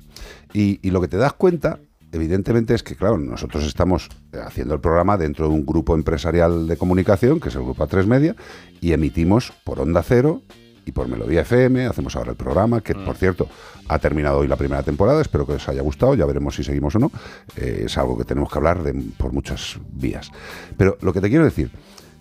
Y, 0.52 0.78
y 0.82 0.90
lo 0.90 1.00
que 1.00 1.08
te 1.08 1.16
das 1.16 1.32
cuenta, 1.34 1.78
evidentemente, 2.12 2.74
es 2.74 2.82
que, 2.82 2.94
claro, 2.96 3.18
nosotros 3.18 3.64
estamos 3.66 4.08
haciendo 4.46 4.74
el 4.74 4.80
programa 4.80 5.16
dentro 5.18 5.48
de 5.48 5.54
un 5.54 5.66
grupo 5.66 5.94
empresarial 5.94 6.66
de 6.68 6.76
comunicación, 6.76 7.40
que 7.40 7.48
es 7.50 7.54
el 7.54 7.62
Grupo 7.62 7.86
A3 7.86 8.06
Media, 8.06 8.36
y 8.80 8.92
emitimos 8.92 9.52
por 9.64 9.80
Onda 9.80 10.02
Cero 10.02 10.42
y 10.86 10.92
por 10.92 11.08
Melodía 11.08 11.42
FM, 11.42 11.84
hacemos 11.86 12.16
ahora 12.16 12.30
el 12.30 12.36
programa, 12.36 12.80
que 12.80 12.94
por 12.94 13.16
cierto 13.16 13.48
ha 13.88 13.98
terminado 13.98 14.38
hoy 14.38 14.48
la 14.48 14.56
primera 14.56 14.82
temporada, 14.82 15.20
espero 15.20 15.44
que 15.46 15.54
os 15.54 15.68
haya 15.68 15.82
gustado, 15.82 16.14
ya 16.14 16.24
veremos 16.24 16.54
si 16.54 16.64
seguimos 16.64 16.94
o 16.94 16.98
no, 16.98 17.10
Eh, 17.56 17.82
es 17.86 17.98
algo 17.98 18.16
que 18.16 18.24
tenemos 18.24 18.50
que 18.50 18.58
hablar 18.58 18.82
de- 18.82 18.94
por 19.18 19.32
muchas 19.32 19.78
vías. 19.92 20.30
Pero 20.76 20.96
lo 21.02 21.12
que 21.12 21.20
te 21.20 21.28
quiero 21.28 21.44
decir, 21.44 21.70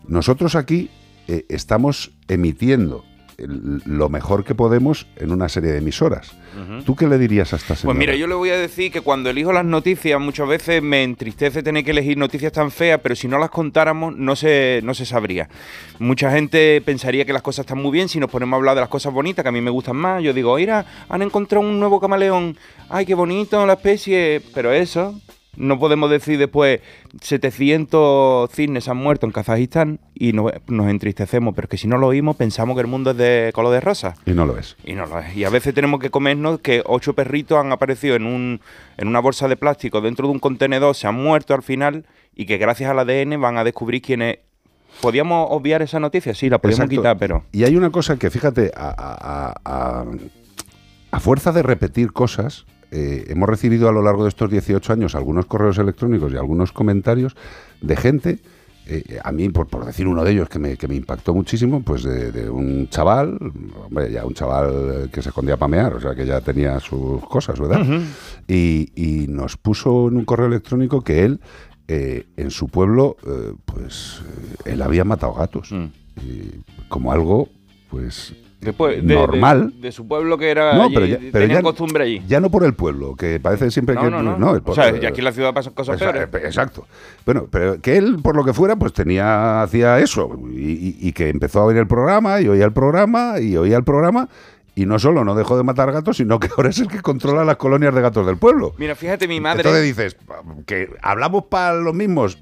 nosotros 0.07 0.55
aquí 0.55 0.89
eh, 1.27 1.45
estamos 1.49 2.11
emitiendo 2.27 3.03
el- 3.37 3.81
lo 3.85 4.09
mejor 4.09 4.43
que 4.43 4.55
podemos 4.55 5.07
en 5.17 5.31
una 5.31 5.49
serie 5.49 5.71
de 5.71 5.79
emisoras. 5.79 6.31
¿Tú 6.85 6.95
qué 6.95 7.05
le 7.07 7.17
dirías 7.17 7.51
a 7.51 7.57
esta 7.57 7.75
señora? 7.75 7.95
Pues 7.95 7.97
mira, 7.97 8.15
yo 8.15 8.27
le 8.27 8.33
voy 8.35 8.49
a 8.49 8.57
decir 8.57 8.89
que 8.91 9.01
cuando 9.01 9.29
elijo 9.29 9.51
las 9.51 9.65
noticias 9.65 10.19
muchas 10.21 10.47
veces 10.47 10.81
me 10.81 11.03
entristece 11.03 11.61
tener 11.61 11.83
que 11.83 11.91
elegir 11.91 12.17
noticias 12.17 12.53
tan 12.53 12.71
feas, 12.71 12.99
pero 13.03 13.13
si 13.15 13.27
no 13.27 13.37
las 13.37 13.49
contáramos 13.49 14.15
no 14.15 14.35
se, 14.37 14.79
no 14.83 14.93
se 14.93 15.05
sabría. 15.05 15.49
Mucha 15.99 16.31
gente 16.31 16.81
pensaría 16.85 17.25
que 17.25 17.33
las 17.33 17.41
cosas 17.41 17.65
están 17.65 17.81
muy 17.81 17.91
bien 17.91 18.07
si 18.07 18.19
nos 18.19 18.29
ponemos 18.29 18.53
a 18.53 18.57
hablar 18.57 18.75
de 18.75 18.81
las 18.81 18.89
cosas 18.89 19.11
bonitas, 19.11 19.43
que 19.43 19.49
a 19.49 19.51
mí 19.51 19.59
me 19.59 19.69
gustan 19.71 19.97
más. 19.97 20.23
Yo 20.23 20.31
digo, 20.33 20.55
mira, 20.55 20.85
han 21.09 21.21
encontrado 21.21 21.65
un 21.67 21.77
nuevo 21.79 21.99
camaleón, 21.99 22.57
ay, 22.89 23.05
qué 23.05 23.15
bonito 23.15 23.65
la 23.65 23.73
especie, 23.73 24.41
pero 24.53 24.71
eso... 24.71 25.19
No 25.57 25.79
podemos 25.79 26.09
decir 26.09 26.37
después 26.37 26.81
700 27.21 28.49
cisnes 28.51 28.87
han 28.87 28.97
muerto 28.97 29.25
en 29.25 29.31
Kazajistán 29.31 29.99
y 30.13 30.33
no- 30.33 30.51
nos 30.67 30.87
entristecemos, 30.87 31.53
pero 31.55 31.65
es 31.65 31.69
que 31.69 31.77
si 31.77 31.87
no 31.87 31.97
lo 31.97 32.07
oímos 32.07 32.35
pensamos 32.35 32.75
que 32.75 32.81
el 32.81 32.87
mundo 32.87 33.11
es 33.11 33.17
de 33.17 33.51
color 33.53 33.71
de 33.73 33.79
rosa. 33.81 34.15
Y 34.25 34.31
no 34.31 34.45
lo 34.45 34.57
es. 34.57 34.75
Y 34.83 34.93
no 34.93 35.05
lo 35.05 35.19
es. 35.19 35.35
Y 35.35 35.43
a 35.43 35.49
veces 35.49 35.73
tenemos 35.73 35.99
que 35.99 36.09
comernos 36.09 36.59
que 36.59 36.81
ocho 36.85 37.13
perritos 37.13 37.57
han 37.57 37.71
aparecido 37.71 38.15
en, 38.15 38.25
un, 38.25 38.61
en 38.97 39.07
una 39.07 39.19
bolsa 39.19 39.47
de 39.47 39.55
plástico 39.57 40.01
dentro 40.01 40.27
de 40.27 40.33
un 40.33 40.39
contenedor, 40.39 40.95
se 40.95 41.07
han 41.07 41.15
muerto 41.15 41.53
al 41.53 41.63
final 41.63 42.05
y 42.35 42.45
que 42.45 42.57
gracias 42.57 42.89
al 42.91 42.99
ADN 42.99 43.39
van 43.39 43.57
a 43.57 43.63
descubrir 43.63 44.01
quiénes... 44.01 44.39
¿Podíamos 45.01 45.47
obviar 45.51 45.81
esa 45.81 45.99
noticia? 45.99 46.33
Sí, 46.33 46.49
la 46.49 46.57
podíamos 46.59 46.85
Exacto. 46.85 47.01
quitar, 47.01 47.17
pero... 47.17 47.43
Y 47.51 47.65
hay 47.65 47.75
una 47.75 47.89
cosa 47.89 48.17
que, 48.17 48.29
fíjate, 48.29 48.71
a, 48.75 48.87
a- 48.87 49.51
a- 49.65 50.01
a- 50.01 50.05
a 51.11 51.19
fuerza 51.19 51.51
de 51.51 51.63
repetir 51.63 52.13
cosas, 52.13 52.65
eh, 52.91 53.25
hemos 53.27 53.49
recibido 53.49 53.89
a 53.89 53.91
lo 53.91 54.01
largo 54.01 54.23
de 54.23 54.29
estos 54.29 54.49
18 54.49 54.93
años 54.93 55.15
algunos 55.15 55.45
correos 55.45 55.77
electrónicos 55.77 56.31
y 56.33 56.37
algunos 56.37 56.71
comentarios 56.71 57.35
de 57.81 57.95
gente, 57.95 58.39
eh, 58.87 59.19
a 59.23 59.31
mí, 59.31 59.49
por, 59.49 59.67
por 59.67 59.85
decir 59.85 60.07
uno 60.07 60.23
de 60.23 60.31
ellos 60.31 60.47
que 60.49 60.59
me, 60.59 60.77
que 60.77 60.87
me 60.87 60.95
impactó 60.95 61.33
muchísimo, 61.33 61.81
pues 61.81 62.03
de, 62.03 62.31
de 62.31 62.49
un 62.49 62.87
chaval, 62.89 63.37
hombre, 63.85 64.11
ya 64.11 64.25
un 64.25 64.33
chaval 64.33 65.09
que 65.11 65.21
se 65.21 65.29
escondía 65.29 65.55
a 65.55 65.57
pamear, 65.57 65.95
o 65.95 65.99
sea 65.99 66.13
que 66.13 66.25
ya 66.25 66.41
tenía 66.41 66.79
sus 66.79 67.25
cosas, 67.27 67.59
¿verdad? 67.59 67.85
Y, 68.47 68.91
y 68.95 69.27
nos 69.27 69.57
puso 69.57 70.07
en 70.07 70.17
un 70.17 70.25
correo 70.25 70.47
electrónico 70.47 71.01
que 71.01 71.25
él, 71.25 71.39
eh, 71.87 72.25
en 72.37 72.49
su 72.49 72.67
pueblo, 72.67 73.15
eh, 73.27 73.53
pues 73.65 74.21
él 74.65 74.81
había 74.81 75.03
matado 75.03 75.33
gatos. 75.33 75.71
Y 76.23 76.61
como 76.87 77.11
algo 77.11 77.49
pues 77.89 78.33
Después, 78.65 79.05
de, 79.05 79.15
normal. 79.15 79.73
De, 79.75 79.81
de 79.87 79.91
su 79.91 80.07
pueblo 80.07 80.37
que 80.37 80.49
era. 80.49 80.73
No, 80.75 80.83
allí, 80.83 80.93
pero 80.93 81.05
ya- 81.05 81.17
pero 81.19 81.31
tenían 81.31 81.59
ya- 81.59 81.63
costumbre 81.63 82.03
allí. 82.03 82.21
Ya 82.27 82.39
no 82.39 82.49
por 82.49 82.63
el 82.65 82.73
pueblo, 82.73 83.15
que 83.15 83.39
parece 83.39 83.71
siempre 83.71 83.95
No, 83.95 84.01
que 84.01 84.09
no, 84.11 84.21
no. 84.21 84.55
el 84.55 84.61
O 84.65 84.73
sea, 84.73 84.85
pueblo- 84.85 85.03
y 85.03 85.05
aquí 85.05 85.19
en 85.21 85.25
la 85.25 85.31
ciudad 85.31 85.53
pasan 85.53 85.73
cosas 85.73 85.95
Esa- 86.01 86.11
peores. 86.11 86.29
eh, 86.33 86.47
Exacto. 86.47 86.85
Bueno, 87.25 87.47
pero 87.49 87.79
que 87.81 87.97
él, 87.97 88.17
por 88.21 88.35
lo 88.35 88.43
que 88.43 88.53
fuera, 88.53 88.75
pues 88.75 88.91
tenía, 88.93 89.61
hacía 89.61 89.99
eso. 89.99 90.37
Y, 90.51 90.71
y- 90.71 90.97
y 90.99 91.11
que 91.13 91.29
empezó 91.29 91.61
a 91.61 91.65
oír 91.65 91.77
el 91.77 91.87
programa, 91.87 92.41
y 92.41 92.47
oía 92.47 92.65
el 92.65 92.73
programa, 92.73 93.39
y 93.39 93.55
oía 93.57 93.77
el 93.77 93.83
programa. 93.83 94.27
Y 94.77 94.85
no 94.85 94.99
solo 94.99 95.23
no 95.23 95.35
dejó 95.35 95.55
de 95.55 95.63
matar 95.63 95.91
gatos, 95.93 96.17
sino 96.17 96.37
que 96.37 96.49
ahora 96.57 96.69
es 96.69 96.79
el 96.79 96.87
que 96.89 96.99
controla 97.01 97.45
las 97.45 97.55
colonias 97.55 97.95
de 97.95 98.01
gatos 98.01 98.25
del 98.27 98.37
pueblo. 98.37 98.73
Mira, 98.77 98.93
fíjate, 98.95 99.25
mi 99.27 99.39
madre. 99.39 99.61
Entonces 99.61 99.83
dices, 99.83 100.17
que 100.65 100.89
hablamos 101.01 101.45
para 101.45 101.75
los 101.75 101.93
mismos. 101.93 102.37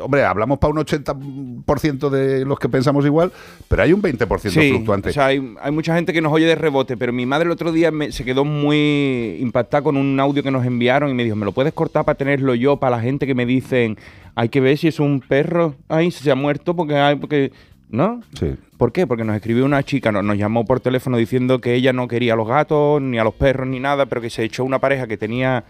Hombre, 0.00 0.22
hablamos 0.24 0.58
para 0.58 0.72
un 0.72 0.78
80% 0.78 2.10
de 2.10 2.44
los 2.44 2.58
que 2.58 2.68
pensamos 2.68 3.04
igual, 3.06 3.32
pero 3.68 3.82
hay 3.82 3.92
un 3.92 4.02
20% 4.02 4.50
Sí, 4.50 4.70
fluctuante. 4.70 5.10
o 5.10 5.12
sea, 5.12 5.26
hay, 5.26 5.54
hay 5.60 5.72
mucha 5.72 5.94
gente 5.94 6.12
que 6.12 6.20
nos 6.20 6.32
oye 6.32 6.46
de 6.46 6.54
rebote, 6.54 6.96
pero 6.96 7.12
mi 7.12 7.26
madre 7.26 7.46
el 7.46 7.52
otro 7.52 7.72
día 7.72 7.90
me- 7.90 8.12
se 8.12 8.24
quedó 8.24 8.44
muy 8.44 9.38
impactada 9.40 9.82
con 9.82 9.96
un 9.96 10.18
audio 10.20 10.42
que 10.42 10.50
nos 10.50 10.66
enviaron 10.66 11.10
y 11.10 11.14
me 11.14 11.24
dijo, 11.24 11.36
¿me 11.36 11.44
lo 11.44 11.52
puedes 11.52 11.72
cortar 11.72 12.04
para 12.04 12.16
tenerlo 12.18 12.54
yo 12.54 12.76
para 12.76 12.96
la 12.96 13.02
gente 13.02 13.26
que 13.26 13.34
me 13.34 13.46
dicen, 13.46 13.96
hay 14.34 14.48
que 14.48 14.60
ver 14.60 14.76
si 14.78 14.88
es 14.88 15.00
un 15.00 15.20
perro, 15.20 15.74
ay, 15.88 16.10
se 16.10 16.30
ha 16.30 16.34
muerto 16.34 16.74
porque 16.76 16.96
hay, 16.96 17.16
porque... 17.16 17.52
¿No? 17.90 18.20
Sí. 18.38 18.54
¿Por 18.76 18.92
qué? 18.92 19.06
Porque 19.06 19.24
nos 19.24 19.34
escribió 19.34 19.64
una 19.64 19.82
chica, 19.82 20.12
nos, 20.12 20.22
nos 20.22 20.36
llamó 20.36 20.66
por 20.66 20.78
teléfono 20.78 21.16
diciendo 21.16 21.58
que 21.58 21.72
ella 21.72 21.94
no 21.94 22.06
quería 22.06 22.34
a 22.34 22.36
los 22.36 22.46
gatos, 22.46 23.00
ni 23.00 23.18
a 23.18 23.24
los 23.24 23.32
perros, 23.32 23.66
ni 23.66 23.80
nada, 23.80 24.04
pero 24.04 24.20
que 24.20 24.28
se 24.28 24.44
echó 24.44 24.62
una 24.62 24.78
pareja 24.78 25.06
que 25.06 25.16
tenía 25.16 25.64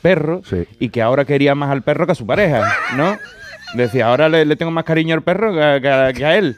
perro 0.00 0.40
y 0.78 0.88
que 0.88 1.02
ahora 1.02 1.26
quería 1.26 1.54
más 1.54 1.70
al 1.70 1.82
perro 1.82 2.06
que 2.06 2.12
a 2.12 2.14
su 2.14 2.24
pareja, 2.24 2.66
¿no? 2.96 3.14
Decía, 3.74 4.08
ahora 4.08 4.28
le, 4.28 4.44
le 4.44 4.56
tengo 4.56 4.72
más 4.72 4.84
cariño 4.84 5.14
al 5.14 5.22
perro 5.22 5.52
que, 5.52 5.80
que- 5.82 6.12
que 6.18 6.24
a 6.24 6.36
él. 6.38 6.56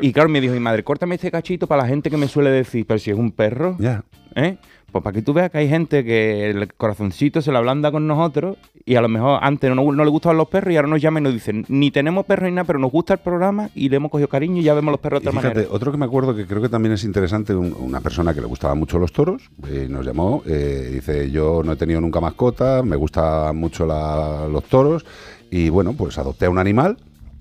Y 0.00 0.12
claro, 0.12 0.28
me 0.28 0.40
dijo 0.40 0.52
mi 0.54 0.60
madre, 0.60 0.82
córtame 0.84 1.14
este 1.14 1.30
cachito 1.30 1.66
para 1.66 1.82
la 1.82 1.88
gente 1.88 2.10
que 2.10 2.16
me 2.16 2.28
suele 2.28 2.50
decir, 2.50 2.84
pero 2.86 2.98
si 2.98 3.10
es 3.10 3.16
un 3.16 3.30
perro, 3.32 3.76
Ya. 3.78 4.02
¿eh? 4.34 4.56
Pues 4.92 5.04
para 5.04 5.14
que 5.14 5.22
tú 5.22 5.32
veas 5.32 5.50
que 5.50 5.58
hay 5.58 5.68
gente 5.68 6.04
que 6.04 6.50
el 6.50 6.74
corazoncito 6.74 7.40
se 7.40 7.52
la 7.52 7.60
ablanda 7.60 7.92
con 7.92 8.08
nosotros 8.08 8.56
y 8.84 8.96
a 8.96 9.00
lo 9.00 9.08
mejor 9.08 9.38
antes 9.40 9.72
no, 9.72 9.92
no 9.92 10.04
le 10.04 10.10
gustaban 10.10 10.36
los 10.36 10.48
perros 10.48 10.72
y 10.74 10.76
ahora 10.76 10.88
nos 10.88 11.00
llaman 11.00 11.22
y 11.22 11.24
nos 11.26 11.32
dicen, 11.34 11.64
ni 11.68 11.92
tenemos 11.92 12.26
perros 12.26 12.48
ni 12.50 12.56
nada, 12.56 12.66
pero 12.66 12.80
nos 12.80 12.90
gusta 12.90 13.14
el 13.14 13.20
programa 13.20 13.70
y 13.76 13.88
le 13.88 13.96
hemos 13.96 14.10
cogido 14.10 14.28
cariño 14.28 14.60
y 14.60 14.64
ya 14.64 14.74
vemos 14.74 14.90
los 14.90 15.00
perros 15.00 15.20
de 15.22 15.26
Y 15.26 15.28
otra 15.28 15.40
fíjate, 15.40 15.54
manera. 15.60 15.72
otro 15.74 15.92
que 15.92 15.98
me 15.98 16.06
acuerdo 16.06 16.34
que 16.34 16.44
creo 16.44 16.60
que 16.60 16.68
también 16.68 16.92
es 16.94 17.04
interesante, 17.04 17.54
un- 17.54 17.72
una 17.78 18.00
persona 18.00 18.34
que 18.34 18.40
le 18.40 18.48
gustaban 18.48 18.78
mucho 18.78 18.98
los 18.98 19.12
toros, 19.12 19.48
eh, 19.68 19.86
nos 19.88 20.04
llamó, 20.04 20.42
eh, 20.44 20.90
dice, 20.92 21.30
yo 21.30 21.62
no 21.64 21.72
he 21.72 21.76
tenido 21.76 22.00
nunca 22.00 22.20
mascota, 22.20 22.82
me 22.82 22.96
gustan 22.96 23.56
mucho 23.56 23.86
la- 23.86 24.48
los 24.50 24.64
toros, 24.64 25.06
y 25.50 25.68
bueno, 25.68 25.94
pues 25.94 26.18
adopté 26.18 26.46
a 26.46 26.50
un 26.50 26.58
animal, 26.58 26.96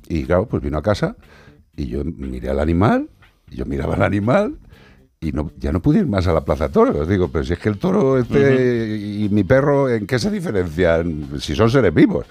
y 0.07 0.23
claro, 0.23 0.47
pues 0.47 0.63
vino 0.63 0.77
a 0.77 0.81
casa, 0.81 1.15
y 1.75 1.87
yo 1.87 2.03
miré 2.03 2.49
al 2.49 2.59
animal, 2.59 3.09
y 3.49 3.57
yo 3.57 3.65
miraba 3.65 3.95
al 3.95 4.03
animal, 4.03 4.57
y 5.21 5.31
no, 5.31 5.51
ya 5.57 5.71
no 5.71 5.81
pude 5.81 5.99
ir 5.99 6.07
más 6.07 6.27
a 6.27 6.33
la 6.33 6.45
plaza 6.45 6.67
de 6.67 6.73
toros. 6.73 7.07
Digo, 7.07 7.29
pero 7.29 7.43
si 7.43 7.53
es 7.53 7.59
que 7.59 7.69
el 7.69 7.77
toro 7.77 8.17
este 8.17 8.97
y 8.97 9.27
mi 9.29 9.43
perro, 9.43 9.89
¿en 9.89 10.07
qué 10.07 10.17
se 10.17 10.31
diferencian? 10.31 11.29
Si 11.39 11.55
son 11.55 11.69
seres 11.69 11.93
vivos. 11.93 12.25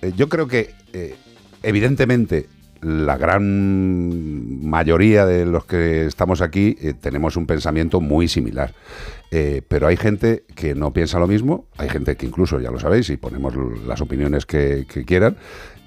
Eh, 0.00 0.12
yo 0.16 0.28
creo 0.28 0.48
que, 0.48 0.74
eh, 0.92 1.16
evidentemente, 1.62 2.48
la 2.82 3.16
gran 3.16 4.62
mayoría 4.64 5.26
de 5.26 5.44
los 5.46 5.64
que 5.64 6.06
estamos 6.06 6.40
aquí 6.40 6.76
eh, 6.80 6.94
tenemos 7.00 7.36
un 7.36 7.46
pensamiento 7.46 8.00
muy 8.00 8.28
similar. 8.28 8.72
Eh, 9.30 9.62
pero 9.68 9.86
hay 9.88 9.96
gente 9.96 10.44
que 10.54 10.74
no 10.74 10.92
piensa 10.92 11.18
lo 11.18 11.26
mismo, 11.26 11.66
hay 11.76 11.88
gente 11.88 12.16
que 12.16 12.26
incluso, 12.26 12.60
ya 12.60 12.70
lo 12.70 12.78
sabéis, 12.80 13.10
y 13.10 13.16
ponemos 13.16 13.54
las 13.86 14.00
opiniones 14.00 14.46
que, 14.46 14.86
que 14.92 15.04
quieran, 15.04 15.36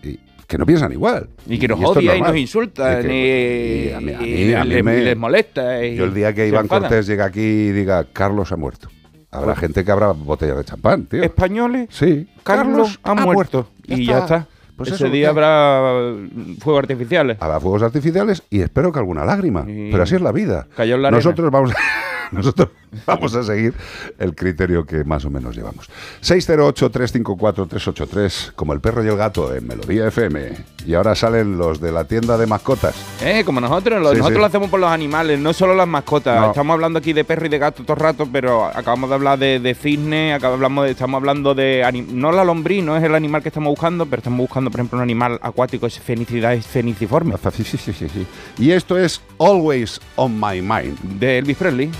y 0.03 0.19
que 0.47 0.57
no 0.57 0.65
piensan 0.65 0.91
igual. 0.91 1.29
Y 1.47 1.57
que 1.57 1.67
nos 1.67 1.79
odia 1.83 2.15
y 2.15 2.21
nos 2.21 2.35
insulta, 2.37 2.99
Y 2.99 3.01
que- 3.03 3.07
ni- 3.07 3.89
y 3.89 3.93
a 3.93 3.99
mí- 4.01 4.13
a 4.13 4.19
mí- 4.19 4.53
a 4.53 4.63
mí 4.63 4.69
les, 4.69 4.83
me- 4.83 5.01
les 5.01 5.17
molesta. 5.17 5.83
y 5.83 5.95
Yo 5.95 6.03
el 6.05 6.13
día 6.13 6.33
que 6.35 6.47
Iván 6.47 6.65
enfadan. 6.65 6.83
Cortés 6.83 7.07
llega 7.07 7.25
aquí 7.25 7.39
y 7.41 7.71
diga, 7.71 8.05
Carlos 8.13 8.51
ha 8.51 8.57
muerto. 8.57 8.89
Habrá 9.31 9.55
gente 9.55 9.85
que 9.85 9.91
habrá 9.91 10.11
botellas 10.11 10.57
de 10.57 10.65
champán, 10.65 11.05
tío. 11.05 11.23
Españoles, 11.23 11.87
Sí. 11.89 12.27
Carlos, 12.43 12.99
ha, 13.03 13.15
muerto. 13.15 13.69
Ya 13.87 13.95
y 13.95 14.01
está. 14.01 14.11
ya 14.13 14.19
está. 14.19 14.47
Pues 14.81 14.95
Ese 14.95 15.05
eso, 15.05 15.13
día 15.13 15.29
habrá 15.29 16.13
fuegos 16.59 16.83
artificiales. 16.83 17.37
Habrá 17.39 17.59
fuegos 17.59 17.83
artificiales 17.83 18.43
y 18.49 18.61
espero 18.61 18.91
que 18.91 18.99
alguna 18.99 19.25
lágrima. 19.25 19.63
Pero 19.65 20.03
así 20.03 20.15
es 20.15 20.21
la 20.21 20.31
vida. 20.31 20.67
Cayó 20.75 20.95
en 20.95 21.01
la. 21.03 21.11
Nosotros 21.11 21.49
vamos 21.51 21.71
a, 21.71 21.75
nosotros 22.41 22.69
vamos 23.05 23.35
a 23.35 23.43
seguir 23.43 23.73
el 24.19 24.35
criterio 24.35 24.85
que 24.85 25.03
más 25.03 25.25
o 25.25 25.29
menos 25.29 25.55
llevamos. 25.55 25.89
608-354-383, 26.21 28.53
como 28.55 28.73
el 28.73 28.79
perro 28.79 29.03
y 29.03 29.07
el 29.07 29.17
gato 29.17 29.53
en 29.55 29.67
Melodía 29.67 30.07
FM. 30.07 30.51
Y 30.85 30.93
ahora 30.93 31.15
salen 31.15 31.57
los 31.57 31.79
de 31.79 31.91
la 31.91 32.05
tienda 32.05 32.37
de 32.37 32.47
mascotas. 32.47 32.95
Eh, 33.21 33.43
como 33.45 33.61
nosotros, 33.61 33.99
Sí, 33.99 34.03
nosotros 34.03 34.27
sí. 34.29 34.33
lo 34.39 34.45
hacemos 34.45 34.69
por 34.69 34.79
los 34.79 34.89
animales, 34.91 35.39
no 35.39 35.53
solo 35.53 35.75
las 35.75 35.87
mascotas. 35.87 36.39
No. 36.39 36.47
Estamos 36.47 36.73
hablando 36.73 36.99
aquí 36.99 37.13
de 37.13 37.23
perro 37.23 37.45
y 37.45 37.49
de 37.49 37.57
gato 37.59 37.83
todo 37.83 37.93
el 37.93 37.99
rato, 37.99 38.27
pero 38.31 38.65
acabamos 38.65 39.09
de 39.09 39.15
hablar 39.15 39.39
de, 39.39 39.59
de 39.59 39.75
cisne, 39.75 40.33
acá 40.33 40.47
hablamos 40.47 40.85
de- 40.85 40.91
estamos 40.91 41.17
hablando 41.19 41.53
de 41.53 42.05
no 42.09 42.31
la 42.31 42.43
lombriz, 42.43 42.83
no 42.83 42.97
es 42.97 43.03
el 43.03 43.15
animal 43.15 43.41
que 43.41 43.49
estamos 43.49 43.69
buscando, 43.71 44.05
pero 44.05 44.19
estamos 44.19 44.39
buscando, 44.39 44.69
por 44.71 44.79
ejemplo, 44.79 44.97
un 44.97 45.03
animal 45.03 45.39
acuático, 45.41 45.85
es 45.87 45.99
fenicidad 45.99 46.53
es 46.53 46.65
feniciforme. 46.65 47.35
Sí, 47.53 47.63
sí, 47.63 47.77
sí, 47.77 47.93
sí. 47.93 48.25
Y 48.57 48.71
esto 48.71 48.97
es 48.97 49.21
Always 49.39 49.99
on 50.15 50.39
My 50.39 50.61
Mind. 50.61 50.97
De 51.19 51.37
Elvis 51.39 51.57
Presley. 51.57 51.91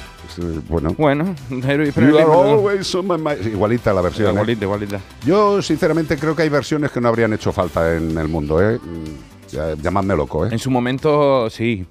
Bueno. 0.67 0.93
Bueno, 0.97 1.35
You 1.49 1.59
Presley. 1.61 1.81
are 2.09 2.17
pero- 2.17 2.33
always 2.43 2.93
on 2.95 3.07
my 3.07 3.17
mind. 3.17 3.45
Igualita 3.47 3.93
la 3.93 4.01
versión. 4.01 4.29
¿eh? 4.29 4.31
Igualita, 4.33 4.65
igualita. 4.65 4.99
Yo, 5.25 5.61
sinceramente, 5.61 6.17
creo 6.17 6.35
que 6.35 6.43
hay 6.43 6.49
versiones 6.49 6.91
que 6.91 7.01
no 7.01 7.07
habrían 7.07 7.33
hecho 7.33 7.51
falta 7.51 7.95
en 7.95 8.17
el 8.17 8.27
mundo. 8.27 8.61
¿eh? 8.61 8.77
Mm, 8.77 9.81
Llamadme 9.81 10.15
loco. 10.15 10.45
¿eh? 10.45 10.49
En 10.51 10.59
su 10.59 10.71
momento, 10.71 11.49
sí. 11.49 11.85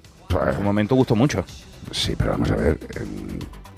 En 0.47 0.55
su 0.55 0.61
momento 0.61 0.95
gustó 0.95 1.15
mucho. 1.15 1.43
Sí, 1.91 2.15
pero 2.17 2.31
vamos 2.31 2.49
a 2.51 2.55
ver. 2.55 2.79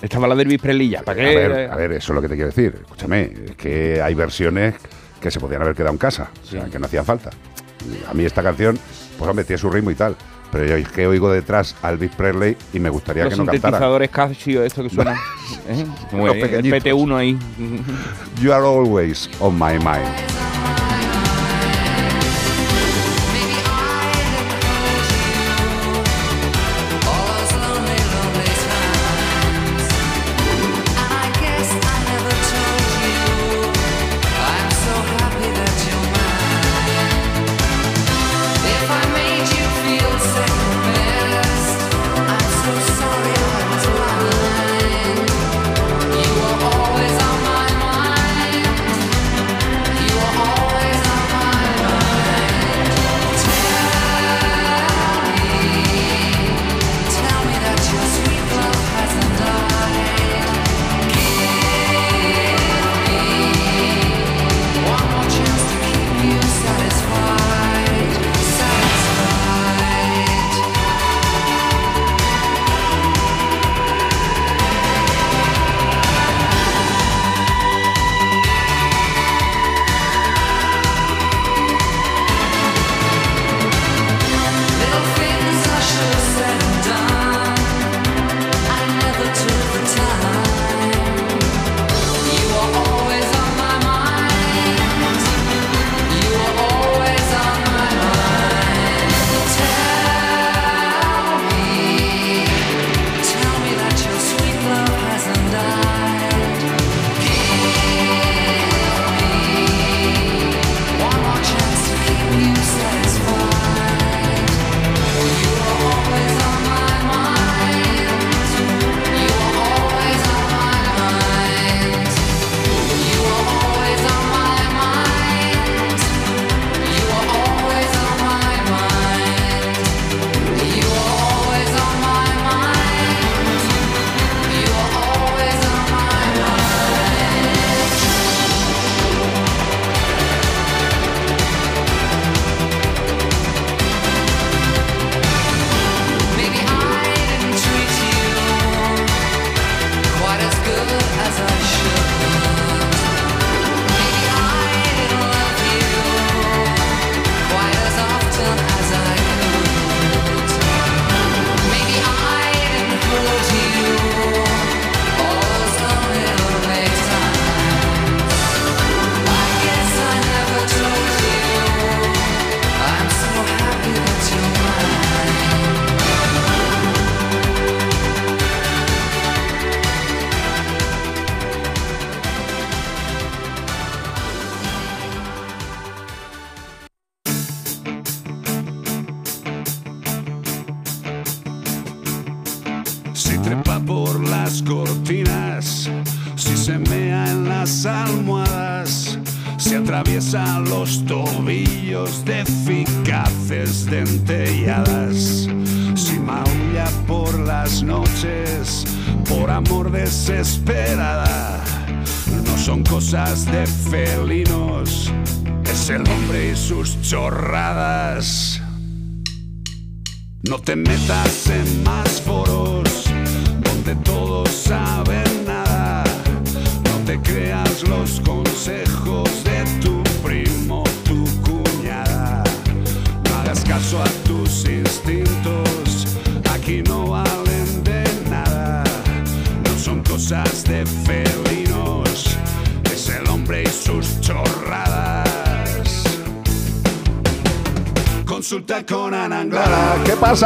Estaba 0.02 0.28
la 0.28 0.36
de 0.36 0.44
Elvis 0.44 0.60
Presley 0.62 0.90
ya. 0.90 1.02
¿Para 1.02 1.22
A 1.22 1.26
qué? 1.26 1.36
ver, 1.36 1.72
a 1.72 1.76
ver, 1.76 1.92
eso 1.94 2.12
es 2.12 2.16
lo 2.16 2.22
que 2.22 2.28
te 2.30 2.36
quiero 2.36 2.50
decir. 2.50 2.76
Escúchame, 2.82 3.34
es 3.46 3.56
que 3.56 4.02
hay 4.02 4.14
versiones 4.14 4.76
que 5.22 5.32
se 5.32 5.40
podían 5.40 5.62
haber 5.62 5.74
quedado 5.76 5.92
en 5.94 5.98
casa, 5.98 6.30
o 6.44 6.46
sea, 6.46 6.66
que 6.66 6.78
no 6.80 6.86
hacían 6.86 7.06
falta. 7.06 7.30
A 8.10 8.14
mí 8.14 8.24
esta 8.26 8.44
canción, 8.44 8.78
pues 9.18 9.30
hombre, 9.30 9.46
tiene 9.46 9.58
su 9.58 9.70
ritmo 9.70 9.92
y 9.92 9.96
tal, 9.96 10.16
pero 10.54 10.66
yo 10.68 10.76
es 10.76 10.88
que 10.88 11.08
oigo 11.08 11.32
detrás 11.32 11.76
a 11.82 11.90
Elvis 11.90 12.12
Presley 12.12 12.56
y 12.74 12.80
me 12.80 12.92
gustaría 12.92 13.24
Los 13.24 13.34
que 13.34 13.38
no 13.40 13.46
cantara. 13.48 13.80
sintetizadores 13.80 14.10
Casio, 14.12 14.64
esto 14.64 14.84
que 14.84 14.90
suena. 14.92 15.14
¿eh? 15.68 15.84
Los 16.14 16.36
el 16.36 16.42
pequeñitos. 16.42 16.84
PT1 16.84 17.18
ahí. 17.18 17.38
You 18.40 18.54
are 18.54 18.64
always 18.64 19.28
on 19.40 19.56
my 19.56 19.80
mind. 19.80 20.08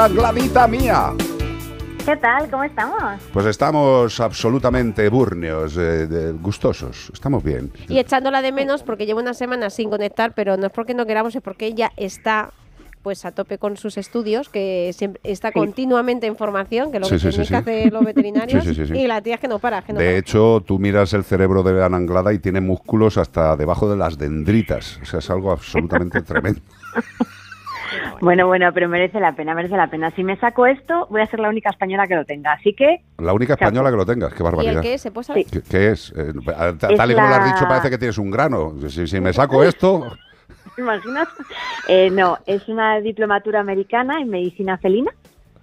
¿Qué 0.07 0.13
pasa, 0.13 0.29
Angladita 0.29 0.67
mía? 0.67 1.13
¿Qué 2.05 2.15
tal? 2.15 2.49
¿Cómo 2.49 2.63
estamos? 2.63 3.21
Pues 3.33 3.45
estamos 3.47 4.19
absolutamente 4.21 5.09
burneos, 5.09 5.75
eh, 5.75 6.07
de- 6.07 6.31
gustosos. 6.31 7.11
Estamos 7.13 7.43
bien. 7.43 7.71
Y 7.89 7.99
echándola 7.99 8.41
de 8.41 8.53
menos 8.53 8.83
porque 8.83 9.05
llevo 9.05 9.19
una 9.19 9.33
semana 9.33 9.69
sin 9.69 9.89
conectar, 9.89 10.33
pero 10.33 10.55
no 10.55 10.67
es 10.67 10.71
porque 10.71 10.93
no 10.93 11.05
queramos, 11.05 11.35
es 11.35 11.41
porque 11.41 11.65
ella 11.67 11.91
está 11.97 12.51
pues 13.03 13.23
a 13.25 13.31
tope 13.31 13.57
con 13.57 13.75
sus 13.77 13.97
estudios, 13.97 14.49
que 14.49 14.91
siempre 14.93 15.21
está 15.23 15.51
continuamente 15.51 16.27
en 16.27 16.35
formación, 16.35 16.91
que 16.91 16.99
lo 16.99 17.05
Sí, 17.07 17.15
que 17.15 17.19
sí, 17.19 17.25
sí, 17.25 17.29
tienen 17.31 17.45
sí. 17.45 17.51
que 17.51 17.57
hacer 17.57 17.93
los 17.93 18.03
veterinarios, 18.05 18.63
Sí, 18.63 18.73
sí, 18.75 18.85
sí, 18.85 18.93
sí. 18.93 18.99
Y 18.99 19.07
la 19.07 19.21
tía 19.21 19.35
es 19.35 19.39
que 19.41 19.47
no 19.49 19.59
para, 19.59 19.81
que 19.81 19.91
no 19.93 19.99
De 19.99 20.05
para. 20.05 20.17
hecho, 20.17 20.61
tú 20.65 20.79
miras 20.79 21.13
el 21.13 21.23
cerebro 21.25 21.63
de 21.63 21.83
Ana 21.83 21.97
Anglada 21.97 22.31
y 22.33 22.39
tiene 22.39 22.59
músculos 22.61 23.17
hasta 23.17 23.55
debajo 23.57 23.89
de 23.89 23.97
las 23.97 24.17
dendritas. 24.17 24.99
O 25.01 25.05
sea, 25.05 25.19
es 25.19 25.29
algo 25.29 25.51
absolutamente 25.51 26.21
tremendo. 26.23 26.61
Bueno, 28.21 28.47
bueno, 28.47 28.71
pero 28.73 28.87
merece 28.89 29.19
la 29.19 29.33
pena, 29.35 29.53
merece 29.53 29.75
la 29.77 29.87
pena. 29.89 30.11
Si 30.11 30.23
me 30.23 30.37
saco 30.37 30.65
esto, 30.65 31.07
voy 31.09 31.21
a 31.21 31.25
ser 31.27 31.39
la 31.39 31.49
única 31.49 31.69
española 31.69 32.07
que 32.07 32.15
lo 32.15 32.25
tenga. 32.25 32.53
Así 32.53 32.73
que, 32.73 33.01
La 33.17 33.33
única 33.33 33.53
española 33.53 33.89
que 33.91 33.97
lo 33.97 34.05
tengas, 34.05 34.33
qué 34.33 34.41
¿Y 34.41 34.43
barbaridad. 34.43 34.75
el 34.77 34.81
qué? 34.81 34.97
¿Se 34.97 35.11
puede 35.11 35.25
saber? 35.25 35.45
¿Qué, 35.51 35.61
qué 35.61 35.91
es? 35.91 36.13
Eh, 36.17 36.33
Es 36.37 36.97
tal 36.97 37.11
y 37.11 37.15
como 37.15 37.27
lo 37.27 37.35
has 37.35 37.45
dicho, 37.53 37.67
parece 37.67 37.89
que 37.89 37.97
tienes 37.97 38.17
un 38.17 38.31
grano. 38.31 38.73
Si, 38.89 39.07
si 39.07 39.19
me 39.19 39.33
saco 39.33 39.63
esto, 39.63 40.11
¿te 40.75 40.81
imaginas? 40.81 41.27
Eh, 41.87 42.09
no, 42.09 42.37
es 42.45 42.67
una 42.67 42.99
diplomatura 42.99 43.59
americana 43.59 44.19
en 44.21 44.29
medicina 44.29 44.77
felina 44.77 45.11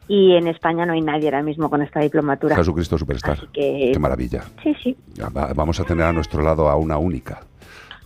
y 0.06 0.36
en 0.36 0.48
España 0.48 0.84
no 0.84 0.92
hay 0.92 1.00
nadie 1.00 1.26
ahora 1.28 1.42
mismo 1.42 1.70
con 1.70 1.80
esta 1.82 2.00
diplomatura. 2.00 2.56
Jesucristo 2.56 2.98
Superstar. 2.98 3.38
que- 3.52 3.90
Qué 3.92 3.98
maravilla. 3.98 4.42
Sí, 4.62 4.74
sí. 4.82 4.96
Vamos 5.54 5.80
a 5.80 5.84
tener 5.84 6.04
a 6.04 6.12
nuestro 6.12 6.42
lado 6.42 6.68
a 6.68 6.76
una 6.76 6.98
única. 6.98 7.40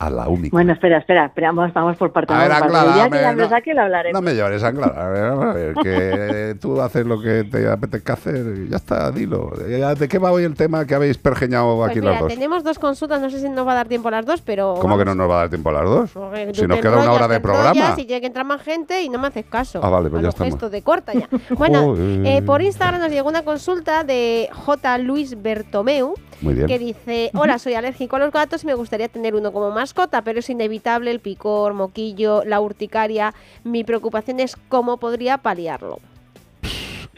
A 0.00 0.10
la 0.10 0.28
única. 0.28 0.50
Bueno, 0.52 0.72
espera, 0.72 0.98
espera, 0.98 1.26
espera, 1.26 1.48
vamos, 1.50 1.72
vamos 1.74 1.96
por 1.96 2.12
parte. 2.12 2.32
A 2.32 2.38
ver. 2.38 2.52
Anglada, 2.52 2.96
Ya 2.96 3.04
que 3.10 3.34
me 3.36 3.42
no- 3.42 3.48
saque, 3.48 3.74
lo 3.74 3.82
hablaremos. 3.82 4.20
No 4.20 4.24
me 4.24 4.36
llores, 4.36 4.62
Anglada. 4.62 5.06
A 5.06 5.08
ver, 5.08 5.24
a 5.24 5.52
ver, 5.52 5.74
que 5.74 6.56
tú 6.60 6.80
haces 6.80 7.04
lo 7.04 7.20
que 7.20 7.42
te 7.42 7.68
apetezca 7.68 8.12
hacer 8.12 8.44
y 8.64 8.68
ya 8.68 8.76
está, 8.76 9.10
dilo. 9.10 9.50
Ya, 9.68 9.94
¿De 9.96 10.06
qué 10.06 10.18
va 10.18 10.30
hoy 10.30 10.44
el 10.44 10.54
tema 10.54 10.86
que 10.86 10.94
habéis 10.94 11.18
pergeñado 11.18 11.76
Pues 11.76 11.90
aquí 11.90 12.00
mira, 12.00 12.12
las 12.12 12.20
dos? 12.20 12.32
tenemos 12.32 12.62
dos 12.62 12.78
consultas, 12.78 13.20
no 13.20 13.28
sé 13.28 13.40
si 13.40 13.48
nos 13.48 13.66
va 13.66 13.72
a 13.72 13.74
dar 13.74 13.88
tiempo 13.88 14.06
a 14.06 14.12
las 14.12 14.24
dos, 14.24 14.40
pero... 14.40 14.76
¿Cómo 14.80 14.96
que 14.96 15.04
no 15.04 15.16
nos 15.16 15.28
va 15.28 15.34
a 15.34 15.38
dar 15.38 15.48
tiempo 15.48 15.70
a 15.70 15.72
las 15.72 15.84
dos? 15.84 16.10
Porque 16.12 16.46
tú 16.46 16.60
Si 16.60 16.66
nos 16.68 16.78
queda 16.78 16.98
una 16.98 17.12
hora 17.12 17.26
de 17.26 17.40
programa. 17.40 17.94
Y 17.96 18.04
tiene 18.06 18.20
que 18.20 18.26
entrar 18.28 18.46
más 18.46 18.62
gente 18.62 19.02
y 19.02 19.08
no 19.08 19.18
me 19.18 19.26
haces 19.26 19.46
caso. 19.46 19.80
Ah, 19.82 19.88
vale, 19.90 20.10
pues 20.10 20.22
ya 20.22 20.28
estamos. 20.28 20.52
gestos 20.52 20.70
de 20.70 20.82
corta 20.82 21.12
ya. 21.12 21.28
Bueno, 21.56 21.96
eh, 21.98 22.40
por 22.46 22.62
Instagram 22.62 23.00
nos 23.00 23.10
llegó 23.10 23.28
una 23.28 23.42
consulta 23.42 24.04
de 24.04 24.48
J. 24.52 24.98
Luis 24.98 25.42
Bertomeu. 25.42 26.14
Muy 26.40 26.54
bien. 26.54 26.68
Que 26.68 26.78
dice, 26.78 27.30
hola, 27.34 27.58
soy 27.58 27.74
alérgico 27.74 28.14
a 28.14 28.20
los 28.20 28.30
gatos 28.30 28.62
y 28.62 28.66
me 28.68 28.74
gustaría 28.74 29.08
tener 29.08 29.34
uno 29.34 29.52
como 29.52 29.72
mascota, 29.88 30.22
pero 30.22 30.40
es 30.40 30.50
inevitable 30.50 31.10
el 31.10 31.20
picor, 31.20 31.72
moquillo, 31.72 32.42
la 32.44 32.60
urticaria. 32.60 33.32
Mi 33.64 33.84
preocupación 33.84 34.40
es 34.40 34.56
cómo 34.56 34.98
podría 34.98 35.38
paliarlo. 35.38 35.98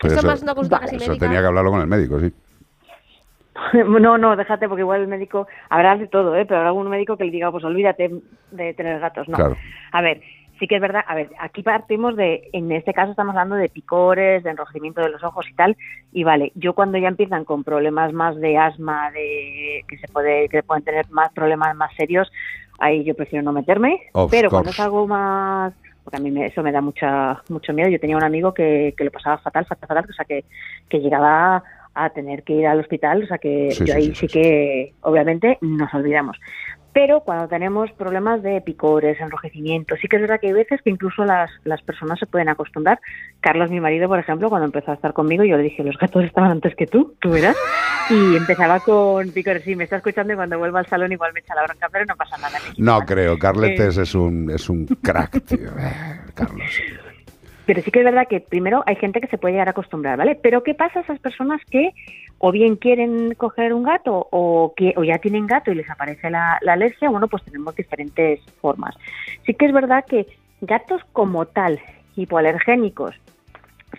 Pues 0.00 0.12
Esto 0.14 0.26
más 0.26 0.42
una 0.42 0.54
consulta 0.54 0.80
casi 0.80 0.96
eso 0.96 1.08
médica. 1.08 1.26
tenía 1.26 1.40
que 1.40 1.46
hablarlo 1.46 1.72
con 1.72 1.80
el 1.80 1.86
médico, 1.86 2.20
sí. 2.20 2.32
No, 4.00 4.16
no, 4.16 4.36
déjate, 4.36 4.68
porque 4.68 4.82
igual 4.82 5.02
el 5.02 5.08
médico, 5.08 5.46
habrá 5.68 5.96
de 5.96 6.06
todo, 6.06 6.34
¿eh? 6.36 6.46
pero 6.46 6.58
habrá 6.58 6.68
algún 6.70 6.88
médico 6.88 7.16
que 7.16 7.24
le 7.24 7.32
diga, 7.32 7.50
pues 7.50 7.64
olvídate 7.64 8.10
de 8.52 8.74
tener 8.74 9.00
gatos. 9.00 9.28
No. 9.28 9.36
Claro. 9.36 9.56
A 9.92 10.00
ver, 10.00 10.22
sí 10.60 10.68
que 10.68 10.76
es 10.76 10.80
verdad, 10.80 11.02
a 11.06 11.14
ver, 11.14 11.30
aquí 11.38 11.62
partimos 11.62 12.14
de, 12.16 12.48
en 12.52 12.70
este 12.70 12.92
caso 12.92 13.10
estamos 13.10 13.34
hablando 13.34 13.56
de 13.56 13.68
picores, 13.70 14.44
de 14.44 14.50
enrojecimiento 14.50 15.00
de 15.00 15.08
los 15.08 15.24
ojos 15.24 15.46
y 15.50 15.54
tal, 15.54 15.76
y 16.12 16.22
vale, 16.22 16.52
yo 16.54 16.74
cuando 16.74 16.98
ya 16.98 17.08
empiezan 17.08 17.44
con 17.44 17.64
problemas 17.64 18.12
más 18.12 18.36
de 18.36 18.58
asma, 18.58 19.10
de 19.10 19.84
que 19.88 19.98
se 19.98 20.06
puede, 20.08 20.48
que 20.48 20.62
pueden 20.62 20.84
tener 20.84 21.10
más 21.10 21.32
problemas 21.32 21.74
más 21.74 21.92
serios, 21.94 22.30
ahí 22.80 23.04
yo 23.04 23.14
prefiero 23.14 23.44
no 23.44 23.52
meterme, 23.52 24.00
Of 24.12 24.30
pero 24.30 24.50
cuando 24.50 24.70
es 24.70 24.80
algo 24.80 25.06
más 25.06 25.72
porque 26.02 26.16
a 26.16 26.20
mí 26.20 26.30
me- 26.30 26.46
eso 26.46 26.62
me 26.62 26.72
da 26.72 26.80
mucha 26.80 27.42
mucho 27.48 27.72
miedo. 27.72 27.88
Yo 27.90 28.00
tenía 28.00 28.16
un 28.16 28.24
amigo 28.24 28.52
que, 28.54 28.94
que 28.96 29.04
lo 29.04 29.10
pasaba 29.10 29.38
fatal, 29.38 29.66
fatal, 29.66 29.86
fatal, 29.88 30.04
o 30.08 30.12
sea, 30.12 30.24
que, 30.24 30.44
que 30.88 30.98
llegaba 31.00 31.62
a 31.94 32.10
tener 32.10 32.42
que 32.42 32.54
ir 32.54 32.66
al 32.66 32.80
hospital, 32.80 33.22
o 33.24 33.26
sea, 33.26 33.38
que 33.38 33.70
Sí, 33.72 33.84
yo 33.84 33.92
sí, 33.94 34.00
ahí 34.00 34.06
sí, 34.14 34.14
sí, 34.14 34.28
que, 34.28 34.94
obviamente, 35.02 35.58
nos 35.60 35.92
olvidamos. 35.92 36.38
Pero 36.92 37.20
cuando 37.20 37.46
tenemos 37.46 37.92
problemas 37.92 38.42
de 38.42 38.60
picores, 38.60 39.20
enrojecimientos, 39.20 39.98
sí 40.00 40.08
que 40.08 40.16
es 40.16 40.22
verdad 40.22 40.40
que 40.40 40.48
hay 40.48 40.52
veces 40.54 40.82
que 40.82 40.90
incluso 40.90 41.24
las, 41.24 41.50
las 41.64 41.80
personas 41.82 42.18
se 42.18 42.26
pueden 42.26 42.48
acostumbrar. 42.48 42.98
Carlos, 43.40 43.70
mi 43.70 43.78
marido, 43.80 44.08
por 44.08 44.18
ejemplo, 44.18 44.48
cuando 44.48 44.66
empezó 44.66 44.90
a 44.90 44.94
estar 44.94 45.12
conmigo, 45.12 45.44
yo 45.44 45.56
le 45.56 45.62
dije, 45.62 45.84
los 45.84 45.96
gatos 45.96 46.24
estaban 46.24 46.50
antes 46.50 46.74
que 46.74 46.86
tú, 46.86 47.14
tú 47.20 47.30
verás. 47.30 47.56
Y 48.10 48.34
empezaba 48.36 48.80
con 48.80 49.30
picores. 49.30 49.62
Sí, 49.62 49.76
me 49.76 49.84
está 49.84 49.96
escuchando 49.98 50.32
y 50.32 50.36
cuando 50.36 50.58
vuelva 50.58 50.80
al 50.80 50.86
salón 50.86 51.12
igual 51.12 51.32
me 51.32 51.40
echa 51.40 51.54
la 51.54 51.62
bronca, 51.62 51.88
pero 51.92 52.04
no 52.06 52.16
pasa 52.16 52.36
nada. 52.38 52.58
No 52.76 53.00
creo, 53.06 53.38
Carletes 53.38 53.96
Eh. 53.98 54.02
es 54.02 54.14
un 54.16 54.50
es 54.50 54.68
un 54.68 54.86
crack, 54.86 55.44
tío. 55.44 55.68
Eh, 55.78 56.20
Carlos. 56.34 56.80
Pero 57.70 57.82
sí 57.82 57.92
que 57.92 58.00
es 58.00 58.04
verdad 58.04 58.26
que 58.26 58.40
primero 58.40 58.82
hay 58.84 58.96
gente 58.96 59.20
que 59.20 59.28
se 59.28 59.38
puede 59.38 59.52
llegar 59.52 59.68
a 59.68 59.70
acostumbrar, 59.70 60.18
¿vale? 60.18 60.34
Pero 60.34 60.64
¿qué 60.64 60.74
pasa 60.74 60.98
a 60.98 61.02
esas 61.02 61.20
personas 61.20 61.60
que 61.70 61.92
o 62.38 62.50
bien 62.50 62.74
quieren 62.74 63.32
coger 63.34 63.72
un 63.72 63.84
gato 63.84 64.26
o, 64.32 64.74
que, 64.76 64.92
o 64.96 65.04
ya 65.04 65.18
tienen 65.18 65.46
gato 65.46 65.70
y 65.70 65.76
les 65.76 65.88
aparece 65.88 66.30
la, 66.30 66.58
la 66.62 66.72
alergia? 66.72 67.08
Bueno, 67.10 67.28
pues 67.28 67.44
tenemos 67.44 67.76
diferentes 67.76 68.40
formas. 68.60 68.96
Sí 69.46 69.54
que 69.54 69.66
es 69.66 69.72
verdad 69.72 70.04
que 70.04 70.26
gatos 70.62 71.00
como 71.12 71.46
tal, 71.46 71.78
hipoalergénicos, 72.16 73.14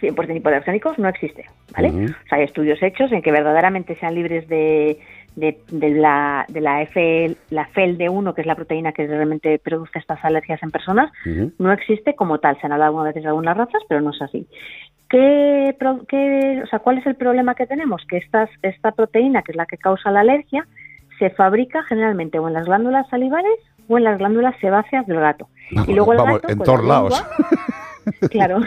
100% 0.02 0.36
hipoalergénicos, 0.36 1.00
no 1.00 1.08
existe, 1.08 1.46
¿vale? 1.74 1.92
O 1.92 2.28
sea, 2.28 2.40
hay 2.40 2.44
estudios 2.44 2.84
hechos 2.84 3.10
en 3.14 3.22
que 3.22 3.32
verdaderamente 3.32 3.96
sean 3.96 4.16
libres 4.16 4.50
de, 4.50 5.00
de, 5.36 5.60
de 5.72 5.90
la, 5.92 6.46
de 6.50 6.62
la, 6.62 6.82
FL, 6.84 7.36
la 7.50 7.68
FEL-D1, 7.70 8.34
que 8.34 8.42
es 8.42 8.48
la 8.48 8.56
proteína 8.56 8.92
que 8.92 9.08
realmente 9.08 9.58
produce 9.60 10.00
estas 10.00 10.24
alergias 10.26 10.62
en 10.64 10.72
personas, 10.72 11.12
no 11.58 11.72
existe 11.72 12.16
como 12.16 12.40
tal. 12.40 12.60
Se 12.60 12.66
han 12.68 12.74
hablado 12.74 12.90
algunas 12.90 13.10
veces 13.14 13.24
de 13.24 13.30
algunas 13.30 13.56
razas, 13.58 13.82
pero 13.88 14.02
no 14.02 14.12
es 14.12 14.22
así. 14.22 14.46
¿Qué, 15.10 15.76
qué- 16.08 16.62
o 16.64 16.68
sea, 16.68 16.80
¿Cuál 16.80 17.00
es 17.00 17.06
el 17.06 17.16
problema 17.16 17.56
que 17.56 17.68
tenemos? 17.68 18.06
Que 18.08 18.18
estas, 18.18 18.50
esta 18.62 18.92
proteína, 18.92 19.42
que 19.42 19.52
es 19.52 19.56
la 19.58 19.66
que 19.66 19.78
causa 19.78 20.12
la 20.12 20.22
alergia, 20.22 20.66
se 21.20 21.30
fabrica 21.32 21.84
generalmente 21.84 22.40
o 22.40 22.48
en 22.48 22.54
las 22.54 22.66
glándulas 22.66 23.08
salivares 23.10 23.60
o 23.88 23.98
en 23.98 24.04
las 24.04 24.18
glándulas 24.18 24.56
sebáceas 24.60 25.06
del 25.08 25.20
gato. 25.20 25.48
y 25.88 25.94
luego 25.94 26.14
el 26.14 26.18
Vamos, 26.20 26.42
gato, 26.42 26.50
en 26.52 26.58
con 26.58 26.66
todos 26.66 26.82
la 26.84 26.88
lados. 26.88 27.26
Claro. 28.32 28.60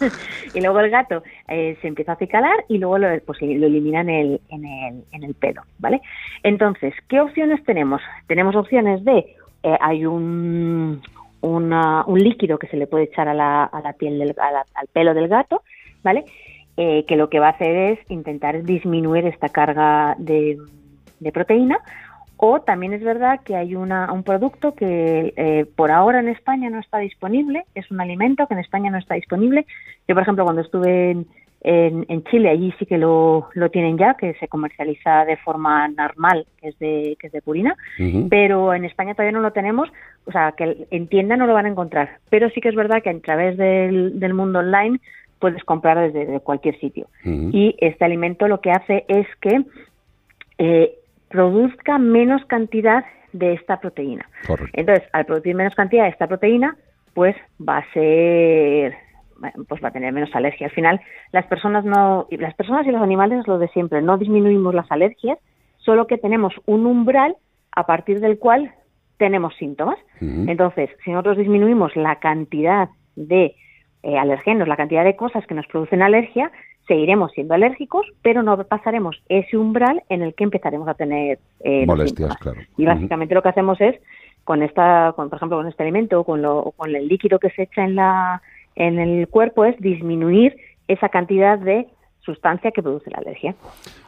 y 0.54 0.60
luego 0.60 0.80
el 0.80 0.90
gato 0.90 1.22
eh, 1.46 1.76
se 1.80 1.86
empieza 1.86 2.10
a 2.12 2.14
acicalar 2.16 2.64
y 2.68 2.78
luego 2.78 2.98
lo, 2.98 3.06
pues, 3.24 3.40
lo 3.40 3.66
elimina 3.66 4.00
en 4.00 4.08
el, 4.10 4.40
en, 4.48 4.64
el, 4.66 5.04
en 5.12 5.22
el 5.22 5.34
pelo, 5.34 5.62
¿vale? 5.78 6.00
Entonces, 6.42 6.92
¿qué 7.08 7.20
opciones 7.20 7.62
tenemos? 7.64 8.02
Tenemos 8.26 8.56
opciones 8.56 9.04
de, 9.04 9.36
eh, 9.62 9.78
hay 9.80 10.04
un, 10.06 11.00
una- 11.40 12.04
un 12.04 12.18
líquido 12.18 12.58
que 12.58 12.66
se 12.66 12.76
le 12.76 12.88
puede 12.88 13.04
echar 13.04 13.28
a 13.28 13.34
la, 13.34 13.62
a 13.64 13.80
la 13.80 13.92
piel 13.92 14.18
del, 14.18 14.34
a 14.40 14.50
la- 14.50 14.66
al 14.74 14.88
pelo 14.92 15.14
del 15.14 15.28
gato, 15.28 15.62
¿vale? 16.02 16.24
Eh, 16.76 17.04
que 17.06 17.14
lo 17.16 17.28
que 17.30 17.38
va 17.38 17.46
a 17.48 17.52
hacer 17.52 17.76
es 17.76 17.98
intentar 18.10 18.62
disminuir 18.64 19.24
esta 19.26 19.50
carga 19.50 20.16
de, 20.18 20.58
de 21.20 21.30
proteína. 21.32 21.78
O 22.42 22.62
también 22.62 22.94
es 22.94 23.04
verdad 23.04 23.40
que 23.44 23.54
hay 23.54 23.74
una, 23.74 24.10
un 24.10 24.22
producto 24.22 24.74
que 24.74 25.34
eh, 25.36 25.66
por 25.76 25.90
ahora 25.90 26.20
en 26.20 26.28
España 26.28 26.70
no 26.70 26.78
está 26.78 26.96
disponible, 26.96 27.64
es 27.74 27.90
un 27.90 28.00
alimento 28.00 28.46
que 28.46 28.54
en 28.54 28.60
España 28.60 28.90
no 28.90 28.96
está 28.96 29.14
disponible. 29.14 29.66
Yo, 30.08 30.14
por 30.14 30.22
ejemplo, 30.22 30.44
cuando 30.44 30.62
estuve 30.62 31.10
en, 31.10 31.26
en, 31.60 32.06
en 32.08 32.24
Chile, 32.24 32.48
allí 32.48 32.72
sí 32.78 32.86
que 32.86 32.96
lo, 32.96 33.50
lo 33.52 33.68
tienen 33.68 33.98
ya, 33.98 34.14
que 34.14 34.32
se 34.40 34.48
comercializa 34.48 35.26
de 35.26 35.36
forma 35.36 35.86
normal, 35.88 36.46
que 36.58 36.68
es 36.68 36.78
de, 36.78 37.18
que 37.20 37.26
es 37.26 37.32
de 37.34 37.42
purina, 37.42 37.76
pero 38.30 38.72
en 38.72 38.86
España 38.86 39.12
todavía 39.12 39.36
no 39.36 39.42
lo 39.42 39.52
tenemos, 39.52 39.92
o 40.24 40.32
sea, 40.32 40.52
que 40.52 40.86
en 40.90 41.08
tienda 41.08 41.36
no 41.36 41.46
lo 41.46 41.52
van 41.52 41.66
a 41.66 41.70
encontrar. 41.70 42.08
Pero 42.30 42.48
sí 42.48 42.62
que 42.62 42.70
es 42.70 42.74
verdad 42.74 43.02
que 43.02 43.10
a 43.10 43.20
través 43.20 43.58
del, 43.58 44.18
del 44.18 44.32
mundo 44.32 44.60
online 44.60 44.98
puedes 45.40 45.62
comprar 45.64 45.98
desde 45.98 46.24
de 46.24 46.40
cualquier 46.40 46.80
sitio. 46.80 47.06
Y 47.22 47.76
este 47.80 48.02
alimento 48.06 48.48
lo 48.48 48.62
que 48.62 48.70
hace 48.70 49.04
es 49.08 49.26
que 49.42 49.62
eh, 50.56 50.94
produzca 51.30 51.98
menos 51.98 52.44
cantidad 52.44 53.04
de 53.32 53.54
esta 53.54 53.80
proteína. 53.80 54.28
Correcto. 54.46 54.72
Entonces, 54.74 55.08
al 55.12 55.24
producir 55.24 55.54
menos 55.54 55.74
cantidad 55.74 56.04
de 56.04 56.10
esta 56.10 56.26
proteína, 56.26 56.76
pues 57.14 57.36
va 57.60 57.78
a 57.78 57.92
ser 57.92 58.94
pues 59.68 59.82
va 59.82 59.88
a 59.88 59.92
tener 59.92 60.12
menos 60.12 60.34
alergia. 60.34 60.66
Al 60.66 60.72
final, 60.72 61.00
las 61.32 61.46
personas 61.46 61.84
no 61.84 62.26
y 62.30 62.36
las 62.36 62.54
personas 62.54 62.86
y 62.86 62.90
los 62.90 63.00
animales 63.00 63.40
es 63.40 63.46
lo 63.46 63.58
de 63.58 63.68
siempre, 63.68 64.02
no 64.02 64.18
disminuimos 64.18 64.74
las 64.74 64.90
alergias, 64.92 65.38
solo 65.78 66.06
que 66.06 66.18
tenemos 66.18 66.52
un 66.66 66.84
umbral 66.84 67.36
a 67.72 67.86
partir 67.86 68.20
del 68.20 68.38
cual 68.38 68.74
tenemos 69.16 69.54
síntomas. 69.56 69.98
Entonces, 70.20 70.90
si 71.04 71.10
nosotros 71.10 71.38
disminuimos 71.38 71.94
la 71.96 72.16
cantidad 72.16 72.88
de 73.16 73.54
eh, 74.02 74.18
alergenos, 74.18 74.68
la 74.68 74.76
cantidad 74.76 75.04
de 75.04 75.16
cosas 75.16 75.46
que 75.46 75.54
nos 75.54 75.66
producen 75.66 76.02
alergia, 76.02 76.50
seguiremos 76.90 77.30
siendo 77.30 77.54
alérgicos, 77.54 78.04
pero 78.20 78.42
no 78.42 78.64
pasaremos 78.64 79.22
ese 79.28 79.56
umbral 79.56 80.02
en 80.08 80.22
el 80.22 80.34
que 80.34 80.42
empezaremos 80.42 80.88
a 80.88 80.94
tener 80.94 81.38
eh, 81.60 81.86
Molestias, 81.86 82.36
claro. 82.38 82.58
Y 82.76 82.84
básicamente 82.84 83.32
lo 83.32 83.42
que 83.42 83.48
hacemos 83.48 83.80
es, 83.80 83.94
con 84.42 84.64
esta, 84.64 85.12
con, 85.14 85.30
por 85.30 85.36
ejemplo, 85.36 85.58
con 85.58 85.68
este 85.68 85.84
alimento 85.84 86.18
o 86.18 86.24
con, 86.24 86.42
lo, 86.42 86.72
con 86.76 86.92
el 86.96 87.06
líquido 87.06 87.38
que 87.38 87.50
se 87.50 87.62
echa 87.62 87.84
en, 87.84 87.94
la, 87.94 88.42
en 88.74 88.98
el 88.98 89.28
cuerpo, 89.28 89.64
es 89.64 89.78
disminuir 89.78 90.56
esa 90.88 91.08
cantidad 91.10 91.60
de 91.60 91.86
sustancia 92.22 92.72
que 92.72 92.82
produce 92.82 93.08
la 93.08 93.18
alergia. 93.18 93.54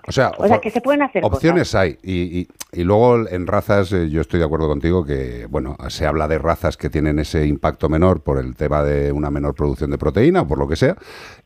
O 0.06 0.12
sea, 0.12 0.32
O 0.36 0.46
sea, 0.48 0.56
fo- 0.56 0.60
que 0.60 0.70
se 0.70 0.80
pueden 0.80 1.02
hacer 1.02 1.24
opciones 1.24 1.74
hay. 1.74 1.96
Y, 2.02 2.40
y- 2.40 2.48
y 2.74 2.84
luego 2.84 3.28
en 3.28 3.46
razas, 3.46 3.92
eh, 3.92 4.08
yo 4.10 4.20
estoy 4.22 4.40
de 4.40 4.46
acuerdo 4.46 4.66
contigo 4.66 5.04
que, 5.04 5.46
bueno, 5.48 5.76
se 5.88 6.06
habla 6.06 6.26
de 6.26 6.38
razas 6.38 6.76
que 6.76 6.88
tienen 6.90 7.18
ese 7.18 7.46
impacto 7.46 7.88
menor 7.88 8.22
por 8.22 8.38
el 8.38 8.56
tema 8.56 8.82
de 8.82 9.12
una 9.12 9.30
menor 9.30 9.54
producción 9.54 9.90
de 9.90 9.98
proteína 9.98 10.40
o 10.42 10.48
por 10.48 10.58
lo 10.58 10.66
que 10.66 10.76
sea. 10.76 10.96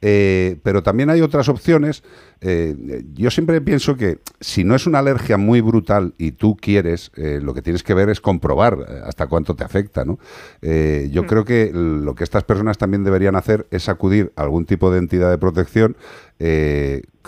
Eh, 0.01 0.59
pero 0.63 0.83
también 0.83 1.11
hay 1.11 1.21
otras 1.21 1.49
opciones. 1.49 2.03
Eh, 2.41 3.03
yo 3.15 3.31
siempre 3.31 3.61
pienso 3.61 3.97
que 3.97 4.19
si 4.41 4.63
no 4.65 4.75
es 4.75 4.87
una 4.87 5.01
alergia 5.01 5.37
muy 5.37 5.61
brutal 5.61 6.15
y 6.17 6.33
tú 6.33 6.57
quieres, 6.57 7.11
lo 7.17 7.55
que 7.55 7.63
tienes 7.63 7.83
que 7.83 7.95
ver 7.95 8.09
es 8.09 8.21
comprobar 8.21 8.79
hasta 9.05 9.27
cuánto 9.27 9.55
te 9.57 9.65
afecta, 9.65 10.05
¿no? 10.05 10.19
Yo 10.63 11.27
creo 11.27 11.45
que 11.45 11.71
lo 11.75 12.15
que 12.15 12.25
estas 12.25 12.45
personas 12.45 12.79
también 12.79 13.05
deberían 13.05 13.37
hacer 13.37 13.67
es 13.71 13.89
acudir 13.89 14.33
a 14.37 14.43
algún 14.43 14.65
tipo 14.67 14.91
de 14.91 14.99
entidad 14.99 15.31
de 15.31 15.39
protección 15.39 15.97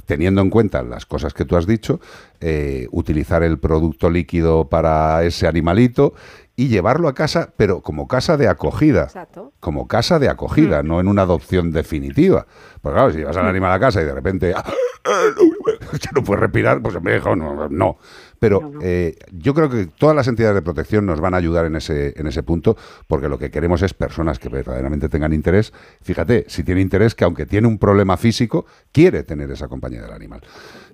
teniendo 0.04 0.40
en 0.40 0.50
cuenta 0.50 0.82
las 0.82 1.06
cosas 1.06 1.34
que 1.34 1.44
tú 1.44 1.56
has 1.56 1.66
dicho, 1.66 2.00
eh, 2.40 2.86
utilizar 2.90 3.42
el 3.42 3.58
producto 3.58 4.10
líquido 4.10 4.68
para 4.68 5.22
ese 5.24 5.46
animalito 5.46 6.14
y 6.56 6.66
llevarlo 6.66 7.06
a 7.06 7.14
casa, 7.14 7.52
pero 7.56 7.82
como 7.82 8.08
casa 8.08 8.36
de 8.36 8.48
acogida. 8.48 9.04
Exacto. 9.04 9.52
Como 9.60 9.86
casa 9.86 10.18
de 10.18 10.28
acogida, 10.28 10.82
no 10.82 10.98
en 10.98 11.06
una 11.06 11.22
adopción 11.22 11.70
definitiva. 11.70 12.46
Porque 12.82 12.96
claro, 12.96 13.12
si 13.12 13.18
llevas 13.18 13.36
al 13.36 13.46
animal 13.46 13.72
a 13.72 13.78
casa 13.78 14.02
y 14.02 14.04
de 14.04 14.12
repente 14.12 14.52
ya 16.00 16.10
no 16.14 16.24
puedes 16.24 16.40
respirar, 16.40 16.82
pues 16.82 17.00
me 17.00 17.12
dejo, 17.12 17.36
no. 17.36 17.68
no. 17.68 17.98
Pero 18.39 18.73
eh, 18.82 19.16
yo 19.32 19.55
creo 19.55 19.69
que 19.69 19.86
todas 19.86 20.15
las 20.15 20.28
entidades 20.28 20.55
de 20.55 20.62
protección 20.62 21.06
nos 21.06 21.20
van 21.20 21.35
a 21.35 21.39
ayudar 21.39 21.66
en 21.66 21.77
ese, 21.77 22.15
en 22.16 22.27
ese 22.27 22.43
punto, 22.43 22.77
porque 23.06 23.28
lo 23.28 23.39
que 23.39 23.51
queremos 23.51 23.82
es 23.82 23.94
personas 23.94 24.39
que 24.39 24.48
verdaderamente 24.48 25.09
tengan 25.09 25.32
interés. 25.32 25.73
Fíjate, 26.02 26.44
si 26.48 26.62
tiene 26.62 26.81
interés, 26.81 27.15
que 27.15 27.24
aunque 27.24 27.47
tiene 27.47 27.66
un 27.66 27.78
problema 27.78 28.16
físico, 28.16 28.66
quiere 28.93 29.23
tener 29.23 29.51
esa 29.51 29.69
compañía 29.69 30.02
del 30.02 30.12
animal. 30.12 30.40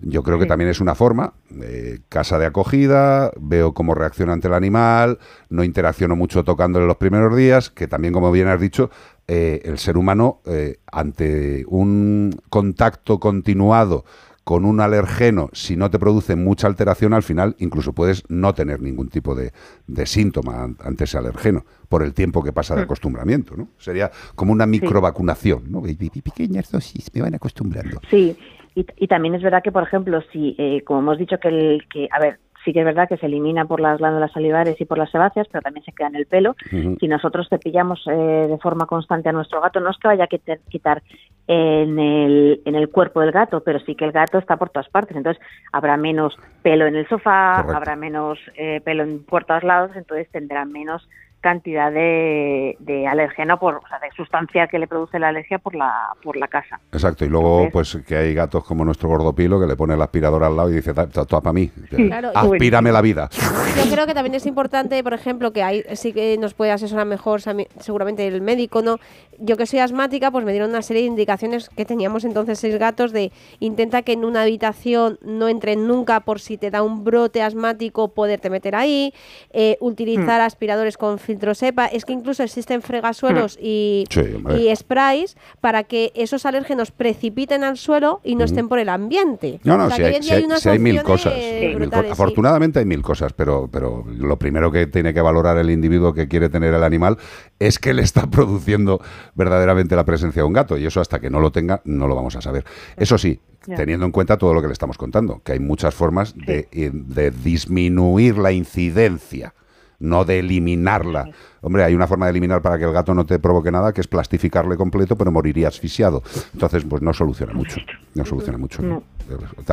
Yo 0.01 0.23
creo 0.23 0.39
que 0.39 0.47
también 0.47 0.71
es 0.71 0.81
una 0.81 0.95
forma, 0.95 1.35
eh, 1.63 2.01
casa 2.09 2.39
de 2.39 2.47
acogida, 2.47 3.31
veo 3.41 3.73
cómo 3.73 3.95
reacciona 3.95 4.33
ante 4.33 4.49
el 4.49 4.55
animal, 4.55 5.19
no 5.49 5.65
interacciono 5.65 6.17
mucho 6.17 6.45
tocándole 6.45 6.87
los 6.87 6.97
primeros 6.97 7.35
días, 7.37 7.71
que 7.71 7.89
también, 7.89 8.13
como 8.13 8.31
bien 8.31 8.49
has 8.49 8.61
dicho, 8.61 8.91
eh, 9.27 9.63
el 9.65 9.79
ser 9.79 9.97
humano, 9.97 10.41
eh, 10.47 10.79
ante 10.91 11.65
un 11.69 12.39
contacto 12.51 13.19
continuado 13.19 14.05
con 14.45 14.67
un 14.67 14.81
alergeno, 14.81 15.49
si 15.55 15.75
no 15.77 15.91
te 15.91 15.99
produce 15.99 16.37
mucha 16.37 16.67
alteración, 16.67 17.15
al 17.15 17.23
final 17.23 17.57
incluso 17.59 17.95
puedes 17.95 18.23
no 18.29 18.53
tener 18.53 18.83
ningún 18.83 19.09
tipo 19.09 19.35
de, 19.35 19.53
de 19.87 20.05
síntoma 20.07 20.63
an- 20.65 20.77
ante 20.85 21.05
ese 21.05 21.17
alergeno, 21.17 21.65
por 21.89 22.03
el 22.03 22.13
tiempo 22.13 22.43
que 22.45 22.53
pasa 22.53 22.75
de 22.75 22.83
Mm. 22.83 22.85
acostumbramiento. 22.85 23.57
¿no? 23.57 23.69
Sería 23.79 24.11
como 24.35 24.53
una 24.53 24.67
microvacunación. 24.67 25.71
¿no? 25.71 25.83
Pequeñas 25.83 26.71
dosis, 26.71 27.11
me 27.15 27.23
van 27.23 27.35
acostumbrando. 27.35 28.01
Sí, 28.11 28.37
y, 28.75 28.87
y 28.97 29.07
también 29.09 29.35
es 29.35 29.43
verdad 29.43 29.63
que, 29.63 29.73
por 29.73 29.83
ejemplo, 29.83 30.21
si, 30.33 30.55
eh, 30.59 30.83
como 30.85 31.01
hemos 31.01 31.19
dicho, 31.19 31.37
que, 31.41 31.49
el, 31.49 31.83
que, 31.91 32.09
a 32.13 32.21
ver, 32.21 32.39
sí 32.65 32.73
que 32.73 32.81
es 32.81 32.85
verdad 32.85 33.09
que 33.09 33.17
se 33.17 33.27
elimina 33.27 33.65
por 33.65 33.81
las 33.81 33.99
glándulas 33.99 34.33
salivares 34.33 34.81
y 34.81 34.85
por 34.85 34.99
las 34.99 35.11
sebáceas, 35.11 35.47
pero 35.51 35.63
también 35.63 35.85
se 35.85 35.93
queda 35.93 36.09
en 36.09 36.17
el 36.17 36.27
pelo. 36.27 36.57
Si 37.01 37.09
nosotros 37.09 37.49
cepillamos 37.49 38.03
eh, 38.07 38.47
de 38.49 38.59
forma 38.59 38.87
constante 38.87 39.29
a 39.29 39.33
nuestro 39.33 39.61
gato, 39.61 39.81
no 39.81 39.91
es 39.91 39.99
que 39.99 40.09
vaya 40.09 40.25
a 40.25 40.29
quitar, 40.29 40.59
quitar 40.69 41.03
en, 41.47 41.99
el, 41.99 42.63
en 42.65 42.75
el 42.75 42.89
cuerpo 42.89 43.21
del 43.21 43.33
gato, 43.33 43.63
pero 43.63 43.79
sí 43.81 43.95
que 43.95 44.05
el 44.05 44.13
gato 44.13 44.39
está 44.39 44.57
por 44.57 44.71
todas 44.71 44.89
partes. 44.89 45.17
Entonces, 45.17 45.43
habrá 45.73 45.97
menos 45.97 46.37
pelo 46.63 46.87
en 46.87 46.97
el 46.97 47.09
sofá, 47.09 47.57
Correcto. 47.57 47.77
habrá 47.77 47.97
menos 47.97 48.39
eh, 48.57 48.81
pelo 48.85 49.03
en 49.03 49.25
por 49.25 49.45
todos 49.45 49.63
lados, 49.63 49.91
entonces 49.95 50.29
tendrá 50.31 50.65
menos 50.65 51.07
cantidad 51.45 51.93
de, 51.93 52.75
de 52.81 53.07
alergeno, 53.07 53.59
por, 53.59 53.75
o 53.75 53.87
sea, 53.87 53.99
de 53.99 54.11
sustancia 54.17 54.67
que 54.67 54.79
le 54.79 54.87
produce 54.87 55.19
la 55.19 55.29
alergia 55.29 55.59
por 55.59 55.75
la, 55.75 55.93
por 56.23 56.39
la 56.39 56.49
casa. 56.49 56.81
Exacto, 56.91 57.27
y 57.27 57.29
luego 57.29 57.69
pues 57.71 57.99
que 58.09 58.17
hay 58.17 58.33
gatos 58.33 58.65
como 58.65 58.83
nuestro 58.83 59.11
gordopilo 59.11 59.61
que 59.61 59.67
le 59.67 59.77
pone 59.77 59.95
la 59.95 60.05
aspiradora 60.05 60.47
al 60.47 60.57
lado 60.57 60.71
y 60.71 60.77
dice, 60.77 60.95
toda 60.95 61.43
para 61.43 61.53
mí, 61.53 61.71
Claro, 61.91 62.31
aspírame 62.35 62.91
la 62.91 63.03
vida. 63.03 63.29
Yo 63.77 63.93
creo 63.93 64.07
que 64.07 64.15
también 64.15 64.35
es 64.35 64.47
importante, 64.47 65.03
por 65.05 65.13
ejemplo, 65.13 65.53
que 65.53 65.63
hay, 65.63 65.85
sí 65.97 66.15
que 66.15 66.39
nos 66.39 66.55
puede 66.55 66.73
asesorar 66.73 67.05
mejor 67.05 67.43
seguramente 67.43 68.27
el 68.27 68.41
médico, 68.41 68.81
¿no? 68.81 68.97
Yo 69.39 69.57
que 69.57 69.67
soy 69.67 69.79
asmática, 69.81 70.31
pues 70.31 70.45
me 70.45 70.53
dieron 70.53 70.71
una 70.71 70.83
serie 70.83 71.03
de 71.03 71.09
indicaciones 71.09 71.69
que 71.69 71.85
teníamos 71.85 72.25
entonces 72.25 72.59
seis 72.59 72.77
gatos 72.79 73.13
de 73.13 73.33
intenta 73.61 74.03
que 74.03 74.13
en 74.13 74.25
una 74.25 74.43
habitación 74.43 75.19
no 75.23 75.49
entren 75.49 75.87
nunca 75.87 76.21
por 76.21 76.41
si 76.41 76.57
te 76.59 76.71
da 76.71 76.83
un 76.83 77.05
brote 77.05 77.43
asmático 77.43 78.09
poderte 78.09 78.51
meter 78.51 78.75
ahí, 78.77 79.13
eh, 79.53 79.77
utilizar 79.81 80.41
aspiradores 80.41 80.97
con 80.97 81.19
filtro 81.19 81.55
SEPA, 81.55 81.87
es 81.87 82.05
que 82.05 82.13
incluso 82.13 82.43
existen 82.43 82.83
fregasuelos 82.83 83.59
y, 83.61 84.05
Sí, 84.11 84.21
hombre. 84.37 84.57
y 84.59 84.75
sprays 84.77 85.37
para 85.61 85.85
que 85.85 86.13
esos 86.15 86.47
alérgenos 86.47 86.91
precipiten 86.91 87.65
al 87.65 87.77
suelo 87.77 88.21
y 88.25 88.35
no 88.37 88.45
estén 88.45 88.69
por 88.69 88.79
el 88.79 88.89
ambiente. 88.89 89.61
No, 89.65 89.77
no, 89.77 89.87
O 89.87 89.91
sea, 89.91 89.97
si 89.97 90.03
hay, 90.03 90.23
si 90.23 90.29
si 90.61 90.79
mil 90.79 91.03
cosas. 91.03 91.35
mil 91.35 91.73
co- 91.73 91.79
brutales, 91.79 92.07
sí. 92.07 92.13
Afortunadamente 92.13 92.79
hay 92.79 92.85
mil 92.85 93.03
cosas, 93.03 93.33
pero, 93.33 93.69
pero 93.73 94.05
lo 94.07 94.39
primero 94.39 94.71
que 94.71 94.87
tiene 94.87 95.13
que 95.15 95.21
valorar 95.21 95.59
el 95.59 95.71
individuo 95.71 96.13
que 96.15 96.29
quiere 96.29 96.49
tener 96.49 96.75
el 96.75 96.85
animal 96.85 97.19
es 97.59 97.79
que 97.79 97.95
le 97.95 98.03
está 98.03 98.27
produciendo 98.31 99.01
verdaderamente 99.35 99.97
la 99.97 100.05
presencia 100.05 100.43
de 100.43 100.47
un 100.47 100.53
gato. 100.53 100.77
Y 100.77 100.87
eso 100.87 101.01
hasta 101.01 101.21
que 101.21 101.31
no 101.31 101.41
lo 101.41 101.53
tenga, 101.53 101.81
no 101.85 102.09
lo 102.09 102.15
vamos 102.15 102.37
a 102.37 102.41
saber. 102.41 102.65
Eso 102.97 103.19
sí, 103.19 103.41
teniendo 103.77 104.07
en 104.07 104.13
cuenta 104.13 104.37
todo 104.37 104.55
lo 104.55 104.61
que 104.61 104.69
le 104.69 104.73
estamos 104.73 104.99
contando, 104.99 105.41
que 105.45 105.53
hay 105.53 105.61
muchas 105.61 105.95
formas 105.95 106.35
de, 106.37 106.69
de 106.73 107.31
disminuir 107.31 108.39
la 108.39 108.53
incidencia. 108.53 109.55
No 110.01 110.25
de 110.25 110.41
eliminarla. 110.41 111.31
Hombre, 111.63 111.85
hay 111.85 111.95
una 111.95 112.07
forma 112.07 112.27
de 112.27 112.31
eliminar 112.31 112.61
para 112.61 112.77
que 112.77 112.85
el 112.85 112.93
gato 112.93 113.15
no 113.15 113.25
te 113.25 113.39
provoque 113.39 113.71
nada, 113.71 113.93
que 113.93 114.01
es 114.01 114.09
plastificarle 114.09 114.77
completo, 114.77 115.17
pero 115.17 115.31
moriría 115.31 115.69
asfixiado. 115.69 116.23
Entonces, 116.53 116.85
pues 116.85 117.01
no 117.01 117.15
soluciona 117.15 117.55
mucho. 117.55 117.81
No 118.15 118.25
soluciona 118.27 118.59
mucho. 118.59 118.83
¿no? 118.83 119.03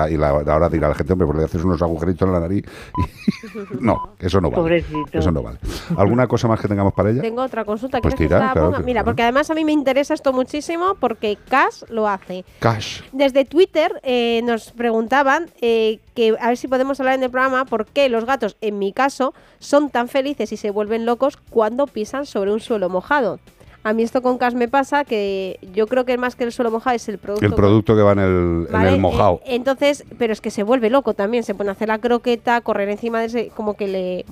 Y 0.10 0.18
la, 0.18 0.30
ahora 0.30 0.70
dirá 0.70 0.90
la 0.90 0.96
gente, 0.96 1.14
hombre, 1.14 1.28
pues 1.28 1.38
le 1.40 1.46
haces 1.46 1.64
unos 1.64 1.82
agujeritos 1.82 2.28
en 2.28 2.34
la 2.34 2.40
nariz. 2.40 2.64
y- 2.66 3.80
no, 3.84 4.12
eso 4.20 4.40
no 4.42 4.50
vale. 4.50 4.62
Pobrecito. 4.62 5.20
Eso 5.20 5.32
no 5.32 5.44
vale. 5.44 5.58
¿Alguna 5.98 6.28
cosa 6.28 6.48
más 6.48 6.60
que 6.60 6.68
tengamos 6.68 6.94
para 6.94 7.10
ella? 7.10 7.22
Tengo 7.22 7.42
otra 7.42 7.66
consulta. 7.66 8.00
Pues 8.02 8.16
¿quieres 8.16 8.30
que 8.30 8.36
tira, 8.36 8.40
te 8.40 8.46
la 8.46 8.54
claro 8.54 8.72
que- 8.78 8.84
Mira, 8.84 9.00
claro. 9.02 9.06
porque 9.06 9.24
además 9.24 9.50
a 9.50 9.54
mí 9.56 9.66
me 9.66 9.72
interesa 9.72 10.14
esto 10.14 10.34
muchísimo 10.34 10.96
porque 11.00 11.38
Cash 11.50 11.84
lo 11.90 12.08
hace. 12.08 12.46
Cash. 12.60 13.02
Desde 13.12 13.46
Twitter 13.46 14.00
eh, 14.04 14.42
nos 14.44 14.72
preguntaban 14.72 15.50
eh, 15.62 16.00
que 16.16 16.36
a 16.40 16.48
ver 16.48 16.58
si 16.58 16.68
podemos 16.68 17.00
hablar 17.00 17.16
en 17.16 17.24
el 17.24 17.30
programa 17.32 17.66
por 17.66 17.86
qué 17.86 18.10
los 18.10 18.26
gatos, 18.26 18.58
en 18.62 18.80
mi 18.80 18.94
caso, 18.94 19.34
son 19.60 19.90
tan 19.90 20.08
felices 20.08 20.52
y 20.52 20.58
se 20.58 20.72
vuelven 20.72 21.06
locos 21.06 21.38
cuando 21.50 21.88
pisan 21.88 22.26
sobre 22.26 22.52
un 22.52 22.60
suelo 22.60 22.90
mojado. 22.90 23.40
A 23.84 23.94
mí 23.94 24.04
esto 24.04 24.22
con 24.22 24.38
Cash 24.38 24.54
me 24.54 24.68
pasa 24.68 25.06
que 25.06 25.58
yo 25.74 25.88
creo 25.88 26.06
que 26.06 26.16
más 26.18 26.36
que 26.36 26.44
el 26.44 26.52
suelo 26.52 26.70
mojado 26.70 26.96
es 26.96 27.10
el 27.10 27.18
producto. 27.18 27.46
El 27.46 27.54
producto 27.54 27.96
que 27.96 28.02
va 28.04 28.12
en 28.12 28.20
el, 28.20 28.68
el 28.88 29.00
mojado. 29.00 29.42
Eh, 29.46 29.56
entonces, 29.56 30.04
pero 30.20 30.34
es 30.34 30.40
que 30.42 30.52
se 30.52 30.62
vuelve 30.62 30.90
loco 30.92 31.16
también, 31.16 31.44
se 31.44 31.56
pone 31.56 31.70
a 31.70 31.74
hacer 31.74 31.88
la 31.88 31.98
croqueta, 31.98 32.62
correr 32.62 32.90
encima 32.90 33.20
de 33.22 33.26
ese, 33.26 33.48
como 33.56 33.76
que 33.76 33.88
le, 33.88 34.26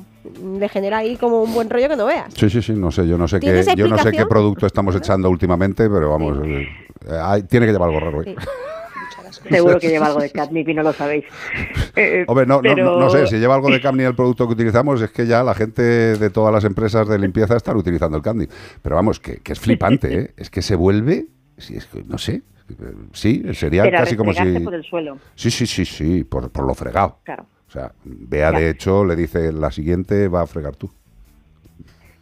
le 0.60 0.70
genera 0.70 1.00
ahí 1.00 1.16
como 1.16 1.42
un 1.42 1.52
buen 1.54 1.70
rollo 1.70 1.90
que 1.90 1.96
no 1.96 2.06
veas. 2.06 2.32
Sí, 2.36 2.50
sí, 2.50 2.62
sí, 2.62 2.74
no 2.74 2.92
sé, 2.92 3.08
yo 3.08 3.18
no 3.18 3.28
sé 3.28 3.38
qué, 3.40 3.48
¿Tienes 3.48 3.76
yo 3.76 3.88
no 3.88 3.98
sé 3.98 4.12
qué 4.12 4.26
producto 4.28 4.68
estamos 4.68 4.96
echando 4.96 5.30
últimamente, 5.32 5.90
pero 5.90 6.12
vamos, 6.12 6.38
eh, 6.46 6.68
eh, 7.08 7.20
hay- 7.20 7.44
tiene 7.44 7.66
que 7.66 7.72
llevar 7.72 7.90
algo 7.90 8.00
raro. 8.02 8.24
¿Eh? 9.46 9.50
Seguro 9.50 9.80
que 9.80 9.90
lleva 9.90 10.08
algo 10.08 10.20
de 10.20 10.30
catnip 10.32 10.68
y 10.70 10.74
no 10.74 10.84
lo 10.84 10.94
sabéis. 10.94 11.26
Eh, 11.96 12.26
Hombre, 12.28 12.46
no, 12.46 12.56
no- 12.56 12.62
pero- 12.62 12.84
no, 12.86 13.00
no 13.00 13.10
sé, 13.10 13.28
si 13.28 13.38
lleva 13.38 13.56
algo 13.56 13.70
de 13.70 13.80
Camni 13.82 14.04
el 14.04 14.16
producto 14.16 14.48
que 14.48 14.54
utilizamos, 14.54 15.02
es 15.02 15.12
que 15.12 15.26
ya 15.28 15.44
la 15.44 15.54
gente 15.54 15.82
de 15.82 16.30
todas 16.30 16.54
las 16.54 16.64
empresas 16.66 17.08
de 17.08 17.20
limpieza 17.20 17.56
están 17.58 17.78
utilizando 17.78 18.18
el 18.18 18.24
Camni. 18.24 18.48
Pero 18.82 18.96
vamos, 18.96 19.20
que, 19.20 19.38
que 19.38 19.54
es 19.54 19.60
flipante, 19.60 20.20
¿eh? 20.20 20.34
Es 20.38 20.50
que 20.50 20.62
se 20.62 20.76
vuelve, 20.76 21.28
sí, 21.58 21.76
es 21.78 21.86
que, 21.88 22.04
no 22.04 22.18
sé, 22.18 22.36
eh, 22.70 22.74
sí, 23.14 23.44
sería 23.54 23.84
Pero 23.84 23.98
casi 23.98 24.16
como 24.16 24.34
si... 24.34 24.60
por 24.60 24.74
el 24.76 24.84
suelo. 24.84 25.18
Sí, 25.36 25.50
sí, 25.52 25.66
sí, 25.68 25.86
sí, 25.86 26.24
por, 26.24 26.52
por 26.52 26.66
lo 26.66 26.74
fregado. 26.76 27.20
Claro. 27.24 27.46
O 27.68 27.72
sea, 27.72 27.92
Bea, 28.04 28.52
Ya. 28.52 28.60
de 28.60 28.70
hecho, 28.72 29.06
le 29.06 29.16
dice, 29.16 29.52
la 29.52 29.70
siguiente 29.72 30.28
va 30.28 30.42
a 30.42 30.48
fregar 30.48 30.76
tú. 30.76 30.90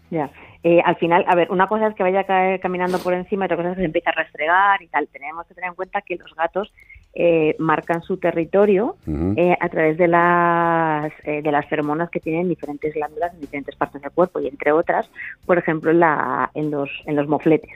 Ya. 0.09 0.29
eh, 0.63 0.81
al 0.85 0.95
final, 0.97 1.23
a 1.27 1.35
ver, 1.35 1.51
una 1.51 1.67
cosa 1.67 1.87
es 1.87 1.95
que 1.95 2.03
vaya 2.03 2.25
caminando 2.59 2.97
por 2.99 3.13
encima 3.13 3.43
y 3.43 3.47
otra 3.47 3.57
cosa 3.57 3.69
es 3.69 3.75
que 3.75 3.81
se 3.81 3.85
empiece 3.85 4.09
a 4.09 4.13
restregar 4.13 4.81
y 4.81 4.87
tal. 4.87 5.07
Tenemos 5.09 5.45
que 5.47 5.53
tener 5.53 5.69
en 5.69 5.75
cuenta 5.75 6.01
que 6.01 6.15
los 6.15 6.33
gatos 6.35 6.73
eh, 7.19 7.55
marcan 7.57 8.03
su 8.03 8.17
territorio 8.17 8.95
eh, 9.35 9.57
a 9.59 9.69
través 9.69 9.97
de 9.97 10.07
las 10.07 11.11
eh, 11.23 11.41
de 11.41 11.51
las 11.51 11.65
feromonas 11.65 12.11
que 12.11 12.19
tienen 12.19 12.47
diferentes 12.47 12.93
glándulas 12.93 13.33
en 13.33 13.41
diferentes 13.41 13.75
partes 13.75 14.03
del 14.03 14.11
cuerpo 14.11 14.39
y 14.39 14.47
entre 14.47 14.71
otras, 14.71 15.09
por 15.47 15.57
ejemplo, 15.57 15.89
en, 15.89 15.99
la, 15.99 16.51
en 16.53 16.69
los 16.69 16.91
en 17.07 17.15
los 17.15 17.27
mofletes. 17.27 17.71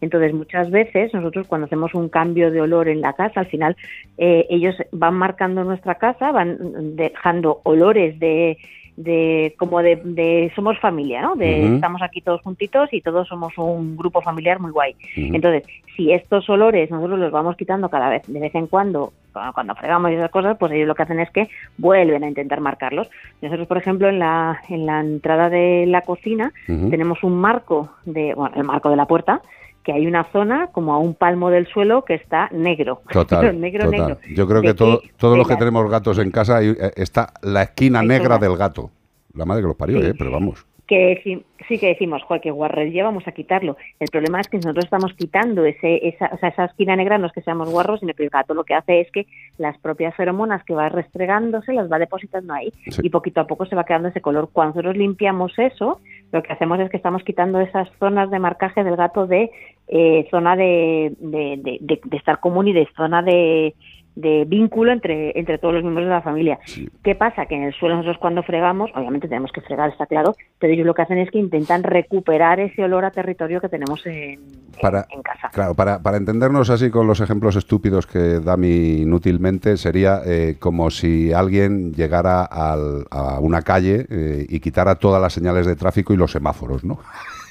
Entonces, 0.00 0.32
muchas 0.32 0.70
veces 0.70 1.12
nosotros 1.12 1.48
cuando 1.48 1.64
hacemos 1.64 1.92
un 1.94 2.08
cambio 2.08 2.52
de 2.52 2.60
olor 2.60 2.88
en 2.88 3.00
la 3.00 3.14
casa, 3.14 3.40
al 3.40 3.46
final 3.46 3.76
eh, 4.16 4.46
ellos 4.48 4.76
van 4.92 5.14
marcando 5.14 5.64
nuestra 5.64 5.96
casa, 5.96 6.30
van 6.30 6.94
dejando 6.94 7.60
olores 7.64 8.16
de, 8.20 8.58
de 8.98 9.54
como 9.58 9.80
de, 9.80 9.94
de 10.02 10.50
somos 10.56 10.76
familia, 10.80 11.22
¿no? 11.22 11.36
De 11.36 11.66
estamos 11.76 12.02
aquí 12.02 12.20
todos 12.20 12.42
juntitos 12.42 12.88
y 12.92 13.00
todos 13.00 13.28
somos 13.28 13.56
un 13.56 13.96
grupo 13.96 14.20
familiar 14.20 14.58
muy 14.58 14.72
guay. 14.72 14.96
Entonces, 15.14 15.62
si 15.96 16.12
estos 16.12 16.48
olores 16.50 16.90
nosotros 16.90 17.18
los 17.18 17.30
vamos 17.30 17.56
quitando 17.56 17.88
cada 17.88 18.08
vez, 18.08 18.22
de 18.26 18.40
vez 18.40 18.52
en 18.56 18.66
cuando, 18.66 19.12
cuando- 19.54 19.76
fregamos 19.76 20.10
y 20.10 20.14
esas 20.14 20.32
cosas, 20.32 20.56
pues 20.58 20.72
ellos 20.72 20.88
lo 20.88 20.96
que 20.96 21.04
hacen 21.04 21.20
es 21.20 21.30
que 21.30 21.48
vuelven 21.76 22.24
a 22.24 22.28
intentar 22.28 22.60
marcarlos. 22.60 23.08
Nosotros, 23.40 23.68
por 23.68 23.78
ejemplo, 23.78 24.08
en 24.08 24.18
la, 24.18 24.60
en 24.68 24.84
la 24.84 24.98
entrada 25.00 25.48
de 25.48 25.84
la 25.86 26.00
cocina 26.00 26.52
tenemos 26.90 27.22
un 27.22 27.40
marco 27.40 27.90
de, 28.04 28.34
bueno, 28.34 28.56
el 28.56 28.64
marco 28.64 28.90
de 28.90 28.96
la 28.96 29.06
puerta, 29.06 29.42
que 29.88 29.94
hay 29.94 30.06
una 30.06 30.24
zona 30.32 30.66
como 30.66 30.92
a 30.92 30.98
un 30.98 31.14
palmo 31.14 31.48
del 31.48 31.66
suelo 31.66 32.04
que 32.04 32.12
está 32.12 32.50
negro. 32.52 33.00
Total, 33.10 33.58
negro, 33.60 33.86
total. 33.86 34.00
negro. 34.00 34.18
Yo 34.36 34.46
creo 34.46 34.60
¿De 34.60 34.68
que 34.68 34.74
todo, 34.74 35.00
todos 35.16 35.38
los 35.38 35.46
que 35.48 35.54
la- 35.54 35.58
tenemos 35.60 35.90
gatos 35.90 36.18
en 36.18 36.30
casa 36.30 36.62
eh, 36.62 36.76
está 36.94 37.32
la 37.40 37.62
esquina 37.62 38.00
Hay 38.00 38.08
negra 38.08 38.36
del 38.36 38.54
gato. 38.54 38.90
La 39.34 39.46
madre 39.46 39.62
que 39.62 39.68
los 39.68 39.76
parió, 39.76 39.98
Sí. 40.02 40.08
¿eh? 40.08 40.14
Pero 40.18 40.30
vamos. 40.30 40.66
que 40.86 41.42
sí 41.68 41.78
que 41.78 41.88
decimos, 41.88 42.22
joder, 42.22 42.40
que 42.40 42.50
guarros 42.50 42.86
ya 42.92 43.04
vamos 43.04 43.26
a 43.28 43.32
quitarlo. 43.32 43.76
El 44.00 44.08
problema 44.10 44.40
es 44.40 44.48
que 44.48 44.56
nosotros 44.56 44.84
estamos 44.86 45.12
quitando 45.12 45.64
ese, 45.66 46.08
esa, 46.08 46.30
o 46.32 46.38
sea, 46.38 46.48
esa 46.48 46.64
esquina 46.64 46.96
negra, 46.96 47.18
no 47.18 47.26
es 47.26 47.32
que 47.34 47.42
seamos 47.42 47.68
guarros, 47.70 48.00
sino 48.00 48.14
que 48.14 48.22
el 48.24 48.30
gato 48.30 48.54
lo 48.54 48.64
que 48.64 48.72
hace 48.74 49.00
es 49.02 49.10
que 49.12 49.26
las 49.58 49.76
propias 49.78 50.14
feromonas 50.16 50.64
que 50.64 50.72
va 50.74 50.88
restregándose 50.88 51.74
las 51.74 51.92
va 51.92 51.98
depositando 51.98 52.54
ahí 52.54 52.72
Sí. 52.88 53.02
y 53.04 53.10
poquito 53.10 53.40
a 53.42 53.46
poco 53.46 53.66
se 53.66 53.76
va 53.76 53.84
quedando 53.84 54.08
ese 54.08 54.22
color. 54.22 54.48
Cuando 54.52 54.76
nosotros 54.76 54.96
limpiamos 54.96 55.52
eso, 55.58 56.00
lo 56.32 56.42
que 56.42 56.52
hacemos 56.52 56.78
es 56.80 56.90
que 56.90 56.96
estamos 56.98 57.22
quitando 57.24 57.60
esas 57.60 57.88
zonas 57.98 58.30
de 58.30 58.38
marcaje 58.38 58.84
del 58.84 58.96
gato 58.96 59.26
de 59.26 59.50
eh, 59.88 60.26
zona 60.30 60.56
de, 60.56 61.14
de, 61.18 61.56
de- 61.58 62.00
de- 62.04 62.16
estar 62.16 62.40
común 62.40 62.68
y 62.68 62.72
de 62.72 62.86
zona 62.96 63.22
de, 63.22 63.74
de 64.20 64.44
vínculo 64.46 64.90
entre, 64.90 65.38
entre 65.38 65.58
todos 65.58 65.74
los 65.74 65.84
miembros 65.84 66.06
de 66.06 66.10
la 66.12 66.22
familia. 66.22 66.58
¿Qué 67.04 67.14
pasa? 67.14 67.46
Que 67.46 67.54
en 67.54 67.62
el 67.62 67.72
suelo 67.74 67.94
nosotros 67.94 68.18
cuando 68.18 68.42
fregamos, 68.42 68.90
obviamente 68.96 69.28
tenemos 69.28 69.52
que 69.52 69.60
fregar, 69.60 69.90
está 69.90 70.06
claro, 70.06 70.34
pero 70.58 70.72
ellos 70.72 70.84
lo 70.86 70.92
que 70.94 71.02
hacen 71.02 71.18
es 71.18 71.30
que 71.30 71.38
intentan 71.38 71.84
recuperar 71.84 72.58
ese 72.58 72.82
olor 72.82 73.04
a 73.04 73.12
territorio 73.12 73.60
que 73.60 73.68
tenemos 73.68 74.04
en, 74.06 74.40
Para, 74.82 75.06
en 75.10 75.22
casa. 75.22 75.50
Claro, 75.52 75.74
para, 75.74 76.02
para 76.02 76.16
entendernos 76.16 76.68
así 76.68 76.90
con 76.90 77.06
los 77.06 77.20
ejemplos 77.20 77.54
estúpidos 77.54 78.08
que 78.08 78.40
da 78.40 78.56
mi 78.56 79.02
inútilmente, 79.02 79.76
sería 79.76 80.20
eh, 80.26 80.56
como 80.58 80.90
si 80.90 81.32
alguien 81.32 81.92
llegara 81.92 82.42
al- 82.44 83.04
a 83.12 83.38
una 83.38 83.62
calle 83.62 84.04
eh, 84.10 84.46
y 84.48 84.58
quitara 84.58 84.96
todas 84.96 85.22
las 85.22 85.32
señales 85.32 85.64
de 85.64 85.76
tráfico 85.76 86.12
y 86.12 86.16
los 86.16 86.32
semáforos, 86.32 86.82
¿no? 86.84 86.98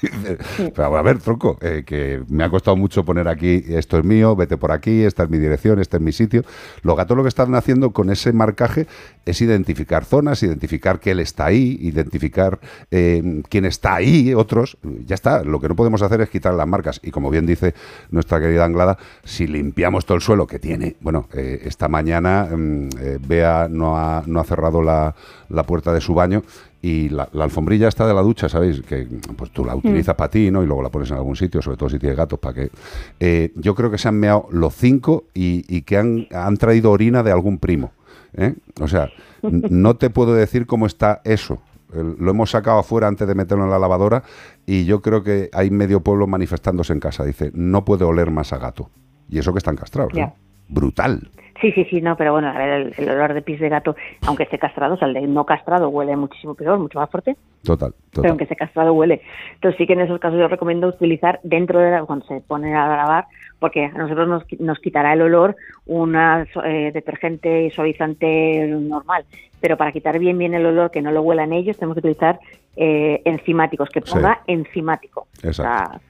Pero 0.74 0.96
a 0.96 1.02
ver, 1.02 1.18
tronco, 1.18 1.58
eh, 1.60 1.82
que 1.86 2.22
me 2.28 2.44
ha 2.44 2.50
costado 2.50 2.76
mucho 2.76 3.04
poner 3.04 3.28
aquí, 3.28 3.64
esto 3.68 3.98
es 3.98 4.04
mío, 4.04 4.36
vete 4.36 4.56
por 4.56 4.72
aquí, 4.72 5.02
esta 5.02 5.24
es 5.24 5.30
mi 5.30 5.38
dirección, 5.38 5.80
este 5.80 5.96
es 5.96 6.02
mi 6.02 6.12
sitio. 6.12 6.44
Los 6.82 6.96
gatos 6.96 7.16
lo 7.16 7.22
que 7.22 7.28
están 7.28 7.54
haciendo 7.54 7.92
con 7.92 8.10
ese 8.10 8.32
marcaje 8.32 8.86
es 9.24 9.40
identificar 9.40 10.04
zonas, 10.04 10.42
identificar 10.42 11.00
que 11.00 11.12
él 11.12 11.20
está 11.20 11.46
ahí, 11.46 11.78
identificar 11.80 12.58
eh, 12.90 13.42
quién 13.48 13.64
está 13.64 13.96
ahí, 13.96 14.34
otros. 14.34 14.78
Ya 15.06 15.14
está, 15.14 15.42
lo 15.44 15.60
que 15.60 15.68
no 15.68 15.76
podemos 15.76 16.02
hacer 16.02 16.20
es 16.20 16.30
quitar 16.30 16.54
las 16.54 16.66
marcas. 16.66 17.00
Y 17.02 17.10
como 17.10 17.30
bien 17.30 17.46
dice 17.46 17.74
nuestra 18.10 18.40
querida 18.40 18.64
Anglada, 18.64 18.98
si 19.24 19.46
limpiamos 19.46 20.06
todo 20.06 20.16
el 20.16 20.22
suelo 20.22 20.46
que 20.46 20.58
tiene, 20.58 20.96
bueno, 21.00 21.28
eh, 21.34 21.62
esta 21.64 21.88
mañana 21.88 22.48
mm, 22.50 22.88
eh, 23.00 23.18
Bea 23.26 23.68
no 23.68 23.98
ha, 23.98 24.22
no 24.26 24.40
ha 24.40 24.44
cerrado 24.44 24.82
la, 24.82 25.14
la 25.48 25.62
puerta 25.64 25.92
de 25.92 26.00
su 26.00 26.14
baño 26.14 26.42
y 26.80 27.08
la, 27.08 27.28
la 27.32 27.44
alfombrilla 27.44 27.88
está 27.88 28.06
de 28.06 28.14
la 28.14 28.22
ducha, 28.22 28.48
¿sabéis? 28.48 28.82
Que 28.82 29.06
pues 29.36 29.50
tú 29.50 29.64
la 29.64 29.74
utilizas 29.74 30.14
para 30.14 30.30
ti, 30.30 30.50
¿no? 30.50 30.62
Y 30.62 30.66
luego 30.66 30.82
la 30.82 30.90
pones 30.90 31.10
en 31.10 31.16
algún 31.16 31.34
sitio, 31.36 31.60
sobre 31.60 31.76
todo 31.76 31.88
si 31.88 31.98
tienes 31.98 32.16
gatos, 32.16 32.38
para 32.38 32.54
que... 32.54 32.70
Eh, 33.18 33.52
yo 33.56 33.74
creo 33.74 33.90
que 33.90 33.98
se 33.98 34.08
han 34.08 34.14
meado 34.18 34.46
los 34.50 34.74
cinco 34.74 35.24
y, 35.34 35.64
y 35.68 35.82
que 35.82 35.96
han, 35.96 36.26
han 36.32 36.56
traído 36.56 36.90
orina 36.92 37.22
de 37.22 37.32
algún 37.32 37.58
primo. 37.58 37.90
¿eh? 38.34 38.54
O 38.80 38.86
sea, 38.88 39.08
no 39.42 39.96
te 39.96 40.10
puedo 40.10 40.34
decir 40.34 40.66
cómo 40.66 40.86
está 40.86 41.20
eso. 41.24 41.60
El- 41.92 42.16
Lo 42.18 42.30
hemos 42.30 42.50
sacado 42.50 42.78
afuera 42.78 43.08
antes 43.08 43.26
de 43.26 43.34
meterlo 43.34 43.64
en 43.64 43.70
la 43.70 43.78
lavadora 43.78 44.22
y 44.66 44.84
yo 44.84 45.00
creo 45.02 45.22
que 45.24 45.50
hay 45.52 45.70
medio 45.70 46.00
pueblo 46.00 46.26
manifestándose 46.26 46.92
en 46.92 47.00
casa. 47.00 47.24
Dice, 47.24 47.50
no 47.54 47.84
puede 47.84 48.04
oler 48.04 48.30
más 48.30 48.52
a 48.52 48.58
gato. 48.58 48.90
Y 49.28 49.38
eso 49.38 49.52
que 49.52 49.58
están 49.58 49.74
castrados. 49.76 50.12
¿eh? 50.14 50.32
Brutal. 50.68 51.30
Sí, 51.60 51.72
sí, 51.72 51.84
sí, 51.90 52.00
no, 52.00 52.16
pero 52.16 52.32
bueno, 52.32 52.48
a 52.48 52.52
ver, 52.56 52.68
el, 52.68 52.94
el 52.96 53.10
olor 53.10 53.34
de 53.34 53.42
pis 53.42 53.58
de 53.58 53.68
gato, 53.68 53.96
aunque 54.26 54.44
esté 54.44 54.58
castrado, 54.58 54.94
o 54.94 54.96
sea, 54.96 55.08
el 55.08 55.14
de 55.14 55.22
no 55.22 55.44
castrado 55.44 55.88
huele 55.88 56.14
muchísimo 56.16 56.54
peor, 56.54 56.78
mucho 56.78 56.98
más 57.00 57.10
fuerte, 57.10 57.36
Total, 57.64 57.92
pero 58.14 58.28
aunque 58.28 58.44
esté 58.44 58.54
castrado 58.54 58.92
huele. 58.92 59.22
Entonces 59.54 59.76
sí 59.76 59.86
que 59.86 59.94
en 59.94 60.00
esos 60.02 60.20
casos 60.20 60.38
yo 60.38 60.46
recomiendo 60.46 60.86
utilizar 60.86 61.40
dentro 61.42 61.80
de 61.80 61.90
la, 61.90 62.04
cuando 62.04 62.24
se 62.26 62.40
ponen 62.42 62.76
a 62.76 62.86
lavar, 62.86 63.24
porque 63.58 63.86
a 63.86 63.90
nosotros 63.90 64.28
nos, 64.28 64.44
nos 64.60 64.78
quitará 64.78 65.12
el 65.14 65.22
olor 65.22 65.56
una 65.86 66.46
eh, 66.64 66.90
detergente 66.94 67.64
y 67.64 67.70
suavizante 67.70 68.66
normal, 68.68 69.24
pero 69.60 69.76
para 69.76 69.90
quitar 69.90 70.18
bien 70.20 70.38
bien 70.38 70.54
el 70.54 70.64
olor, 70.64 70.92
que 70.92 71.02
no 71.02 71.10
lo 71.10 71.22
huelan 71.22 71.52
ellos, 71.52 71.76
tenemos 71.76 71.94
que 71.96 72.00
utilizar 72.00 72.38
eh, 72.76 73.20
enzimáticos, 73.24 73.88
que 73.88 74.00
Sí. 74.04 74.12
ponga 74.12 74.42
enzimático. 74.46 75.26
Exacto. 75.42 75.50
O 75.50 75.64
sea, 75.64 76.00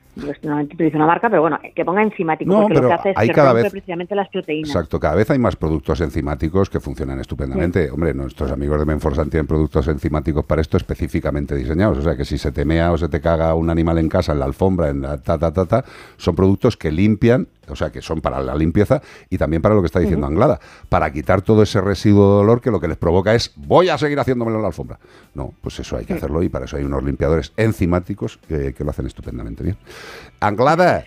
normalmente 0.43 0.75
utilizo 0.75 0.97
una 0.97 1.07
marca, 1.07 1.29
pero 1.31 1.43
bueno, 1.43 1.59
que 1.75 1.85
ponga 1.85 2.03
enzimático, 2.03 2.51
No, 2.53 2.63
porque 2.63 2.75
lo 2.81 2.89
que 2.89 2.95
hace 2.95 3.11
es 3.11 3.17
hay 3.19 3.29
que 3.29 3.35
cada 3.35 3.51
rompe 3.51 3.63
vez- 3.65 3.73
precisamente 3.73 4.15
las 4.15 4.29
proteínas. 4.29 4.71
Exacto, 4.71 4.99
cada 5.01 5.15
vez 5.15 5.31
hay 5.31 5.39
más 5.39 5.57
productos 5.57 6.01
enzimáticos 6.01 6.69
que 6.71 6.81
funcionan 6.81 7.19
estupendamente. 7.21 7.91
Hombre, 7.91 8.15
nuestros 8.15 8.51
amigos 8.53 8.79
de 8.81 8.87
Menforsan 8.87 9.31
tienen 9.31 9.47
productos 9.47 9.89
enzimáticos 9.89 10.45
para 10.45 10.61
esto 10.61 10.77
específicamente 10.77 11.55
diseñados. 11.55 11.99
O 11.99 12.03
sea, 12.03 12.17
que 12.17 12.25
si 12.25 12.39
se 12.39 12.53
te 12.53 12.65
mea 12.65 12.93
o 12.93 12.99
se 12.99 13.09
te 13.09 13.21
caga 13.21 13.55
un 13.55 13.71
animal 13.71 13.99
en 13.99 14.09
casa, 14.09 14.33
en 14.33 14.41
la 14.41 14.45
alfombra, 14.47 14.89
en 14.89 15.03
la 15.03 15.19
ta, 15.19 15.39
ta, 15.39 15.53
ta, 15.53 15.67
ta, 15.67 15.85
son 16.17 16.35
productos 16.35 16.77
que 16.77 16.91
limpian, 16.91 17.47
o 17.71 17.77
sea, 17.77 17.91
que 17.91 18.03
son 18.03 18.21
para 18.21 18.41
la 18.41 18.55
limpieza 18.55 19.01
y 19.31 19.39
también 19.39 19.63
para 19.63 19.75
lo 19.75 19.83
que 19.83 19.87
está 19.87 20.01
diciendo. 20.01 20.27
Anglada, 20.27 20.59
para 20.89 21.11
quitar 21.13 21.43
todo 21.43 21.63
ese 21.63 21.81
residuo 21.81 22.31
de 22.31 22.37
dolor 22.39 22.61
que 22.61 22.71
lo 22.71 22.81
que 22.81 22.89
les 22.89 22.97
provoca 22.97 23.35
es 23.35 23.53
voy 23.57 23.89
a 23.89 23.99
seguir 23.99 24.19
haciéndomelo 24.19 24.57
en 24.57 24.63
la 24.63 24.69
alfombra. 24.69 24.99
No, 25.35 25.53
pues 25.61 25.79
eso 25.81 25.97
hay 25.97 26.05
que 26.05 26.15
hacerlo 26.15 26.43
y 26.43 26.49
para 26.49 26.65
eso 26.65 26.77
hay 26.77 26.85
unos 26.85 27.03
limpiadores 27.03 27.53
enzimáticos 27.57 28.39
que, 28.49 28.75
que 28.75 28.85
lo 28.85 28.91
hacen 28.91 29.07
estupendamente 29.07 29.63
bien. 29.63 29.77
Anglada, 30.41 31.05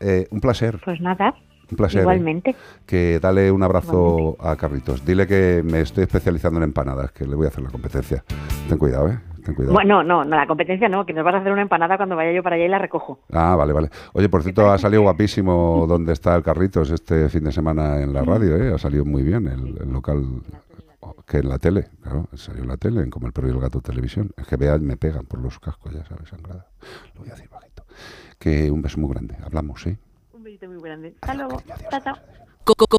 eh, 0.00 0.26
un 0.30 0.40
placer. 0.40 0.80
Pues 0.84 1.00
nada, 1.00 1.34
Un 1.70 1.76
placer. 1.76 2.00
¿eh? 2.00 2.02
igualmente. 2.02 2.54
Que 2.86 3.18
dale 3.20 3.50
un 3.50 3.62
abrazo 3.62 4.36
a 4.40 4.56
Carlitos. 4.56 5.04
Dile 5.04 5.26
que 5.26 5.62
me 5.64 5.80
estoy 5.80 6.04
especializando 6.04 6.58
en 6.58 6.64
empanadas, 6.64 7.12
que 7.12 7.26
le 7.26 7.34
voy 7.34 7.46
a 7.46 7.48
hacer 7.48 7.62
la 7.64 7.70
competencia. 7.70 8.22
Ten 8.68 8.78
cuidado, 8.78 9.08
¿eh? 9.08 9.18
Ten 9.44 9.54
cuidado. 9.54 9.74
Bueno, 9.74 10.02
no, 10.02 10.24
no, 10.24 10.36
la 10.36 10.46
competencia 10.46 10.88
no, 10.88 11.04
que 11.04 11.12
nos 11.12 11.24
vas 11.24 11.34
a 11.34 11.38
hacer 11.38 11.52
una 11.52 11.62
empanada 11.62 11.96
cuando 11.96 12.16
vaya 12.16 12.32
yo 12.32 12.42
para 12.42 12.56
allá 12.56 12.64
y 12.64 12.68
la 12.68 12.78
recojo. 12.78 13.20
Ah, 13.32 13.54
vale, 13.56 13.72
vale. 13.72 13.90
Oye, 14.14 14.28
por 14.28 14.42
cierto, 14.42 14.70
ha 14.70 14.78
salido 14.78 15.02
guapísimo 15.02 15.84
donde 15.86 16.12
está 16.14 16.34
el 16.34 16.42
Carlitos 16.42 16.90
este 16.90 17.28
fin 17.28 17.44
de 17.44 17.52
semana 17.52 18.00
en 18.00 18.12
la 18.12 18.22
radio, 18.22 18.56
¿eh? 18.56 18.72
Ha 18.74 18.78
salido 18.78 19.04
muy 19.04 19.22
bien 19.22 19.46
el, 19.46 19.76
el 19.82 19.92
local 19.92 20.24
que 21.26 21.38
en 21.38 21.48
la 21.48 21.58
tele, 21.58 21.88
claro, 22.02 22.26
salió 22.34 22.62
en 22.62 22.68
la 22.68 22.76
tele, 22.78 23.02
en 23.02 23.10
Como 23.10 23.26
el 23.26 23.32
perro 23.32 23.48
y 23.48 23.50
el 23.50 23.60
gato 23.60 23.80
televisión. 23.80 24.30
Es 24.36 24.46
que 24.46 24.56
vean, 24.56 24.82
me 24.84 24.96
pegan 24.96 25.26
por 25.26 25.38
los 25.40 25.58
cascos, 25.58 25.92
ya 25.92 26.04
sabes, 26.06 26.28
sangrada. 26.28 26.66
Lo 27.14 27.20
voy 27.20 27.28
a 27.30 27.34
decir 27.34 27.48
bajito. 27.50 27.84
Que 28.38 28.70
un 28.70 28.80
beso 28.82 28.98
muy 28.98 29.10
grande. 29.10 29.36
Hablamos, 29.44 29.82
¿sí? 29.82 29.96
Un 30.32 30.42
besito 30.42 30.66
muy 30.68 30.80
grande. 30.82 31.14
Hasta 31.20 31.34
luego. 31.34 31.62
Chao, 31.90 32.00
chao. 32.02 32.16
Co- 32.64 32.74
co- 32.74 32.98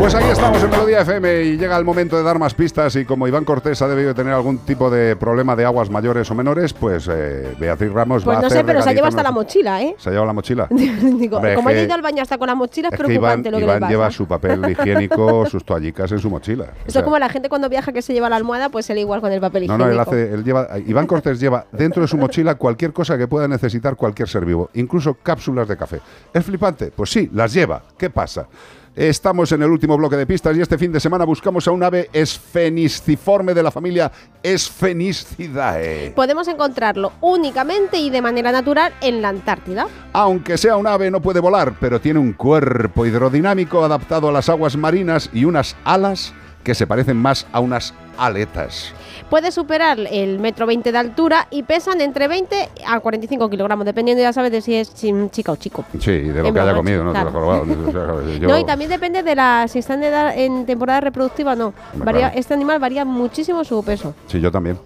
Pues 0.00 0.14
aquí 0.14 0.30
estamos 0.30 0.62
en 0.64 0.70
Melodía 0.70 1.02
FM 1.02 1.42
y 1.42 1.56
llega 1.58 1.76
el 1.76 1.84
momento 1.84 2.16
de 2.16 2.22
dar 2.22 2.38
más 2.38 2.54
pistas 2.54 2.96
y 2.96 3.04
como 3.04 3.28
Iván 3.28 3.44
Cortés 3.44 3.82
ha 3.82 3.86
debido 3.86 4.08
de 4.08 4.14
tener 4.14 4.32
algún 4.32 4.56
tipo 4.58 4.88
de 4.90 5.14
problema 5.14 5.54
de 5.54 5.66
aguas 5.66 5.90
mayores 5.90 6.28
o 6.30 6.34
menores, 6.34 6.72
pues 6.72 7.06
eh, 7.12 7.54
Beatriz 7.60 7.92
Ramos 7.92 8.24
Pues 8.24 8.40
no 8.40 8.48
sé, 8.48 8.64
pero 8.64 8.80
se 8.80 8.94
lleva 8.94 9.08
hasta 9.08 9.22
la 9.22 9.30
mochila, 9.30 9.82
¿eh? 9.82 9.94
¿Se 9.98 10.08
ha 10.08 10.12
llevado 10.12 10.26
la 10.28 10.32
mochila? 10.32 10.68
Digo, 10.70 11.36
Hombre, 11.36 11.54
como 11.54 11.68
ha 11.68 11.72
que- 11.72 11.84
ido 11.84 11.92
al 11.94 12.00
baño 12.00 12.22
hasta 12.22 12.38
con 12.38 12.46
la 12.46 12.54
mochila, 12.54 12.88
es, 12.88 12.94
Es 12.94 13.00
que 13.06 13.12
Iván, 13.12 13.42
preocupante 13.42 13.50
lo 13.50 13.56
que 13.58 13.60
le 13.60 13.66
Iván 13.66 13.80
pasa. 13.80 13.90
lleva 13.90 14.10
su 14.10 14.26
papel 14.26 14.70
higiénico, 14.70 15.44
sus 15.50 15.64
toallicas 15.64 16.10
en 16.12 16.18
su 16.18 16.30
mochila. 16.30 16.64
O 16.64 16.66
Eso 16.68 16.90
sea, 16.92 17.00
es 17.00 17.04
como 17.04 17.18
la 17.18 17.28
gente 17.28 17.50
cuando 17.50 17.68
viaja 17.68 17.92
que 17.92 18.00
se 18.00 18.14
lleva 18.14 18.30
la 18.30 18.36
almohada, 18.36 18.70
pues 18.70 18.88
él 18.88 18.96
igual 18.98 19.20
con 19.20 19.30
el 19.32 19.40
papel 19.40 19.66
No, 19.66 19.74
higiénico. 19.74 19.86
no, 19.86 19.92
él 19.92 20.00
hace, 20.00 20.32
él 20.34 20.42
lleva, 20.44 20.66
Iván 20.86 21.06
Cortés 21.06 21.38
lleva 21.38 21.66
dentro 21.72 22.00
de 22.00 22.08
su 22.08 22.16
mochila 22.16 22.54
cualquier 22.54 22.94
cosa 22.94 23.18
que 23.18 23.28
pueda 23.28 23.46
necesitar 23.48 23.96
cualquier 23.96 24.28
ser 24.30 24.46
vivo, 24.46 24.70
incluso 24.74 25.14
cápsulas 25.22 25.68
de 25.68 25.76
café. 25.76 26.00
¿Es 26.32 26.42
flipante? 26.42 26.90
Pues 26.90 27.10
sí, 27.10 27.28
las 27.34 27.52
lleva. 27.52 27.82
¿Qué 27.98 28.08
pasa? 28.08 28.46
Estamos 28.96 29.52
en 29.52 29.62
el 29.62 29.70
último 29.70 29.96
bloque 29.96 30.16
de 30.16 30.26
pistas 30.26 30.56
y 30.56 30.60
este 30.60 30.76
fin 30.76 30.90
de 30.90 30.98
semana 30.98 31.24
buscamos 31.24 31.66
a 31.68 31.70
un 31.70 31.82
ave 31.82 32.10
esfeniciforme 32.12 33.54
de 33.54 33.62
la 33.62 33.70
familia 33.70 34.10
Spheniscidae. 34.44 36.10
Podemos 36.10 36.48
encontrarlo 36.48 37.12
únicamente 37.20 37.98
y 37.98 38.10
de 38.10 38.20
manera 38.20 38.50
natural 38.50 38.92
en 39.00 39.22
la 39.22 39.28
Antártida. 39.28 39.86
Aunque 40.12 40.58
sea 40.58 40.76
un 40.76 40.88
ave, 40.88 41.08
no 41.08 41.22
puede 41.22 41.38
volar, 41.38 41.76
pero 41.78 42.00
tiene 42.00 42.18
un 42.18 42.32
cuerpo 42.32 43.06
hidrodinámico 43.06 43.84
adaptado 43.84 44.28
a 44.28 44.32
las 44.32 44.48
aguas 44.48 44.76
marinas 44.76 45.30
y 45.32 45.44
unas 45.44 45.76
alas 45.84 46.34
que 46.62 46.74
se 46.74 46.86
parecen 46.86 47.16
más 47.16 47.46
a 47.52 47.60
unas 47.60 47.94
aletas. 48.18 48.92
Puede 49.30 49.52
superar 49.52 49.98
el 50.10 50.38
metro 50.40 50.66
20 50.66 50.90
de 50.92 50.98
altura 50.98 51.46
y 51.50 51.62
pesan 51.62 52.00
entre 52.00 52.26
20 52.28 52.68
a 52.86 52.98
45 53.00 53.48
kilogramos, 53.48 53.86
dependiendo, 53.86 54.22
ya 54.22 54.32
sabes, 54.32 54.50
de 54.50 54.60
si 54.60 54.74
es 54.74 54.92
chica 55.30 55.52
o 55.52 55.56
chico. 55.56 55.84
Sí, 56.00 56.10
de 56.10 56.42
lo 56.42 56.48
En 56.48 56.54
que 56.54 56.60
haya 56.60 56.74
comido, 56.74 57.04
¿no? 57.04 57.12
claro. 57.92 58.26
Yo- 58.38 58.48
No, 58.48 58.58
y 58.58 58.64
también 58.64 58.90
depende 58.90 59.22
de 59.22 59.34
la 59.36 59.66
si 59.68 59.78
están 59.78 60.02
en, 60.02 60.12
edad- 60.12 60.36
en 60.36 60.66
temporada 60.66 61.00
reproductiva 61.00 61.52
o 61.52 61.56
no. 61.56 61.66
Hombre, 61.92 62.04
Varía- 62.04 62.20
claro. 62.28 62.38
Este 62.40 62.54
animal 62.54 62.78
varía 62.80 63.04
muchísimo 63.04 63.62
su 63.64 63.82
peso. 63.84 64.14
Sí, 64.26 64.40
yo 64.40 64.50
también. 64.50 64.78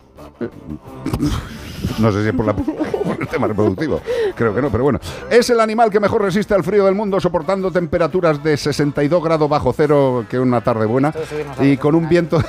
No 1.98 2.10
sé 2.12 2.22
si 2.22 2.28
es 2.28 2.34
por, 2.34 2.46
la- 2.46 2.54
por 2.56 3.20
el 3.20 3.28
tema 3.28 3.46
reproductivo. 3.46 4.00
Creo 4.34 4.54
que 4.54 4.62
no, 4.62 4.70
pero 4.70 4.84
bueno. 4.84 4.98
Es 5.30 5.48
el 5.50 5.60
animal 5.60 5.90
que 5.90 6.00
mejor 6.00 6.22
resiste 6.22 6.54
al 6.54 6.64
frío 6.64 6.84
del 6.86 6.94
mundo, 6.94 7.20
soportando 7.20 7.70
temperaturas 7.70 8.42
de 8.42 8.56
62 8.56 9.22
grados 9.22 9.48
bajo 9.48 9.72
cero, 9.72 10.24
que 10.28 10.38
una 10.38 10.60
tarde 10.62 10.86
buena, 10.86 11.12
y 11.60 11.76
con 11.76 11.94
un 11.94 12.08
viento 12.08 12.42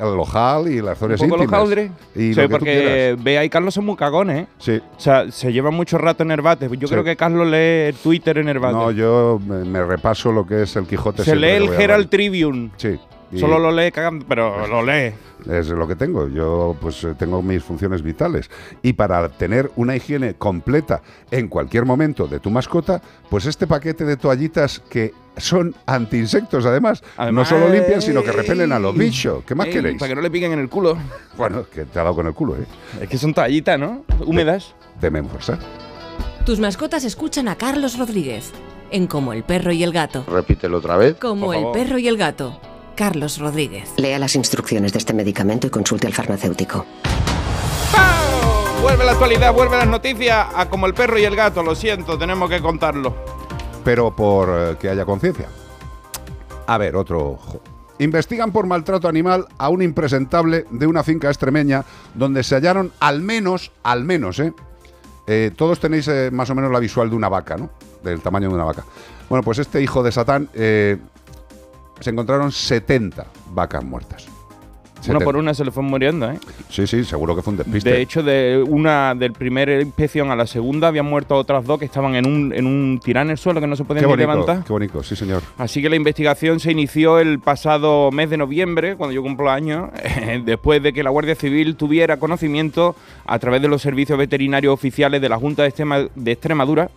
El 0.00 0.18
ojal 0.18 0.68
y 0.68 0.80
las 0.80 0.96
zonas 0.98 1.20
Un 1.20 1.28
poco 1.28 1.42
íntimas. 1.44 1.90
Y 2.14 2.18
Sí, 2.18 2.34
lo 2.34 2.42
que 2.42 2.48
tú 2.48 2.48
porque 2.50 3.16
Bea 3.20 3.44
y 3.44 3.50
Carlos 3.50 3.74
son 3.74 3.84
muy 3.84 3.96
cagones, 3.96 4.44
¿eh? 4.44 4.46
Sí. 4.58 4.80
O 4.96 5.00
sea, 5.00 5.30
se 5.30 5.52
llevan 5.52 5.74
mucho 5.74 5.98
rato 5.98 6.22
en 6.22 6.30
Herbate. 6.30 6.68
Yo 6.78 6.88
Sí. 6.88 6.92
creo 6.94 7.04
que 7.04 7.16
Carlos 7.16 7.46
lee 7.46 7.92
Twitter 8.02 8.38
en 8.38 8.48
Herbate. 8.48 8.74
No, 8.74 8.90
yo 8.90 9.38
me, 9.46 9.64
me 9.64 9.84
repaso 9.84 10.32
lo 10.32 10.46
que 10.46 10.62
es 10.62 10.74
el 10.76 10.86
Quijote. 10.86 11.22
se 11.24 11.36
lee 11.36 11.50
el 11.50 11.68
Herald. 11.68 12.08
Tribune. 12.08 12.70
Sí. 12.76 12.98
Y 13.32 13.38
Solo 13.38 13.58
lo 13.58 13.70
lee 13.70 13.92
cagando, 13.92 14.24
pero 14.28 14.66
lo 14.66 14.82
lee. 14.84 15.12
Es 15.50 15.68
lo 15.68 15.88
que 15.88 15.96
tengo. 15.96 16.28
Yo 16.28 16.76
pues 16.80 17.02
eh, 17.04 17.14
tengo 17.18 17.40
mis 17.40 17.62
funciones 17.64 18.02
vitales. 18.02 18.50
Y 18.82 18.92
para 18.92 19.26
tener 19.30 19.70
una 19.76 19.96
higiene 19.96 20.34
completa 20.34 21.00
en 21.30 21.48
cualquier 21.48 21.86
momento 21.86 22.26
de 22.26 22.40
tu 22.40 22.50
mascota, 22.50 23.00
pues 23.30 23.46
este 23.46 23.66
paquete 23.66 24.04
de 24.04 24.18
toallitas 24.18 24.80
que 24.80 25.14
son 25.38 25.74
anti-insectos 25.86 26.66
además, 26.66 27.02
no 27.02 27.22
Además, 27.22 27.48
solo 27.48 27.70
limpian, 27.70 28.02
sino 28.02 28.22
que 28.22 28.32
repelen 28.32 28.72
a 28.72 28.78
los 28.78 28.94
bichos. 28.94 29.42
¿Qué 29.44 29.54
más 29.54 29.68
Ey, 29.68 29.72
queréis? 29.72 29.98
Para 29.98 30.10
que 30.10 30.14
no 30.14 30.20
le 30.20 30.30
piquen 30.30 30.52
en 30.52 30.58
el 30.58 30.68
culo. 30.68 30.98
Bueno, 31.36 31.64
que 31.72 31.86
te 31.86 31.98
ha 31.98 32.02
dado 32.02 32.14
con 32.14 32.26
el 32.26 32.34
culo, 32.34 32.56
¿eh? 32.56 32.66
Es 33.00 33.08
que 33.08 33.16
son 33.16 33.32
toallitas, 33.32 33.78
¿no? 33.78 34.04
Húmedas. 34.26 34.74
De 35.00 35.10
Menforsan. 35.10 35.58
Tus 36.44 36.60
mascotas 36.60 37.04
escuchan 37.04 37.48
a 37.48 37.56
Carlos 37.56 37.96
Rodríguez 37.96 38.52
en 38.90 39.06
Como 39.06 39.32
el 39.32 39.42
perro 39.42 39.72
y 39.72 39.82
el 39.82 39.92
gato. 39.92 40.24
Repítelo 40.28 40.78
otra 40.78 40.96
vez. 40.98 41.16
Como 41.16 41.54
el 41.54 41.70
perro 41.72 41.98
y 41.98 42.08
el 42.08 42.18
gato. 42.18 42.60
Carlos 43.04 43.38
Rodríguez. 43.38 43.88
Lea 43.96 44.18
las 44.18 44.34
instrucciones 44.36 44.92
de 44.92 44.98
este 44.98 45.14
medicamento 45.14 45.66
y 45.66 45.70
consulte 45.70 46.06
al 46.06 46.12
farmacéutico. 46.12 46.84
Vuelve 48.82 49.06
la 49.06 49.12
actualidad, 49.12 49.54
vuelve 49.54 49.78
las 49.78 49.88
noticias 49.88 50.46
a 50.54 50.68
como 50.68 50.84
el 50.84 50.92
perro 50.92 51.18
y 51.18 51.24
el 51.24 51.34
gato. 51.34 51.62
Lo 51.62 51.74
siento, 51.74 52.18
tenemos 52.18 52.50
que 52.50 52.60
contarlo. 52.60 53.14
pero 53.84 54.14
por 54.14 54.50
eh, 54.50 54.76
que 54.78 54.90
haya 54.90 55.06
conciencia. 55.06 55.48
A 56.66 56.76
ver, 56.76 56.94
otro. 56.94 57.38
jo- 57.38 57.62
Investigan 58.00 58.52
por 58.52 58.66
maltrato 58.66 59.08
animal 59.08 59.46
a 59.56 59.70
un 59.70 59.80
impresentable 59.80 60.66
de 60.70 60.86
una 60.86 61.02
finca 61.02 61.28
extremeña 61.28 61.82
donde 62.14 62.42
se 62.42 62.54
hallaron 62.54 62.92
al 63.00 63.22
menos, 63.22 63.72
al 63.82 64.04
menos, 64.04 64.38
¿eh? 64.40 64.52
Eh, 65.26 65.52
todos 65.56 65.80
tenéis 65.80 66.06
eh, 66.08 66.28
más 66.30 66.50
o 66.50 66.54
menos 66.54 66.70
la 66.70 66.80
visual 66.80 67.08
de 67.08 67.16
una 67.16 67.30
vaca, 67.30 67.56
¿no? 67.56 67.70
Del 68.04 68.20
tamaño 68.20 68.48
de 68.50 68.54
una 68.56 68.64
vaca. 68.64 68.84
Bueno, 69.30 69.42
pues 69.42 69.58
este 69.58 69.80
hijo 69.80 70.02
de 70.02 70.12
Satán 70.12 70.50
eh, 70.52 70.98
se 72.00 72.10
encontraron 72.10 72.50
70 72.50 73.26
vacas 73.52 73.84
muertas. 73.84 74.26
Una 75.00 75.18
70. 75.18 75.24
por 75.24 75.36
una 75.36 75.54
se 75.54 75.64
le 75.64 75.70
fue 75.70 75.82
muriendo, 75.82 76.30
¿eh? 76.30 76.38
Sí, 76.68 76.86
sí, 76.86 77.04
seguro 77.04 77.34
que 77.34 77.40
fue 77.40 77.52
un 77.52 77.56
despiste. 77.56 77.90
De 77.90 78.02
hecho, 78.02 78.22
de 78.22 78.62
una 78.68 79.14
del 79.14 79.32
primer 79.32 79.80
inspección 79.80 80.30
a 80.30 80.36
la 80.36 80.46
segunda 80.46 80.88
habían 80.88 81.06
muerto 81.06 81.36
otras 81.36 81.64
dos 81.64 81.78
que 81.78 81.86
estaban 81.86 82.16
en 82.16 82.26
un, 82.26 82.52
en 82.52 82.66
un 82.66 83.00
tirán 83.02 83.28
en 83.28 83.30
el 83.32 83.38
suelo 83.38 83.62
que 83.62 83.66
no 83.66 83.76
se 83.76 83.84
podían 83.84 84.04
bonito, 84.04 84.30
levantar. 84.30 84.62
qué 84.62 84.72
bonito, 84.72 85.02
sí 85.02 85.16
señor. 85.16 85.42
Así 85.56 85.80
que 85.80 85.88
la 85.88 85.96
investigación 85.96 86.60
se 86.60 86.70
inició 86.70 87.18
el 87.18 87.40
pasado 87.40 88.10
mes 88.10 88.28
de 88.28 88.36
noviembre, 88.36 88.96
cuando 88.96 89.14
yo 89.14 89.22
cumplo 89.22 89.50
años, 89.50 89.88
después 90.44 90.82
de 90.82 90.92
que 90.92 91.02
la 91.02 91.08
Guardia 91.08 91.34
Civil 91.34 91.76
tuviera 91.76 92.18
conocimiento 92.18 92.94
a 93.24 93.38
través 93.38 93.62
de 93.62 93.68
los 93.68 93.80
servicios 93.80 94.18
veterinarios 94.18 94.74
oficiales 94.74 95.22
de 95.22 95.28
la 95.30 95.38
Junta 95.38 95.62
de 95.62 96.32
Extremadura 96.32 96.90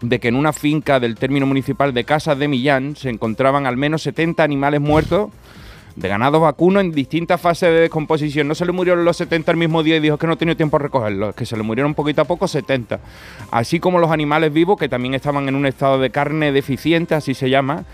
de 0.00 0.18
que 0.18 0.28
en 0.28 0.36
una 0.36 0.52
finca 0.52 1.00
del 1.00 1.16
término 1.16 1.46
municipal 1.46 1.92
de 1.92 2.04
Casas 2.04 2.38
de 2.38 2.48
Millán 2.48 2.96
se 2.96 3.10
encontraban 3.10 3.66
al 3.66 3.76
menos 3.76 4.02
70 4.02 4.42
animales 4.42 4.80
muertos 4.80 5.30
de 5.96 6.08
ganado 6.08 6.40
vacuno 6.40 6.80
en 6.80 6.92
distintas 6.92 7.40
fases 7.40 7.70
de 7.70 7.80
descomposición. 7.80 8.48
No 8.48 8.54
se 8.54 8.64
le 8.64 8.72
murieron 8.72 9.04
los 9.04 9.16
70 9.16 9.50
el 9.50 9.56
mismo 9.56 9.82
día 9.82 9.96
y 9.96 10.00
dijo 10.00 10.16
que 10.16 10.26
no 10.26 10.38
tenía 10.38 10.54
tiempo 10.54 10.76
a 10.76 10.80
recogerlos, 10.80 11.34
que 11.34 11.44
se 11.44 11.56
le 11.56 11.62
murieron 11.62 11.94
poquito 11.94 12.22
a 12.22 12.24
poco 12.24 12.48
70. 12.48 13.00
Así 13.50 13.80
como 13.80 13.98
los 13.98 14.10
animales 14.10 14.52
vivos 14.52 14.78
que 14.78 14.88
también 14.88 15.14
estaban 15.14 15.48
en 15.48 15.54
un 15.54 15.66
estado 15.66 15.98
de 15.98 16.10
carne 16.10 16.52
deficiente, 16.52 17.14
así 17.14 17.34
se 17.34 17.50
llama. 17.50 17.84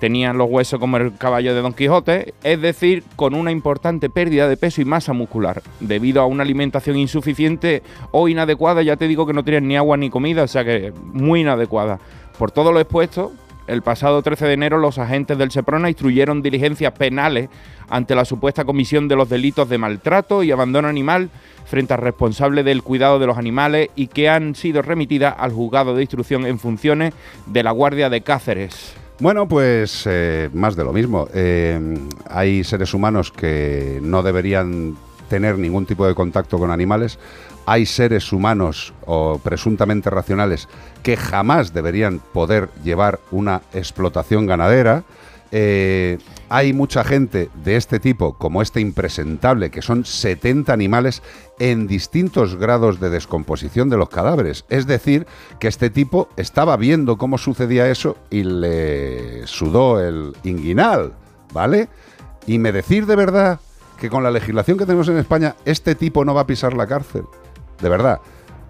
Tenían 0.00 0.36
los 0.36 0.50
huesos 0.50 0.80
como 0.80 0.96
el 0.96 1.16
caballo 1.16 1.54
de 1.54 1.60
Don 1.60 1.72
Quijote, 1.72 2.34
es 2.42 2.60
decir, 2.60 3.04
con 3.16 3.34
una 3.34 3.50
importante 3.50 4.10
pérdida 4.10 4.48
de 4.48 4.56
peso 4.56 4.82
y 4.82 4.84
masa 4.84 5.12
muscular, 5.12 5.62
debido 5.80 6.20
a 6.20 6.26
una 6.26 6.42
alimentación 6.42 6.96
insuficiente 6.96 7.82
o 8.10 8.28
inadecuada, 8.28 8.82
ya 8.82 8.96
te 8.96 9.08
digo 9.08 9.26
que 9.26 9.32
no 9.32 9.44
tenían 9.44 9.68
ni 9.68 9.76
agua 9.76 9.96
ni 9.96 10.10
comida, 10.10 10.42
o 10.42 10.48
sea 10.48 10.64
que 10.64 10.92
muy 11.12 11.40
inadecuada. 11.40 11.98
Por 12.38 12.50
todo 12.50 12.72
lo 12.72 12.80
expuesto, 12.80 13.32
el 13.66 13.80
pasado 13.80 14.20
13 14.20 14.46
de 14.46 14.52
enero 14.52 14.78
los 14.78 14.98
agentes 14.98 15.38
del 15.38 15.50
Seprona 15.50 15.88
instruyeron 15.88 16.42
diligencias 16.42 16.92
penales 16.92 17.48
ante 17.88 18.14
la 18.14 18.26
supuesta 18.26 18.64
comisión 18.64 19.08
de 19.08 19.16
los 19.16 19.28
delitos 19.28 19.68
de 19.68 19.78
maltrato 19.78 20.42
y 20.42 20.50
abandono 20.50 20.88
animal 20.88 21.30
frente 21.64 21.94
al 21.94 22.00
responsable 22.00 22.62
del 22.62 22.82
cuidado 22.82 23.18
de 23.18 23.26
los 23.26 23.38
animales 23.38 23.88
y 23.96 24.08
que 24.08 24.28
han 24.28 24.54
sido 24.54 24.82
remitidas 24.82 25.34
al 25.38 25.52
juzgado 25.52 25.94
de 25.94 26.02
instrucción 26.02 26.44
en 26.44 26.58
funciones 26.58 27.14
de 27.46 27.62
la 27.62 27.70
Guardia 27.70 28.10
de 28.10 28.20
Cáceres. 28.20 29.03
Bueno, 29.24 29.48
pues 29.48 30.02
eh, 30.04 30.50
más 30.52 30.76
de 30.76 30.84
lo 30.84 30.92
mismo. 30.92 31.28
Eh, 31.32 31.80
hay 32.28 32.62
seres 32.62 32.92
humanos 32.92 33.32
que 33.32 33.98
no 34.02 34.22
deberían 34.22 34.98
tener 35.30 35.56
ningún 35.56 35.86
tipo 35.86 36.06
de 36.06 36.14
contacto 36.14 36.58
con 36.58 36.70
animales. 36.70 37.18
Hay 37.64 37.86
seres 37.86 38.34
humanos 38.34 38.92
o 39.06 39.40
presuntamente 39.42 40.10
racionales 40.10 40.68
que 41.02 41.16
jamás 41.16 41.72
deberían 41.72 42.18
poder 42.18 42.68
llevar 42.84 43.18
una 43.30 43.62
explotación 43.72 44.44
ganadera. 44.44 45.04
eh, 45.52 46.18
hay 46.48 46.72
mucha 46.72 47.04
gente 47.04 47.50
de 47.64 47.76
este 47.76 48.00
tipo, 48.00 48.34
como 48.34 48.62
este 48.62 48.80
impresentable, 48.80 49.70
que 49.70 49.82
son 49.82 50.04
70 50.04 50.72
animales 50.72 51.22
en 51.58 51.86
distintos 51.86 52.56
grados 52.56 53.00
de 53.00 53.10
descomposición 53.10 53.90
de 53.90 53.96
los 53.96 54.08
cadáveres. 54.08 54.64
Es 54.68 54.86
decir, 54.86 55.26
que 55.58 55.68
este 55.68 55.90
tipo 55.90 56.28
estaba 56.36 56.76
viendo 56.76 57.18
cómo 57.18 57.38
sucedía 57.38 57.88
eso 57.90 58.16
y 58.30 58.44
le 58.44 59.46
sudó 59.46 60.00
el 60.00 60.36
inguinal, 60.42 61.12
¿vale? 61.52 61.88
Y 62.46 62.58
me 62.58 62.72
decir 62.72 63.06
de 63.06 63.16
verdad 63.16 63.60
que 63.98 64.10
con 64.10 64.22
la 64.22 64.30
legislación 64.30 64.76
que 64.76 64.86
tenemos 64.86 65.08
en 65.08 65.18
España, 65.18 65.56
este 65.64 65.94
tipo 65.94 66.24
no 66.24 66.34
va 66.34 66.42
a 66.42 66.46
pisar 66.46 66.74
la 66.74 66.86
cárcel. 66.86 67.24
De 67.80 67.88
verdad. 67.88 68.20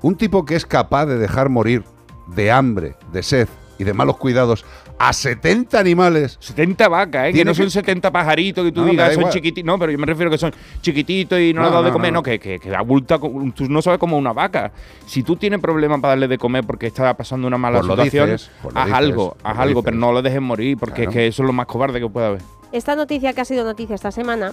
Un 0.03 0.17
tipo 0.17 0.45
que 0.45 0.55
es 0.55 0.67
capaz 0.67 1.07
de 1.07 1.19
dejar 1.19 1.49
morir 1.49 1.83
de 2.27 2.51
hambre, 2.51 2.95
de 3.13 3.23
sed 3.23 3.49
y 3.79 3.85
de 3.85 3.93
malos 3.93 4.17
cuidados 4.17 4.65
a 4.99 5.13
70 5.13 5.79
animales. 5.79 6.37
70 6.41 6.89
vacas, 6.89 7.29
¿eh? 7.29 7.33
Que 7.33 7.45
no 7.45 7.55
son 7.55 7.67
que- 7.67 7.71
70 7.71 8.13
pajaritos 8.13 8.65
que 8.65 8.73
tú 8.73 8.83
No, 8.83 8.91
digas, 8.91 9.15
son 9.15 9.31
chiquititos. 9.31 9.67
No, 9.67 9.79
pero 9.79 9.91
yo 9.93 9.99
me 9.99 10.07
refiero 10.07 10.31
que 10.31 10.39
son 10.39 10.53
chiquititos 10.81 11.39
y 11.41 11.53
no, 11.53 11.63
No, 11.63 11.71
dado 11.71 11.83
no, 11.83 11.87
de 11.89 11.93
comer. 11.93 12.13
no, 12.13 12.17
No, 12.17 12.19
no. 12.21 12.23
que, 12.23 12.39
que, 12.39 12.59
que 12.59 12.75
abulta, 12.75 13.19
con- 13.19 13.53
tú 13.53 13.69
no 13.69 13.83
sabes 13.83 13.99
como 13.99 14.17
una 14.17 14.33
vaca. 14.33 14.73
Si 15.07 15.23
tú 15.23 15.37
tienes 15.37 15.61
problemas 15.61 16.01
para 16.01 16.11
darle 16.13 16.29
de 16.29 16.39
comer 16.39 16.65
porque 16.65 16.87
está 16.87 17.17
pasando 17.17 17.47
una 17.49 17.59
mala 17.59 17.81
Pues 17.81 17.91
situación, 17.91 18.31
dices, 18.31 18.51
pues 18.63 18.75
lo 18.75 18.81
haz 18.81 18.87
dices, 18.87 18.99
algo, 18.99 19.37
haz 19.43 19.59
algo, 19.59 19.81
dices. 19.81 19.85
pero 19.85 19.97
no 19.97 20.13
lo 20.13 20.23
dejes 20.23 20.41
morir 20.41 20.77
porque 20.79 20.95
Claro. 21.03 21.11
es 21.11 21.15
que 21.17 21.27
eso 21.27 21.43
es 21.43 21.47
lo 21.47 21.53
más 21.53 21.67
cobarde 21.67 22.01
que 22.01 22.09
puede 22.09 22.27
haber. 22.27 22.43
Esta 22.73 22.95
noticia 22.97 23.33
que 23.33 23.41
ha 23.41 23.45
sido 23.45 23.65
noticia 23.65 23.95
esta 23.95 24.11
semana, 24.13 24.53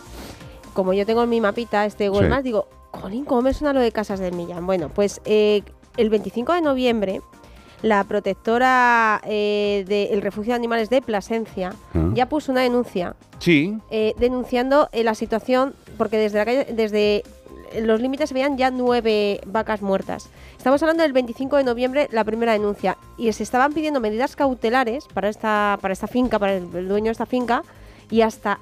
como 0.74 0.94
yo 0.94 1.06
tengo 1.06 1.24
en 1.24 1.30
mi 1.30 1.42
mapita 1.42 1.86
este 1.86 2.10
Sí. 2.12 2.24
Maps, 2.30 2.44
digo, 2.44 2.68
Jolín, 2.92 3.26
¿cómo 3.26 3.42
me 3.42 3.54
suena 3.54 3.74
lo 3.74 3.80
de 3.80 3.92
Casas 3.92 4.20
del 4.20 4.34
Millán? 4.34 4.66
Bueno, 4.66 4.90
pues 4.90 5.22
eh, 5.26 5.64
el 5.98 6.10
25 6.10 6.54
de 6.54 6.62
noviembre, 6.62 7.22
la 7.82 8.04
protectora 8.04 9.22
eh, 9.26 9.84
del 9.88 10.22
refugio 10.22 10.52
de 10.52 10.56
animales 10.56 10.90
de 10.90 11.02
Plasencia 11.02 11.74
Ah. 11.94 12.12
ya 12.14 12.28
puso 12.28 12.52
una 12.52 12.62
denuncia 12.62 13.16
Sí. 13.40 13.78
eh, 13.90 14.14
denunciando 14.18 14.90
eh, 14.92 15.04
la 15.04 15.16
situación, 15.16 15.74
porque 15.98 16.18
desde, 16.18 16.38
la 16.38 16.46
calle- 16.46 16.68
desde 16.74 17.24
los 17.82 18.02
límites 18.02 18.30
se 18.30 18.34
veían 18.34 18.58
ya 18.58 18.70
nueve 18.70 19.40
vacas 19.46 19.82
muertas. 19.82 20.30
Estamos 20.58 20.82
hablando 20.84 21.04
del 21.04 21.14
25 21.14 21.58
de 21.58 21.64
noviembre, 21.64 22.08
la 22.12 22.24
primera 22.24 22.52
denuncia, 22.54 22.98
y 23.18 23.32
se 23.34 23.44
estaban 23.44 23.74
pidiendo 23.74 24.00
medidas 24.00 24.36
cautelares 24.36 25.06
para 25.14 25.30
esta, 25.30 25.80
para 25.82 25.94
esta 25.94 26.08
finca, 26.08 26.38
para 26.38 26.56
el, 26.58 26.68
el 26.76 26.88
dueño 26.88 27.06
de 27.06 27.12
esta 27.14 27.26
finca, 27.26 27.64
y 28.12 28.22
hasta 28.22 28.60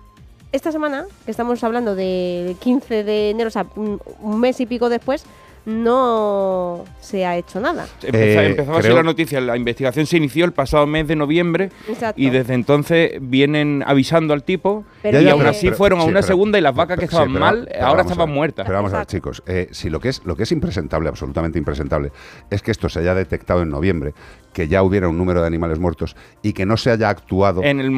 esta 0.51 0.71
semana, 0.71 1.05
que 1.25 1.31
estamos 1.31 1.63
hablando 1.63 1.93
del 1.95 2.55
15 2.57 3.03
de 3.03 3.31
enero, 3.31 3.49
o 3.49 3.51
sea, 3.51 3.65
un, 3.75 3.99
un 4.21 4.39
mes 4.39 4.59
y 4.61 4.65
pico 4.65 4.89
después, 4.89 5.23
no 5.69 6.83
se 6.99 7.25
ha 7.25 7.37
hecho 7.37 7.59
nada. 7.59 7.87
Empezó, 8.01 8.41
Eh, 8.41 8.45
empezó 8.47 8.71
así 8.73 8.81
creo- 8.81 8.95
la 8.95 9.03
noticia. 9.03 9.41
La 9.41 9.55
investigación 9.57 10.05
se 10.05 10.17
inició 10.17 10.45
el 10.45 10.51
pasado 10.51 10.85
mes 10.87 11.07
de 11.07 11.15
noviembre 11.15 11.69
Exacto. 11.87 12.19
y 12.21 12.29
desde 12.29 12.53
entonces 12.53 13.13
vienen 13.21 13.83
avisando 13.85 14.33
al 14.33 14.43
tipo 14.43 14.83
Pero 15.01 15.21
y 15.21 15.25
Ya, 15.25 15.31
aún 15.31 15.39
pero- 15.41 15.51
así 15.51 15.67
pero- 15.67 15.77
fueron 15.77 15.99
a 15.99 16.03
sí, 16.03 16.09
una 16.09 16.19
pero- 16.19 16.27
segunda 16.27 16.57
y 16.57 16.61
las 16.61 16.75
vacas 16.75 16.97
que 16.99 17.07
Sí, 17.07 17.13
estaban 17.15 17.33
pero- 17.33 17.45
mal 17.45 17.67
pero 17.71 17.85
ahora 17.85 18.01
a 18.01 18.05
estaban 18.05 18.31
muertas. 18.31 18.65
Pero 18.65 18.77
vamos 18.77 18.93
a 18.93 18.97
ver, 18.99 19.07
chicos, 19.07 19.43
eh, 19.47 19.67
si 19.71 19.89
lo 19.89 19.99
que, 19.99 20.09
es, 20.09 20.21
lo 20.25 20.35
que 20.35 20.43
es 20.43 20.51
impresentable, 20.51 21.09
absolutamente 21.09 21.57
impresentable, 21.57 22.11
es 22.49 22.61
que 22.61 22.71
esto 22.71 22.89
se 22.89 22.99
haya 22.99 23.15
detectado 23.15 23.61
en 23.61 23.69
noviembre, 23.69 24.13
que 24.53 24.67
ya 24.67 24.83
hubiera 24.83 25.07
un 25.07 25.17
número 25.17 25.41
de 25.41 25.47
animales 25.47 25.79
muertos 25.79 26.15
y 26.41 26.53
que 26.53 26.65
no 26.65 26.75
se 26.77 26.91
haya 26.91 27.09
actuado 27.09 27.63
En 27.63 27.79
el 27.79 27.91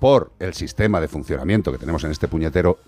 por 0.00 0.30
el 0.38 0.54
sistema 0.54 1.00
de 1.00 1.08
funcionamiento 1.08 1.72
que 1.72 1.78
tenemos 1.78 2.04
en 2.04 2.10
este 2.10 2.28
puñetero, 2.28 2.78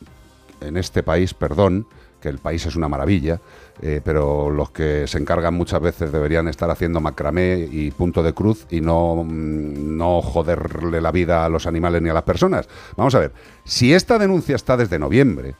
en 0.61 0.77
este 0.77 1.03
país, 1.03 1.33
perdón, 1.35 1.87
que 2.21 2.29
el 2.29 2.39
país 2.39 2.65
es 2.67 2.77
una 2.77 2.89
maravilla, 2.89 3.41
eh, 3.81 4.01
pero 4.05 4.51
los 4.51 4.71
que 4.71 5.07
se 5.07 5.19
encargan 5.19 5.55
muchas 5.55 5.81
veces 5.81 6.13
deberían 6.13 6.49
estar 6.49 6.71
haciendo 6.71 7.01
macramé 7.01 7.69
y 7.71 7.91
punto 7.91 8.23
de 8.23 8.33
cruz 8.33 8.67
y 8.71 8.81
no, 8.81 9.25
mm, 9.25 9.97
no 9.97 10.23
joderle 10.23 11.01
la 11.01 11.11
vida 11.11 11.45
a 11.45 11.49
los 11.49 11.67
animales 11.67 12.03
ni 12.03 12.11
a 12.11 12.15
las 12.15 12.23
personas. 12.23 12.69
Vamos 12.97 13.15
a 13.15 13.21
ver, 13.21 13.33
si 13.65 13.93
esta 13.95 14.19
denuncia 14.19 14.55
está 14.55 14.77
desde 14.77 14.99
noviembre, 14.99 15.55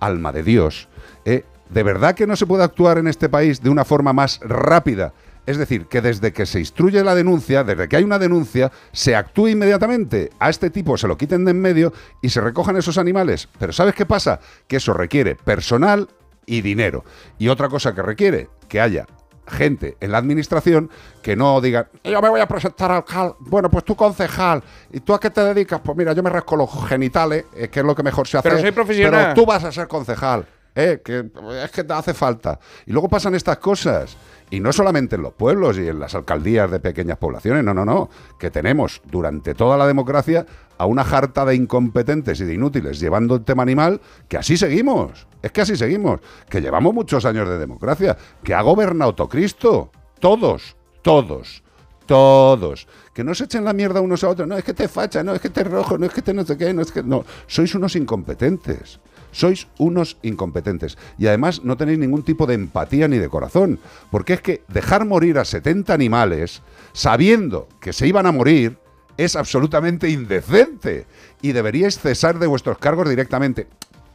alma 0.00 0.32
de 0.32 0.42
Dios, 0.42 0.88
eh, 1.24 1.44
¿de 1.68 1.82
verdad 1.82 2.14
que 2.14 2.26
no 2.26 2.36
se 2.36 2.46
puede 2.46 2.64
actuar 2.64 2.98
en 2.98 3.08
este 3.08 3.28
país 3.28 3.62
de 3.62 3.70
una 3.70 3.84
forma 3.84 4.12
más 4.12 4.40
rápida? 4.40 5.12
Es 5.46 5.58
decir, 5.58 5.86
que 5.86 6.00
desde 6.00 6.32
que 6.32 6.46
se 6.46 6.60
instruye 6.60 7.02
la 7.04 7.14
denuncia, 7.14 7.64
desde 7.64 7.88
que 7.88 7.96
hay 7.96 8.04
una 8.04 8.18
denuncia, 8.18 8.72
se 8.92 9.14
actúe 9.14 9.48
inmediatamente. 9.48 10.30
A 10.38 10.50
este 10.50 10.70
tipo 10.70 10.96
se 10.96 11.08
lo 11.08 11.16
quiten 11.16 11.44
de 11.44 11.50
en 11.50 11.60
medio 11.60 11.92
y 12.22 12.30
se 12.30 12.40
recojan 12.40 12.76
esos 12.76 12.98
animales. 12.98 13.48
Pero 13.58 13.72
¿sabes 13.72 13.94
qué 13.94 14.06
pasa? 14.06 14.40
Que 14.66 14.76
eso 14.76 14.94
requiere 14.94 15.34
personal 15.34 16.08
y 16.46 16.60
dinero. 16.60 17.04
Y 17.38 17.48
otra 17.48 17.68
cosa 17.68 17.94
que 17.94 18.02
requiere, 18.02 18.48
que 18.68 18.80
haya 18.80 19.06
gente 19.46 19.96
en 20.00 20.10
la 20.10 20.18
administración 20.18 20.90
que 21.22 21.36
no 21.36 21.60
diga, 21.60 21.90
yo 22.02 22.22
me 22.22 22.28
voy 22.28 22.40
a 22.40 22.48
presentar 22.48 22.90
al 22.90 22.98
alcalde. 22.98 23.34
Bueno, 23.40 23.70
pues 23.70 23.84
tú 23.84 23.94
concejal. 23.94 24.62
¿Y 24.90 25.00
tú 25.00 25.14
a 25.14 25.20
qué 25.20 25.30
te 25.30 25.42
dedicas? 25.42 25.80
Pues 25.84 25.96
mira, 25.96 26.12
yo 26.12 26.22
me 26.22 26.30
rasco 26.30 26.56
los 26.56 26.70
genitales, 26.88 27.44
eh, 27.54 27.68
que 27.68 27.80
es 27.80 27.86
lo 27.86 27.94
que 27.94 28.02
mejor 28.02 28.26
se 28.26 28.38
hace. 28.38 28.48
Pero 28.48 28.60
soy 28.60 28.72
profesional. 28.72 29.20
Pero 29.22 29.34
tú 29.34 29.46
vas 29.46 29.64
a 29.64 29.72
ser 29.72 29.88
concejal. 29.88 30.46
Eh, 30.74 31.00
que 31.04 31.30
es 31.62 31.70
que 31.70 31.84
te 31.84 31.92
hace 31.92 32.14
falta. 32.14 32.58
Y 32.86 32.92
luego 32.92 33.08
pasan 33.08 33.34
estas 33.34 33.58
cosas. 33.58 34.16
Y 34.50 34.60
no 34.60 34.72
solamente 34.72 35.16
en 35.16 35.22
los 35.22 35.32
pueblos 35.32 35.78
y 35.78 35.88
en 35.88 35.98
las 35.98 36.14
alcaldías 36.14 36.70
de 36.70 36.78
pequeñas 36.78 37.18
poblaciones, 37.18 37.64
no, 37.64 37.74
no, 37.74 37.84
no. 37.84 38.08
Que 38.38 38.50
tenemos 38.50 39.00
durante 39.04 39.54
toda 39.54 39.76
la 39.76 39.86
democracia 39.86 40.46
a 40.76 40.86
una 40.86 41.04
jarta 41.04 41.44
de 41.44 41.54
incompetentes 41.54 42.40
y 42.40 42.44
de 42.44 42.54
inútiles 42.54 43.00
llevando 43.00 43.36
el 43.36 43.44
tema 43.44 43.62
animal, 43.62 44.00
que 44.28 44.36
así 44.36 44.56
seguimos. 44.56 45.26
Es 45.42 45.52
que 45.52 45.60
así 45.60 45.76
seguimos. 45.76 46.20
Que 46.48 46.60
llevamos 46.60 46.92
muchos 46.92 47.24
años 47.24 47.48
de 47.48 47.58
democracia. 47.58 48.16
Que 48.42 48.54
ha 48.54 48.62
gobernado 48.62 49.28
Cristo. 49.28 49.90
Todos, 50.20 50.76
todos. 51.02 51.62
Todos. 52.06 52.86
Que 53.14 53.24
no 53.24 53.34
se 53.34 53.44
echen 53.44 53.64
la 53.64 53.72
mierda 53.72 54.00
unos 54.00 54.24
a 54.24 54.28
otros. 54.28 54.46
No, 54.46 54.56
es 54.56 54.64
que 54.64 54.74
te 54.74 54.88
facha, 54.88 55.22
no, 55.22 55.34
es 55.34 55.40
que 55.40 55.50
te 55.50 55.64
rojo, 55.64 55.96
no 55.96 56.06
es 56.06 56.12
que 56.12 56.22
te 56.22 56.34
no 56.34 56.44
sé 56.44 56.56
qué, 56.56 56.72
no 56.74 56.82
es 56.82 56.92
que. 56.92 57.02
No. 57.02 57.24
Sois 57.46 57.74
unos 57.74 57.96
incompetentes. 57.96 59.00
Sois 59.34 59.66
unos 59.78 60.16
incompetentes. 60.22 60.96
Y 61.18 61.26
además 61.26 61.64
no 61.64 61.76
tenéis 61.76 61.98
ningún 61.98 62.22
tipo 62.22 62.46
de 62.46 62.54
empatía 62.54 63.08
ni 63.08 63.18
de 63.18 63.28
corazón. 63.28 63.80
Porque 64.12 64.34
es 64.34 64.40
que 64.40 64.62
dejar 64.68 65.04
morir 65.04 65.38
a 65.38 65.44
70 65.44 65.92
animales, 65.92 66.62
sabiendo 66.92 67.68
que 67.80 67.92
se 67.92 68.06
iban 68.06 68.26
a 68.26 68.32
morir, 68.32 68.78
es 69.16 69.34
absolutamente 69.34 70.08
indecente. 70.08 71.06
Y 71.42 71.50
deberíais 71.50 71.98
cesar 71.98 72.38
de 72.38 72.46
vuestros 72.46 72.78
cargos 72.78 73.08
directamente. 73.08 73.66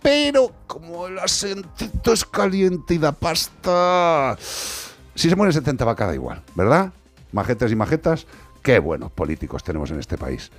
Pero 0.01 0.53
como 0.67 1.07
el 1.07 1.19
asentito 1.19 2.13
es 2.13 2.23
caliente 2.23 2.93
y 2.93 2.97
da 2.97 3.11
pasta. 3.11 4.37
Si 4.39 5.29
se 5.29 5.35
mueren 5.35 5.51
70 5.51 5.83
vacas 5.83 6.07
da 6.07 6.15
igual, 6.15 6.41
¿verdad? 6.55 6.93
Majetes 7.33 7.73
y 7.73 7.75
majetas, 7.75 8.25
qué 8.61 8.79
buenos 8.79 9.11
políticos 9.11 9.63
tenemos 9.63 9.91
en 9.91 9.99
este 9.99 10.17
país. 10.17 10.51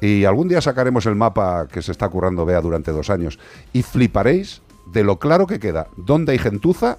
Y 0.00 0.24
algún 0.24 0.48
día 0.48 0.60
sacaremos 0.60 1.06
el 1.06 1.14
mapa 1.14 1.66
que 1.68 1.82
se 1.82 1.92
está 1.92 2.08
currando 2.08 2.46
Bea 2.46 2.60
durante 2.60 2.92
dos 2.92 3.10
años 3.10 3.38
y 3.72 3.82
fliparéis 3.82 4.62
de 4.86 5.04
lo 5.04 5.18
claro 5.18 5.46
que 5.46 5.58
queda 5.58 5.88
dónde 5.96 6.32
hay 6.32 6.38
gentuza 6.38 6.98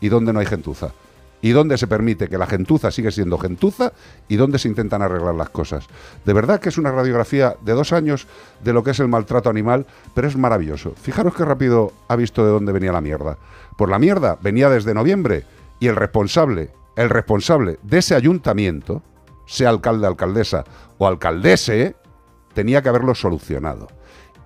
y 0.00 0.08
dónde 0.08 0.32
no 0.32 0.40
hay 0.40 0.46
gentuza. 0.46 0.92
Y 1.42 1.50
dónde 1.50 1.78
se 1.78 1.86
permite 1.86 2.28
que 2.28 2.36
la 2.36 2.46
gentuza 2.46 2.90
sigue 2.90 3.10
siendo 3.10 3.38
gentuza 3.38 3.92
y 4.28 4.36
dónde 4.36 4.58
se 4.58 4.68
intentan 4.68 5.00
arreglar 5.00 5.34
las 5.34 5.48
cosas. 5.48 5.86
De 6.26 6.34
verdad 6.34 6.60
que 6.60 6.68
es 6.68 6.76
una 6.76 6.92
radiografía 6.92 7.56
de 7.62 7.72
dos 7.72 7.94
años 7.94 8.26
de 8.62 8.74
lo 8.74 8.84
que 8.84 8.90
es 8.90 9.00
el 9.00 9.08
maltrato 9.08 9.48
animal, 9.48 9.86
pero 10.14 10.28
es 10.28 10.36
maravilloso. 10.36 10.92
Fijaros 11.00 11.34
qué 11.34 11.46
rápido 11.46 11.92
ha 12.08 12.16
visto 12.16 12.44
de 12.44 12.50
dónde 12.50 12.72
venía 12.72 12.92
la 12.92 13.00
mierda. 13.00 13.38
Por 13.78 13.88
la 13.88 13.98
mierda 13.98 14.36
venía 14.42 14.68
desde 14.68 14.92
noviembre 14.92 15.44
y 15.78 15.86
el 15.86 15.96
responsable, 15.96 16.72
el 16.96 17.08
responsable 17.08 17.78
de 17.82 17.98
ese 17.98 18.14
ayuntamiento, 18.14 19.02
sea 19.50 19.68
alcalde, 19.68 20.06
alcaldesa 20.06 20.64
o 20.96 21.08
alcaldese, 21.08 21.96
tenía 22.54 22.82
que 22.82 22.88
haberlo 22.88 23.16
solucionado. 23.16 23.88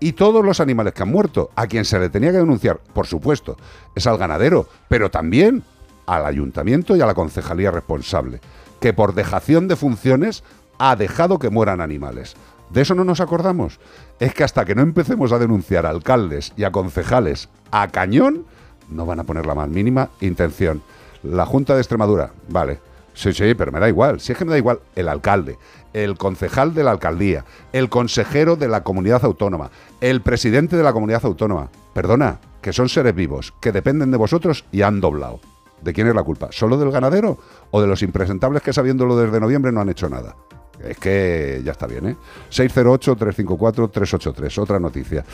Y 0.00 0.12
todos 0.12 0.44
los 0.44 0.60
animales 0.60 0.94
que 0.94 1.02
han 1.02 1.10
muerto, 1.10 1.50
a 1.54 1.66
quien 1.66 1.84
se 1.84 1.98
le 1.98 2.08
tenía 2.08 2.32
que 2.32 2.38
denunciar, 2.38 2.80
por 2.94 3.06
supuesto, 3.06 3.56
es 3.94 4.06
al 4.06 4.16
ganadero, 4.16 4.66
pero 4.88 5.10
también 5.10 5.62
al 6.06 6.24
ayuntamiento 6.24 6.96
y 6.96 7.02
a 7.02 7.06
la 7.06 7.14
concejalía 7.14 7.70
responsable, 7.70 8.40
que 8.80 8.94
por 8.94 9.14
dejación 9.14 9.68
de 9.68 9.76
funciones 9.76 10.42
ha 10.78 10.96
dejado 10.96 11.38
que 11.38 11.50
mueran 11.50 11.82
animales. 11.82 12.34
¿De 12.70 12.80
eso 12.80 12.94
no 12.94 13.04
nos 13.04 13.20
acordamos? 13.20 13.78
Es 14.18 14.32
que 14.32 14.42
hasta 14.42 14.64
que 14.64 14.74
no 14.74 14.82
empecemos 14.82 15.32
a 15.32 15.38
denunciar 15.38 15.84
a 15.84 15.90
alcaldes 15.90 16.52
y 16.56 16.64
a 16.64 16.72
concejales 16.72 17.50
a 17.70 17.88
cañón, 17.88 18.46
no 18.88 19.04
van 19.04 19.20
a 19.20 19.24
poner 19.24 19.44
la 19.44 19.54
más 19.54 19.68
mínima 19.68 20.08
intención. 20.20 20.82
La 21.22 21.44
Junta 21.44 21.74
de 21.74 21.80
Extremadura, 21.80 22.32
vale. 22.48 22.93
Sí, 23.14 23.32
sí, 23.32 23.54
pero 23.54 23.72
me 23.72 23.80
da 23.80 23.88
igual. 23.88 24.20
Si 24.20 24.32
es 24.32 24.38
que 24.38 24.44
me 24.44 24.50
da 24.50 24.58
igual 24.58 24.80
el 24.96 25.08
alcalde, 25.08 25.56
el 25.92 26.18
concejal 26.18 26.74
de 26.74 26.84
la 26.84 26.90
alcaldía, 26.90 27.44
el 27.72 27.88
consejero 27.88 28.56
de 28.56 28.68
la 28.68 28.82
comunidad 28.82 29.24
autónoma, 29.24 29.70
el 30.00 30.20
presidente 30.20 30.76
de 30.76 30.82
la 30.82 30.92
comunidad 30.92 31.24
autónoma. 31.24 31.70
Perdona, 31.94 32.40
que 32.60 32.72
son 32.72 32.88
seres 32.88 33.14
vivos, 33.14 33.54
que 33.60 33.72
dependen 33.72 34.10
de 34.10 34.16
vosotros 34.16 34.64
y 34.72 34.82
han 34.82 35.00
doblado. 35.00 35.40
¿De 35.80 35.92
quién 35.92 36.08
es 36.08 36.14
la 36.14 36.22
culpa? 36.22 36.48
¿Solo 36.50 36.76
del 36.76 36.90
ganadero 36.90 37.38
o 37.70 37.80
de 37.80 37.86
los 37.86 38.02
impresentables 38.02 38.62
que 38.62 38.72
sabiéndolo 38.72 39.16
desde 39.16 39.38
noviembre 39.38 39.70
no 39.70 39.80
han 39.80 39.90
hecho 39.90 40.08
nada? 40.08 40.34
Es 40.82 40.98
que 40.98 41.62
ya 41.64 41.72
está 41.72 41.86
bien, 41.86 42.08
¿eh? 42.08 42.16
608-354-383, 42.50 44.58
otra 44.58 44.80
noticia. 44.80 45.24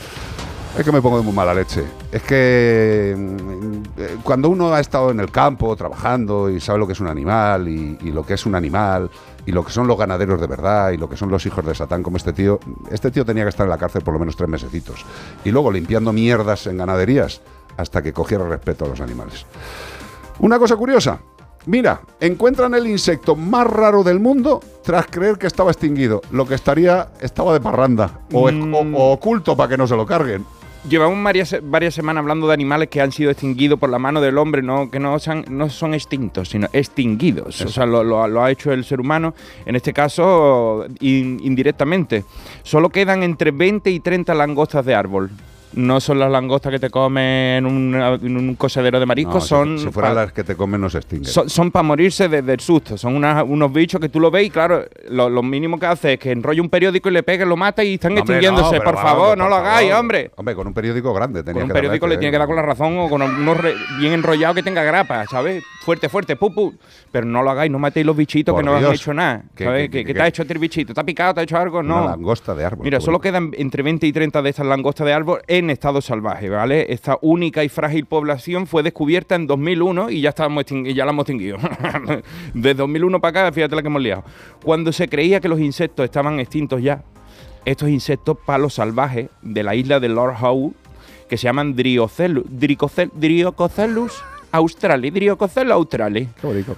Es 0.77 0.85
que 0.85 0.91
me 0.91 1.01
pongo 1.01 1.17
de 1.17 1.23
muy 1.23 1.33
mala 1.33 1.53
leche. 1.53 1.83
Es 2.11 2.23
que 2.23 3.13
mm, 3.17 3.83
eh, 3.99 4.17
cuando 4.23 4.49
uno 4.49 4.73
ha 4.73 4.79
estado 4.79 5.11
en 5.11 5.19
el 5.19 5.29
campo 5.29 5.75
trabajando 5.75 6.49
y 6.49 6.59
sabe 6.59 6.79
lo 6.79 6.87
que 6.87 6.93
es 6.93 6.99
un 7.01 7.07
animal 7.07 7.67
y, 7.67 7.97
y 8.01 8.11
lo 8.11 8.25
que 8.25 8.33
es 8.35 8.45
un 8.45 8.55
animal 8.55 9.09
y 9.45 9.51
lo 9.51 9.65
que 9.65 9.71
son 9.71 9.85
los 9.87 9.97
ganaderos 9.97 10.39
de 10.39 10.47
verdad 10.47 10.91
y 10.91 10.97
lo 10.97 11.09
que 11.09 11.17
son 11.17 11.29
los 11.29 11.45
hijos 11.45 11.65
de 11.65 11.75
Satán 11.75 12.01
como 12.01 12.17
este 12.17 12.31
tío, 12.33 12.59
este 12.89 13.11
tío 13.11 13.25
tenía 13.25 13.43
que 13.43 13.49
estar 13.49 13.65
en 13.65 13.69
la 13.69 13.77
cárcel 13.77 14.01
por 14.01 14.13
lo 14.13 14.19
menos 14.19 14.35
tres 14.37 14.49
mesecitos. 14.49 15.05
Y 15.43 15.51
luego 15.51 15.71
limpiando 15.71 16.13
mierdas 16.13 16.65
en 16.67 16.77
ganaderías 16.77 17.41
hasta 17.77 18.01
que 18.01 18.13
cogiera 18.13 18.47
respeto 18.47 18.85
a 18.85 18.87
los 18.87 19.01
animales. 19.01 19.45
Una 20.39 20.57
cosa 20.57 20.75
curiosa. 20.77 21.19
Mira, 21.67 22.01
encuentran 22.19 22.73
el 22.73 22.87
insecto 22.87 23.35
más 23.35 23.67
raro 23.67 24.03
del 24.03 24.19
mundo 24.19 24.61
tras 24.83 25.05
creer 25.07 25.37
que 25.37 25.45
estaba 25.45 25.69
extinguido. 25.69 26.21
Lo 26.31 26.47
que 26.47 26.55
estaría, 26.55 27.09
estaba 27.19 27.53
de 27.53 27.59
parranda 27.59 28.21
o, 28.33 28.47
o- 28.49 28.79
o 28.97 29.11
oculto 29.11 29.55
para 29.55 29.69
que 29.69 29.77
no 29.77 29.85
se 29.85 29.95
lo 29.95 30.05
carguen. 30.07 30.43
Llevamos 30.89 31.23
varias, 31.23 31.55
varias 31.61 31.93
semanas 31.93 32.21
hablando 32.21 32.47
de 32.47 32.53
animales 32.55 32.89
que 32.89 33.01
han 33.01 33.11
sido 33.11 33.29
extinguidos 33.29 33.77
por 33.79 33.89
la 33.89 33.99
mano 33.99 34.19
del 34.19 34.37
hombre, 34.39 34.63
no, 34.63 34.89
que 34.89 34.99
no, 34.99 35.15
han- 35.27 35.45
no 35.47 35.69
son 35.69 35.93
extintos, 35.93 36.49
sino 36.49 36.67
extinguidos. 36.73 37.61
O 37.61 37.67
sea, 37.67 37.85
lo, 37.85 38.41
ha 38.43 38.49
hecho 38.51 38.71
el 38.71 38.83
ser 38.83 38.99
humano, 38.99 39.35
en 39.65 39.75
este 39.75 39.93
caso 39.93 40.85
in- 40.99 41.39
indirectamente. 41.43 42.25
Solo 42.63 42.89
quedan 42.89 43.21
entre 43.21 43.51
20 43.51 43.91
y 43.91 43.99
30 43.99 44.33
langostas 44.33 44.83
de 44.83 44.95
árbol. 44.95 45.29
No 45.73 45.99
son 46.01 46.19
las 46.19 46.29
langostas 46.29 46.71
que 46.71 46.79
te 46.79 46.89
comen 46.89 47.23
en, 47.25 47.65
una- 47.65 48.15
en 48.15 48.35
un 48.37 48.55
cosedero 48.55 48.99
de 48.99 49.05
mariscos, 49.05 49.35
No, 49.35 49.41
son... 49.41 49.79
si, 49.79 49.89
fueran 49.89 50.15
las 50.15 50.33
que 50.33 50.43
te 50.43 50.55
comen 50.55 50.81
no 50.81 50.89
se 50.89 50.97
extinguen. 50.97 51.25
son, 51.49 51.71
para 51.71 51.83
morirse 51.83 52.27
de- 52.27 52.41
del 52.41 52.59
susto. 52.59 52.97
Son 52.97 53.15
unas- 53.15 53.43
unos 53.47 53.71
bichos 53.71 54.01
que 54.01 54.09
tú 54.09 54.19
lo 54.19 54.29
ves 54.29 54.47
y, 54.47 54.49
claro, 54.49 54.83
lo, 55.09 55.29
lo 55.29 55.41
mínimo 55.41 55.79
que 55.79 55.85
hace 55.85 56.13
es 56.13 56.19
que 56.19 56.31
enrolla 56.31 56.61
un 56.61 56.69
periódico 56.69 57.07
y 57.09 57.13
le 57.13 57.23
pegue, 57.23 57.45
lo 57.45 57.55
mata 57.55 57.83
y 57.83 57.93
están 57.93 58.11
hombre, 58.11 58.21
extinguiéndose. 58.35 58.77
no, 58.79 58.83
por 58.83 58.95
favor, 58.97 59.29
por 59.29 59.37
no 59.37 59.47
lo 59.47 59.55
hagáis, 59.55 59.93
hombre. 59.93 60.31
Hombre, 60.35 60.55
con 60.55 60.67
un 60.67 60.73
periódico 60.73 61.13
grande 61.13 61.41
tenía 61.43 61.53
Con 61.53 61.63
un 61.63 61.67
que 61.69 61.73
darle 61.73 61.81
periódico 61.87 62.07
le 62.07 62.15
que- 62.15 62.19
tiene 62.19 62.31
que 62.33 62.37
dar 62.37 62.47
con 62.47 62.55
la 62.57 62.61
razón 62.63 62.97
o 62.99 63.09
con 63.09 63.21
unos 63.21 63.57
re- 63.57 63.75
bien 63.99 64.13
enrollados 64.13 64.55
que 64.57 64.63
tenga 64.63 64.83
grapa, 64.83 65.25
¿sabes? 65.29 65.63
Fuerte, 65.85 66.09
fuerte, 66.09 66.35
pu, 66.35 66.53
pu. 66.53 66.73
Pero 67.11 67.25
no 67.25 67.41
lo 67.43 67.49
hagáis, 67.51 67.71
no 67.71 67.79
matéis 67.79 68.05
los 68.05 68.15
bichitos 68.15 68.53
Por 68.53 68.61
que 68.63 68.69
no 68.69 68.75
han 68.75 68.93
hecho 68.93 69.13
nada. 69.13 69.43
Que- 69.55 69.63
¿Sabes? 69.65 69.89
que- 69.89 69.99
¿Qué, 69.99 70.05
qué 70.05 70.13
te 70.13 70.21
ha 70.21 70.27
hecho 70.27 70.41
este 70.43 70.57
bichito? 70.57 70.93
¿Te 70.93 70.99
ha 70.99 71.03
picado? 71.03 71.33
¿Te 71.33 71.39
ha 71.39 71.43
hecho 71.43 71.57
algo? 71.57 71.79
Una 71.79 72.01
No. 72.01 72.05
langosta 72.05 72.53
de 72.55 72.65
árbol. 72.65 72.83
Mira, 72.83 72.99
solo 72.99 73.19
quedan 73.19 73.51
entre 73.57 73.83
20 73.83 74.05
y 74.07 74.11
30 74.13 74.41
de 74.41 74.49
estas 74.49 74.65
langostas 74.65 75.05
de 75.07 75.13
árbol 75.13 75.41
en 75.61 75.69
estado 75.69 76.01
salvaje, 76.01 76.49
¿vale? 76.49 76.87
Esta 76.89 77.17
única 77.21 77.63
y 77.63 77.69
frágil 77.69 78.05
población 78.05 78.67
fue 78.67 78.83
descubierta 78.83 79.35
en 79.35 79.47
2001 79.47 80.09
y 80.09 80.21
ya, 80.21 80.33
y 80.85 80.93
ya 80.93 81.05
la 81.05 81.11
hemos 81.11 81.21
extinguido. 81.23 81.57
de 82.53 82.73
2001 82.73 83.21
para 83.21 83.41
acá, 83.41 83.51
fíjate 83.53 83.75
la 83.75 83.81
que 83.81 83.87
hemos 83.87 84.01
liado. 84.01 84.23
Cuando 84.63 84.91
se 84.91 85.07
creía 85.07 85.39
que 85.39 85.47
los 85.47 85.59
insectos 85.59 86.03
estaban 86.03 86.39
extintos 86.39 86.81
ya, 86.81 87.03
estos 87.65 87.89
insectos 87.89 88.37
palos 88.45 88.75
salvajes 88.75 89.29
de 89.41 89.63
la 89.63 89.75
isla 89.75 89.99
de 89.99 90.09
Lord 90.09 90.35
Howe, 90.41 90.73
que 91.29 91.37
se 91.37 91.43
llaman 91.45 91.75
Driocelus, 91.75 92.45
Australis, 94.51 95.13
Driococelus 95.13 95.73
australis. 95.73 96.29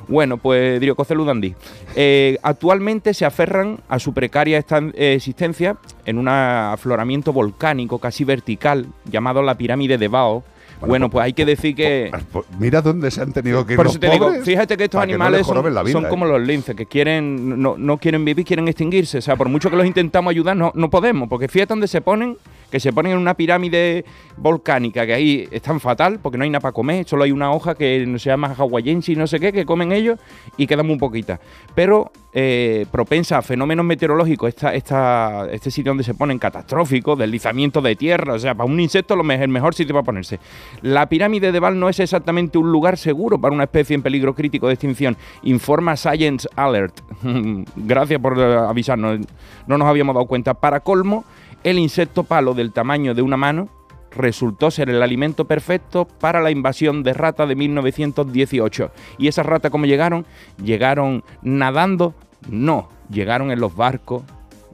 Bueno, 0.07 0.37
pues 0.37 0.79
Driococelus 0.79 1.25
dandi. 1.25 1.55
Eh, 1.95 2.37
actualmente 2.43 3.13
se 3.13 3.25
aferran 3.25 3.79
a 3.89 3.99
su 3.99 4.13
precaria 4.13 4.63
existencia 4.95 5.77
en 6.05 6.17
un 6.17 6.27
afloramiento 6.27 7.33
volcánico 7.33 7.99
casi 7.99 8.23
vertical 8.23 8.87
llamado 9.05 9.41
la 9.41 9.57
pirámide 9.57 9.97
de 9.97 10.07
Bao. 10.07 10.43
Bueno, 10.87 11.09
pues 11.09 11.25
hay 11.25 11.33
que 11.33 11.45
decir 11.45 11.75
que... 11.75 12.11
Pues 12.31 12.45
mira 12.59 12.81
dónde 12.81 13.09
se 13.11 13.21
han 13.21 13.31
tenido 13.33 13.65
que 13.65 13.73
ir 13.73 13.77
Por 13.77 13.85
los 13.85 13.93
eso 13.95 13.99
te 13.99 14.09
digo, 14.09 14.31
fíjate 14.43 14.77
que 14.77 14.85
estos 14.85 14.99
no 14.99 15.03
animales 15.03 15.39
les 15.39 15.47
son, 15.47 15.55
vida, 16.01 16.07
¿eh? 16.07 16.09
como 16.09 16.25
los 16.25 16.41
linces, 16.41 16.75
que 16.75 16.85
quieren 16.85 17.61
no, 17.61 17.75
no 17.77 17.97
quieren 17.97 18.23
vivir, 18.25 18.45
quieren 18.45 18.67
extinguirse. 18.67 19.17
O 19.17 19.21
sea, 19.21 19.35
por 19.35 19.49
mucho 19.49 19.69
que 19.69 19.75
los 19.75 19.85
intentamos 19.85 20.31
ayudar, 20.31 20.55
no, 20.57 20.71
no 20.75 20.89
podemos. 20.89 21.29
Porque 21.29 21.47
fíjate 21.47 21.69
dónde 21.69 21.87
se 21.87 22.01
ponen, 22.01 22.37
que 22.71 22.79
se 22.79 22.91
ponen 22.91 23.13
en 23.13 23.17
una 23.17 23.33
pirámide 23.35 24.05
volcánica, 24.37 25.05
que 25.05 25.13
ahí 25.13 25.47
están 25.51 25.79
fatal, 25.79 26.19
porque 26.21 26.37
no 26.37 26.43
hay 26.43 26.49
nada 26.49 26.61
para 26.61 26.71
comer, 26.73 27.05
solo 27.07 27.23
hay 27.23 27.31
una 27.31 27.51
hoja 27.51 27.75
que 27.75 28.05
no 28.05 28.17
se 28.19 28.29
llama 28.29 28.53
hawaiense 28.57 29.11
y 29.11 29.15
no 29.15 29.27
sé 29.27 29.39
qué, 29.39 29.51
que 29.53 29.65
comen 29.65 29.91
ellos, 29.91 30.19
y 30.57 30.67
quedan 30.67 30.87
muy 30.87 30.97
poquitas. 30.97 31.39
Pero 31.75 32.11
eh, 32.33 32.85
propensa 32.91 33.37
a 33.37 33.41
fenómenos 33.41 33.85
meteorológicos, 33.85 34.49
esta, 34.49 34.73
esta, 34.73 35.47
este 35.51 35.69
sitio 35.71 35.91
donde 35.91 36.03
se 36.03 36.13
ponen 36.15 36.39
catastróficos, 36.39 37.17
deslizamiento 37.17 37.81
de 37.81 37.95
tierra, 37.95 38.33
o 38.33 38.39
sea, 38.39 38.55
para 38.55 38.69
un 38.69 38.79
insecto 38.79 39.15
lo 39.15 39.23
me- 39.23 39.41
el 39.41 39.49
mejor 39.49 39.75
sitio 39.75 39.93
para 39.93 40.03
ponerse. 40.03 40.39
La 40.81 41.07
pirámide 41.07 41.51
de 41.51 41.59
Val 41.59 41.79
no 41.79 41.89
es 41.89 41.99
exactamente 41.99 42.57
un 42.57 42.71
lugar 42.71 42.97
seguro 42.97 43.39
para 43.39 43.53
una 43.53 43.65
especie 43.65 43.95
en 43.95 44.01
peligro 44.01 44.35
crítico 44.35 44.67
de 44.67 44.73
extinción, 44.73 45.17
informa 45.43 45.95
Science 45.95 46.47
Alert. 46.55 47.01
Gracias 47.75 48.19
por 48.19 48.39
eh, 48.39 48.55
avisarnos, 48.57 49.19
no 49.67 49.77
nos 49.77 49.87
habíamos 49.87 50.15
dado 50.15 50.27
cuenta. 50.27 50.53
Para 50.53 50.81
colmo, 50.81 51.25
el 51.63 51.79
insecto 51.79 52.23
palo 52.23 52.53
del 52.53 52.73
tamaño 52.73 53.13
de 53.13 53.21
una 53.21 53.37
mano 53.37 53.69
resultó 54.15 54.71
ser 54.71 54.89
el 54.89 55.01
alimento 55.01 55.45
perfecto 55.45 56.05
para 56.05 56.41
la 56.41 56.51
invasión 56.51 57.03
de 57.03 57.13
rata 57.13 57.45
de 57.45 57.55
1918. 57.55 58.91
¿Y 59.17 59.27
esas 59.27 59.45
ratas 59.45 59.71
cómo 59.71 59.85
llegaron? 59.85 60.25
¿Llegaron 60.63 61.23
nadando? 61.41 62.13
No, 62.49 62.89
llegaron 63.09 63.51
en 63.51 63.59
los 63.59 63.75
barcos 63.75 64.23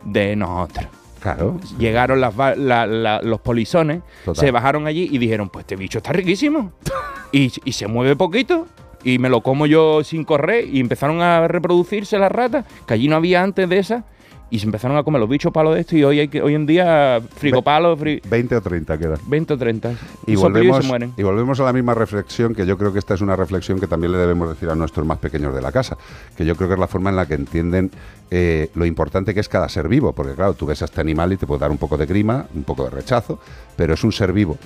de 0.04 0.36
nosotros. 0.36 0.99
Claro. 1.22 1.60
Llegaron 1.78 2.22
las 2.22 2.38
va- 2.40 2.56
la- 2.56 2.88
la- 2.88 3.22
los 3.22 3.42
polizones, 3.42 4.02
Total. 4.26 4.40
se 4.46 4.52
bajaron 4.52 4.88
allí 4.88 5.08
y 5.12 5.18
dijeron, 5.18 5.50
pues 5.50 5.64
este 5.64 5.76
bicho 5.76 5.98
está 6.00 6.12
riquísimo. 6.14 6.72
y, 7.32 7.52
y 7.66 7.72
se 7.74 7.88
mueve 7.88 8.16
poquito. 8.16 8.68
Y 9.04 9.18
me 9.18 9.30
lo 9.30 9.42
como 9.42 9.66
yo 9.66 10.04
sin 10.04 10.24
correr. 10.26 10.66
Y 10.68 10.80
empezaron 10.80 11.22
a 11.22 11.48
reproducirse 11.48 12.18
las 12.20 12.32
ratas, 12.32 12.66
que 12.86 12.94
allí 12.94 13.08
no 13.08 13.16
había 13.16 13.42
antes 13.44 13.68
de 13.70 13.80
esas. 13.80 14.04
Y 14.52 14.58
se 14.60 14.66
empezaron 14.66 14.98
a 14.98 15.04
comer 15.04 15.20
los 15.20 15.30
bichos 15.30 15.52
palos 15.54 15.76
de 15.76 15.82
esto. 15.82 15.96
Y 15.96 16.04
hoy, 16.04 16.20
hay 16.22 16.28
que, 16.28 16.42
hoy 16.42 16.56
en 16.56 16.66
día, 16.66 17.22
frigopalos, 17.36 18.00
fri- 18.00 18.20
20 18.28 18.56
o 18.56 18.62
30 18.62 18.98
quedan. 18.98 19.18
20 19.28 19.54
o 19.54 19.58
30. 19.58 19.94
Y 20.26 20.36
volvemos, 20.36 20.82
se 20.82 20.88
mueren. 20.88 21.14
y 21.18 21.22
volvemos 21.24 21.60
a 21.60 21.64
la 21.66 21.74
misma 21.74 21.94
reflexión, 21.94 22.56
que 22.56 22.66
yo 22.66 22.78
creo 22.78 22.92
que 22.92 22.98
esta 23.00 23.14
es 23.14 23.22
una 23.22 23.36
reflexión 23.36 23.80
que 23.80 23.86
también 23.86 24.12
le 24.12 24.18
debemos 24.18 24.50
decir 24.50 24.70
a 24.70 24.76
nuestros 24.76 25.06
más 25.06 25.20
pequeños 25.20 25.54
de 25.54 25.62
la 25.62 25.72
casa, 25.72 25.98
que 26.36 26.46
yo 26.46 26.56
creo 26.56 26.68
que 26.68 26.74
es 26.74 26.80
la 26.80 26.88
forma 26.88 27.12
en 27.12 27.16
la 27.18 27.28
que 27.28 27.36
entienden 27.36 27.92
eh, 28.32 28.70
lo 28.74 28.86
importante 28.86 29.34
que 29.36 29.40
es 29.40 29.50
cada 29.50 29.70
ser 29.70 29.88
vivo, 29.88 30.14
porque 30.14 30.34
claro, 30.34 30.54
tú 30.56 30.66
ves 30.66 30.82
a 30.82 30.86
este 30.86 31.00
animal 31.02 31.32
y 31.34 31.38
te 31.38 31.46
puede 31.46 31.60
dar 31.62 31.72
un 31.72 31.78
poco 31.78 31.98
de 31.98 32.06
grima, 32.08 32.48
un 32.56 32.64
poco 32.64 32.86
de 32.86 32.90
rechazo, 32.90 33.40
pero 33.76 33.94
es 33.94 34.04
un 34.04 34.12
ser 34.12 34.34
vivo. 34.34 34.58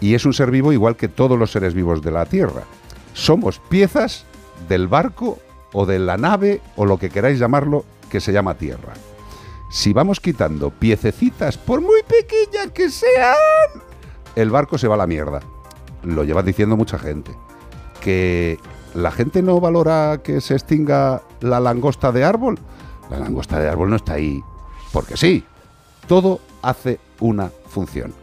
Y 0.00 0.14
es 0.14 0.24
un 0.24 0.32
ser 0.32 0.50
vivo 0.50 0.72
igual 0.72 0.96
que 0.96 1.08
todos 1.08 1.38
los 1.38 1.50
seres 1.52 1.74
vivos 1.74 2.00
de 2.02 2.10
la 2.10 2.24
Tierra. 2.26 2.62
Somos 3.12 3.58
piezas 3.58 4.24
del 4.68 4.88
barco 4.88 5.38
o 5.72 5.84
de 5.86 5.98
la 5.98 6.16
nave 6.16 6.60
o 6.76 6.86
lo 6.86 6.98
que 6.98 7.10
queráis 7.10 7.38
llamarlo 7.38 7.84
que 8.10 8.20
se 8.20 8.32
llama 8.32 8.54
Tierra. 8.54 8.92
Si 9.68 9.92
vamos 9.92 10.20
quitando 10.20 10.70
piececitas, 10.70 11.58
por 11.58 11.80
muy 11.80 12.02
pequeñas 12.02 12.70
que 12.72 12.90
sean, 12.90 13.36
el 14.36 14.50
barco 14.50 14.78
se 14.78 14.88
va 14.88 14.94
a 14.94 14.98
la 14.98 15.06
mierda. 15.06 15.40
Lo 16.02 16.24
lleva 16.24 16.42
diciendo 16.42 16.76
mucha 16.76 16.98
gente. 16.98 17.32
Que 18.00 18.58
la 18.94 19.10
gente 19.10 19.42
no 19.42 19.60
valora 19.60 20.20
que 20.22 20.40
se 20.40 20.54
extinga 20.54 21.22
la 21.40 21.60
langosta 21.60 22.12
de 22.12 22.24
árbol. 22.24 22.58
La 23.10 23.18
langosta 23.18 23.58
de 23.58 23.68
árbol 23.68 23.90
no 23.90 23.96
está 23.96 24.14
ahí 24.14 24.42
porque 24.92 25.16
sí. 25.16 25.44
Todo 26.06 26.40
hace 26.62 27.00
una 27.20 27.50
función. 27.68 28.14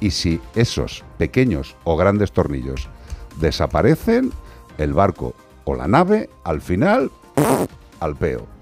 Y 0.00 0.10
si 0.10 0.40
esos 0.54 1.04
pequeños 1.18 1.76
o 1.84 1.96
grandes 1.96 2.32
tornillos 2.32 2.88
desaparecen, 3.40 4.32
el 4.78 4.92
barco 4.92 5.34
o 5.64 5.74
la 5.74 5.88
nave, 5.88 6.30
al 6.44 6.60
final, 6.60 7.10
al 8.00 8.16
peo. 8.16 8.53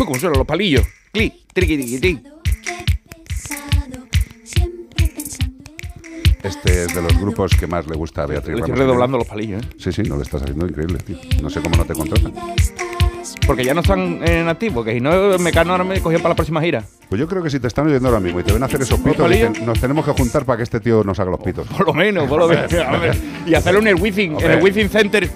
Uy, 0.00 0.06
¿Cómo 0.06 0.18
suenan 0.18 0.38
los 0.38 0.46
palillos? 0.46 0.86
Clic, 1.12 1.34
triqui, 1.52 1.76
triqui, 1.76 1.98
triqui. 1.98 2.22
Este 6.42 6.84
es 6.84 6.94
de 6.94 7.02
los 7.02 7.18
grupos 7.20 7.52
que 7.54 7.66
más 7.66 7.86
le 7.86 7.96
gusta 7.96 8.22
a 8.22 8.26
Beatriz 8.26 8.54
Estoy 8.54 8.62
Ramos. 8.62 8.78
redoblando 8.78 9.18
los 9.18 9.26
palillos, 9.26 9.62
¿eh? 9.62 9.68
Sí, 9.76 9.92
sí, 9.92 10.02
no 10.04 10.16
le 10.16 10.22
estás 10.22 10.40
haciendo 10.40 10.66
increíble, 10.66 11.00
tío. 11.00 11.18
No 11.42 11.50
sé 11.50 11.60
cómo 11.60 11.76
no 11.76 11.84
te 11.84 11.92
contratan. 11.92 12.32
Porque 13.46 13.62
ya 13.62 13.74
no 13.74 13.82
están 13.82 14.26
en 14.26 14.48
activo, 14.48 14.82
que 14.82 14.94
si 14.94 15.00
no, 15.02 15.38
Mecano 15.38 15.72
ahora 15.72 15.84
me 15.84 16.00
cogió 16.00 16.18
para 16.18 16.30
la 16.30 16.34
próxima 16.36 16.62
gira. 16.62 16.82
Pues 17.10 17.20
yo 17.20 17.28
creo 17.28 17.42
que 17.42 17.50
si 17.50 17.60
te 17.60 17.66
están 17.66 17.86
oyendo 17.86 18.08
ahora 18.08 18.20
mismo 18.20 18.40
y 18.40 18.42
te 18.42 18.54
ven 18.54 18.62
hacer 18.62 18.80
esos 18.80 19.00
pitos, 19.00 19.28
dicen, 19.28 19.52
nos 19.66 19.78
tenemos 19.78 20.06
que 20.06 20.12
juntar 20.12 20.46
para 20.46 20.56
que 20.56 20.62
este 20.62 20.80
tío 20.80 21.04
nos 21.04 21.20
haga 21.20 21.32
los 21.32 21.40
pitos. 21.40 21.66
Por 21.68 21.86
lo 21.86 21.92
menos, 21.92 22.26
por 22.26 22.38
lo 22.38 22.48
menos. 22.48 22.72
A 22.88 22.96
ver, 22.96 23.14
y 23.46 23.52
hacerlo 23.52 23.80
en 23.80 23.88
el 23.88 23.96
Wizzing, 23.96 24.40
en 24.40 24.50
el 24.50 24.62
Wizzing 24.62 24.88
Center. 24.88 25.28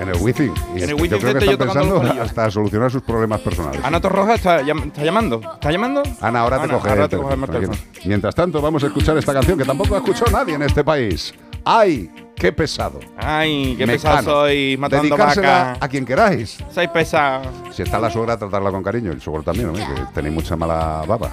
En 0.00 0.08
el 0.08 0.16
wifi. 0.20 0.50
Y 0.74 0.82
En 0.82 0.90
el 0.90 0.96
yo 1.08 1.18
creo 1.18 1.32
que 1.32 1.38
están 1.38 1.56
pensando 1.58 2.00
hasta 2.22 2.50
solucionar 2.50 2.90
sus 2.90 3.02
problemas 3.02 3.40
personales. 3.40 3.80
Ana 3.84 4.00
Torroja 4.00 4.34
está, 4.34 4.60
está 4.60 5.02
llamando. 5.04 5.40
¿Está 5.54 5.70
llamando? 5.72 6.02
Ana, 6.20 6.40
ahora 6.40 6.58
te 6.58 6.64
Ana, 6.64 6.74
coge 6.74 6.88
ahora 6.90 7.04
el 7.04 7.08
te 7.10 7.16
coge 7.16 7.34
el 7.34 7.40
teléfono. 7.46 7.78
Mientras 8.04 8.34
tanto, 8.34 8.60
vamos 8.60 8.84
a 8.84 8.88
escuchar 8.88 9.16
esta 9.16 9.32
canción 9.32 9.58
que 9.58 9.64
tampoco 9.64 9.94
ha 9.94 9.98
escuchado 9.98 10.30
nadie 10.30 10.54
en 10.54 10.62
este 10.62 10.84
país. 10.84 11.34
¡Ay, 11.64 12.10
qué 12.36 12.52
pesado! 12.52 13.00
Ay, 13.16 13.74
qué 13.76 13.86
Mecano. 13.86 14.14
pesado 14.16 14.40
soy 14.42 14.76
matando 14.78 15.16
vacas. 15.16 15.78
a 15.80 15.88
quien 15.88 16.04
queráis. 16.04 16.58
Soy 16.72 16.86
pesado. 16.88 17.50
Si 17.72 17.82
está 17.82 17.98
la 17.98 18.10
suegra, 18.10 18.36
tratarla 18.36 18.70
con 18.70 18.82
cariño. 18.82 19.10
El 19.12 19.20
suegro 19.20 19.42
también, 19.42 19.68
¿no? 19.68 19.74
que 19.74 20.02
tenéis 20.14 20.34
mucha 20.34 20.54
mala 20.56 21.02
baba. 21.06 21.30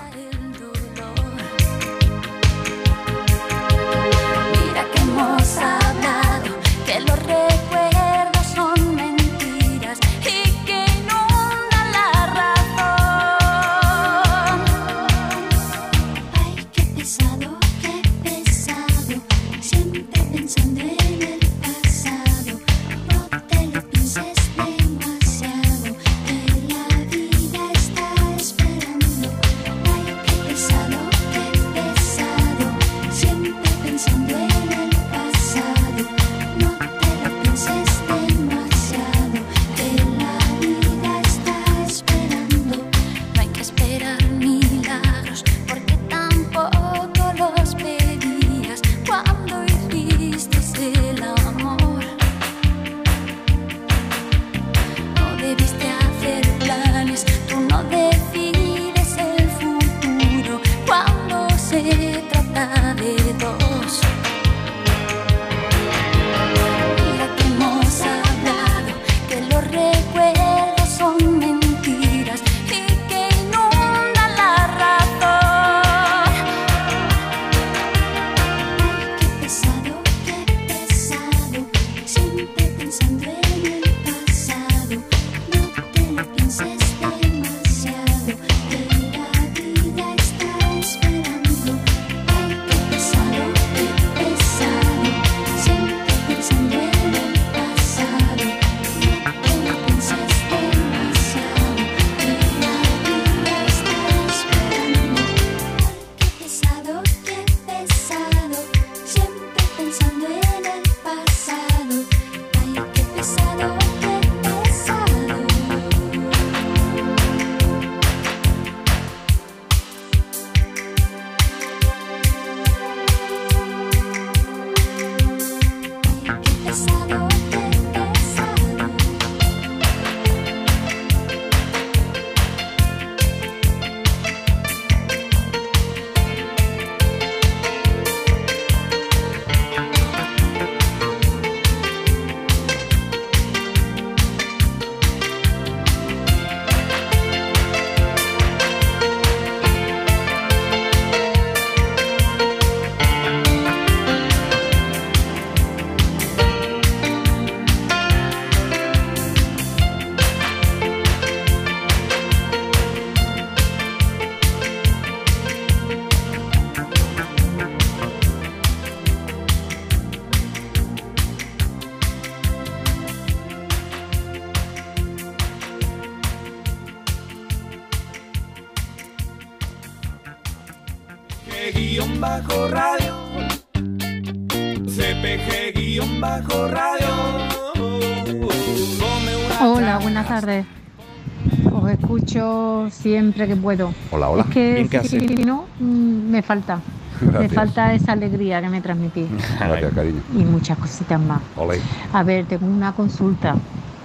Siempre 193.04 193.48
que 193.48 193.56
puedo. 193.56 193.94
Hola, 194.12 194.30
hola. 194.30 194.44
Es 194.44 194.50
que 194.50 194.74
Bien, 194.76 194.88
¿qué 194.90 195.04
si 195.04 195.18
no, 195.44 195.66
mm, 195.80 196.32
me 196.32 196.42
falta. 196.42 196.80
Me 197.22 197.48
falta 197.50 197.94
esa 197.94 198.14
alegría 198.14 198.62
que 198.62 198.70
me 198.70 198.82
transmitís. 198.82 199.28
Gracias, 199.60 199.94
cariño. 199.94 200.22
Y 200.34 200.44
muchas 200.46 200.78
cositas 200.78 201.20
más. 201.22 201.42
Ole. 201.56 201.80
A 202.12 202.24
ver, 202.24 202.46
tengo 202.46 202.66
una 202.66 202.92
consulta. 202.94 203.56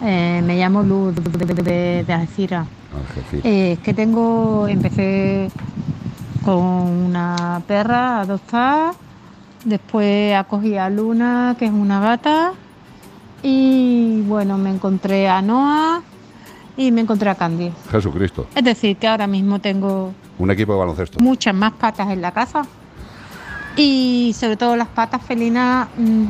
Eh, 0.05 0.43
me 0.45 0.57
llamo 0.57 0.83
Luz 0.83 1.15
de, 1.15 1.23
de, 1.55 1.63
de- 1.63 2.05
de 2.05 2.13
Algeciras. 2.13 2.67
Algeciras. 2.95 3.45
Eh, 3.47 3.73
es 3.73 3.79
que 3.79 3.95
tengo, 3.95 4.69
empecé 4.69 5.51
con 6.45 6.57
una 6.57 7.63
perra 7.67 8.21
adoptada, 8.21 8.93
después 9.65 10.35
acogí 10.35 10.77
a 10.77 10.89
Luna, 10.91 11.57
que 11.59 11.65
es 11.67 11.73
una 11.73 12.01
gata, 12.01 12.53
y 13.43 14.23
bueno, 14.23 14.59
me 14.59 14.71
encontré 14.71 15.29
a 15.29 15.43
Noah 15.43 16.01
y 16.79 16.93
me 16.93 17.01
encontré 17.01 17.29
a 17.29 17.35
Candy. 17.35 17.73
Jesucristo. 17.91 18.47
Es 18.55 18.63
decir, 18.63 18.97
que 18.97 19.09
ahora 19.09 19.27
mismo 19.27 19.59
tengo 19.59 20.15
Un 20.39 20.51
equipo 20.53 20.73
de 20.73 20.79
baloncesto. 20.79 21.19
muchas 21.19 21.53
más 21.53 21.73
patas 21.73 22.09
en 22.11 22.23
la 22.23 22.31
casa 22.31 22.63
y 23.77 24.33
sobre 24.39 24.57
todo 24.57 24.77
las 24.77 24.87
patas 24.87 25.21
felinas 25.23 25.89
mm, 25.99 26.27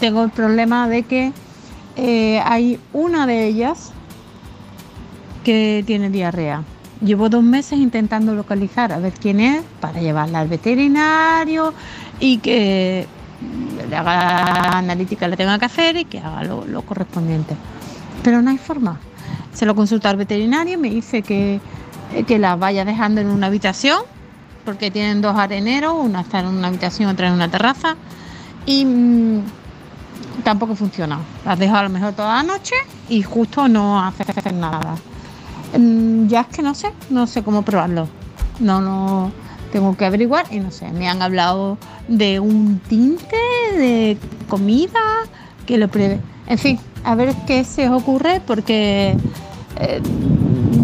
tengo 0.00 0.24
el 0.24 0.30
problema 0.30 0.88
de 0.88 1.04
que 1.04 1.32
eh, 1.94 2.40
hay 2.44 2.80
una 2.92 3.26
de 3.26 3.46
ellas 3.46 3.92
que 5.44 5.84
tiene 5.86 6.10
diarrea. 6.10 6.64
Llevo 7.00 7.28
dos 7.28 7.44
meses 7.44 7.78
intentando 7.78 8.34
localizar 8.34 8.92
a 8.92 8.98
ver 8.98 9.12
quién 9.12 9.38
es 9.38 9.62
para 9.80 10.00
llevarla 10.00 10.40
al 10.40 10.48
veterinario 10.48 11.74
y 12.18 12.38
que 12.38 13.06
le 13.88 13.96
haga 13.96 14.16
la 14.16 14.78
analítica 14.78 15.28
le 15.28 15.36
tenga 15.36 15.60
que 15.60 15.64
hacer 15.66 15.96
y 15.96 16.04
que 16.06 16.18
haga 16.18 16.42
lo, 16.42 16.64
lo 16.64 16.82
correspondiente. 16.82 17.54
Pero 18.24 18.42
no 18.42 18.50
hay 18.50 18.58
forma. 18.58 18.98
Se 19.52 19.66
lo 19.66 19.74
consulta 19.74 20.10
al 20.10 20.16
veterinario 20.16 20.74
y 20.74 20.76
me 20.76 20.90
dice 20.90 21.22
que, 21.22 21.60
eh, 22.14 22.24
que 22.24 22.38
la 22.38 22.56
vaya 22.56 22.84
dejando 22.84 23.20
en 23.20 23.28
una 23.28 23.48
habitación 23.48 24.02
porque 24.64 24.90
tienen 24.90 25.20
dos 25.20 25.36
areneros, 25.36 25.94
una 25.98 26.20
está 26.20 26.40
en 26.40 26.46
una 26.46 26.68
habitación, 26.68 27.10
otra 27.10 27.28
en 27.28 27.34
una 27.34 27.50
terraza 27.50 27.96
y 28.66 28.84
mm, 28.84 29.42
tampoco 30.44 30.74
funciona. 30.74 31.18
Las 31.44 31.58
dejo 31.58 31.76
a 31.76 31.82
lo 31.82 31.88
mejor 31.88 32.12
toda 32.12 32.36
la 32.36 32.42
noche 32.42 32.74
y 33.08 33.22
justo 33.22 33.68
no 33.68 34.00
hace 34.00 34.52
nada. 34.52 34.96
Mm, 35.76 36.26
Ya 36.28 36.42
es 36.42 36.46
que 36.48 36.62
no 36.62 36.74
sé, 36.74 36.92
no 37.10 37.26
sé 37.26 37.42
cómo 37.42 37.62
probarlo. 37.62 38.08
No, 38.60 38.80
no, 38.80 39.32
tengo 39.72 39.96
que 39.96 40.04
averiguar 40.04 40.46
y 40.50 40.60
no 40.60 40.70
sé. 40.70 40.90
Me 40.92 41.08
han 41.08 41.22
hablado 41.22 41.78
de 42.08 42.38
un 42.40 42.78
tinte 42.88 43.36
de 43.76 44.16
comida 44.48 45.00
que 45.66 45.78
lo 45.78 45.88
pruebe. 45.88 46.20
En 46.46 46.58
fin, 46.58 46.78
a 47.04 47.14
ver 47.14 47.34
qué 47.46 47.64
se 47.64 47.88
os 47.88 48.02
ocurre 48.02 48.40
porque 48.46 49.16
eh, 49.80 50.00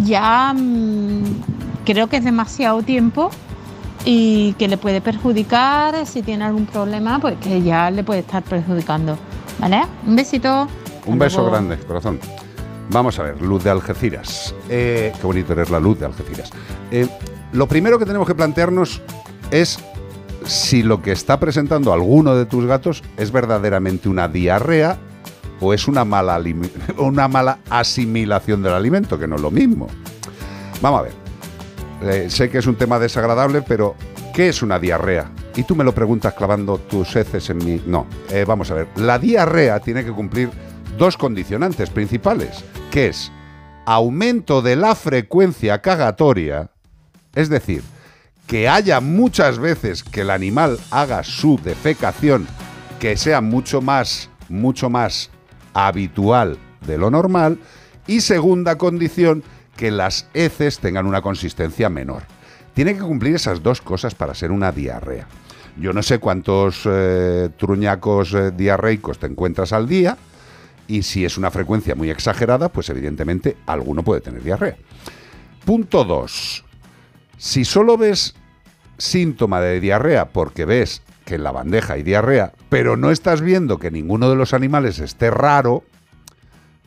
ya 0.05 0.55
mm, 0.55 1.23
creo 1.85 2.09
que 2.09 2.19
es 2.19 2.25
demasiado 2.25 2.83
tiempo 2.83 3.31
y 4.05 4.55
que 4.55 4.69
le 4.69 4.79
puede 4.79 5.01
perjudicar. 5.01 6.07
Si 6.07 6.23
tiene 6.23 6.45
algún 6.45 6.67
problema, 6.67 7.19
pues 7.19 7.37
que 7.39 7.63
ya 7.63 7.91
le 7.91 8.05
puede 8.05 8.21
estar 8.21 8.43
perjudicando. 8.43 9.19
¿Vale? 9.59 9.83
Un 10.07 10.17
besito. 10.17 10.69
Un 11.07 11.19
beso 11.19 11.39
luego. 11.39 11.53
grande, 11.53 11.79
corazón. 11.79 12.21
Vamos 12.91 13.19
a 13.19 13.25
ver, 13.25 13.43
luz 13.43 13.65
de 13.65 13.71
Algeciras. 13.71 14.55
Eh, 14.69 15.13
qué 15.21 15.27
bonito 15.27 15.53
eres 15.53 15.71
la 15.71 15.81
luz 15.81 15.99
de 15.99 16.07
Algeciras. 16.07 16.51
Eh, 16.91 17.09
lo 17.53 17.67
primero 17.67 17.99
que 17.99 18.07
tenemos 18.07 18.27
que 18.27 18.35
plantearnos 18.35 19.03
es 19.51 19.79
si 20.47 20.83
lo 20.83 21.03
que 21.03 21.13
está 21.13 21.39
presentando 21.39 21.93
alguno 21.93 22.35
de 22.35 22.47
tus 22.47 22.65
gatos 22.65 23.03
es 23.17 23.33
verdaderamente 23.33 24.09
una 24.09 24.29
diarrea 24.29 24.99
o 25.61 25.75
es 25.75 25.89
una 25.89 26.05
mala, 26.05 26.41
una 26.99 27.29
mala 27.29 27.59
asimilación 27.71 28.63
del 28.63 28.73
alimento, 28.73 29.19
que 29.19 29.27
no 29.27 29.37
es 29.37 29.43
lo 29.43 29.51
mismo. 29.51 29.89
Vamos 30.81 31.01
a 31.01 31.03
ver. 31.03 31.13
Eh, 32.03 32.31
sé 32.31 32.49
que 32.49 32.59
es 32.59 32.67
un 32.67 32.77
tema 32.77 32.99
desagradable, 32.99 33.63
pero 33.63 33.97
¿qué 34.33 34.49
es 34.49 34.63
una 34.63 34.79
diarrea? 34.79 35.31
Y 35.57 35.65
tú 35.65 35.75
me 35.75 35.83
lo 35.83 35.93
preguntas 35.93 36.35
clavando 36.35 36.79
tus 36.79 37.17
heces 37.17 37.51
en 37.51 37.59
mi... 37.59 37.83
No, 37.85 38.07
eh, 38.31 38.45
vamos 38.47 38.71
a 38.71 38.75
ver. 38.75 38.89
La 38.97 39.19
diarrea 39.19 39.81
tiene 39.81 40.05
que 40.05 40.13
cumplir 40.13 40.51
dos 40.97 41.17
condicionantes 41.17 41.91
principales, 41.91 42.65
que 42.91 43.09
es 43.09 43.33
aumento 43.87 44.63
de 44.63 44.77
la 44.77 44.95
frecuencia 44.95 45.81
cagatoria, 45.81 46.71
es 47.35 47.49
decir, 47.49 47.83
que 48.47 48.69
haya 48.69 49.01
muchas 49.01 49.59
veces 49.59 50.05
que 50.05 50.21
el 50.21 50.31
animal 50.31 50.79
haga 50.91 51.25
su 51.25 51.59
defecación 51.63 52.47
que 52.99 53.17
sea 53.17 53.41
mucho 53.41 53.81
más, 53.81 54.31
mucho 54.49 54.91
más 54.91 55.31
habitual 55.87 56.59
de 56.87 56.99
lo 56.99 57.11
normal. 57.11 57.59
Y 58.07 58.21
segunda 58.23 58.79
condición, 58.79 59.43
que 59.77 59.91
las 59.93 60.27
heces 60.35 60.81
tengan 60.81 61.07
una 61.07 61.23
consistencia 61.23 61.89
menor. 61.89 62.25
Tiene 62.75 62.95
que 62.95 63.01
cumplir 63.01 63.37
esas 63.37 63.63
dos 63.63 63.81
cosas 63.81 64.15
para 64.15 64.35
ser 64.35 64.51
una 64.51 64.73
diarrea. 64.73 65.29
Yo 65.77 65.93
no 65.93 66.03
sé 66.03 66.19
cuántos 66.19 66.83
eh, 66.85 67.51
truñacos 67.57 68.35
eh, 68.35 68.51
diarreicos 68.51 69.19
te 69.21 69.27
encuentras 69.27 69.73
al 69.73 69.87
día 69.87 70.17
y 70.89 71.03
si 71.03 71.25
es 71.25 71.39
una 71.39 71.53
frecuencia 71.53 71.95
muy 71.95 72.11
exagerada, 72.11 72.71
pues 72.71 72.91
evidentemente 72.91 73.57
alguno 73.67 74.03
puede 74.03 74.21
tener 74.21 74.43
diarrea. 74.43 74.77
Punto 75.65 76.05
2. 76.05 76.65
Si 77.37 77.65
solo 77.65 77.97
ves 77.97 78.35
síntoma 78.97 79.61
de 79.61 79.79
diarrea 79.79 80.31
porque 80.31 80.65
ves 80.65 81.03
que 81.29 81.35
en 81.35 81.45
la 81.45 81.53
bandeja 81.53 81.93
hay 81.93 82.03
diarrea, 82.03 82.55
pero 82.71 82.97
no 82.97 83.11
estás 83.11 83.43
viendo 83.43 83.79
que 83.79 83.91
ninguno 83.91 84.31
de 84.31 84.35
los 84.35 84.55
animales 84.55 84.99
esté 84.99 85.31
raro, 85.31 85.85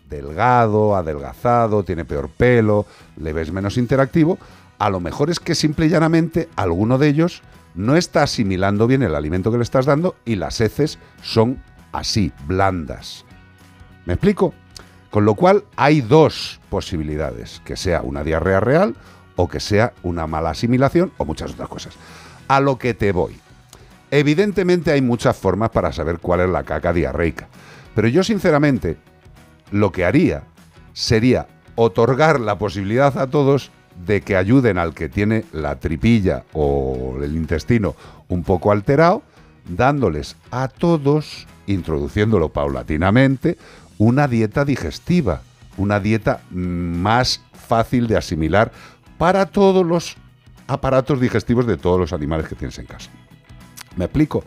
delgado, 0.10 0.96
adelgazado, 0.96 1.84
tiene 1.84 2.06
peor 2.06 2.28
pelo, 2.28 2.88
le 3.18 3.34
ves 3.34 3.52
menos 3.52 3.78
interactivo, 3.78 4.40
a 4.80 4.90
lo 4.90 5.00
mejor 5.00 5.30
es 5.30 5.40
que 5.40 5.54
simple 5.54 5.86
y 5.86 5.90
llanamente 5.90 6.50
alguno 6.56 6.98
de 6.98 7.10
ellos 7.10 7.44
no 7.76 7.96
está 7.96 8.24
asimilando 8.24 8.88
bien 8.88 9.04
el 9.04 9.14
alimento 9.14 9.52
que 9.52 9.58
le 9.58 9.64
estás 9.64 9.86
dando 9.86 10.16
y 10.26 10.38
las 10.38 10.60
heces 10.60 10.98
son 11.22 11.62
así, 11.92 12.34
blandas. 12.48 13.26
¿Me 14.08 14.14
explico? 14.14 14.56
Con 15.12 15.24
lo 15.24 15.36
cual 15.36 15.66
hay 15.76 16.02
dos 16.02 16.60
posibilidades, 16.72 17.62
que 17.64 17.78
sea 17.78 18.02
una 18.02 18.24
diarrea 18.24 18.60
real 18.60 18.96
o 19.36 19.48
que 19.48 19.60
sea 19.60 19.94
una 20.02 20.26
mala 20.26 20.50
asimilación 20.50 21.12
o 21.18 21.26
muchas 21.26 21.52
otras 21.52 21.70
cosas. 21.70 21.94
A 22.48 22.60
lo 22.60 22.80
que 22.80 22.96
te 22.96 23.12
voy. 23.12 23.40
Evidentemente 24.12 24.92
hay 24.92 25.02
muchas 25.02 25.38
formas 25.38 25.70
para 25.70 25.94
saber 25.94 26.20
cuál 26.20 26.42
es 26.42 26.50
la 26.50 26.64
caca 26.64 26.92
diarreica, 26.92 27.48
pero 27.96 28.10
yo 28.10 28.24
sinceramente 28.26 28.98
lo 29.72 29.94
que 29.94 30.04
haría 30.04 30.44
sería 30.92 31.48
otorgar 31.76 32.42
la 32.42 32.58
posibilidad 32.58 33.18
a 33.18 33.28
todos 33.28 33.72
de 34.06 34.22
que 34.22 34.36
ayuden 34.36 34.78
al 34.78 34.94
que 34.94 35.08
tiene 35.08 35.46
la 35.54 35.80
tripilla 35.80 36.44
o 36.52 37.18
el 37.22 37.36
intestino 37.38 37.96
un 38.28 38.44
poco 38.44 38.74
alterado, 38.74 39.24
dándoles 39.66 40.36
a 40.52 40.68
todos, 40.68 41.48
introduciéndolo 41.68 42.50
paulatinamente, 42.50 43.58
una 43.98 44.28
dieta 44.28 44.66
digestiva, 44.66 45.42
una 45.78 46.02
dieta 46.02 46.42
más 46.50 47.42
fácil 47.54 48.08
de 48.08 48.18
asimilar 48.18 48.74
para 49.18 49.46
todos 49.46 49.86
los 49.86 50.18
aparatos 50.68 51.22
digestivos 51.22 51.66
de 51.66 51.78
todos 51.78 52.00
los 52.00 52.12
animales 52.12 52.48
que 52.48 52.56
tienes 52.56 52.78
en 52.80 52.88
casa. 52.88 53.10
¿Me 53.96 54.06
explico? 54.06 54.44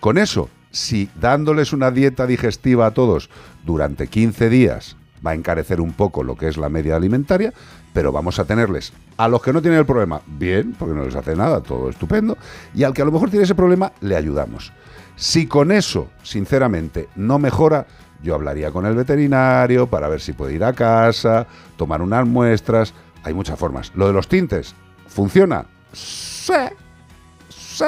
Con 0.00 0.18
eso, 0.18 0.48
si 0.70 1.08
dándoles 1.20 1.72
una 1.72 1.90
dieta 1.90 2.26
digestiva 2.26 2.86
a 2.86 2.90
todos 2.92 3.30
durante 3.64 4.08
15 4.08 4.48
días 4.48 4.96
va 5.24 5.32
a 5.32 5.34
encarecer 5.34 5.80
un 5.80 5.92
poco 5.92 6.24
lo 6.24 6.36
que 6.36 6.48
es 6.48 6.56
la 6.56 6.68
media 6.68 6.96
alimentaria, 6.96 7.52
pero 7.92 8.10
vamos 8.10 8.38
a 8.38 8.44
tenerles 8.44 8.92
a 9.16 9.28
los 9.28 9.42
que 9.42 9.52
no 9.52 9.62
tienen 9.62 9.78
el 9.78 9.86
problema, 9.86 10.20
bien, 10.26 10.74
porque 10.78 10.94
no 10.94 11.04
les 11.04 11.14
hace 11.14 11.36
nada, 11.36 11.60
todo 11.60 11.90
estupendo, 11.90 12.36
y 12.74 12.82
al 12.82 12.92
que 12.92 13.02
a 13.02 13.04
lo 13.04 13.12
mejor 13.12 13.30
tiene 13.30 13.44
ese 13.44 13.54
problema, 13.54 13.92
le 14.00 14.16
ayudamos. 14.16 14.72
Si 15.14 15.46
con 15.46 15.70
eso, 15.70 16.08
sinceramente, 16.22 17.08
no 17.14 17.38
mejora, 17.38 17.86
yo 18.22 18.34
hablaría 18.34 18.70
con 18.70 18.86
el 18.86 18.94
veterinario 18.94 19.86
para 19.86 20.08
ver 20.08 20.20
si 20.20 20.32
puede 20.32 20.54
ir 20.54 20.64
a 20.64 20.72
casa, 20.72 21.46
tomar 21.76 22.02
unas 22.02 22.26
muestras, 22.26 22.94
hay 23.22 23.34
muchas 23.34 23.58
formas. 23.58 23.92
Lo 23.94 24.06
de 24.06 24.12
los 24.12 24.26
tintes, 24.26 24.74
¿funciona? 25.06 25.66
Sí, 25.92 26.54
sí, 27.48 27.84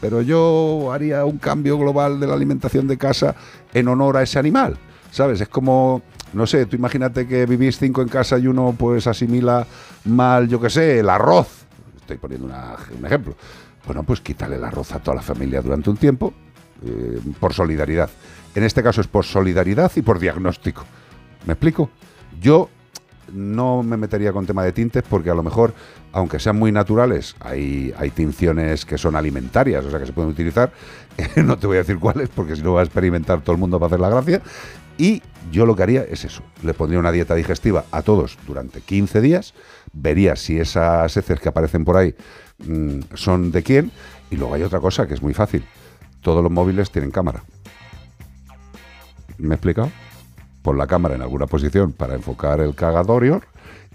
pero 0.00 0.22
yo 0.22 0.90
haría 0.92 1.24
un 1.24 1.38
cambio 1.38 1.78
global 1.78 2.18
de 2.18 2.26
la 2.26 2.34
alimentación 2.34 2.86
de 2.86 2.96
casa 2.96 3.34
en 3.72 3.88
honor 3.88 4.16
a 4.16 4.22
ese 4.22 4.38
animal. 4.38 4.76
¿Sabes? 5.10 5.40
Es 5.40 5.48
como, 5.48 6.02
no 6.32 6.46
sé, 6.46 6.66
tú 6.66 6.76
imagínate 6.76 7.26
que 7.26 7.44
vivís 7.46 7.78
cinco 7.78 8.00
en 8.00 8.08
casa 8.08 8.38
y 8.38 8.46
uno 8.46 8.74
pues 8.78 9.06
asimila 9.06 9.66
mal, 10.04 10.48
yo 10.48 10.60
qué 10.60 10.70
sé, 10.70 11.00
el 11.00 11.10
arroz. 11.10 11.66
Estoy 12.00 12.16
poniendo 12.16 12.46
un 12.46 13.06
ejemplo. 13.06 13.34
Bueno, 13.86 14.04
pues 14.04 14.20
quítale 14.20 14.56
el 14.56 14.64
arroz 14.64 14.92
a 14.92 15.00
toda 15.00 15.16
la 15.16 15.22
familia 15.22 15.60
durante 15.62 15.90
un 15.90 15.96
tiempo 15.96 16.32
eh, 16.84 17.20
por 17.40 17.52
solidaridad. 17.52 18.10
En 18.54 18.62
este 18.64 18.82
caso 18.82 19.00
es 19.00 19.06
por 19.06 19.24
solidaridad 19.24 19.90
y 19.96 20.02
por 20.02 20.18
diagnóstico. 20.18 20.84
¿Me 21.46 21.54
explico? 21.54 21.90
Yo 22.40 22.68
no 23.32 23.82
me 23.82 23.96
metería 23.96 24.32
con 24.32 24.46
tema 24.46 24.64
de 24.64 24.72
tintes 24.72 25.02
porque 25.08 25.30
a 25.30 25.34
lo 25.34 25.42
mejor, 25.42 25.74
aunque 26.12 26.38
sean 26.38 26.58
muy 26.58 26.72
naturales, 26.72 27.36
hay, 27.40 27.92
tinciones 28.14 28.84
que 28.84 28.98
son 28.98 29.16
alimentarias, 29.16 29.84
o 29.84 29.90
sea, 29.90 29.98
que 29.98 30.06
se 30.06 30.12
pueden 30.12 30.30
utilizar. 30.30 30.72
no 31.36 31.58
te 31.58 31.66
voy 31.66 31.76
a 31.76 31.80
decir 31.80 31.98
cuáles 31.98 32.28
porque 32.28 32.56
si 32.56 32.62
no 32.62 32.74
va 32.74 32.80
a 32.80 32.84
experimentar 32.84 33.40
todo 33.42 33.52
el 33.52 33.58
mundo 33.60 33.78
para 33.78 33.88
hacer 33.88 34.00
la 34.00 34.10
gracia. 34.10 34.42
Y 34.98 35.22
yo 35.50 35.64
lo 35.64 35.74
que 35.74 35.82
haría 35.82 36.02
es 36.02 36.24
eso, 36.24 36.42
le 36.62 36.74
pondría 36.74 37.00
una 37.00 37.10
dieta 37.10 37.34
digestiva 37.34 37.86
a 37.90 38.02
todos 38.02 38.38
durante 38.46 38.82
15 38.82 39.20
días, 39.22 39.54
vería 39.92 40.36
si 40.36 40.60
esas 40.60 41.16
heces 41.16 41.40
que 41.40 41.48
aparecen 41.48 41.86
por 41.86 41.96
ahí 41.96 42.14
mm, 42.66 43.00
son 43.14 43.50
de 43.50 43.62
quién, 43.62 43.92
y 44.30 44.36
luego 44.36 44.54
hay 44.54 44.62
otra 44.62 44.78
cosa 44.78 45.06
que 45.06 45.14
es 45.14 45.22
muy 45.22 45.32
fácil, 45.32 45.64
todos 46.20 46.42
los 46.42 46.52
móviles 46.52 46.90
tienen 46.90 47.10
cámara. 47.10 47.42
¿Me 49.38 49.54
he 49.54 49.56
explicado? 49.56 49.90
Pon 50.62 50.76
la 50.76 50.86
cámara 50.86 51.14
en 51.14 51.22
alguna 51.22 51.46
posición 51.46 51.92
para 51.92 52.14
enfocar 52.14 52.60
el 52.60 52.74
cagadorio 52.74 53.42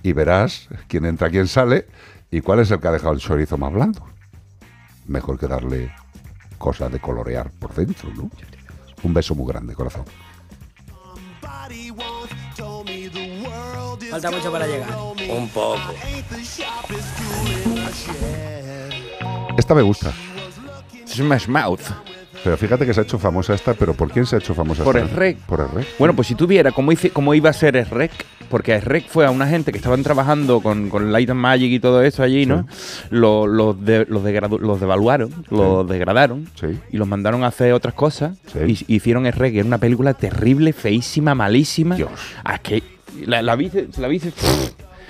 y 0.02 0.14
verás 0.14 0.68
quién 0.88 1.06
entra, 1.06 1.30
quién 1.30 1.48
sale 1.48 1.88
y 2.32 2.42
cuál 2.42 2.60
es 2.60 2.72
el 2.72 2.80
que 2.80 2.88
ha 2.88 2.92
dejado 2.92 3.14
el 3.14 3.20
chorizo 3.20 3.58
más 3.58 3.72
blando. 3.72 4.04
Mejor 5.08 5.40
que 5.40 5.48
darle 5.48 5.92
cosas 6.58 6.92
de 6.92 7.00
colorear 7.00 7.52
por 7.52 7.74
dentro, 7.74 8.10
¿no? 8.16 8.30
Un 9.04 9.14
beso 9.14 9.36
muy 9.36 9.48
grande, 9.48 9.76
corazón. 9.76 10.06
Falta 14.10 14.32
mucho 14.32 14.52
para 14.52 14.68
llegar. 14.68 14.90
Un 15.30 15.50
poco. 15.50 15.94
Esta 19.58 19.76
me 19.76 19.82
gusta. 19.82 20.14
Smash 21.08 21.48
Mouth. 21.48 22.15
Pero 22.46 22.56
fíjate 22.58 22.86
que 22.86 22.94
se 22.94 23.02
ha 23.02 23.04
hecho 23.04 23.20
famosa 23.20 23.54
esta, 23.54 23.74
pero 23.74 23.94
¿por 23.96 24.10
quién 24.12 24.26
se 24.26 24.36
ha 24.38 24.40
hecho 24.40 24.54
famosa 24.54 24.84
Por 24.86 24.96
esta? 24.96 25.10
el 25.10 25.16
rec. 25.16 25.38
Por 25.40 25.60
el 25.60 25.70
rec. 25.70 25.88
Bueno, 26.00 26.16
pues 26.16 26.28
si 26.30 26.36
tuviera 26.36 26.72
cómo, 26.72 26.92
hice- 26.94 27.10
cómo 27.10 27.34
iba 27.34 27.50
a 27.50 27.54
ser 27.54 27.76
el 27.76 27.88
rec, 27.88 28.12
porque 28.50 28.76
el 28.76 28.84
rec 28.84 29.08
fue 29.10 29.26
a 29.26 29.32
una 29.32 29.48
gente 29.48 29.72
que 29.72 29.80
estaban 29.80 30.04
trabajando 30.04 30.62
con, 30.62 30.90
con 30.90 31.12
Light 31.12 31.30
and 31.32 31.40
Magic 31.42 31.72
y 31.72 31.80
todo 31.80 32.02
eso 32.04 32.22
allí, 32.24 32.46
¿no? 32.46 32.68
Lo- 33.10 33.48
Los, 33.48 33.84
de- 33.84 34.06
los, 34.08 34.24
los 34.62 34.80
devaluaron, 34.80 35.34
los 35.50 35.90
degradaron 35.90 36.48
y 36.92 36.98
los 36.98 37.08
mandaron 37.08 37.44
a 37.44 37.48
hacer 37.48 37.74
otras 37.74 37.96
cosas 37.96 38.38
y 38.88 38.96
hicieron 38.96 39.26
el 39.26 39.34
rec. 39.34 39.56
Era 39.56 39.66
una 39.66 39.80
película 39.80 40.14
terrible, 40.14 40.72
feísima, 40.72 41.34
malísima. 41.36 41.98
Ah, 42.44 42.56
es 42.56 42.62
que 42.62 42.84
la, 43.26 43.42
la 43.42 43.56
la 43.56 43.56
vi, 43.56 43.72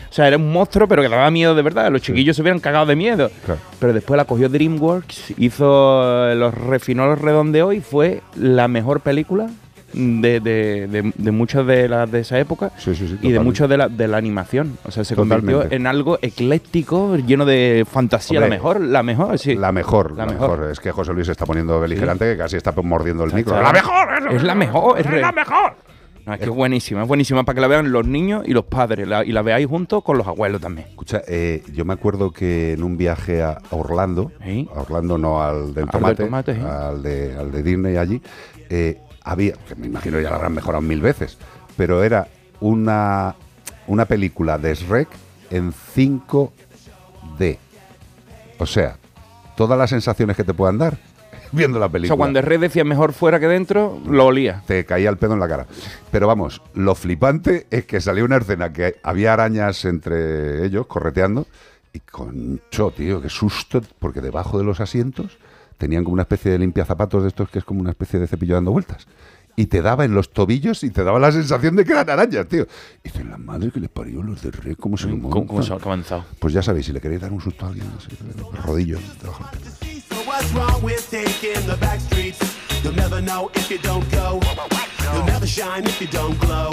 o 0.10 0.14
sea, 0.14 0.28
era 0.28 0.38
un 0.38 0.52
monstruo, 0.52 0.88
pero 0.88 1.02
que 1.02 1.10
daba 1.10 1.30
miedo 1.32 1.56
de 1.56 1.62
verdad. 1.62 1.92
Los 1.92 2.02
chiquillos 2.02 2.36
se 2.36 2.42
hubieran 2.42 2.60
cagado 2.60 2.86
de 2.86 2.96
miedo. 2.96 3.30
Pero 3.80 3.94
después 3.94 4.18
la 4.18 4.26
cogió 4.26 4.50
DreamWorks, 4.50 5.34
hizo 5.38 6.30
eh, 6.32 6.36
los 6.36 6.54
refinó, 6.54 7.08
los 7.08 7.20
redondeó 7.20 7.74
y 7.74 7.82
fue 7.82 8.22
la 8.36 8.68
mejor 8.68 9.02
película 9.02 9.48
de, 9.94 10.42
de, 10.42 10.88
de, 10.88 11.14
de 11.16 11.32
muchas 11.32 11.66
de 11.66 11.88
las 11.88 12.12
de 12.12 12.20
esa 12.20 12.38
época 12.38 12.72
y 13.22 13.32
de 13.32 13.40
mucho 13.40 13.68
de 13.70 13.78
la, 13.78 13.88
de 13.88 14.08
la 14.10 14.18
animación. 14.18 14.78
O 14.84 14.92
sea, 14.92 15.04
se 15.06 15.16
convirtió 15.16 15.72
en 15.72 15.88
algo 15.88 16.20
ecléctico, 16.22 17.16
lleno 17.16 17.46
de 17.46 17.86
fantasía. 17.90 18.40
Hombre, 18.40 18.50
la 18.50 18.56
mejor, 18.56 18.82
la 18.82 19.04
mejor, 19.04 19.40
sí. 19.40 19.56
La 19.56 19.72
mejor, 19.72 20.12
La 20.18 20.26
la, 20.26 20.32
mejor. 20.34 20.52
mejor. 20.60 20.72
Es 20.72 20.80
que 20.82 20.92
José 20.92 21.14
Luis 21.14 21.28
se 21.28 21.32
está 21.32 21.46
poniendo 21.46 21.80
beligerante, 21.80 22.26
que 22.32 22.38
casi 22.38 22.58
está 22.58 22.74
mordiendo 22.84 23.24
el 23.24 23.34
micro. 23.34 23.62
¡La 23.62 23.72
mejor! 23.72 24.34
Es 24.34 24.44
la 24.44 24.56
mejor, 24.56 25.00
es, 25.00 25.06
¡Es 25.06 25.12
re- 25.12 25.22
la 25.22 25.32
mejor! 25.32 25.74
No, 26.26 26.34
es 26.34 26.40
que 26.40 26.46
es 26.46 26.52
buenísima, 26.52 27.04
es 27.04 27.08
buenísima 27.08 27.44
para 27.44 27.56
que 27.56 27.62
la 27.62 27.68
vean 27.68 27.92
los 27.92 28.06
niños 28.08 28.44
y 28.48 28.52
los 28.54 28.66
padres 28.66 29.08
la- 29.08 29.24
y 29.24 29.32
la 29.32 29.42
veáis 29.44 29.68
junto 29.68 30.02
con 30.02 30.18
los 30.18 30.26
abuelos 30.28 30.60
también. 30.60 30.88
Escucha, 30.88 31.22
eh, 31.28 31.64
yo 31.74 31.86
me 31.86 31.94
acuerdo 31.94 32.32
que 32.32 32.74
en 32.74 32.84
un 32.84 32.98
viaje 32.98 33.44
a 33.44 33.52
a 33.70 33.76
Orlando, 33.76 34.32
a 34.76 34.82
Orlando 34.82 35.18
no 35.18 35.44
al 35.44 35.74
del 35.74 35.88
tomate, 35.90 36.24
tomate, 36.26 36.56
sí. 36.56 36.62
al, 36.62 37.04
de, 37.04 37.36
al 37.38 37.52
de 37.52 37.64
Disney 37.64 37.98
allí, 37.98 38.22
eh, 38.70 39.00
había, 39.24 39.54
que 39.54 39.76
me 39.76 39.86
imagino 39.88 40.20
ya 40.20 40.30
la 40.32 40.36
habrán 40.38 40.54
mejorado 40.54 40.82
mil 40.82 41.02
veces, 41.02 41.38
pero 41.78 42.04
era 42.04 42.28
una, 42.60 43.36
una 43.88 44.06
película 44.06 44.58
de 44.58 44.74
Shrek 44.76 45.10
en 45.52 45.72
5D. 45.74 47.58
O 48.60 48.66
sea, 48.66 48.98
todas 49.56 49.78
las 49.78 49.90
sensaciones 49.90 50.36
que 50.38 50.44
te 50.44 50.54
puedan 50.54 50.78
dar 50.78 50.98
viendo 51.52 51.80
la 51.80 51.86
O 51.88 51.92
película. 51.92 52.16
sea, 52.16 52.18
cuando 52.18 52.40
el 52.40 52.46
rey 52.46 52.58
decía 52.58 52.84
mejor 52.84 53.14
fuera 53.14 53.40
que 53.40 53.48
dentro, 53.48 54.00
lo 54.08 54.26
olía. 54.26 54.64
Te 54.68 54.86
caía 54.86 55.10
el 55.10 55.18
pedo 55.18 55.34
en 55.34 55.40
la 55.40 55.48
cara. 55.48 55.66
Pero 56.12 56.28
vamos, 56.28 56.62
lo 56.74 56.96
flipante 56.96 57.68
es 57.72 57.86
que 57.86 58.02
salió 58.02 58.26
una 58.26 58.38
escena 58.38 58.72
que 58.74 58.96
había 59.04 59.34
arañas 59.34 59.86
entre 59.86 60.66
ellos 60.66 60.88
correteando 60.88 61.48
y 61.94 62.00
concho, 62.00 62.92
tío, 62.92 63.22
qué 63.22 63.30
susto, 63.30 63.82
porque 64.00 64.22
debajo 64.22 64.58
de 64.58 64.64
los 64.66 64.80
asientos 64.82 65.38
tenían 65.78 66.04
como 66.04 66.14
una 66.14 66.24
especie 66.24 66.52
de 66.52 66.60
limpia 66.60 66.86
zapatos 66.86 67.22
de 67.24 67.30
estos 67.30 67.50
que 67.50 67.60
es 67.60 67.66
como 67.66 67.82
una 67.82 67.90
especie 67.92 68.20
de 68.20 68.28
cepillo 68.28 68.56
dando 68.56 68.72
vueltas. 68.72 69.08
Y 69.58 69.68
te 69.68 69.82
daba 69.82 70.04
en 70.04 70.14
los 70.14 70.32
tobillos 70.34 70.84
y 70.84 70.90
te 70.90 71.06
daba 71.06 71.18
la 71.18 71.32
sensación 71.32 71.78
de 71.78 71.86
que 71.86 71.94
eran 71.94 72.10
arañas, 72.10 72.46
tío. 72.50 72.64
Y 73.04 73.08
dicen, 73.10 73.30
la 73.30 73.38
madre 73.38 73.72
que 73.72 73.80
les 73.80 73.90
parió 73.90 74.22
los 74.22 74.42
de 74.42 74.52
Rey, 74.52 74.76
¿cómo 74.76 74.98
se 74.98 75.08
lo 75.08 75.14
¿Cómo, 75.30 75.48
cómo 75.48 75.64
se 75.64 75.70
montan?". 75.70 75.88
ha 75.88 75.94
avanzado? 75.94 76.26
Pues 76.40 76.54
ya 76.54 76.62
sabéis, 76.62 76.88
si 76.88 76.92
le 76.92 77.00
queréis 77.00 77.22
dar 77.22 77.32
un 77.32 77.40
susto 77.40 77.66
a 77.66 77.70
alguien, 77.70 77.88
así, 77.98 78.10
rodillo 78.66 79.00
debajo 79.22 79.46
what's 80.36 80.52
wrong 80.52 80.82
with 80.82 81.10
taking 81.10 81.66
the 81.66 81.78
back 81.78 82.00
streets? 82.02 82.40
You'll 82.84 82.94
never 82.94 83.22
know 83.22 83.50
if 83.56 83.72
you 83.72 83.78
don't 83.78 84.10
go. 84.12 84.42
You'll 85.14 85.24
never 85.24 85.48
shine 85.48 85.86
if 85.86 86.02
you 86.02 86.08
don't 86.08 86.38
glow. 86.42 86.72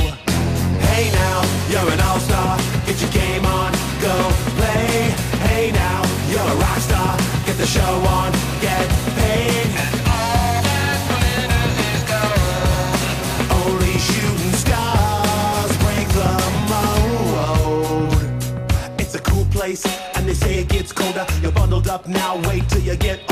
Hey 0.90 1.10
now, 1.12 1.38
you're 1.70 1.88
an 1.92 2.00
all-star. 2.00 2.58
Get 2.86 3.00
your 3.00 3.12
game 3.12 3.44
on, 3.46 3.72
go 4.02 4.14
play. 4.58 5.14
Hey 5.46 5.70
now, 5.70 6.02
you're 6.28 6.48
a 6.54 6.56
rock 6.64 6.78
star. 6.78 7.16
Get 7.46 7.56
the 7.56 7.66
show 7.66 7.94
on, 8.18 8.32
get 8.60 8.86
paid. 9.20 9.68
And 9.82 9.94
All 10.16 10.58
that's 10.66 11.04
when 11.12 11.48
I 11.62 11.74
go 12.12 12.24
Only 13.62 13.96
shooting 14.08 14.56
stars 14.64 15.72
break 15.84 16.08
the 16.20 16.32
mold. 16.72 18.10
It's 18.98 19.14
a 19.14 19.20
cool 19.20 19.44
place, 19.52 19.86
and 20.16 20.28
they 20.28 20.34
say 20.34 20.58
it 20.58 20.68
gets 20.68 20.92
colder. 20.92 21.26
You're 21.40 21.52
bundled 21.52 21.86
up 21.86 22.08
now, 22.08 22.40
wait 22.48 22.68
till 22.68 22.82
you 22.82 22.96
get 22.96 23.31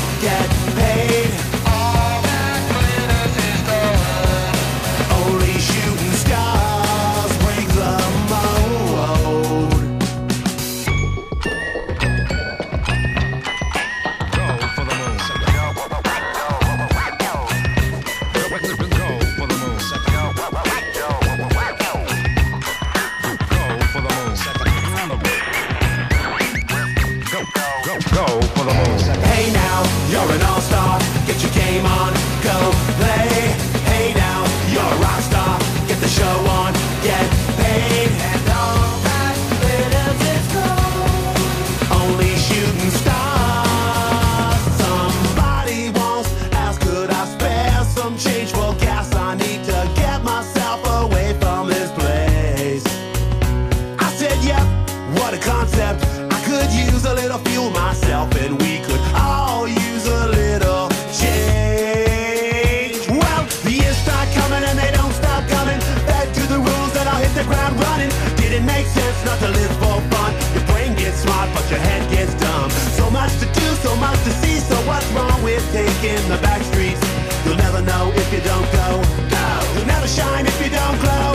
taking 76.01 76.29
the 76.29 76.37
back 76.37 76.61
streets? 76.63 77.01
You'll 77.45 77.57
never 77.57 77.81
know 77.81 78.11
if 78.15 78.33
you 78.33 78.41
don't 78.41 78.69
go. 78.71 78.87
No, 79.29 79.47
you'll 79.75 79.85
never 79.85 80.07
shine 80.07 80.45
if 80.45 80.57
you 80.63 80.69
don't 80.69 80.97
glow. 80.99 81.33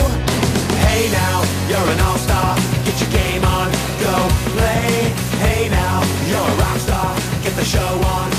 Hey 0.87 1.09
now, 1.11 1.43
you're 1.69 1.89
an 1.93 1.99
all-star. 2.01 2.55
Get 2.83 2.99
your 2.99 3.11
game 3.11 3.43
on, 3.45 3.71
go 4.03 4.15
play. 4.55 5.13
Hey 5.43 5.69
now, 5.69 6.03
you're 6.27 6.49
a 6.53 6.55
rock 6.59 6.79
star. 6.79 7.15
Get 7.43 7.55
the 7.55 7.65
show 7.65 7.91
on, 8.15 8.36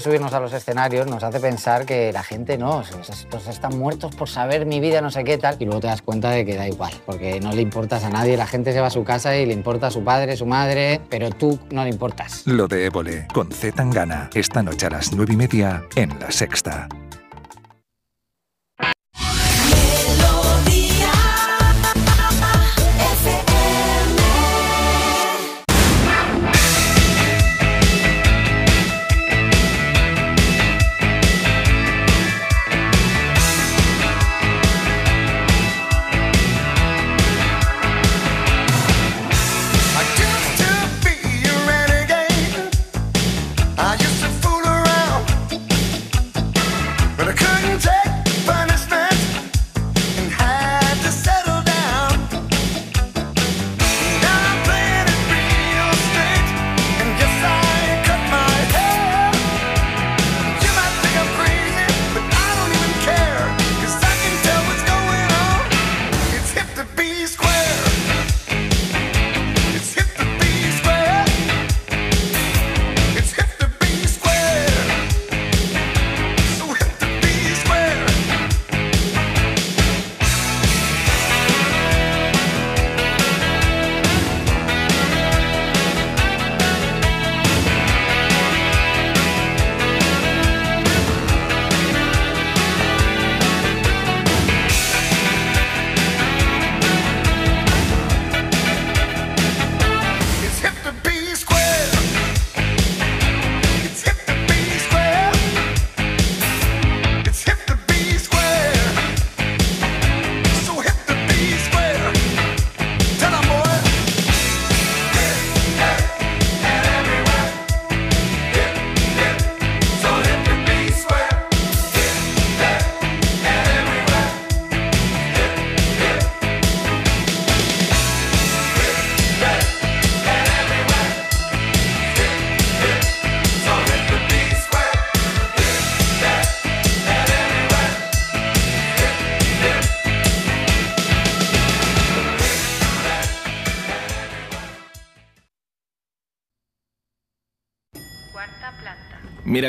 subirnos 0.00 0.32
a 0.32 0.40
los 0.40 0.52
escenarios 0.52 1.06
nos 1.06 1.22
hace 1.22 1.40
pensar 1.40 1.86
que 1.86 2.12
la 2.12 2.22
gente 2.22 2.58
no, 2.58 2.82
estos 2.82 3.46
están 3.46 3.78
muertos 3.78 4.14
por 4.14 4.28
saber 4.28 4.66
mi 4.66 4.80
vida, 4.80 5.00
no 5.00 5.10
sé 5.10 5.24
qué 5.24 5.38
tal, 5.38 5.56
y 5.58 5.64
luego 5.64 5.80
te 5.80 5.86
das 5.86 6.02
cuenta 6.02 6.30
de 6.30 6.44
que 6.44 6.56
da 6.56 6.68
igual, 6.68 6.92
porque 7.06 7.40
no 7.40 7.52
le 7.52 7.62
importas 7.62 8.04
a 8.04 8.10
nadie, 8.10 8.36
la 8.36 8.46
gente 8.46 8.72
se 8.72 8.80
va 8.80 8.88
a 8.88 8.90
su 8.90 9.04
casa 9.04 9.36
y 9.36 9.46
le 9.46 9.52
importa 9.52 9.88
a 9.88 9.90
su 9.90 10.02
padre, 10.02 10.36
su 10.36 10.46
madre, 10.46 11.00
pero 11.08 11.30
tú 11.30 11.58
no 11.70 11.84
le 11.84 11.90
importas. 11.90 12.42
Lo 12.46 12.66
de 12.68 12.86
Évole 12.86 13.26
con 13.32 13.50
Z 13.50 13.76
Tangana. 13.76 14.30
Esta 14.34 14.62
noche 14.62 14.86
a 14.86 14.90
las 14.90 15.12
nueve 15.12 15.34
y 15.34 15.36
media 15.36 15.82
en 15.96 16.18
La 16.18 16.30
Sexta. 16.30 16.88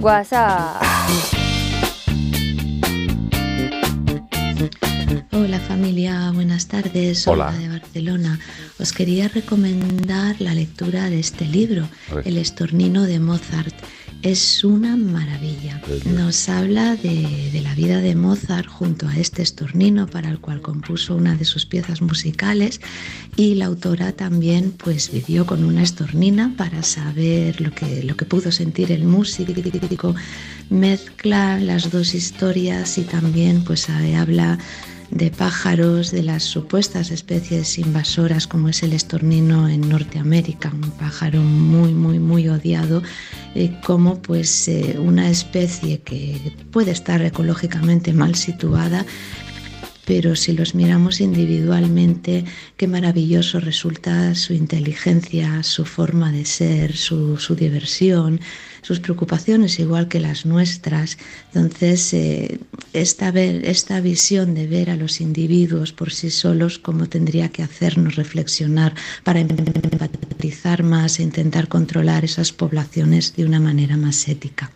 WhatsApp. 0.00 0.82
Hola 5.32 5.60
familia, 5.60 6.30
buenas 6.32 6.68
tardes. 6.68 7.28
Hola. 7.28 7.48
Olga 7.48 7.58
de 7.58 7.68
Barcelona. 7.68 8.40
Os 8.78 8.92
quería 8.92 9.28
recomendar 9.28 10.36
la 10.40 10.54
lectura 10.54 11.10
de 11.10 11.20
este 11.20 11.44
libro. 11.44 11.86
El 12.24 12.38
estornino 12.38 13.02
de 13.02 13.20
Mozart. 13.20 13.74
Es 14.22 14.64
una 14.64 14.96
maravilla. 14.96 15.80
Nos 16.04 16.50
habla 16.50 16.94
de, 16.96 17.50
de 17.52 17.60
la 17.62 17.74
vida 17.74 18.02
de 18.02 18.14
Mozart 18.14 18.68
junto 18.68 19.08
a 19.08 19.16
este 19.16 19.40
estornino 19.40 20.06
para 20.06 20.28
el 20.28 20.40
cual 20.40 20.60
compuso 20.60 21.16
una 21.16 21.36
de 21.36 21.46
sus 21.46 21.64
piezas 21.64 22.02
musicales 22.02 22.82
y 23.36 23.54
la 23.54 23.64
autora 23.64 24.12
también 24.12 24.72
pues 24.72 25.10
vivió 25.10 25.46
con 25.46 25.64
una 25.64 25.82
estornina 25.82 26.52
para 26.58 26.82
saber 26.82 27.62
lo 27.62 27.70
que, 27.70 28.02
lo 28.02 28.14
que 28.14 28.26
pudo 28.26 28.52
sentir 28.52 28.92
el 28.92 29.04
músico. 29.04 30.14
Mezcla 30.68 31.58
las 31.58 31.90
dos 31.90 32.14
historias 32.14 32.98
y 32.98 33.04
también 33.04 33.64
pues 33.64 33.88
habla 33.88 34.58
de 35.10 35.30
pájaros, 35.30 36.10
de 36.10 36.22
las 36.22 36.44
supuestas 36.44 37.10
especies 37.10 37.78
invasoras 37.78 38.46
como 38.46 38.68
es 38.68 38.82
el 38.82 38.92
estornino 38.92 39.68
en 39.68 39.88
Norteamérica, 39.88 40.72
un 40.72 40.90
pájaro 40.92 41.40
muy, 41.40 41.92
muy, 41.92 42.18
muy 42.18 42.48
odiado, 42.48 43.02
eh, 43.54 43.72
como 43.84 44.22
pues 44.22 44.68
eh, 44.68 44.96
una 44.98 45.28
especie 45.28 46.00
que 46.00 46.54
puede 46.70 46.92
estar 46.92 47.22
ecológicamente 47.22 48.12
mal 48.12 48.34
situada, 48.36 49.04
pero 50.04 50.34
si 50.34 50.52
los 50.52 50.74
miramos 50.74 51.20
individualmente, 51.20 52.44
qué 52.76 52.88
maravilloso 52.88 53.60
resulta 53.60 54.34
su 54.34 54.54
inteligencia, 54.54 55.62
su 55.62 55.84
forma 55.84 56.32
de 56.32 56.44
ser, 56.44 56.96
su, 56.96 57.36
su 57.36 57.54
diversión, 57.54 58.40
sus 58.82 59.00
preocupaciones 59.00 59.78
igual 59.78 60.08
que 60.08 60.20
las 60.20 60.46
nuestras. 60.46 61.18
Entonces, 61.54 62.12
eh, 62.14 62.58
esta, 62.92 63.28
esta 63.28 64.00
visión 64.00 64.54
de 64.54 64.66
ver 64.66 64.90
a 64.90 64.96
los 64.96 65.20
individuos 65.20 65.92
por 65.92 66.12
sí 66.12 66.30
solos 66.30 66.78
como 66.78 67.08
tendría 67.08 67.48
que 67.48 67.62
hacernos 67.62 68.16
reflexionar 68.16 68.94
para 69.24 69.40
empatizar 69.40 70.82
más 70.82 71.18
e 71.18 71.22
intentar 71.22 71.68
controlar 71.68 72.24
esas 72.24 72.52
poblaciones 72.52 73.36
de 73.36 73.44
una 73.44 73.60
manera 73.60 73.96
más 73.96 74.28
ética. 74.28 74.70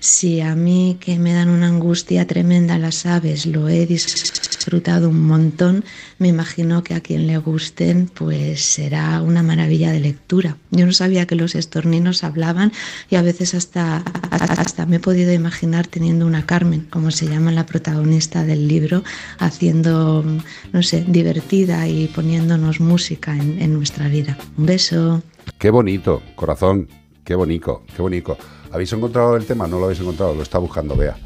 Si 0.00 0.40
a 0.40 0.54
mí 0.54 0.98
que 1.00 1.18
me 1.18 1.32
dan 1.32 1.48
una 1.48 1.68
angustia 1.68 2.26
tremenda 2.26 2.78
las 2.78 3.06
aves 3.06 3.46
lo 3.46 3.68
he 3.68 3.86
disfrutado 3.86 5.08
un 5.08 5.26
montón, 5.26 5.84
me 6.18 6.28
imagino 6.28 6.82
que 6.82 6.94
a 6.94 7.00
quien 7.00 7.26
le 7.26 7.38
gusten 7.38 8.10
pues 8.12 8.62
será 8.62 9.22
una 9.22 9.42
maravilla 9.42 9.92
de 9.92 10.00
lectura. 10.00 10.56
Yo 10.70 10.86
no 10.86 10.92
sabía 10.92 11.26
que 11.26 11.34
los 11.34 11.54
estorninos 11.54 12.24
hablaban 12.24 12.72
y 13.10 13.16
a 13.16 13.22
veces 13.22 13.54
hasta, 13.54 13.98
hasta 14.30 14.86
me 14.86 14.96
he 14.96 15.00
podido 15.00 15.32
imaginar 15.32 15.86
teniendo 15.86 16.26
una 16.26 16.46
Carmen, 16.46 16.86
como 16.90 17.10
se 17.10 17.26
llama 17.26 17.52
la 17.52 17.66
protagonista 17.66 18.44
del 18.44 18.68
libro, 18.68 19.04
haciendo, 19.38 20.24
no 20.72 20.82
sé, 20.82 21.04
divertida 21.06 21.86
y 21.88 22.08
poniéndonos 22.08 22.80
música 22.80 23.36
en, 23.36 23.60
en 23.60 23.74
nuestra 23.74 24.08
vida. 24.08 24.36
Un 24.56 24.66
beso. 24.66 25.22
Qué 25.58 25.70
bonito, 25.70 26.22
corazón. 26.34 26.88
Qué 27.24 27.34
bonito, 27.34 27.82
qué 27.94 28.02
bonito. 28.02 28.38
¿Habéis 28.72 28.92
encontrado 28.92 29.36
el 29.36 29.46
tema? 29.46 29.66
No 29.66 29.78
lo 29.78 29.84
habéis 29.84 30.00
encontrado, 30.00 30.34
lo 30.34 30.42
está 30.42 30.58
buscando 30.58 30.96
Bea. 30.96 31.16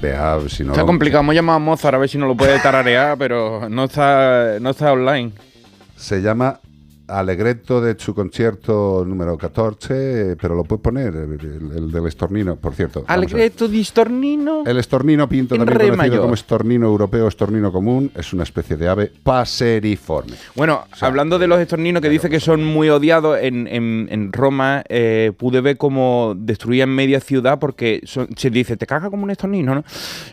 Bea, 0.00 0.38
si 0.48 0.64
no. 0.64 0.72
Está 0.72 0.84
complicado. 0.84 1.20
Hemos 1.22 1.34
llamado 1.34 1.56
a 1.56 1.60
Mozart 1.60 1.94
a 1.94 1.98
ver 1.98 2.08
si 2.08 2.18
nos 2.18 2.28
lo 2.28 2.36
puede 2.36 2.58
tararear, 2.60 3.16
pero 3.16 3.68
no 3.68 3.84
está, 3.84 4.58
no 4.60 4.70
está 4.70 4.92
online. 4.92 5.32
Se 5.96 6.20
llama 6.20 6.60
Allegretto 7.08 7.80
de 7.80 7.94
su 7.98 8.14
concierto 8.14 9.04
número 9.06 9.36
14, 9.38 10.32
eh, 10.32 10.36
pero 10.40 10.54
lo 10.54 10.64
puedes 10.64 10.82
poner, 10.82 11.14
el, 11.14 11.32
el- 11.40 11.72
el 11.76 11.90
del 11.92 12.06
estornino, 12.06 12.56
por 12.56 12.74
cierto. 12.74 13.00
vamos 13.02 13.10
a 13.10 13.16
ver. 13.16 13.24
Allegretto 13.28 13.68
di 13.68 13.84
Stornino. 13.84 14.64
El 14.66 14.78
estornino 14.78 15.28
pinto, 15.28 15.54
En 15.54 15.60
también 15.60 15.78
conocido 15.78 15.96
mayor. 15.96 16.20
como 16.20 16.34
estornino 16.34 16.86
europeo, 16.86 17.28
estornino 17.28 17.70
común, 17.70 18.10
es 18.14 18.32
una 18.32 18.42
especie 18.42 18.76
de 18.76 18.88
ave 18.88 19.12
paseriforme. 19.22 20.32
Bueno, 20.54 20.84
hablando 21.00 21.38
de 21.38 21.46
los 21.46 21.58
estorninos 21.60 22.02
que 22.02 22.08
dice 22.08 22.28
que 22.28 22.40
son 22.40 22.64
muy 22.64 22.88
odiados, 22.88 23.38
en, 23.40 23.66
en- 23.68 24.08
en 24.10 24.32
Roma 24.32 24.82
eh, 24.88 25.32
pude 25.36 25.60
ver 25.60 25.76
cómo 25.76 26.34
destruían 26.36 26.90
media 26.90 27.20
ciudad 27.20 27.58
porque 27.58 28.00
son- 28.04 28.28
se 28.36 28.50
dice, 28.50 28.76
te 28.76 28.86
caga 28.86 29.10
como 29.10 29.24
un 29.24 29.30
estornino, 29.30 29.74
¿no? 29.74 29.84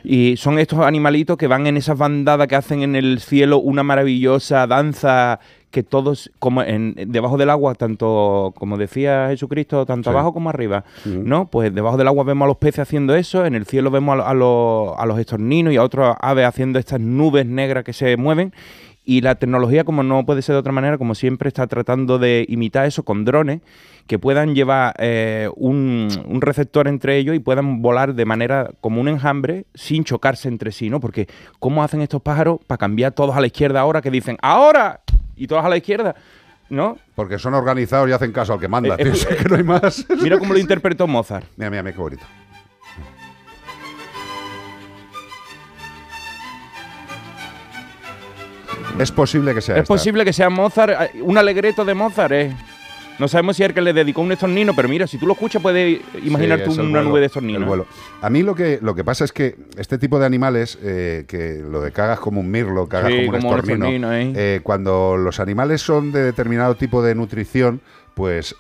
Y 0.03 0.37
son 0.37 0.59
estos 0.59 0.79
animalitos 0.79 1.37
que 1.37 1.47
van 1.47 1.67
en 1.67 1.77
esas 1.77 1.97
bandadas 1.97 2.47
que 2.47 2.55
hacen 2.55 2.81
en 2.81 2.95
el 2.95 3.19
cielo 3.19 3.57
una 3.59 3.83
maravillosa 3.83 4.65
danza 4.67 5.39
que 5.73 5.81
todos, 5.81 6.29
como 6.37 6.61
en, 6.61 6.93
debajo 7.07 7.35
del 7.35 7.49
agua, 7.49 7.73
tanto 7.73 8.53
como 8.55 8.77
decía 8.77 9.25
Jesucristo, 9.29 9.87
tanto 9.87 10.11
Sí. 10.11 10.13
abajo 10.15 10.31
como 10.31 10.51
arriba. 10.51 10.83
¿no? 11.03 11.47
Pues 11.47 11.73
debajo 11.73 11.97
del 11.97 12.07
agua 12.07 12.23
vemos 12.23 12.45
a 12.45 12.49
los 12.49 12.57
peces 12.57 12.81
haciendo 12.81 13.15
eso, 13.15 13.43
en 13.43 13.55
el 13.55 13.65
cielo 13.65 13.89
vemos 13.89 14.19
a 14.23 14.33
los, 14.35 14.93
a 14.95 15.05
los 15.07 15.17
estorninos 15.17 15.73
y 15.73 15.77
a 15.77 15.83
otras 15.83 16.15
aves 16.21 16.45
haciendo 16.45 16.77
estas 16.77 16.99
nubes 16.99 17.47
negras 17.47 17.83
que 17.83 17.91
se 17.91 18.15
mueven. 18.17 18.53
Y 19.03 19.21
la 19.21 19.33
tecnología, 19.35 19.83
como 19.83 20.03
no 20.03 20.25
puede 20.27 20.43
ser 20.43 20.53
de 20.53 20.59
otra 20.59 20.71
manera, 20.71 20.99
como 20.99 21.15
siempre, 21.15 21.47
está 21.47 21.65
tratando 21.65 22.19
de 22.19 22.45
imitar 22.47 22.85
eso 22.85 23.01
con 23.03 23.25
drones 23.25 23.59
que 24.05 24.19
puedan 24.19 24.53
llevar 24.53 24.93
eh, 24.99 25.49
un, 25.55 26.07
un 26.27 26.39
receptor 26.41 26.87
entre 26.87 27.17
ellos 27.17 27.35
y 27.35 27.39
puedan 27.39 27.81
volar 27.81 28.13
de 28.13 28.25
manera 28.25 28.69
como 28.79 29.01
un 29.01 29.07
enjambre 29.07 29.65
sin 29.73 30.03
chocarse 30.03 30.47
entre 30.49 30.71
sí, 30.71 30.89
¿no? 30.91 30.99
Porque 30.99 31.27
¿cómo 31.59 31.83
hacen 31.83 32.01
estos 32.01 32.21
pájaros 32.21 32.59
para 32.67 32.77
cambiar 32.77 33.11
todos 33.13 33.35
a 33.35 33.41
la 33.41 33.47
izquierda 33.47 33.79
ahora 33.79 34.01
que 34.03 34.11
dicen 34.11 34.37
¡ahora! 34.41 34.99
Y 35.35 35.47
todos 35.47 35.63
a 35.65 35.69
la 35.69 35.77
izquierda? 35.77 36.15
¿No? 36.69 36.97
Porque 37.15 37.37
son 37.37 37.53
organizados 37.53 38.09
y 38.09 38.13
hacen 38.13 38.31
caso 38.31 38.53
al 38.53 38.59
que 38.59 38.67
manda. 38.67 38.95
Eh, 38.97 39.11
tío, 39.11 39.29
eh, 39.29 39.37
que 39.37 39.49
no 39.49 39.55
hay 39.55 39.63
más. 39.63 40.05
Mira 40.21 40.39
cómo 40.39 40.53
lo 40.53 40.59
interpretó 40.59 41.05
Mozart. 41.07 41.45
Mira, 41.57 41.69
mira, 41.69 41.83
mira 41.83 41.95
qué 41.95 42.01
bonito. 42.01 42.23
Es 48.99 49.11
posible 49.11 49.53
que 49.55 49.61
sea 49.61 49.75
Es 49.75 49.81
esta. 49.83 49.93
posible 49.93 50.23
que 50.23 50.33
sea 50.33 50.49
Mozart, 50.49 50.93
eh, 51.15 51.21
un 51.21 51.37
alegreto 51.37 51.83
de 51.83 51.93
Mozart, 51.93 52.31
¿eh? 52.31 52.55
No 53.19 53.27
sabemos 53.27 53.55
si 53.57 53.63
es 53.63 53.69
el 53.69 53.75
que 53.75 53.81
le 53.81 53.93
dedicó 53.93 54.21
un 54.21 54.31
estornino, 54.31 54.73
pero 54.75 54.89
mira, 54.89 55.05
si 55.07 55.17
tú 55.17 55.27
lo 55.27 55.33
escuchas 55.33 55.61
puedes 55.61 55.99
imaginar 56.23 56.59
Sí, 56.65 56.79
una 56.79 56.89
vuelo, 56.89 57.09
nube 57.09 57.19
de 57.19 57.25
estornino. 57.27 57.65
vuelo. 57.65 57.85
A 58.21 58.29
mí 58.29 58.41
lo 58.41 58.55
que, 58.55 58.79
lo 58.81 58.95
que 58.95 59.03
pasa 59.03 59.23
es 59.23 59.31
que 59.31 59.55
este 59.77 59.97
tipo 59.97 60.19
de 60.19 60.25
animales, 60.25 60.77
eh, 60.81 61.25
que 61.27 61.61
lo 61.67 61.81
de 61.81 61.91
cagas 61.91 62.19
como 62.19 62.39
un 62.41 62.49
mirlo, 62.49 62.87
cagas 62.87 63.11
Sí, 63.11 63.25
como 63.25 63.37
un 63.37 63.41
como 63.41 63.49
un 63.53 63.55
estornino, 63.59 63.85
estornino, 63.85 64.13
¿eh? 64.13 64.33
eh, 64.35 64.59
cuando 64.63 65.15
los 65.17 65.39
animales 65.39 65.81
son 65.81 66.11
de 66.11 66.23
determinado 66.23 66.75
tipo 66.75 67.01
de 67.03 67.13
nutrición, 67.15 67.81
pues... 68.15 68.55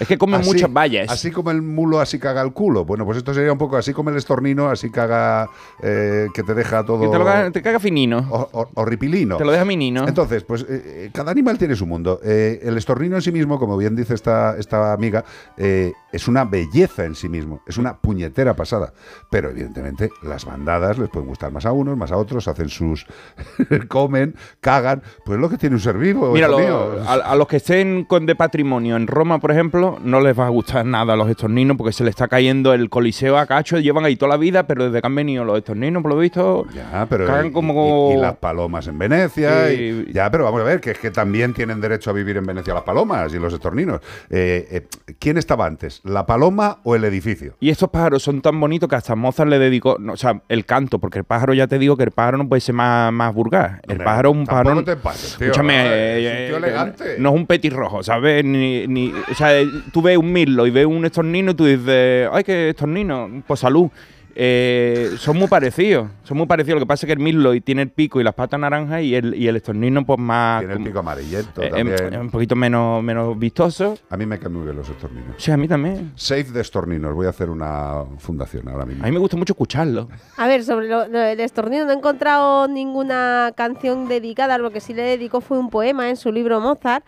Es 0.00 0.08
que 0.08 0.18
comen 0.18 0.40
así- 0.40 0.50
muchas 0.50 0.72
vallas. 0.72 1.08
Así 1.10 1.30
como 1.30 1.50
el 1.52 1.62
mulo, 1.62 2.00
así 2.00 2.18
caga 2.18 2.42
el 2.42 2.52
culo. 2.52 2.84
Bueno, 2.84 3.04
pues 3.04 3.18
esto 3.18 3.32
sería 3.34 3.52
un 3.52 3.58
poco 3.58 3.76
así 3.76 3.92
como 3.92 4.10
el 4.10 4.16
estornino, 4.16 4.68
así 4.68 4.90
caga 4.90 5.48
eh, 5.82 6.26
que 6.34 6.42
te 6.42 6.54
deja 6.54 6.84
todo... 6.84 7.00
Que 7.02 7.08
te, 7.08 7.18
lo 7.18 7.24
caga, 7.24 7.50
te 7.50 7.62
caga 7.62 7.78
finino. 7.78 8.26
hor- 8.30 8.48
hor- 8.52 8.68
horripilino. 8.74 9.36
Te 9.36 9.44
lo 9.44 9.52
deja 9.52 9.64
minino. 9.64 10.08
Entonces, 10.08 10.42
pues 10.42 10.62
eh, 10.62 10.66
eh, 10.70 11.10
cada 11.12 11.30
animal 11.30 11.58
tiene 11.58 11.76
su 11.76 11.86
mundo. 11.86 12.18
Eh, 12.24 12.60
el 12.62 12.76
estornino 12.78 13.16
en 13.16 13.22
sí 13.22 13.30
mismo, 13.30 13.58
como 13.58 13.76
bien 13.76 13.94
dice 13.94 14.14
esta, 14.14 14.56
esta 14.58 14.92
amiga, 14.92 15.24
es 15.56 16.26
una 16.28 16.44
belleza 16.44 17.04
en 17.04 17.14
sí 17.14 17.28
mismo, 17.28 17.60
es 17.66 17.76
una 17.78 17.96
puñetera 17.98 18.54
pasada. 18.56 18.92
Pero 19.30 19.50
evidentemente 19.50 20.10
las 20.22 20.44
bandadas 20.44 20.98
les 20.98 21.08
pueden 21.10 21.28
gustar 21.28 21.52
más 21.52 21.66
a 21.66 21.72
unos, 21.72 21.96
más 21.96 22.10
a 22.10 22.16
otros, 22.16 22.48
hacen 22.48 22.68
sus... 22.70 23.06
comen, 23.88 24.34
cagan, 24.60 25.02
pues 25.24 25.36
es 25.36 25.40
lo 25.40 25.48
que 25.48 25.58
tiene 25.58 25.76
un 25.76 25.80
ser 25.80 25.96
vivo. 25.98 26.32
Mira, 26.32 26.48
lo- 26.48 26.58
mío. 26.58 26.96
a, 27.06 27.14
a 27.14 27.36
los 27.36 27.46
que 27.46 27.56
estén 27.56 28.04
con 28.04 28.26
de 28.26 28.34
patrimonio 28.34 28.96
en 28.96 29.06
Roma, 29.06 29.38
por 29.40 29.50
ejemplo, 29.50 29.89
no 30.02 30.20
les 30.20 30.38
va 30.38 30.46
a 30.46 30.48
gustar 30.50 30.84
nada 30.86 31.14
a 31.14 31.16
los 31.16 31.28
estorninos 31.28 31.76
porque 31.76 31.92
se 31.92 32.04
les 32.04 32.10
está 32.10 32.28
cayendo 32.28 32.72
el 32.74 32.88
coliseo 32.90 33.36
a 33.38 33.46
cacho. 33.46 33.78
Llevan 33.78 34.04
ahí 34.04 34.16
toda 34.16 34.30
la 34.30 34.36
vida, 34.36 34.66
pero 34.66 34.84
desde 34.86 35.00
que 35.00 35.06
han 35.06 35.14
venido 35.14 35.44
los 35.44 35.58
estorninos, 35.58 36.02
por 36.02 36.12
lo 36.12 36.18
visto, 36.18 36.66
Ya, 36.74 37.06
pero 37.08 37.26
cagan 37.26 37.46
y- 37.46 37.52
como... 37.52 38.10
y, 38.12 38.18
y 38.18 38.20
las 38.20 38.36
palomas 38.36 38.86
en 38.86 38.98
Venecia. 38.98 39.72
Y- 39.72 40.12
ya, 40.12 40.30
pero 40.30 40.44
vamos 40.44 40.60
a 40.60 40.64
ver, 40.64 40.80
que 40.80 40.92
es 40.92 40.98
que 40.98 41.10
también 41.10 41.54
tienen 41.54 41.80
derecho 41.80 42.10
a 42.10 42.12
vivir 42.12 42.36
en 42.36 42.46
Venecia 42.46 42.74
las 42.74 42.82
palomas 42.82 43.32
y 43.34 43.38
los 43.38 43.52
estorninos. 43.52 44.00
Eh, 44.30 44.66
eh, 44.70 45.14
¿Quién 45.18 45.38
estaba 45.38 45.66
antes, 45.66 46.00
la 46.04 46.26
paloma 46.26 46.78
o 46.84 46.94
el 46.94 47.04
edificio? 47.04 47.54
Y 47.60 47.70
estos 47.70 47.88
pájaros 47.90 48.22
son 48.22 48.40
tan 48.40 48.58
bonitos 48.60 48.88
que 48.88 48.96
hasta 48.96 49.14
Mozart 49.16 49.48
le 49.50 49.58
dedicó, 49.58 49.96
no, 49.98 50.12
o 50.14 50.16
sea, 50.16 50.42
el 50.48 50.64
canto, 50.66 50.98
porque 50.98 51.18
el 51.18 51.24
pájaro 51.24 51.54
ya 51.54 51.66
te 51.66 51.78
digo 51.78 51.96
que 51.96 52.04
el 52.04 52.10
pájaro 52.10 52.38
no 52.38 52.48
puede 52.48 52.60
ser 52.60 52.74
más, 52.74 53.12
más 53.12 53.34
vulgar. 53.34 53.80
El 53.88 53.98
pájaro 53.98 54.30
es 54.30 54.36
un 54.36 54.46
pájaro. 54.46 54.84
te 54.84 54.96
pases, 54.96 55.36
tío, 55.36 55.46
escúchame, 55.46 55.76
¿no? 55.84 55.90
eh, 55.90 56.20
Es 56.20 56.30
un 56.30 56.46
tío 56.46 56.54
eh, 56.54 56.68
elegante. 56.68 57.04
no 57.18 57.28
es 57.30 57.34
un 57.34 57.46
petirrojo, 57.46 58.02
¿sabes? 58.02 58.44
Ni, 58.44 58.86
ni, 58.86 59.12
o 59.30 59.34
sea, 59.34 59.50
tú 59.92 60.02
ves 60.02 60.16
un 60.16 60.32
mirlo 60.32 60.66
y 60.66 60.70
ves 60.70 60.86
un 60.86 61.04
estornino 61.04 61.52
y 61.52 61.54
tú 61.54 61.64
dices, 61.64 62.28
ay, 62.32 62.44
qué 62.44 62.70
estornino, 62.70 63.42
pues 63.46 63.60
salud. 63.60 63.90
Eh, 64.34 65.16
son 65.18 65.36
muy 65.36 65.48
parecidos, 65.48 66.08
son 66.22 66.38
muy 66.38 66.46
parecidos. 66.46 66.76
Lo 66.76 66.86
que 66.86 66.88
pasa 66.88 67.04
es 67.04 67.08
que 67.08 67.12
el 67.12 67.18
mirlo 67.18 67.52
y 67.52 67.60
tiene 67.60 67.82
el 67.82 67.90
pico 67.90 68.20
y 68.20 68.24
las 68.24 68.34
patas 68.34 68.60
naranjas 68.60 69.02
y 69.02 69.14
el, 69.14 69.34
y 69.34 69.48
el 69.48 69.56
estornino, 69.56 70.04
pues 70.04 70.18
más. 70.18 70.60
Tiene 70.60 70.74
el 70.74 70.82
pico 70.84 71.00
amarillento 71.00 71.62
eh, 71.62 71.70
también. 71.70 72.20
un 72.20 72.30
poquito 72.30 72.56
menos, 72.56 73.02
menos 73.02 73.38
vistoso. 73.38 73.98
A 74.08 74.16
mí 74.16 74.26
me 74.26 74.38
caen 74.38 74.54
muy 74.54 74.64
bien 74.64 74.76
los 74.76 74.88
estorninos. 74.88 75.34
Sí, 75.36 75.50
a 75.50 75.56
mí 75.56 75.66
también. 75.66 76.12
Safe 76.14 76.44
de 76.44 76.60
estorninos. 76.60 77.14
Voy 77.14 77.26
a 77.26 77.30
hacer 77.30 77.50
una 77.50 78.04
fundación 78.18 78.68
ahora 78.68 78.86
mismo. 78.86 79.02
A 79.02 79.06
mí 79.06 79.12
me 79.12 79.18
gusta 79.18 79.36
mucho 79.36 79.52
escucharlo. 79.52 80.08
A 80.36 80.46
ver, 80.46 80.64
sobre 80.64 80.88
lo, 80.88 81.06
lo 81.08 81.18
del 81.18 81.40
estornido 81.40 81.84
no 81.84 81.92
he 81.92 81.96
encontrado 81.96 82.68
ninguna 82.68 83.52
canción 83.56 84.08
dedicada, 84.08 84.58
lo 84.58 84.70
que 84.70 84.80
sí 84.80 84.94
le 84.94 85.02
dedicó 85.02 85.40
fue 85.40 85.58
un 85.58 85.70
poema 85.70 86.08
en 86.08 86.16
su 86.16 86.30
libro 86.32 86.60
Mozart. 86.60 87.04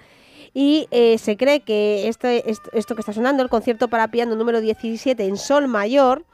Y 0.55 0.87
eh, 0.91 1.17
se 1.19 1.37
cree 1.39 1.61
que 1.61 2.09
este, 2.09 2.51
est- 2.51 2.69
esto 2.75 2.95
que 2.95 3.01
está 3.01 3.13
sonando, 3.15 3.43
el 3.43 3.49
concierto 3.49 3.89
para 3.89 4.09
piano 4.09 4.35
número 4.37 4.61
17 4.61 5.25
en 5.25 5.37
Sol 5.39 5.67
Mayor, 5.67 6.25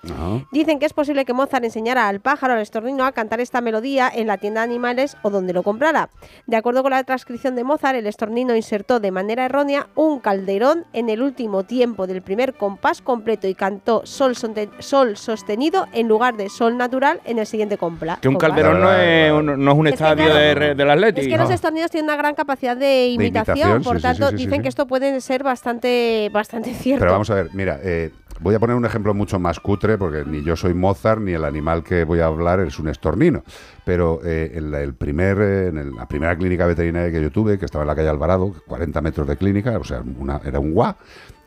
dicen 0.51 0.79
que 0.81 0.87
es 0.87 0.93
posible 0.93 1.25
que 1.25 1.33
Mozart 1.33 1.65
enseñara 1.65 2.09
al 2.09 2.21
pájaro, 2.21 2.55
al 2.55 2.61
estornino, 2.61 3.05
a 3.05 3.13
cantar 3.13 3.41
esta 3.41 3.61
melodía 3.61 4.11
en 4.13 4.27
la 4.27 4.39
tienda 4.39 4.61
de 4.63 4.65
animales 4.65 5.17
o 5.23 5.31
donde 5.31 5.53
lo 5.53 5.63
comprara. 5.63 6.11
De 6.47 6.57
acuerdo 6.57 6.83
con 6.83 6.91
la 6.91 7.05
transcripción 7.05 7.55
de 7.55 7.63
Mozart, 7.63 7.97
el 7.97 8.07
estornino 8.09 8.57
insertó 8.57 8.99
de 8.99 9.11
manera 9.13 9.45
errónea 9.45 9.87
un 9.95 10.19
calderón 10.19 10.85
en 10.93 11.11
el 11.11 11.23
último 11.23 11.63
tiempo 11.63 12.07
del 12.09 12.21
primer 12.23 12.55
compás 12.55 13.01
completo 13.03 13.47
y 13.47 13.55
cantó 13.55 14.05
sol, 14.05 14.35
sol 14.81 15.17
sostenido 15.17 15.87
en 15.93 16.09
lugar 16.09 16.37
de 16.37 16.49
sol 16.49 16.77
natural 16.77 17.21
en 17.25 17.39
el 17.39 17.47
siguiente 17.47 17.79
compla- 17.79 18.19
Que 18.21 18.29
un 18.29 18.35
compás. 18.35 18.51
calderón 18.51 18.81
no 18.81 18.93
es 18.93 19.33
un, 19.33 19.65
no 19.65 19.73
es 19.73 19.79
un 19.79 19.87
Es 19.87 19.93
que, 19.93 19.95
estadio 19.95 20.25
claro, 20.25 20.35
de 20.41 20.55
re- 20.55 20.75
del 20.75 20.91
Atlético. 20.91 21.21
Es 21.21 21.29
que 21.29 21.39
los 21.39 21.51
estornidos 21.51 21.91
tienen 21.93 22.07
una 22.11 22.17
gran 22.17 22.35
capacidad 22.35 22.77
de 22.77 23.07
imitación, 23.09 23.57
imitación, 23.59 23.83
por 23.85 23.97
sí, 23.97 24.03
sí, 24.03 24.08
tanto 24.09 24.31
sí, 24.31 24.37
sí, 24.39 24.45
dicen 24.45 24.63
que 24.63 24.69
esto 24.69 24.87
puede 24.87 25.21
ser 25.21 25.43
bastante, 25.43 26.31
bastante 26.33 26.75
cierto. 26.75 27.01
Pero 27.03 27.13
vamos 27.13 27.31
a 27.31 27.35
ver, 27.35 27.51
mira, 27.55 27.79
eh, 27.83 28.13
voy 28.41 28.55
a 28.55 28.59
poner 28.61 28.77
un 28.77 28.85
ejemplo 28.85 29.15
mucho 29.15 29.39
más 29.39 29.61
cutre, 29.61 29.99
porque 29.99 30.25
ni 30.25 30.43
yo 30.43 30.57
soy 30.57 30.75
Mozart, 30.75 31.21
ni 31.21 31.33
el 31.33 31.45
animal 31.45 31.83
que 31.85 32.05
voy 32.05 32.21
a 32.21 32.27
hablar 32.27 32.61
es 32.61 32.79
un 32.79 32.89
estornino. 32.89 33.43
Pero 33.85 34.21
eh, 34.25 34.53
en 34.55 34.71
la, 34.71 34.81
el 34.83 34.95
primer, 34.95 35.39
eh, 35.41 35.67
en 35.69 35.79
el- 35.79 35.95
la 35.95 36.07
primera 36.07 36.37
clínica 36.37 36.67
veterinaria 36.67 37.11
que 37.11 37.23
yo 37.23 37.31
tuve, 37.31 37.59
que 37.59 37.65
estaba 37.65 37.85
en 37.85 37.89
la 37.89 37.97
calle 37.97 38.09
Alvarado, 38.09 38.53
40 38.67 39.01
metros 39.01 39.27
de 39.27 39.37
clínica, 39.37 39.77
o 39.79 39.85
sea, 39.85 40.03
una- 40.19 40.41
era 40.45 40.59
un 40.61 40.73
guá. 40.73 40.97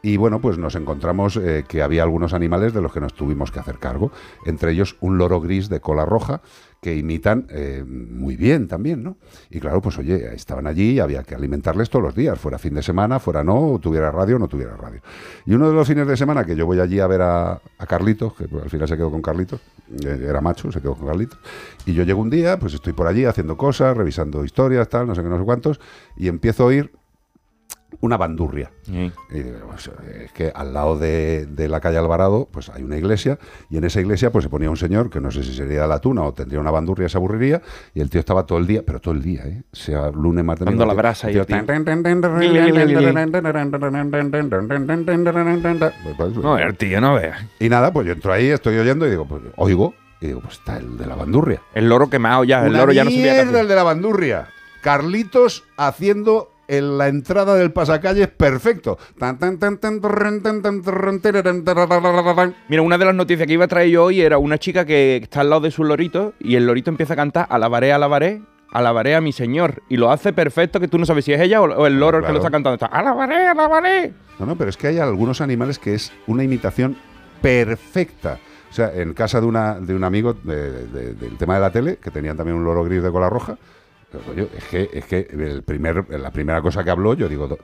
Y 0.04 0.18
bueno, 0.18 0.42
pues 0.42 0.58
nos 0.58 0.74
encontramos 0.74 1.38
eh, 1.38 1.64
que 1.68 1.84
había 1.84 2.02
algunos 2.02 2.34
animales 2.34 2.74
de 2.74 2.82
los 2.82 2.92
que 2.92 3.00
nos 3.00 3.14
tuvimos 3.14 3.52
que 3.52 3.60
hacer 3.60 3.78
cargo. 3.78 4.12
Entre 4.48 4.72
ellos 4.72 4.96
un 5.00 5.20
loro 5.20 5.40
gris 5.40 5.70
de 5.70 5.80
cola 5.80 6.06
roja, 6.06 6.42
que 6.82 6.96
imitan 6.96 7.46
eh, 7.50 7.86
muy 7.86 8.36
bien 8.36 8.68
también, 8.68 9.04
¿no? 9.04 9.18
Y 9.52 9.60
claro, 9.60 9.82
pues 9.82 10.00
oye, 10.00 10.34
estaban 10.34 10.66
allí 10.66 10.94
y 10.94 11.00
había 11.00 11.22
que 11.22 11.36
alimentarles 11.36 11.92
todos 11.92 12.04
los 12.04 12.16
días, 12.16 12.40
fuera 12.40 12.58
fin 12.58 12.74
de 12.74 12.82
semana, 12.82 13.20
fuera 13.20 13.44
no, 13.44 13.80
tuviera 13.80 14.10
radio 14.10 14.40
no 14.40 14.48
tuviera 14.48 14.76
radio. 14.76 15.00
Y 15.46 15.54
uno 15.54 15.70
de 15.70 15.76
los 15.76 15.88
fines 15.88 16.08
de 16.08 16.18
semana 16.18 16.44
que 16.44 16.56
yo 16.56 16.66
voy 16.66 16.80
allí 16.80 17.00
a 17.00 17.06
ver 17.06 17.22
a, 17.22 17.52
a 17.52 17.86
Carlitos, 17.86 18.34
que 18.34 18.46
al 18.46 18.70
final 18.72 18.88
se 18.88 18.98
quedó 18.98 19.12
con 19.12 19.22
Carlitos, 19.22 19.62
eh, 20.04 20.26
era 20.28 20.42
macho, 20.42 20.72
se 20.72 20.82
quedó 20.82 20.96
con 20.96 21.06
Carlitos, 21.06 21.38
y 21.86 21.94
yo 21.94 22.04
llego 22.04 22.20
un 22.20 22.32
día, 22.32 22.58
pues 22.58 22.74
estoy 22.74 22.94
por 22.94 23.06
allí 23.06 23.26
haciendo 23.26 23.58
cosas, 23.58 23.96
revisando 23.96 24.44
historias, 24.44 24.90
tal, 24.90 25.06
no 25.06 25.14
sé 25.14 25.22
qué, 25.22 25.30
no 25.30 25.38
sé 25.38 25.46
cuántos, 25.46 25.80
y 26.18 26.30
empiezo 26.30 26.64
a 26.64 26.66
oír 26.66 26.92
una 28.00 28.18
bandurria. 28.18 28.72
Y 28.88 29.12
digo, 29.40 29.68
pues, 29.70 29.92
es 30.24 30.32
que 30.32 30.52
al 30.54 30.74
lado 30.74 30.98
de, 30.98 31.46
de 31.46 31.68
la 31.68 31.80
calle 31.80 31.98
Alvarado, 31.98 32.48
pues 32.52 32.70
hay 32.70 32.84
una 32.84 32.98
iglesia, 32.98 33.38
y 33.70 33.78
en 33.78 33.84
esa 33.84 34.02
iglesia 34.02 34.32
pues 34.32 34.44
se 34.44 34.50
ponía 34.50 34.70
un 34.70 34.78
señor, 34.78 35.10
que 35.10 35.20
no 35.20 35.32
sé 35.32 35.44
si 35.44 35.54
sería 35.54 35.86
la 35.88 36.00
tuna 36.00 36.24
o 36.24 36.34
tendría 36.34 36.60
una 36.60 36.72
bandurria, 36.72 37.10
se 37.10 37.18
aburriría, 37.18 37.62
y 37.94 38.02
el 38.02 38.10
tío 38.10 38.20
estaba 38.20 38.46
todo 38.46 38.58
el 38.58 38.68
día, 38.68 38.84
pero 38.86 39.00
todo 39.00 39.14
el 39.14 39.22
día, 39.22 39.44
¿eh? 39.46 39.64
sea 39.72 40.10
lunes, 40.10 40.44
martes, 40.44 40.66
Dando 40.66 40.86
la 40.86 40.94
brasa 40.94 41.30
tan, 41.46 41.66
No, 46.42 46.58
el 46.58 46.76
tío 46.78 47.02
no 47.02 47.16
vea. 47.16 47.48
Y 47.60 47.70
nada, 47.70 47.92
pues 47.92 48.08
yo 48.08 48.14
entro 48.14 48.34
ahí, 48.34 48.48
estoy 48.48 48.78
oyendo 48.78 49.06
y 49.06 49.12
digo, 49.12 49.26
pues 49.26 49.42
oigo, 49.58 49.94
y 50.22 50.28
digo, 50.28 50.40
pues 50.40 50.56
está 50.56 50.78
el 50.78 50.98
de 50.98 51.08
la 51.08 51.16
bandurria. 51.16 51.62
El 51.74 51.90
loro 51.90 52.10
quemado 52.10 52.44
ya, 52.44 52.66
el 52.66 52.74
loro 52.74 52.92
ya 52.92 53.04
no 53.04 53.10
se 53.10 53.42
el 53.42 53.68
de 53.68 53.76
la 53.76 53.84
bandurria. 53.84 54.48
Carlitos 54.82 55.64
haciendo 55.78 56.51
en 56.78 56.98
la 56.98 57.08
entrada 57.10 57.56
del 57.56 57.72
pasacalles 57.72 58.28
perfecto. 58.30 58.98
Mira, 62.70 62.82
una 62.82 62.98
de 62.98 63.06
las 63.06 63.14
noticias 63.16 63.46
que 63.46 63.54
iba 63.54 63.66
a 63.66 63.68
traer 63.68 63.90
yo 63.90 64.06
hoy 64.06 64.22
era 64.22 64.38
una 64.38 64.58
chica 64.58 64.86
que 64.86 65.18
está 65.18 65.42
al 65.42 65.50
lado 65.50 65.62
de 65.62 65.72
su 65.72 65.84
lorito 65.84 66.34
y 66.40 66.56
el 66.56 66.66
lorito 66.66 66.90
empieza 66.90 67.14
a 67.14 67.18
cantar 67.18 67.46
alabaré, 67.50 67.92
alabaré 67.94 68.42
alabaré 68.74 69.16
a 69.16 69.22
mi 69.22 69.34
señor. 69.34 69.84
Y 69.90 69.98
lo 69.98 70.12
hace 70.12 70.32
perfecto 70.32 70.80
que 70.80 70.88
tú 70.88 70.98
no 70.98 71.06
sabes 71.06 71.26
si 71.26 71.34
es 71.34 71.42
ella 71.42 71.62
o, 71.62 71.86
el 71.86 72.00
loro 72.00 72.20
el 72.20 72.24
que 72.26 72.32
lo 72.32 72.38
está 72.38 72.50
cantando. 72.50 72.76
Está, 72.76 72.86
alabaré, 72.86 73.48
alabaré. 73.48 74.14
No, 74.40 74.46
no, 74.46 74.56
pero 74.56 74.70
es 74.70 74.78
que 74.78 74.88
hay 74.88 74.98
algunos 75.00 75.42
animales 75.42 75.78
que 75.78 75.94
es 75.94 76.14
una 76.26 76.42
imitación 76.46 76.96
perfecta. 77.42 78.40
O 78.70 78.74
sea, 78.74 78.94
en 78.94 79.14
casa 79.14 79.42
de, 79.42 79.48
una, 79.48 79.78
de 79.80 79.94
un 79.94 80.06
amigo 80.06 80.34
de- 80.34 80.88
de- 80.88 81.14
del 81.16 81.38
tema 81.38 81.56
de 81.56 81.60
la 81.60 81.70
tele, 81.72 81.98
que 81.98 82.12
tenían 82.12 82.38
también 82.38 82.56
un 82.58 82.64
loro 82.64 82.86
gris 82.86 83.04
de 83.04 83.12
cola 83.12 83.30
roja, 83.30 83.58
pero, 84.12 84.24
coño, 84.24 84.48
es 84.56 84.64
que, 84.66 84.90
es 84.94 85.06
que 85.06 85.28
el 85.32 85.64
primer, 85.64 86.10
la 86.10 86.32
primera 86.32 86.62
cosa 86.62 86.84
que 86.84 86.90
habló, 86.90 87.14
yo 87.14 87.30
digo, 87.30 87.58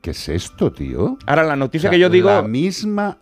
¿qué 0.00 0.10
es 0.10 0.28
esto, 0.28 0.72
tío? 0.72 1.18
Ahora, 1.26 1.42
la 1.42 1.56
noticia 1.56 1.88
O 1.88 1.90
sea, 1.90 1.96
que 1.96 1.98
yo 1.98 2.08
digo. 2.08 2.28
La 2.30 2.42
misma. 2.42 3.18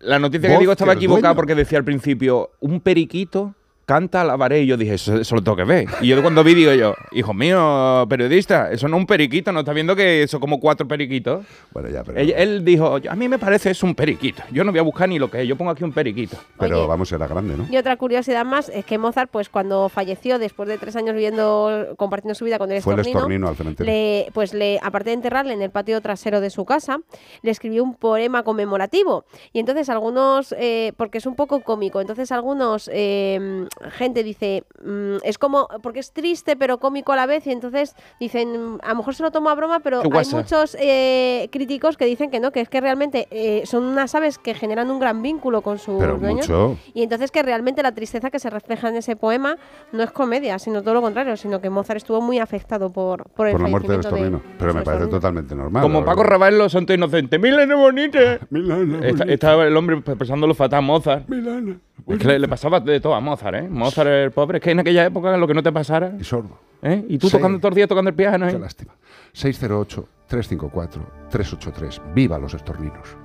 La 0.00 0.18
noticia 0.18 0.48
que 0.48 0.58
digo 0.58 0.72
estaba 0.72 0.94
equivocada 0.94 1.34
porque 1.34 1.54
decía 1.54 1.78
al 1.78 1.84
principio, 1.84 2.52
un 2.60 2.80
periquito 2.80 3.54
canta 3.84 4.22
alabaré. 4.22 4.62
Y 4.62 4.66
yo 4.66 4.76
dije, 4.76 4.94
eso, 4.94 5.16
eso 5.18 5.34
lo 5.34 5.42
tengo 5.42 5.56
que 5.56 5.64
ver. 5.64 5.86
Y 6.00 6.08
yo 6.08 6.20
cuando 6.22 6.42
vi, 6.44 6.54
digo 6.54 6.72
yo, 6.72 6.94
hijo 7.12 7.34
mío, 7.34 8.06
periodista, 8.08 8.70
eso 8.70 8.88
no 8.88 8.96
es 8.96 9.00
un 9.00 9.06
periquito, 9.06 9.52
¿no 9.52 9.60
está 9.60 9.72
viendo 9.72 9.94
que 9.96 10.22
eso 10.22 10.40
como 10.40 10.60
cuatro 10.60 10.86
periquitos? 10.86 11.44
Bueno, 11.72 11.88
ya, 11.88 12.02
pero. 12.04 12.18
Él, 12.18 12.32
él 12.36 12.64
dijo, 12.64 12.98
a 13.08 13.16
mí 13.16 13.28
me 13.28 13.38
parece 13.38 13.70
es 13.70 13.82
un 13.82 13.94
periquito. 13.94 14.42
Yo 14.50 14.64
no 14.64 14.70
voy 14.72 14.80
a 14.80 14.82
buscar 14.82 15.08
ni 15.08 15.18
lo 15.18 15.30
que 15.30 15.42
es, 15.42 15.48
yo 15.48 15.56
pongo 15.56 15.70
aquí 15.70 15.84
un 15.84 15.92
periquito. 15.92 16.36
Pero 16.58 16.86
vamos, 16.86 17.10
era 17.12 17.26
grande, 17.26 17.56
¿no? 17.56 17.66
Y 17.70 17.76
otra 17.76 17.96
curiosidad 17.96 18.44
más 18.44 18.68
es 18.68 18.84
que 18.84 18.98
Mozart, 18.98 19.30
pues 19.30 19.48
cuando 19.48 19.88
falleció, 19.88 20.38
después 20.38 20.68
de 20.68 20.78
tres 20.78 20.96
años 20.96 21.14
viviendo, 21.14 21.94
compartiendo 21.96 22.34
su 22.34 22.44
vida 22.44 22.58
con 22.58 22.70
el 22.70 22.82
Fue 22.82 22.94
el 22.94 23.00
estornino, 23.00 23.18
estornino 23.20 23.48
al 23.48 23.56
cementerio. 23.56 23.92
le, 23.92 24.28
pues 24.32 24.54
le, 24.54 24.78
aparte 24.82 25.10
de 25.10 25.14
enterrarle 25.14 25.52
en 25.52 25.62
el 25.62 25.70
patio 25.70 26.00
trasero 26.00 26.40
de 26.40 26.50
su 26.50 26.64
casa, 26.64 26.98
le 27.42 27.50
escribió 27.50 27.82
un 27.82 27.94
poema 27.94 28.42
conmemorativo. 28.42 29.24
Y 29.52 29.58
entonces 29.60 29.88
algunos, 29.88 30.54
eh, 30.58 30.92
porque 30.96 31.18
es 31.18 31.26
un 31.26 31.34
poco 31.34 31.60
cómico, 31.60 32.00
entonces 32.00 32.32
algunos, 32.32 32.90
eh, 32.92 33.66
gente 33.90 34.22
dice, 34.22 34.64
mm, 34.84 35.16
es 35.22 35.38
como, 35.38 35.68
porque 35.82 36.00
es 36.00 36.12
triste 36.12 36.56
pero 36.56 36.78
cómico 36.78 37.12
a 37.12 37.16
la 37.16 37.26
vez, 37.26 37.46
y 37.46 37.50
entonces 37.52 37.94
dicen, 38.20 38.78
a 38.82 38.90
lo 38.90 38.96
mejor 38.96 39.14
se 39.14 39.22
lo 39.22 39.30
toma 39.30 39.52
a 39.52 39.54
broma, 39.54 39.80
pero 39.80 40.00
hay 40.02 40.26
muchos 40.32 40.76
eh, 40.80 41.48
críticos 41.52 41.96
que 41.96 42.04
dicen 42.06 42.30
que 42.30 42.40
no, 42.40 42.50
que 42.52 42.60
es 42.60 42.68
que 42.68 42.80
realmente 42.80 43.26
eh, 43.30 43.62
son 43.66 43.84
unas 43.84 44.14
aves 44.14 44.38
que 44.38 44.54
generan 44.54 44.90
un 44.90 44.98
gran 45.00 45.22
vínculo 45.22 45.62
con 45.62 45.78
sus 45.78 45.98
Pero 46.00 46.16
dueños. 46.18 46.48
mucho. 46.48 46.76
Y 46.94 47.02
entonces 47.02 47.30
que 47.30 47.42
realmente 47.42 47.82
la 47.82 47.92
tristeza 47.92 48.30
que 48.30 48.38
se 48.38 48.50
refleja 48.50 48.88
en 48.88 48.96
ese 48.96 49.16
poema 49.16 49.56
no 49.92 50.02
es 50.02 50.10
comedia, 50.12 50.58
sino 50.58 50.82
todo 50.82 50.94
lo 50.94 51.02
contrario, 51.02 51.36
sino 51.36 51.60
que 51.60 51.70
Mozart 51.70 51.98
estuvo 51.98 52.20
muy 52.20 52.38
afectado 52.38 52.90
por, 52.90 53.24
por 53.30 53.46
el 53.48 53.52
Por 53.52 53.62
la 53.62 53.68
muerte 53.68 53.92
de- 53.92 54.00
estornino. 54.00 54.42
Pero 54.58 54.74
me 54.74 54.82
parece 54.82 55.06
totalmente 55.08 55.54
normal. 55.54 55.82
Como 55.82 56.04
Paco. 56.04 56.22
Rabanne, 56.22 56.56
los 56.58 56.72
santos 56.72 56.94
inocentes. 56.96 57.38
Milena 57.40 57.74
bonita. 57.76 58.38
Milena 58.50 59.06
Está- 59.06 59.24
Estaba 59.24 59.66
el 59.66 59.76
hombre 59.76 60.00
pensándolo 60.00 60.54
fatal 60.54 60.78
a 60.78 60.80
Mozart. 60.82 61.28
Milana. 61.28 61.78
Es 62.06 62.18
que 62.18 62.26
le, 62.26 62.38
le 62.38 62.48
pasaba 62.48 62.80
de 62.80 63.00
todo 63.00 63.14
a 63.14 63.20
Mozart, 63.20 63.56
¿eh? 63.56 63.63
Mozart, 63.68 64.08
el 64.08 64.30
pobre, 64.30 64.58
es 64.58 64.64
que 64.64 64.70
en 64.72 64.80
aquella 64.80 65.04
época 65.04 65.36
lo 65.36 65.46
que 65.46 65.54
no 65.54 65.62
te 65.62 65.72
pasara. 65.72 66.12
Y 66.18 66.24
sordo. 66.24 66.58
¿eh? 66.82 67.04
Y 67.08 67.18
tú 67.18 67.28
Sí. 67.28 67.36
tocando 67.36 67.58
todo 67.58 67.68
el 67.70 67.74
día 67.74 67.86
tocando 67.86 68.08
el 68.10 68.16
piano, 68.16 68.46
¿eh? 68.48 68.52
Qué 68.52 68.58
lástima. 68.58 68.94
608-354-383. 69.34 72.00
¡Viva 72.14 72.38
los 72.38 72.54
estorninos! 72.54 73.16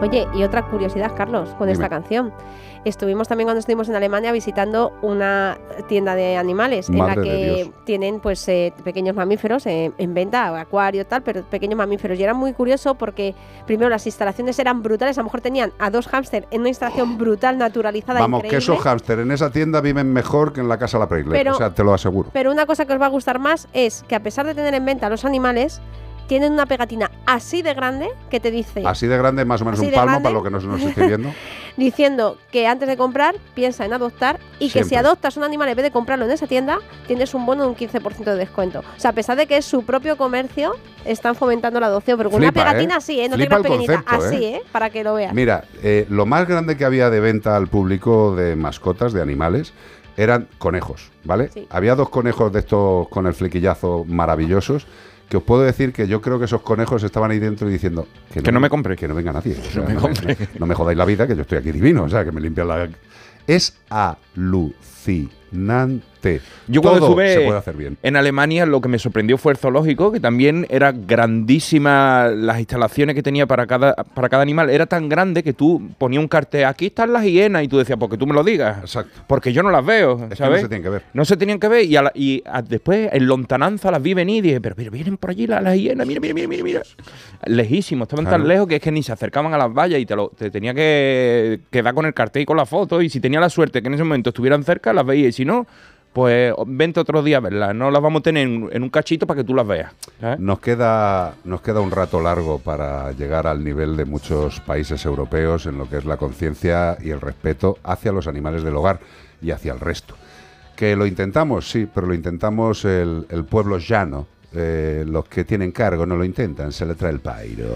Oye, 0.00 0.26
y 0.34 0.42
otra 0.42 0.62
curiosidad, 0.68 1.12
Carlos, 1.16 1.50
con 1.50 1.60
Dime. 1.68 1.72
esta 1.72 1.88
canción. 1.88 2.32
Estuvimos 2.84 3.28
también 3.28 3.46
cuando 3.46 3.60
estuvimos 3.60 3.88
en 3.88 3.94
Alemania 3.94 4.32
visitando 4.32 4.92
una 5.02 5.56
tienda 5.88 6.16
de 6.16 6.36
animales 6.36 6.88
en 6.88 6.98
la 6.98 7.14
de 7.14 7.22
que 7.22 7.72
tienen 7.84 8.18
pues 8.18 8.46
eh, 8.48 8.72
pequeños 8.82 9.14
mamíferos 9.14 9.64
eh, 9.66 9.92
en 9.98 10.14
venta, 10.14 10.58
acuario 10.60 11.06
tal, 11.06 11.22
pero 11.22 11.42
pequeños 11.44 11.76
mamíferos. 11.76 12.18
Y 12.18 12.24
era 12.24 12.34
muy 12.34 12.52
curioso 12.52 12.96
porque 12.96 13.36
primero 13.66 13.88
las 13.88 14.04
instalaciones 14.06 14.58
eran 14.58 14.82
brutales, 14.82 15.16
a 15.16 15.20
lo 15.20 15.26
mejor 15.26 15.40
tenían 15.40 15.72
a 15.78 15.90
dos 15.90 16.08
hámster 16.08 16.48
en 16.50 16.60
una 16.62 16.70
instalación 16.70 17.18
brutal, 17.18 17.56
naturalizada, 17.56 18.18
Vamos, 18.18 18.42
que 18.42 18.56
esos 18.56 18.80
hámster 18.80 19.20
en 19.20 19.30
esa 19.30 19.50
tienda 19.50 19.80
viven 19.80 20.12
mejor 20.12 20.52
que 20.52 20.60
en 20.60 20.68
la 20.68 20.78
casa 20.78 20.98
La 20.98 21.08
Preisler. 21.08 21.38
Pero- 21.38 21.52
o 21.52 21.58
sea, 21.58 21.70
te 21.70 21.84
lo 21.84 21.94
aseguro. 21.94 22.30
Pero 22.32 22.50
una 22.50 22.66
cosa 22.66 22.84
que 22.84 22.92
os 22.94 23.00
va 23.00 23.06
a 23.06 23.10
gustar 23.10 23.38
más 23.38 23.68
es 23.72 24.04
que 24.08 24.16
a 24.16 24.20
pesar 24.24 24.44
de 24.44 24.54
tener 24.56 24.74
en 24.74 24.84
venta 24.84 25.08
los 25.08 25.24
animales, 25.24 25.80
tienen 26.32 26.54
una 26.54 26.64
pegatina 26.64 27.10
así 27.26 27.60
de 27.60 27.74
grande 27.74 28.08
que 28.30 28.40
te 28.40 28.50
dice, 28.50 28.82
Así 28.86 29.06
de 29.06 29.18
grande, 29.18 29.44
más 29.44 29.60
o 29.60 29.66
menos 29.66 29.80
un 29.80 29.90
palmo, 29.90 30.12
grande. 30.12 30.22
para 30.22 30.32
lo 30.32 30.42
que 30.42 30.48
no 30.48 30.62
se 30.62 30.66
nos 30.66 30.80
esté 30.80 31.06
viendo. 31.06 31.30
diciendo 31.76 32.38
que 32.50 32.66
antes 32.66 32.88
de 32.88 32.96
comprar 32.96 33.34
piensa 33.54 33.84
en 33.84 33.92
adoptar 33.92 34.40
y 34.58 34.70
que 34.70 34.82
si 34.82 34.94
adoptas 34.94 35.36
un 35.36 35.44
animal 35.44 35.68
en 35.68 35.76
vez 35.76 35.82
de 35.82 35.90
comprarlo 35.90 36.24
en 36.24 36.30
esa 36.30 36.46
tienda, 36.46 36.78
tienes 37.06 37.34
un 37.34 37.44
bono 37.44 37.64
de 37.64 37.68
un 37.68 37.76
15% 37.76 38.24
de 38.24 38.36
descuento. 38.36 38.78
O 38.78 39.00
sea, 39.00 39.10
a 39.10 39.12
pesar 39.12 39.36
de 39.36 39.46
que 39.46 39.58
es 39.58 39.66
su 39.66 39.84
propio 39.84 40.16
comercio, 40.16 40.74
están 41.04 41.34
fomentando 41.34 41.78
la 41.80 41.88
adopción, 41.88 42.16
pero 42.16 42.30
con 42.30 42.40
Flipa, 42.40 42.62
una 42.62 42.70
pegatina 42.70 42.94
¿eh? 42.94 42.96
así, 42.96 43.20
¿eh? 43.20 43.28
No 43.28 43.36
Flipa 43.36 43.56
te 43.58 43.62
pequeñita, 43.64 44.02
concepto, 44.02 44.26
así, 44.26 44.42
¿eh? 44.42 44.56
¿eh? 44.56 44.62
Para 44.72 44.88
que 44.88 45.04
lo 45.04 45.12
veas. 45.12 45.34
Mira, 45.34 45.64
eh, 45.82 46.06
lo 46.08 46.24
más 46.24 46.48
grande 46.48 46.78
que 46.78 46.86
había 46.86 47.10
de 47.10 47.20
venta 47.20 47.58
al 47.58 47.66
público 47.66 48.34
de 48.34 48.56
mascotas, 48.56 49.12
de 49.12 49.20
animales, 49.20 49.74
eran 50.16 50.48
conejos, 50.56 51.10
¿vale? 51.24 51.50
Sí. 51.52 51.66
Había 51.68 51.94
dos 51.94 52.08
conejos 52.08 52.50
de 52.52 52.60
estos 52.60 53.08
con 53.08 53.26
el 53.26 53.34
flequillazo 53.34 54.06
maravillosos. 54.08 54.86
Que 55.32 55.38
os 55.38 55.44
puedo 55.44 55.62
decir 55.62 55.94
que 55.94 56.06
yo 56.06 56.20
creo 56.20 56.38
que 56.38 56.44
esos 56.44 56.60
conejos 56.60 57.02
estaban 57.04 57.30
ahí 57.30 57.38
dentro 57.38 57.66
y 57.66 57.72
diciendo 57.72 58.06
Que 58.34 58.52
no 58.52 58.60
me 58.60 58.68
compre. 58.68 58.96
Que 58.96 59.08
no 59.08 59.14
venga 59.14 59.32
nadie. 59.32 59.56
O 59.58 59.64
sea, 59.64 59.82
me 59.82 59.94
no, 59.94 60.02
no 60.58 60.66
me 60.66 60.74
jodáis 60.74 60.98
la 60.98 61.06
vida, 61.06 61.26
que 61.26 61.34
yo 61.34 61.40
estoy 61.40 61.56
aquí 61.56 61.72
divino. 61.72 62.02
O 62.02 62.08
sea, 62.10 62.22
que 62.22 62.30
me 62.30 62.38
limpian 62.38 62.68
la. 62.68 62.90
Es 63.46 63.78
alucinante. 63.88 65.41
Yo 66.68 66.80
cuando 66.82 67.00
Todo 67.00 67.20
estuve 67.20 67.32
se 67.34 67.40
puede 67.40 67.58
hacer 67.58 67.74
bien. 67.76 67.98
en 68.00 68.14
Alemania, 68.16 68.64
lo 68.64 68.80
que 68.80 68.88
me 68.88 68.98
sorprendió 69.00 69.36
fue 69.38 69.52
el 69.52 69.58
zoológico, 69.58 70.12
que 70.12 70.20
también 70.20 70.66
era 70.70 70.92
grandísima 70.92 72.28
las 72.28 72.58
instalaciones 72.60 73.14
que 73.16 73.22
tenía 73.22 73.46
para 73.46 73.66
cada, 73.66 73.94
para 73.94 74.28
cada 74.28 74.42
animal. 74.42 74.70
Era 74.70 74.86
tan 74.86 75.08
grande 75.08 75.42
que 75.42 75.52
tú 75.52 75.90
ponías 75.98 76.20
un 76.22 76.28
cartel, 76.28 76.64
aquí 76.66 76.86
están 76.86 77.12
las 77.12 77.24
hienas, 77.24 77.64
y 77.64 77.68
tú 77.68 77.78
decías, 77.78 77.98
porque 77.98 78.16
tú 78.16 78.26
me 78.26 78.34
lo 78.34 78.44
digas. 78.44 78.78
Exacto. 78.80 79.22
Porque 79.26 79.52
yo 79.52 79.62
no 79.64 79.70
las 79.70 79.84
veo, 79.84 80.28
Es 80.30 80.38
¿sabes? 80.38 80.58
no 80.62 80.62
se 80.62 80.68
tienen 80.68 80.82
que 80.84 80.88
ver. 80.90 81.02
No 81.12 81.24
se 81.24 81.36
tenían 81.36 81.58
que 81.58 81.68
ver. 81.68 81.84
Y, 81.84 81.96
a 81.96 82.02
la- 82.02 82.12
y 82.14 82.42
a- 82.46 82.62
después, 82.62 83.08
en 83.12 83.26
lontananza, 83.26 83.90
las 83.90 84.00
vi 84.02 84.14
venir 84.14 84.44
y 84.44 84.48
dije, 84.48 84.60
pero, 84.60 84.76
pero 84.76 84.90
vienen 84.92 85.16
por 85.16 85.30
allí 85.30 85.46
las, 85.48 85.62
las 85.62 85.76
hienas, 85.76 86.06
mira, 86.06 86.20
mira, 86.20 86.34
mira, 86.34 86.46
mira, 86.48 86.62
mira. 86.64 86.82
Lejísimos, 87.46 88.06
estaban 88.06 88.24
Claro. 88.26 88.42
tan 88.44 88.48
lejos 88.48 88.68
que 88.68 88.76
es 88.76 88.80
que 88.82 88.92
ni 88.92 89.02
se 89.02 89.12
acercaban 89.12 89.52
a 89.52 89.58
las 89.58 89.72
vallas 89.72 89.98
y 90.00 90.06
te, 90.06 90.14
lo, 90.14 90.28
te 90.28 90.50
tenía 90.50 90.72
que 90.72 91.60
quedar 91.70 91.94
con 91.94 92.06
el 92.06 92.14
cartel 92.14 92.42
y 92.42 92.46
con 92.46 92.56
la 92.56 92.66
foto. 92.66 93.02
Y 93.02 93.08
si 93.10 93.18
tenía 93.20 93.40
la 93.40 93.50
suerte 93.50 93.82
que 93.82 93.88
en 93.88 93.94
ese 93.94 94.04
momento 94.04 94.30
estuvieran 94.30 94.62
cerca, 94.62 94.92
las 94.92 95.04
veía. 95.04 95.28
Y 95.28 95.32
si 95.32 95.41
no, 95.44 95.66
pues 96.12 96.52
vente 96.66 97.00
otro 97.00 97.22
día 97.22 97.38
a 97.38 97.40
verlas. 97.40 97.74
No 97.74 97.90
las 97.90 98.02
vamos 98.02 98.20
a 98.20 98.22
tener 98.24 98.46
en, 98.46 98.82
un 98.82 98.90
cachito 98.90 99.26
para 99.26 99.40
que 99.40 99.44
tú 99.44 99.54
las 99.54 99.66
veas. 99.66 99.92
Nos 100.38 100.60
queda, 100.60 101.34
nos 101.44 101.62
queda 101.62 101.80
un 101.80 101.90
rato 101.90 102.20
largo 102.20 102.58
para 102.58 103.12
llegar 103.12 103.46
al 103.46 103.64
nivel 103.64 103.96
de 103.96 104.04
muchos 104.04 104.60
países 104.60 105.04
europeos 105.04 105.66
en 105.66 105.78
lo 105.78 105.88
que 105.88 105.96
es 105.96 106.04
la 106.04 106.16
conciencia 106.16 106.98
y 107.00 107.10
el 107.10 107.20
respeto 107.20 107.78
hacia 107.82 108.12
los 108.12 108.26
animales 108.26 108.62
del 108.62 108.76
hogar 108.76 109.00
y 109.40 109.50
hacia 109.50 109.72
el 109.72 109.80
resto. 109.80 110.14
Que 110.76 110.96
lo 110.96 111.06
intentamos, 111.06 111.70
sí, 111.70 111.88
pero 111.92 112.06
lo 112.06 112.14
intentamos 112.14 112.84
el, 112.84 113.26
el 113.30 113.44
pueblo 113.44 113.78
llano. 113.78 114.26
Eh, 114.54 115.04
los 115.06 115.26
que 115.28 115.44
tienen 115.44 115.72
cargo 115.72 116.06
no 116.06 116.16
lo 116.16 116.24
intentan, 116.24 116.72
se 116.72 116.86
le 116.86 116.94
trae 116.94 117.12
el 117.12 117.20
pairo, 117.20 117.66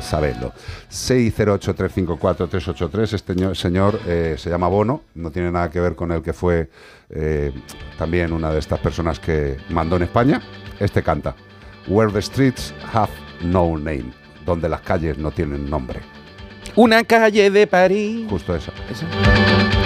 sabedlo. 0.00 0.52
608-354-383, 0.90 3.12
este 3.14 3.34
ño- 3.34 3.54
señor 3.54 4.00
eh, 4.06 4.36
se 4.38 4.50
llama 4.50 4.68
Bono, 4.68 5.02
no 5.14 5.30
tiene 5.30 5.50
nada 5.50 5.70
que 5.70 5.80
ver 5.80 5.94
con 5.94 6.12
el 6.12 6.22
que 6.22 6.32
fue 6.32 6.68
eh, 7.10 7.52
también 7.98 8.32
una 8.32 8.50
de 8.52 8.58
estas 8.58 8.78
personas 8.80 9.18
que 9.18 9.56
mandó 9.70 9.96
en 9.96 10.02
España. 10.04 10.40
Este 10.80 11.02
canta. 11.02 11.34
Where 11.88 12.12
the 12.12 12.22
streets 12.22 12.72
have 12.92 13.10
no 13.42 13.76
name, 13.76 14.12
donde 14.46 14.68
las 14.68 14.80
calles 14.82 15.18
no 15.18 15.30
tienen 15.30 15.68
nombre. 15.68 16.00
Una 16.76 17.04
calle 17.04 17.50
de 17.50 17.66
París. 17.66 18.26
Justo 18.30 18.54
esa. 18.56 18.72
I 18.90 19.81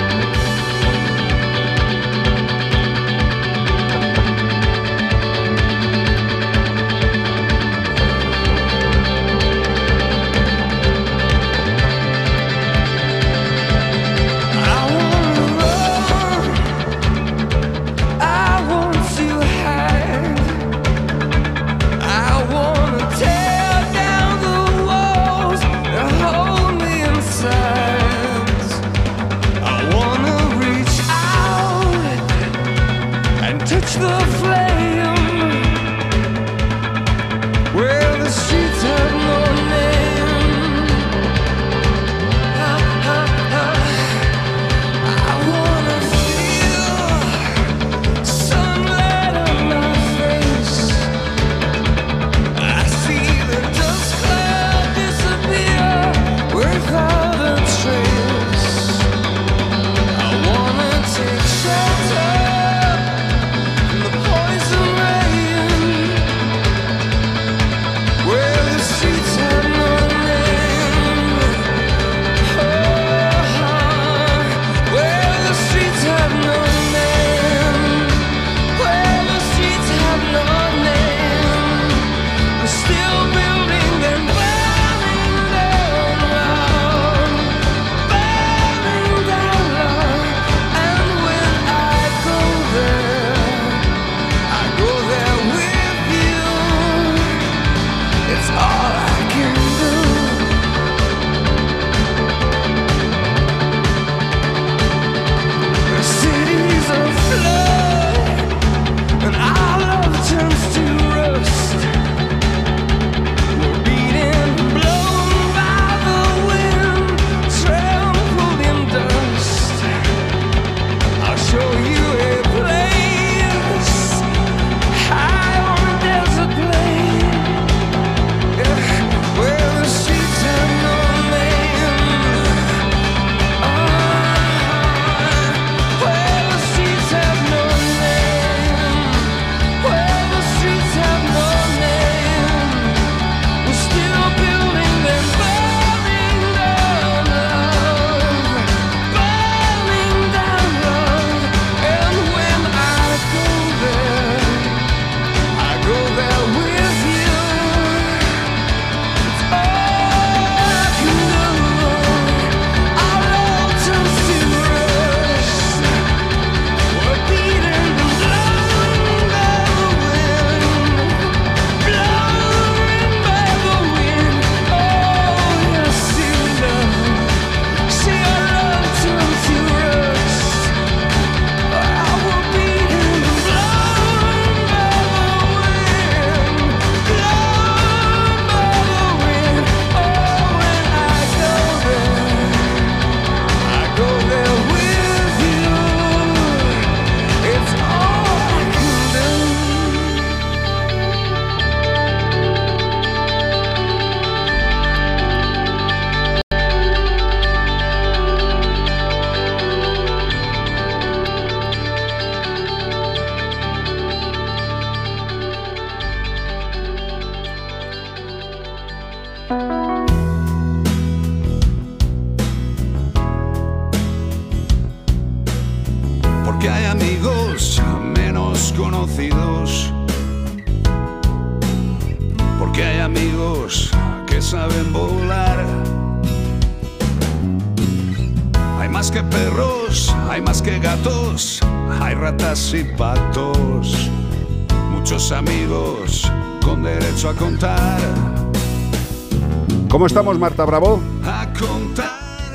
¿Cómo 249.97 250.09
estamos, 250.09 250.39
Marta 250.39 250.67
Bravo? 250.67 251.01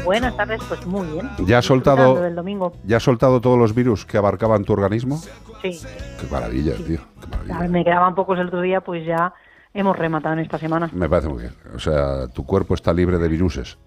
Buenas 0.05 0.37
tardes, 0.37 0.61
pues 0.69 0.85
muy 0.85 1.07
bien. 1.07 1.27
¿Ya 1.47 1.57
has 1.57 1.65
soltado, 1.65 2.29
domingo. 2.29 2.71
¿Ya 2.83 2.97
has 2.97 3.03
soltado 3.03 3.41
todos 3.41 3.57
los 3.57 3.73
virus 3.73 4.05
que 4.05 4.19
abarcaban 4.19 4.63
tu 4.63 4.73
organismo? 4.73 5.19
Sí. 5.63 5.81
Qué 6.19 6.27
maravilla, 6.29 6.75
tío. 6.75 6.99
qué 7.19 7.27
maravilla. 7.31 7.59
Ya 7.61 7.67
Me 7.67 7.83
quedaban 7.83 8.13
pocos 8.13 8.37
el 8.37 8.45
otro 8.45 8.61
día, 8.61 8.81
pues 8.81 9.07
ya 9.07 9.33
hemos 9.73 9.97
rematado 9.97 10.33
en 10.33 10.41
esta 10.41 10.59
semana 10.59 10.91
Me 10.93 11.09
parece 11.09 11.29
muy 11.29 11.41
bien. 11.41 11.53
O 11.73 11.79
sea, 11.79 12.27
tu 12.27 12.45
cuerpo 12.45 12.75
está 12.75 12.93
libre 12.93 13.17
de 13.17 13.27
viruses. 13.27 13.79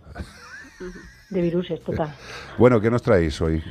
de 1.30 1.40
viruses, 1.40 1.80
total. 1.80 2.12
Bueno, 2.58 2.80
¿qué 2.80 2.90
nos 2.90 3.02
traéis 3.02 3.40
hoy? 3.40 3.62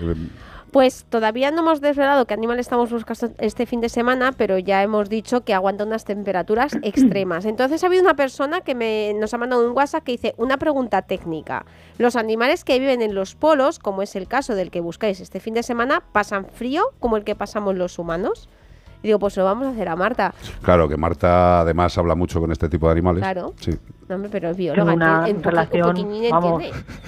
Pues 0.73 1.05
todavía 1.07 1.51
no 1.51 1.61
hemos 1.61 1.81
desvelado 1.81 2.25
qué 2.25 2.33
animal 2.33 2.57
estamos 2.57 2.91
buscando 2.91 3.35
este 3.37 3.67
fin 3.67 3.79
de 3.79 3.89
semana, 3.89 4.31
pero 4.31 4.57
ya 4.57 4.81
hemos 4.81 5.07
dicho 5.07 5.41
que 5.41 5.53
aguanta 5.53 5.83
unas 5.83 6.03
temperaturas 6.03 6.73
extremas. 6.81 7.45
Entonces 7.45 7.83
ha 7.83 7.87
habido 7.87 8.01
una 8.01 8.15
persona 8.15 8.61
que 8.61 8.73
me, 8.73 9.13
nos 9.13 9.35
ha 9.35 9.37
mandado 9.37 9.69
un 9.69 9.77
WhatsApp 9.77 10.03
que 10.03 10.13
dice 10.13 10.33
una 10.35 10.57
pregunta 10.57 11.03
técnica. 11.03 11.67
Los 11.99 12.15
animales 12.15 12.63
que 12.63 12.79
viven 12.79 13.03
en 13.03 13.13
los 13.13 13.35
polos, 13.35 13.77
como 13.77 14.01
es 14.01 14.15
el 14.15 14.27
caso 14.27 14.55
del 14.55 14.71
que 14.71 14.79
buscáis 14.79 15.19
este 15.19 15.39
fin 15.39 15.53
de 15.53 15.61
semana, 15.61 16.01
¿pasan 16.11 16.47
frío 16.47 16.85
como 16.99 17.17
el 17.17 17.23
que 17.23 17.35
pasamos 17.35 17.75
los 17.75 17.99
humanos? 17.99 18.49
Y 19.03 19.07
digo, 19.07 19.19
pues 19.19 19.35
lo 19.37 19.43
vamos 19.43 19.67
a 19.67 19.71
hacer 19.71 19.89
a 19.89 19.95
Marta. 19.97 20.33
Claro, 20.61 20.87
que 20.87 20.95
Marta 20.97 21.59
además 21.59 21.95
habla 21.97 22.15
mucho 22.15 22.39
con 22.39 22.51
este 22.53 22.69
tipo 22.69 22.87
de 22.87 22.93
animales. 22.93 23.21
Claro. 23.21 23.53
Sí. 23.59 23.71
No, 24.07 24.15
hombre, 24.15 24.29
pero 24.31 24.49
es 24.49 24.57
bióloga, 24.57 24.93
una 24.93 25.27
en 25.29 25.43
relación, 25.43 25.95
vamos. 26.31 26.63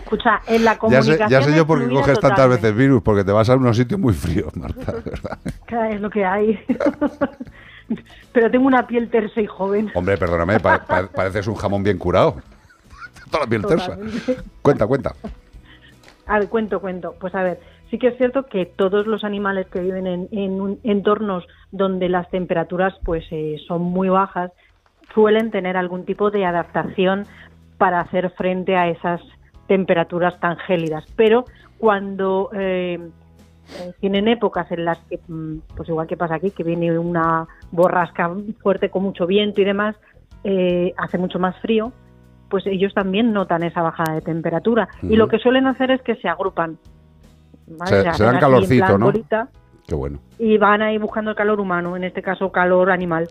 Escucha, 0.00 0.40
en 0.46 0.64
la 0.64 0.72
Ya 0.74 0.78
comunicación. 0.78 1.18
sé, 1.18 1.30
ya 1.30 1.42
sé 1.42 1.56
yo 1.56 1.66
por 1.66 1.80
qué 1.80 1.92
coges 1.92 2.18
tantas 2.20 2.48
veces 2.48 2.74
virus, 2.74 3.02
porque 3.02 3.24
te 3.24 3.32
vas 3.32 3.48
a 3.50 3.56
unos 3.56 3.76
sitios 3.76 3.98
muy 4.00 4.12
fríos, 4.14 4.54
Marta, 4.56 4.92
de 4.92 5.00
verdad. 5.10 5.38
Claro, 5.66 5.94
Es 5.94 6.00
lo 6.00 6.10
que 6.10 6.24
hay. 6.24 6.58
Pero 8.32 8.50
tengo 8.50 8.66
una 8.66 8.86
piel 8.86 9.10
tersa 9.10 9.40
y 9.40 9.46
joven. 9.46 9.90
Hombre, 9.94 10.16
perdóname, 10.16 10.60
pa- 10.60 10.84
pa- 10.84 11.08
pareces 11.08 11.46
un 11.48 11.56
jamón 11.56 11.82
bien 11.82 11.98
curado. 11.98 12.36
Toda 13.30 13.44
la 13.44 13.50
piel 13.50 13.62
tersa. 13.66 13.96
Cuenta, 14.62 14.86
cuenta. 14.86 15.14
A 16.26 16.38
ver, 16.38 16.48
cuento, 16.48 16.80
cuento. 16.80 17.14
Pues 17.18 17.34
a 17.34 17.42
ver, 17.42 17.60
sí 17.90 17.98
que 17.98 18.08
es 18.08 18.16
cierto 18.16 18.46
que 18.46 18.66
todos 18.66 19.06
los 19.06 19.24
animales 19.24 19.66
que 19.68 19.80
viven 19.80 20.06
en, 20.06 20.78
entornos 20.82 21.44
donde 21.70 22.08
las 22.08 22.28
temperaturas 22.30 22.94
pues 23.04 23.24
eh, 23.30 23.56
son 23.66 23.82
muy 23.82 24.08
bajas 24.08 24.52
suelen 25.14 25.50
tener 25.50 25.76
algún 25.76 26.04
tipo 26.04 26.30
de 26.30 26.44
adaptación 26.44 27.24
para 27.78 28.00
hacer 28.00 28.30
frente 28.30 28.76
a 28.76 28.88
esas 28.88 29.20
temperaturas 29.66 30.38
tan 30.40 30.56
gélidas. 30.58 31.04
Pero 31.16 31.44
cuando 31.78 32.50
eh, 32.52 32.98
eh, 33.78 33.92
tienen 34.00 34.28
épocas 34.28 34.70
en 34.72 34.84
las 34.84 34.98
que, 35.06 35.18
mm, 35.26 35.58
pues 35.76 35.88
igual 35.88 36.06
que 36.06 36.16
pasa 36.16 36.34
aquí, 36.34 36.50
que 36.50 36.64
viene 36.64 36.98
una 36.98 37.46
borrasca 37.70 38.30
fuerte 38.62 38.90
con 38.90 39.04
mucho 39.04 39.26
viento 39.26 39.60
y 39.60 39.64
demás, 39.64 39.96
eh, 40.44 40.92
hace 40.96 41.18
mucho 41.18 41.38
más 41.38 41.56
frío, 41.60 41.92
pues 42.48 42.66
ellos 42.66 42.92
también 42.94 43.32
notan 43.32 43.62
esa 43.62 43.82
bajada 43.82 44.14
de 44.14 44.22
temperatura. 44.22 44.88
Y 45.02 45.16
lo 45.16 45.28
que 45.28 45.38
suelen 45.38 45.66
hacer 45.66 45.90
es 45.92 46.02
que 46.02 46.16
se 46.16 46.28
agrupan. 46.28 46.78
¿Vale? 47.78 48.12
Se- 48.12 48.24
dan 48.24 48.38
calorcito, 48.38 48.98
¿no? 48.98 49.06
bolita 49.06 49.48
Qué 49.86 49.94
bueno. 49.94 50.18
y 50.38 50.58
van 50.58 50.82
ahí 50.82 50.98
buscando 50.98 51.30
el 51.30 51.36
calor 51.36 51.60
humano, 51.60 51.96
en 51.96 52.04
este 52.04 52.22
caso 52.22 52.52
calor 52.52 52.90
animal. 52.90 53.28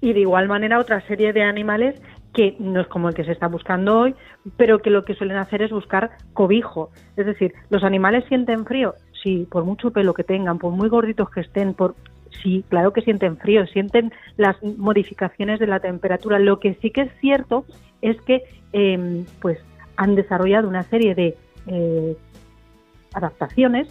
Y 0.00 0.12
de 0.12 0.20
igual 0.20 0.48
manera 0.48 0.78
otra 0.78 1.00
serie 1.08 1.32
de 1.32 1.42
animales 1.42 2.00
que 2.32 2.56
no 2.60 2.80
es 2.80 2.86
como 2.86 3.08
el 3.08 3.14
que 3.14 3.24
se 3.24 3.32
está 3.32 3.48
buscando 3.48 3.98
hoy, 3.98 4.14
pero 4.56 4.78
que 4.80 4.90
lo 4.90 5.04
que 5.04 5.14
suelen 5.14 5.38
hacer 5.38 5.62
es 5.62 5.70
buscar 5.70 6.10
cobijo. 6.34 6.90
Es 7.16 7.26
decir, 7.26 7.52
los 7.70 7.82
animales 7.82 8.24
sienten 8.28 8.64
frío, 8.64 8.94
sí, 9.22 9.46
por 9.50 9.64
mucho 9.64 9.90
pelo 9.90 10.14
que 10.14 10.22
tengan, 10.24 10.58
por 10.58 10.72
muy 10.72 10.88
gorditos 10.88 11.30
que 11.30 11.40
estén, 11.40 11.74
por 11.74 11.96
sí, 12.42 12.64
claro 12.68 12.92
que 12.92 13.00
sienten 13.00 13.38
frío, 13.38 13.66
sienten 13.66 14.12
las 14.36 14.56
modificaciones 14.62 15.58
de 15.58 15.66
la 15.66 15.80
temperatura. 15.80 16.38
Lo 16.38 16.60
que 16.60 16.74
sí 16.74 16.90
que 16.90 17.02
es 17.02 17.12
cierto 17.20 17.64
es 18.02 18.20
que 18.22 18.42
eh, 18.72 19.24
pues 19.40 19.58
han 19.96 20.14
desarrollado 20.14 20.68
una 20.68 20.84
serie 20.84 21.14
de 21.16 21.36
eh, 21.66 22.16
adaptaciones 23.14 23.88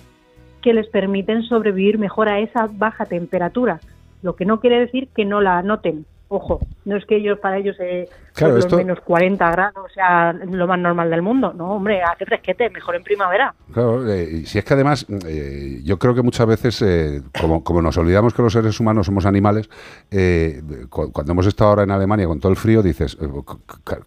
que 0.62 0.74
les 0.74 0.88
permiten 0.88 1.44
sobrevivir 1.44 1.98
mejor 1.98 2.30
a 2.30 2.40
esa 2.40 2.68
baja 2.72 3.06
temperatura. 3.06 3.80
Lo 4.22 4.36
que 4.36 4.46
no 4.46 4.60
quiere 4.60 4.80
decir 4.80 5.10
que 5.16 5.26
no 5.26 5.42
la 5.42 5.62
noten. 5.62 6.06
Ojo, 6.30 6.60
no 6.86 6.98
es 6.98 7.06
que 7.06 7.18
ellos 7.18 7.40
para 7.40 7.58
ellos 7.58 7.78
eh, 7.80 8.10
Claro, 8.38 8.53
pues, 8.53 8.66
esto- 8.66 8.77
menos 8.77 8.99
40 9.01 9.51
grados 9.51 9.91
sea 9.93 10.32
lo 10.33 10.67
más 10.67 10.80
normal 10.80 11.09
del 11.09 11.22
mundo. 11.22 11.53
No, 11.53 11.72
hombre, 11.74 12.01
hace 12.03 12.25
fresquete, 12.25 12.69
mejor 12.69 12.95
en 12.95 13.03
primavera. 13.03 13.53
Claro, 13.74 14.07
eh, 14.11 14.30
y 14.41 14.45
si 14.45 14.59
es 14.59 14.64
que 14.66 14.74
además, 14.74 15.06
eh, 15.27 15.82
yo 15.83 15.98
creo 15.99 16.14
que 16.16 16.22
muchas 16.22 16.45
veces, 16.48 16.82
eh, 16.82 17.22
como, 17.40 17.64
como 17.64 17.82
nos 17.82 17.98
olvidamos 17.98 18.33
que 18.33 18.41
los 18.41 18.53
seres 18.53 18.80
humanos 18.80 19.06
somos 19.07 19.25
animales, 19.25 19.69
eh, 20.11 20.61
cu- 20.90 21.11
cuando 21.11 21.32
hemos 21.33 21.45
estado 21.48 21.72
ahora 21.72 21.83
en 21.83 21.91
Alemania 21.91 22.27
con 22.27 22.40
todo 22.40 22.51
el 22.51 22.57
frío, 22.57 22.82
dices, 22.83 23.17
eh, 23.19 23.27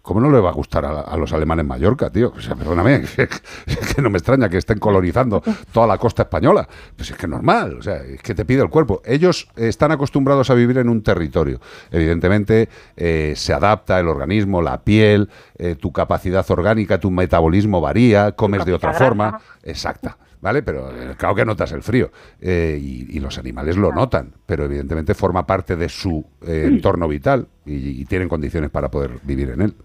¿cómo 0.01 0.21
no 0.21 0.29
le 0.31 0.39
va 0.39 0.49
a 0.49 0.53
gustar 0.53 0.85
a, 0.85 1.01
a 1.01 1.17
los 1.17 1.33
alemanes 1.33 1.65
Mallorca, 1.65 2.09
tío? 2.09 2.33
O 2.35 2.39
sea, 2.41 2.55
perdóname, 2.55 2.95
es 3.17 3.93
que 3.95 4.01
no 4.01 4.09
me 4.09 4.17
extraña 4.17 4.49
que 4.49 4.57
estén 4.57 4.79
colonizando 4.79 5.41
toda 5.73 5.87
la 5.87 5.97
costa 5.97 6.23
española. 6.23 6.67
Pues 6.95 7.11
es 7.11 7.17
que 7.17 7.25
es 7.25 7.29
normal, 7.29 7.77
o 7.79 7.81
sea, 7.81 7.97
es 7.97 8.21
que 8.21 8.33
te 8.33 8.45
pide 8.45 8.61
el 8.61 8.69
cuerpo. 8.69 9.01
Ellos 9.05 9.49
están 9.55 9.91
acostumbrados 9.91 10.49
a 10.49 10.53
vivir 10.53 10.77
en 10.77 10.89
un 10.89 11.01
territorio. 11.03 11.59
Evidentemente, 11.91 12.69
eh, 12.95 13.33
se 13.35 13.53
adapta 13.53 13.99
el 13.99 14.07
organismo, 14.07 14.20
la 14.61 14.83
piel, 14.83 15.29
eh, 15.57 15.75
tu 15.75 15.91
capacidad 15.91 16.49
orgánica, 16.49 16.99
tu 16.99 17.11
metabolismo 17.11 17.81
varía, 17.81 18.31
comes 18.33 18.65
de 18.65 18.73
otra 18.73 18.89
grasa. 18.91 19.05
forma. 19.05 19.39
Exacta. 19.63 20.17
¿Vale? 20.41 20.63
Pero 20.63 20.89
eh, 20.89 21.13
claro 21.17 21.35
que 21.35 21.45
notas 21.45 21.71
el 21.71 21.83
frío. 21.83 22.09
Eh, 22.41 22.75
y, 22.81 23.15
y 23.15 23.19
los 23.19 23.37
animales 23.37 23.77
lo 23.77 23.91
notan, 23.91 24.31
pero 24.47 24.65
evidentemente 24.65 25.13
forma 25.13 25.45
parte 25.45 25.75
de 25.75 25.87
su 25.87 26.25
eh, 26.41 26.63
entorno 26.65 27.07
vital 27.07 27.47
y, 27.63 28.01
y 28.01 28.05
tienen 28.05 28.27
condiciones 28.27 28.71
para 28.71 28.89
poder 28.89 29.19
vivir 29.21 29.51
en 29.51 29.61
él. 29.61 29.75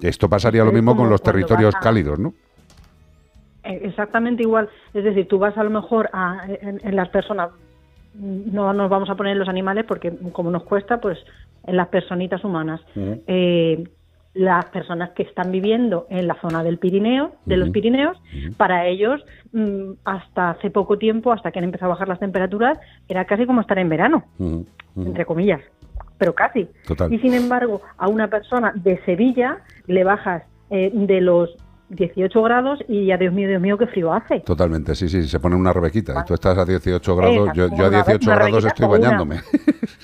Esto 0.00 0.30
pasaría 0.30 0.64
lo 0.64 0.72
mismo 0.72 0.96
con 0.96 1.10
los 1.10 1.22
territorios 1.22 1.74
cálidos, 1.74 2.18
¿no? 2.18 2.32
Exactamente 3.62 4.42
igual. 4.42 4.70
Es 4.94 5.04
decir, 5.04 5.28
tú 5.28 5.38
vas 5.38 5.54
a 5.58 5.62
lo 5.62 5.68
mejor 5.68 6.08
a, 6.14 6.46
en, 6.48 6.80
en 6.82 6.96
las 6.96 7.10
personas, 7.10 7.50
no 8.14 8.72
nos 8.72 8.88
vamos 8.88 9.10
a 9.10 9.14
poner 9.14 9.34
en 9.34 9.40
los 9.40 9.48
animales 9.48 9.84
porque 9.86 10.10
como 10.32 10.50
nos 10.50 10.62
cuesta, 10.62 11.02
pues 11.02 11.18
en 11.66 11.76
las 11.76 11.88
personitas 11.88 12.42
humanas. 12.44 12.80
Eh, 12.96 13.84
las 14.32 14.64
personas 14.66 15.10
que 15.10 15.24
están 15.24 15.50
viviendo 15.50 16.06
en 16.08 16.28
la 16.28 16.40
zona 16.40 16.62
del 16.62 16.78
Pirineo, 16.78 17.32
de 17.46 17.56
los. 17.56 17.70
Pirineos, 17.70 18.16
para 18.56 18.86
ellos 18.86 19.20
mm, 19.52 19.92
hasta 20.04 20.50
hace 20.50 20.70
poco 20.70 20.98
tiempo, 20.98 21.32
hasta 21.32 21.50
que 21.50 21.58
han 21.58 21.64
empezado 21.64 21.90
a 21.90 21.94
bajar 21.94 22.06
las 22.08 22.20
temperaturas, 22.20 22.78
era 23.08 23.24
casi 23.24 23.44
como 23.44 23.60
estar 23.60 23.78
en 23.80 23.88
verano, 23.88 24.24
entre 24.96 25.24
comillas, 25.24 25.60
pero 26.16 26.32
casi. 26.34 26.68
Total. 26.86 27.12
Y 27.12 27.18
sin 27.18 27.34
embargo, 27.34 27.82
a 27.98 28.06
una 28.08 28.28
persona 28.28 28.72
de 28.76 29.02
Sevilla 29.04 29.58
le 29.88 30.04
bajas 30.04 30.44
eh, 30.70 30.92
de 30.94 31.20
los 31.20 31.50
18 31.88 32.40
grados 32.44 32.78
y 32.86 33.06
ya, 33.06 33.16
Dios 33.16 33.34
mío, 33.34 33.48
Dios 33.48 33.60
mío, 33.60 33.76
qué 33.76 33.88
frío 33.88 34.12
hace. 34.12 34.38
Totalmente, 34.40 34.94
sí, 34.94 35.08
sí, 35.08 35.24
se 35.24 35.40
pone 35.40 35.56
una 35.56 35.72
rebequita. 35.72 36.20
Y 36.20 36.24
tú 36.24 36.34
estás 36.34 36.56
a 36.56 36.64
18 36.64 37.16
grados, 37.16 37.50
yo, 37.52 37.64
Exacto, 37.64 37.76
yo 37.76 37.84
a 37.84 37.88
una- 37.88 37.96
18 38.04 38.30
una 38.30 38.34
grados 38.36 38.64
estoy 38.64 38.86
bañándome. 38.88 39.40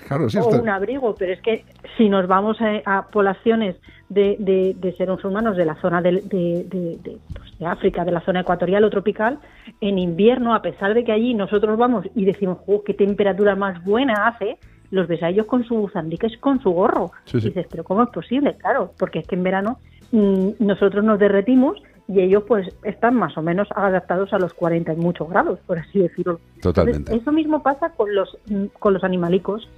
claro, 0.06 0.28
sí, 0.28 0.38
o 0.38 0.48
un 0.48 0.68
abrigo, 0.68 1.14
pero 1.16 1.32
es 1.32 1.40
que 1.40 1.64
si 1.96 2.08
nos 2.08 2.26
vamos 2.26 2.58
a, 2.60 2.98
a 2.98 3.06
poblaciones 3.08 3.76
de, 4.08 4.36
de, 4.38 4.74
de 4.78 4.96
seres 4.96 5.24
humanos 5.24 5.56
de 5.56 5.64
la 5.64 5.74
zona 5.80 6.00
de, 6.00 6.22
de, 6.22 7.18
pues, 7.34 7.58
de 7.58 7.66
África, 7.66 8.04
de 8.04 8.12
la 8.12 8.20
zona 8.20 8.40
ecuatorial 8.40 8.84
o 8.84 8.90
tropical, 8.90 9.38
en 9.80 9.98
invierno, 9.98 10.54
a 10.54 10.62
pesar 10.62 10.94
de 10.94 11.04
que 11.04 11.12
allí 11.12 11.34
nosotros 11.34 11.76
vamos 11.76 12.06
y 12.14 12.24
decimos, 12.24 12.58
"Jo, 12.66 12.82
qué 12.84 12.94
temperatura 12.94 13.56
más 13.56 13.82
buena 13.84 14.28
hace, 14.28 14.58
los 14.90 15.08
ves 15.08 15.22
a 15.22 15.28
ellos 15.30 15.46
con 15.46 15.64
su 15.64 15.74
buzandiques, 15.74 16.36
con 16.38 16.60
su 16.60 16.70
gorro. 16.70 17.10
Sí, 17.24 17.40
sí. 17.40 17.46
Y 17.48 17.50
dices, 17.50 17.66
pero 17.70 17.84
¿cómo 17.84 18.02
es 18.02 18.10
posible? 18.10 18.56
Claro, 18.56 18.92
porque 18.98 19.20
es 19.20 19.26
que 19.26 19.34
en 19.34 19.42
verano 19.42 19.78
mm, 20.12 20.50
nosotros 20.60 21.04
nos 21.04 21.18
derretimos 21.18 21.82
y 22.08 22.20
ellos 22.20 22.44
pues 22.46 22.68
están 22.84 23.14
más 23.16 23.36
o 23.36 23.42
menos 23.42 23.68
adaptados 23.74 24.32
a 24.32 24.38
los 24.38 24.54
40 24.54 24.92
y 24.92 24.96
muchos 24.96 25.28
grados, 25.28 25.58
por 25.66 25.78
así 25.78 25.98
decirlo. 25.98 26.38
Totalmente. 26.62 26.98
Entonces, 26.98 27.22
eso 27.22 27.32
mismo 27.32 27.62
pasa 27.62 27.90
con 27.90 28.14
los, 28.14 28.38
mm, 28.48 28.66
con 28.78 28.94
los 28.94 29.02
animalicos. 29.02 29.68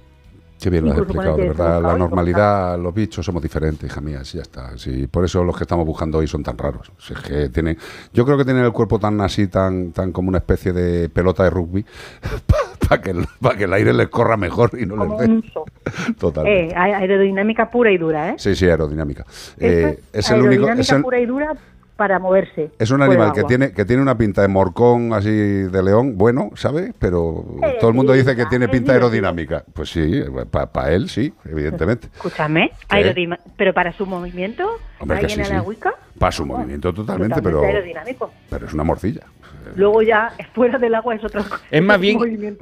Qué 0.61 0.69
bien 0.69 0.85
lo 0.85 0.91
has 0.91 0.97
explicado, 0.99 1.37
de 1.37 1.47
verdad. 1.47 1.81
La 1.81 1.95
normalidad, 1.97 2.77
los 2.79 2.93
bichos 2.93 3.25
somos 3.25 3.41
diferentes, 3.41 3.89
hija 3.89 4.01
mía, 4.01 4.23
sí, 4.25 4.37
ya 4.37 4.43
está. 4.43 4.77
Sí, 4.77 5.07
por 5.07 5.23
eso 5.23 5.43
los 5.43 5.55
que 5.57 5.63
estamos 5.63 5.85
buscando 5.85 6.17
hoy 6.17 6.27
son 6.27 6.43
tan 6.43 6.57
raros. 6.57 6.91
Si 6.97 7.13
es 7.13 7.19
que 7.21 7.49
tienen, 7.49 7.77
yo 8.13 8.25
creo 8.25 8.37
que 8.37 8.43
tienen 8.45 8.63
el 8.65 8.71
cuerpo 8.73 8.99
tan 8.99 9.19
así, 9.21 9.47
tan, 9.47 9.91
tan 9.91 10.11
como 10.11 10.29
una 10.29 10.39
especie 10.39 10.73
de 10.73 11.07
pelota 11.09 11.43
de 11.43 11.49
rugby, 11.49 11.85
para 12.89 13.01
que, 13.01 13.11
el- 13.11 13.25
pa' 13.41 13.55
que 13.55 13.63
el 13.65 13.73
aire 13.73 13.93
les 13.93 14.09
corra 14.09 14.35
mejor 14.37 14.71
y 14.79 14.85
no 14.85 14.95
Como 14.97 15.19
les 15.21 15.29
dé. 15.29 15.43
Totalmente. 16.19 16.73
Eh, 16.73 16.75
aerodinámica 16.75 17.69
pura 17.69 17.91
y 17.91 17.97
dura, 17.97 18.29
¿eh? 18.31 18.35
Sí, 18.37 18.55
sí, 18.55 18.65
aerodinámica. 18.69 19.25
Eh, 19.59 19.99
es 20.11 20.29
el 20.31 20.41
único. 20.41 20.65
aerodinámica 20.65 20.81
Es, 20.81 20.91
el- 20.91 21.01
pura 21.01 21.19
y 21.19 21.25
dura 21.25 21.53
para 21.99 22.17
moverse. 22.17 22.71
es 22.79 22.89
un 22.91 23.01
animal 23.03 23.33
que 23.33 23.43
tiene, 23.43 23.73
que 23.73 23.83
tiene 23.85 24.01
una 24.01 24.17
pinta 24.17 24.41
de 24.41 24.47
morcón 24.47 25.13
así 25.13 25.29
de 25.29 25.83
león, 25.83 26.17
bueno, 26.17 26.49
¿sabe? 26.55 26.93
Pero 26.97 27.45
Eh, 27.61 27.75
todo 27.79 27.91
el 27.91 27.95
mundo 27.95 28.13
dice 28.13 28.35
que 28.35 28.45
tiene 28.47 28.67
pinta 28.69 28.93
aerodinámica. 28.93 29.63
Pues 29.73 29.89
sí, 29.91 30.23
para 30.49 30.91
él 30.93 31.09
sí, 31.09 31.31
evidentemente. 31.45 32.07
Escúchame, 32.15 32.71
pero 33.57 33.73
para 33.73 33.91
su 33.93 34.05
movimiento, 34.05 34.65
Hombre, 34.99 35.17
ahí 35.17 35.25
que 35.27 35.33
en 35.33 35.45
sí, 35.45 35.51
la 35.53 35.59
sí. 35.61 35.67
Wicca, 35.67 35.93
Para 36.17 36.31
su 36.31 36.45
movimiento 36.45 36.93
totalmente, 36.93 37.41
pero, 37.41 37.61
aerodinámico. 37.63 38.31
pero 38.49 38.65
es 38.65 38.73
una 38.73 38.83
morcilla. 38.83 39.21
Luego 39.75 40.01
ya 40.01 40.31
fuera 40.55 40.79
del 40.79 40.95
agua 40.95 41.15
es 41.15 41.23
otra 41.23 41.43
cosa. 41.43 41.61
Es 41.69 41.83
más 41.83 41.99
bien 41.99 42.17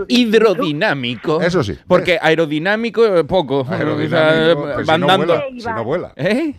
hidrodinámico. 0.08 1.42
Eso 1.42 1.64
sí. 1.64 1.78
Porque 1.88 2.18
aerodinámico 2.22 3.06
eh, 3.06 3.24
poco. 3.24 3.66
Aerodinámico, 3.70 4.08
O 4.08 4.10
sea, 4.10 4.56
pues 4.56 4.78
si 4.80 4.84
van 4.92 5.02
no 5.02 5.08
dando. 5.08 5.26
vuela, 5.28 5.44
si 5.58 5.68
no 5.68 5.84
vuela. 5.84 6.14
¿Eh? 6.16 6.54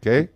¿Qué? 0.00 0.30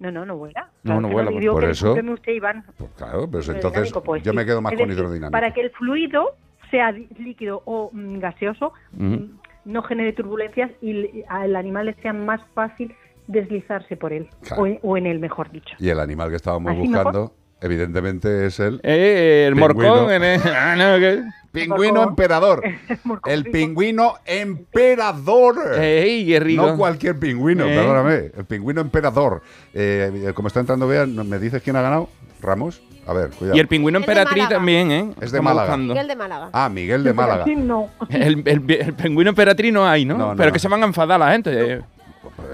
¿Qué? 0.00 0.04
No, 0.06 0.10
no, 0.12 0.24
no 0.26 0.36
vuela. 0.36 0.68
No, 0.82 1.00
no 1.00 1.08
que 1.08 1.14
vuela, 1.14 1.30
y 1.32 1.46
por- 1.46 1.64
eso. 1.64 1.92
usted, 1.92 2.32
Iván. 2.32 2.64
Claro, 2.96 3.28
pues 3.30 3.48
entonces 3.48 3.88
Hidrodinámico, 3.90 4.02
pues 4.02 4.22
yo 4.22 4.30
sí. 4.32 4.36
me 4.36 4.46
quedo 4.46 4.60
más 4.62 4.72
Es 4.72 4.78
con 4.78 4.88
decir, 4.88 5.02
hidrodinámico. 5.02 5.32
Para 5.32 5.52
que 5.52 5.60
el 5.60 5.70
fluido 5.70 6.34
sea 6.70 6.92
líquido 6.92 7.62
o 7.66 7.90
mm, 7.92 8.18
gaseoso, 8.18 8.72
Ujú. 8.96 9.28
no 9.64 9.82
genere 9.82 10.12
turbulencias 10.12 10.70
y 10.80 11.22
al 11.28 11.56
animal 11.56 11.86
le 11.86 11.94
sea 11.94 12.12
más 12.12 12.40
fácil 12.54 12.94
deslizarse 13.26 13.96
por 13.96 14.12
él, 14.12 14.28
Claro. 14.42 14.62
o, 14.62 14.66
en, 14.66 14.78
o 14.82 14.96
en 14.96 15.06
él, 15.06 15.18
mejor 15.20 15.50
dicho. 15.50 15.74
Y 15.78 15.88
el 15.88 16.00
animal 16.00 16.30
que 16.30 16.36
estábamos 16.36 16.72
¿Así 16.72 16.80
buscando, 16.80 17.32
evidentemente, 17.60 18.46
es 18.46 18.58
el. 18.60 18.80
Eh, 18.82 19.44
el 19.48 19.54
Pingüino. 19.54 19.90
morcón. 19.94 20.12
en 20.12 20.22
el- 20.24 20.40
ah, 20.56 20.74
no, 20.76 20.98
que- 20.98 21.22
Pingüino 21.52 22.02
emperador. 22.04 22.62
El 23.26 23.44
pingüino 23.50 24.14
emperador. 24.24 25.56
Ey, 25.80 26.26
qué 26.26 26.40
rico. 26.40 26.66
No 26.66 26.76
cualquier 26.76 27.18
pingüino, 27.18 27.64
Eh. 27.66 27.74
perdóname. 27.74 28.14
El 28.36 28.44
pingüino 28.44 28.80
emperador. 28.80 29.42
Eh, 29.74 30.32
como 30.34 30.48
está 30.48 30.60
entrando, 30.60 30.86
vean, 30.86 31.28
¿me 31.28 31.38
dices 31.38 31.62
quién 31.62 31.76
ha 31.76 31.82
ganado? 31.82 32.08
¿Ramos? 32.40 32.80
A 33.06 33.12
ver, 33.12 33.30
cuidado. 33.30 33.56
Y 33.56 33.60
el 33.60 33.66
pingüino 33.66 33.98
emperatriz 33.98 34.48
también, 34.48 34.92
¿eh? 34.92 35.10
Es 35.14 35.32
de 35.32 35.38
Estamos 35.38 35.44
Málaga. 35.52 35.68
buscando. 35.68 35.94
Miguel 35.94 36.08
de 36.08 36.16
Málaga. 36.16 36.50
Ah, 36.52 36.68
Miguel 36.68 37.04
de 37.04 37.12
Málaga. 37.12 37.44
no. 37.56 37.90
El, 38.08 38.42
el- 38.46 38.70
el 38.70 38.94
pingüino 38.94 39.30
emperatriz 39.30 39.72
no 39.72 39.86
hay, 39.86 40.04
¿no? 40.04 40.16
No, 40.16 40.28
no, 40.30 40.36
Pero 40.36 40.48
no. 40.50 40.52
que 40.52 40.58
se 40.58 40.68
van 40.68 40.82
a 40.82 40.86
enfadar 40.86 41.18
la 41.18 41.32
gente. 41.32 41.50
eh. 41.74 41.80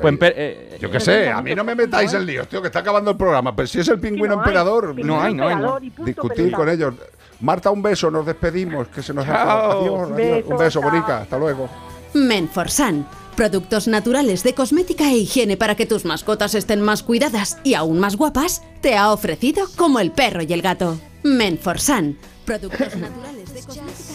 Pues 0.01 0.15
eh, 0.23 0.77
Yo 0.81 0.91
qué 0.91 1.01
sé, 1.01 1.29
a 1.31 1.43
mí 1.43 1.55
no 1.55 1.65
me 1.65 1.75
metáis 1.75 2.13
en 2.15 2.25
líos, 2.27 2.49
tío, 2.49 2.61
que 2.61 2.69
está 2.69 2.81
acabando 2.81 3.11
el 3.11 3.17
programa. 3.17 3.55
Pero 3.57 3.67
si 3.67 3.81
es 3.81 3.89
el 3.89 3.99
pingüino 3.99 4.35
no 4.37 4.41
hay. 4.41 4.47
emperador, 4.47 4.89
Pingüino 4.95 5.17
No 5.17 5.23
hay, 5.23 5.35
no 5.35 5.77
hay, 5.77 5.93
discutir 6.05 6.53
con 6.53 6.69
ellos. 6.69 6.95
Marta, 7.41 7.71
un 7.71 7.83
beso, 7.83 8.11
nos 8.11 8.25
despedimos, 8.25 8.89
que 8.89 9.03
se 9.03 9.13
nos 9.13 9.27
ha 9.29 9.33
Chao. 9.33 9.83
Adiós, 9.83 10.11
adiós. 10.13 10.45
Un 10.47 10.57
beso, 10.57 10.81
bonica, 10.81 11.19
hasta 11.19 11.39
luego. 11.39 11.69
Menforsan. 12.15 13.07
Productos 13.37 13.87
naturales 13.87 14.43
de 14.43 14.55
cosmética 14.55 15.11
e 15.11 15.19
higiene 15.19 15.59
para 15.59 15.75
que 15.75 15.85
tus 15.85 16.07
mascotas 16.07 16.55
estén 16.55 16.81
más 16.81 17.03
cuidadas 17.03 17.59
y 17.65 17.75
aún 17.75 18.01
más 18.01 18.17
guapas, 18.17 18.63
te 18.81 18.97
ha 18.97 19.13
ofrecido 19.13 19.67
como 19.77 20.01
el 20.01 20.11
perro 20.11 20.43
y 20.43 20.53
el 20.53 20.63
gato. 20.63 20.99
Menforsan. 21.23 22.17
Productos 22.47 22.97
naturales 22.97 23.53
de 23.53 23.61
cosmética 23.61 23.85
e 23.85 23.85
higiene 23.85 24.06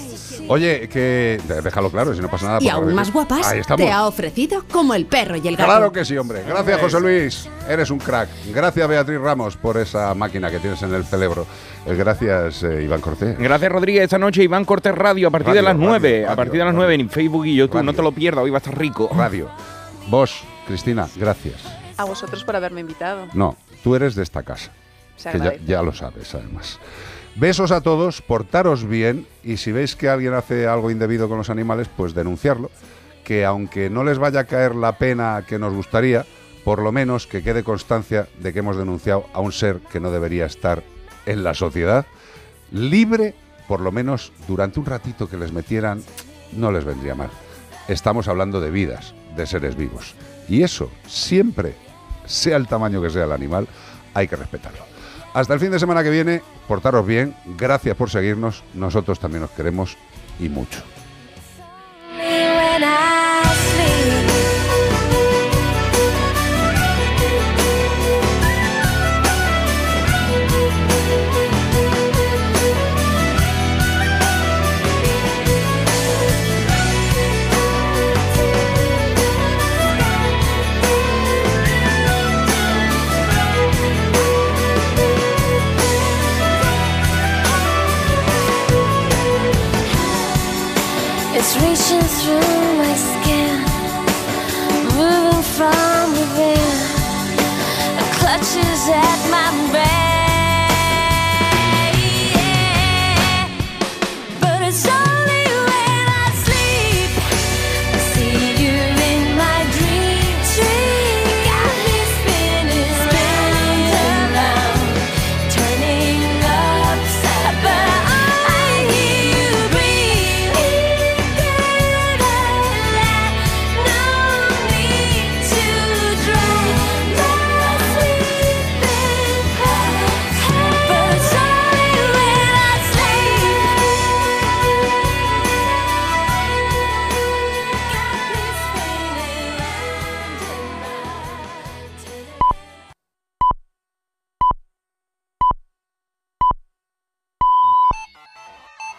Oye, 0.52 0.90
que 0.90 1.40
déjalo 1.64 1.90
claro, 1.90 2.14
si 2.14 2.20
no 2.20 2.30
pasa 2.30 2.46
nada. 2.46 2.60
y 2.62 2.68
aún 2.68 2.94
más 2.94 3.12
guapas, 3.14 3.48
Ahí 3.48 3.60
estamos. 3.60 3.86
te 3.86 3.90
ha 3.90 4.06
ofrecido 4.06 4.66
como 4.70 4.94
el 4.94 5.06
perro 5.06 5.38
y 5.38 5.48
el 5.48 5.56
gato. 5.56 5.70
Claro 5.70 5.92
que 5.94 6.04
sí, 6.04 6.18
hombre. 6.18 6.44
Gracias, 6.46 6.82
José 6.82 7.00
Luis. 7.00 7.50
Eres 7.70 7.90
un 7.90 8.00
crack. 8.00 8.28
Gracias, 8.54 8.86
Beatriz 8.86 9.22
Ramos, 9.22 9.56
por 9.56 9.78
esa 9.78 10.14
máquina 10.14 10.52
que 10.52 10.60
tienes 10.60 10.82
en 10.82 10.94
el 10.94 11.06
cerebro. 11.06 11.48
Eh, 11.86 11.96
Gracias, 11.96 12.64
eh, 12.64 12.84
Iván 12.84 13.00
Cortés. 13.00 13.38
Gracias, 13.40 13.72
Rodríguez. 13.72 14.04
Esta 14.04 14.18
noche 14.18 14.44
Iván 14.44 14.66
Cortés 14.66 14.94
Radio 14.94 15.30
a 15.30 15.32
partir 15.32 15.48
Radio, 15.48 15.62
de 15.62 15.64
las 15.68 15.74
radio, 15.78 15.88
9. 15.88 16.10
radio, 16.12 16.32
a 16.32 16.36
partir 16.36 16.52
de 16.54 16.66
las 16.66 16.68
radio. 16.76 16.78
9 16.80 16.96
en 16.96 17.10
Facebook 17.10 17.46
y 17.46 17.56
YouTube. 17.56 17.76
Radio. 17.76 17.86
No 17.86 17.94
te 17.94 18.02
lo 18.02 18.12
pierdas, 18.12 18.44
hoy 18.44 18.50
va 18.52 18.58
a 18.58 18.60
estar 18.60 18.78
rico. 18.78 19.10
Radio. 19.16 19.50
Vos, 20.10 20.44
Cristina, 20.68 21.08
gracias. 21.16 21.62
A 21.96 22.04
vosotros 22.04 22.44
por 22.44 22.58
haberme 22.58 22.82
invitado. 22.82 23.28
No, 23.34 23.56
tú 23.86 23.96
eres 23.96 24.16
de 24.16 24.24
esta 24.24 24.44
casa. 24.44 24.72
Se 25.16 25.32
que 25.32 25.38
ya, 25.38 25.44
agradece. 25.46 25.66
ya 25.66 25.82
lo 25.82 25.94
sabes, 25.94 26.36
además. 26.36 26.78
Besos 27.36 27.72
a 27.72 27.82
todos, 27.82 28.22
portaros 28.22 28.86
bien 28.86 29.26
y 29.44 29.58
si 29.58 29.72
veis 29.72 29.96
que 29.96 30.10
alguien 30.10 30.34
hace 30.34 30.68
algo 30.68 30.92
indebido 30.92 31.30
con 31.30 31.38
los 31.38 31.50
animales, 31.50 31.90
pues 31.96 32.14
denunciarlo. 32.14 32.70
Que 33.24 33.46
aunque 33.46 33.90
no 33.90 34.04
les 34.04 34.18
vaya 34.18 34.42
a 34.42 34.46
caer 34.46 34.76
la 34.76 34.98
pena 34.98 35.46
que 35.48 35.58
nos 35.58 35.74
gustaría, 35.74 36.26
por 36.66 36.82
lo 36.82 36.92
menos 36.92 37.28
que 37.28 37.42
quede 37.42 37.64
constancia 37.64 38.28
de 38.40 38.52
que 38.52 38.60
hemos 38.60 38.78
denunciado 38.78 39.26
a 39.34 39.40
un 39.40 39.52
ser 39.52 39.80
que 39.92 40.00
no 40.00 40.12
debería 40.12 40.46
estar 40.46 40.84
en 41.26 41.44
la 41.44 41.54
sociedad, 41.54 42.06
libre, 42.72 43.34
por 43.68 43.80
lo 43.80 43.92
menos 43.92 44.34
durante 44.48 44.80
un 44.80 44.86
ratito 44.86 45.30
que 45.30 45.38
les 45.38 45.54
metieran, 45.54 46.04
no 46.52 46.72
les 46.72 46.84
vendría 46.84 47.16
mal. 47.16 47.30
Estamos 47.88 48.28
hablando 48.28 48.60
de 48.60 48.72
vidas, 48.72 49.14
de 49.38 49.46
seres 49.46 49.78
vivos. 49.78 50.16
Y 50.50 50.64
eso, 50.64 50.92
siempre, 51.08 51.76
sea 52.26 52.58
el 52.58 52.68
tamaño 52.68 53.02
que 53.02 53.10
sea 53.10 53.24
el 53.24 53.32
animal, 53.32 53.68
hay 54.14 54.28
que 54.28 54.36
respetarlo. 54.36 54.91
Hasta 55.34 55.54
el 55.54 55.60
fin 55.60 55.72
de 55.72 55.80
semana 55.80 56.04
que 56.04 56.10
viene, 56.10 56.42
portaros 56.68 57.06
bien, 57.06 57.36
gracias 57.58 57.96
por 57.96 58.10
seguirnos, 58.10 58.64
nosotros 58.74 59.20
también 59.20 59.44
os 59.44 59.52
queremos 59.52 59.98
y 60.40 60.50
mucho. 60.50 60.82
Reaching 91.62 92.06
through 92.18 92.78
my 92.82 92.96
skin, 92.96 93.56
moving 94.98 95.44
from 95.44 95.91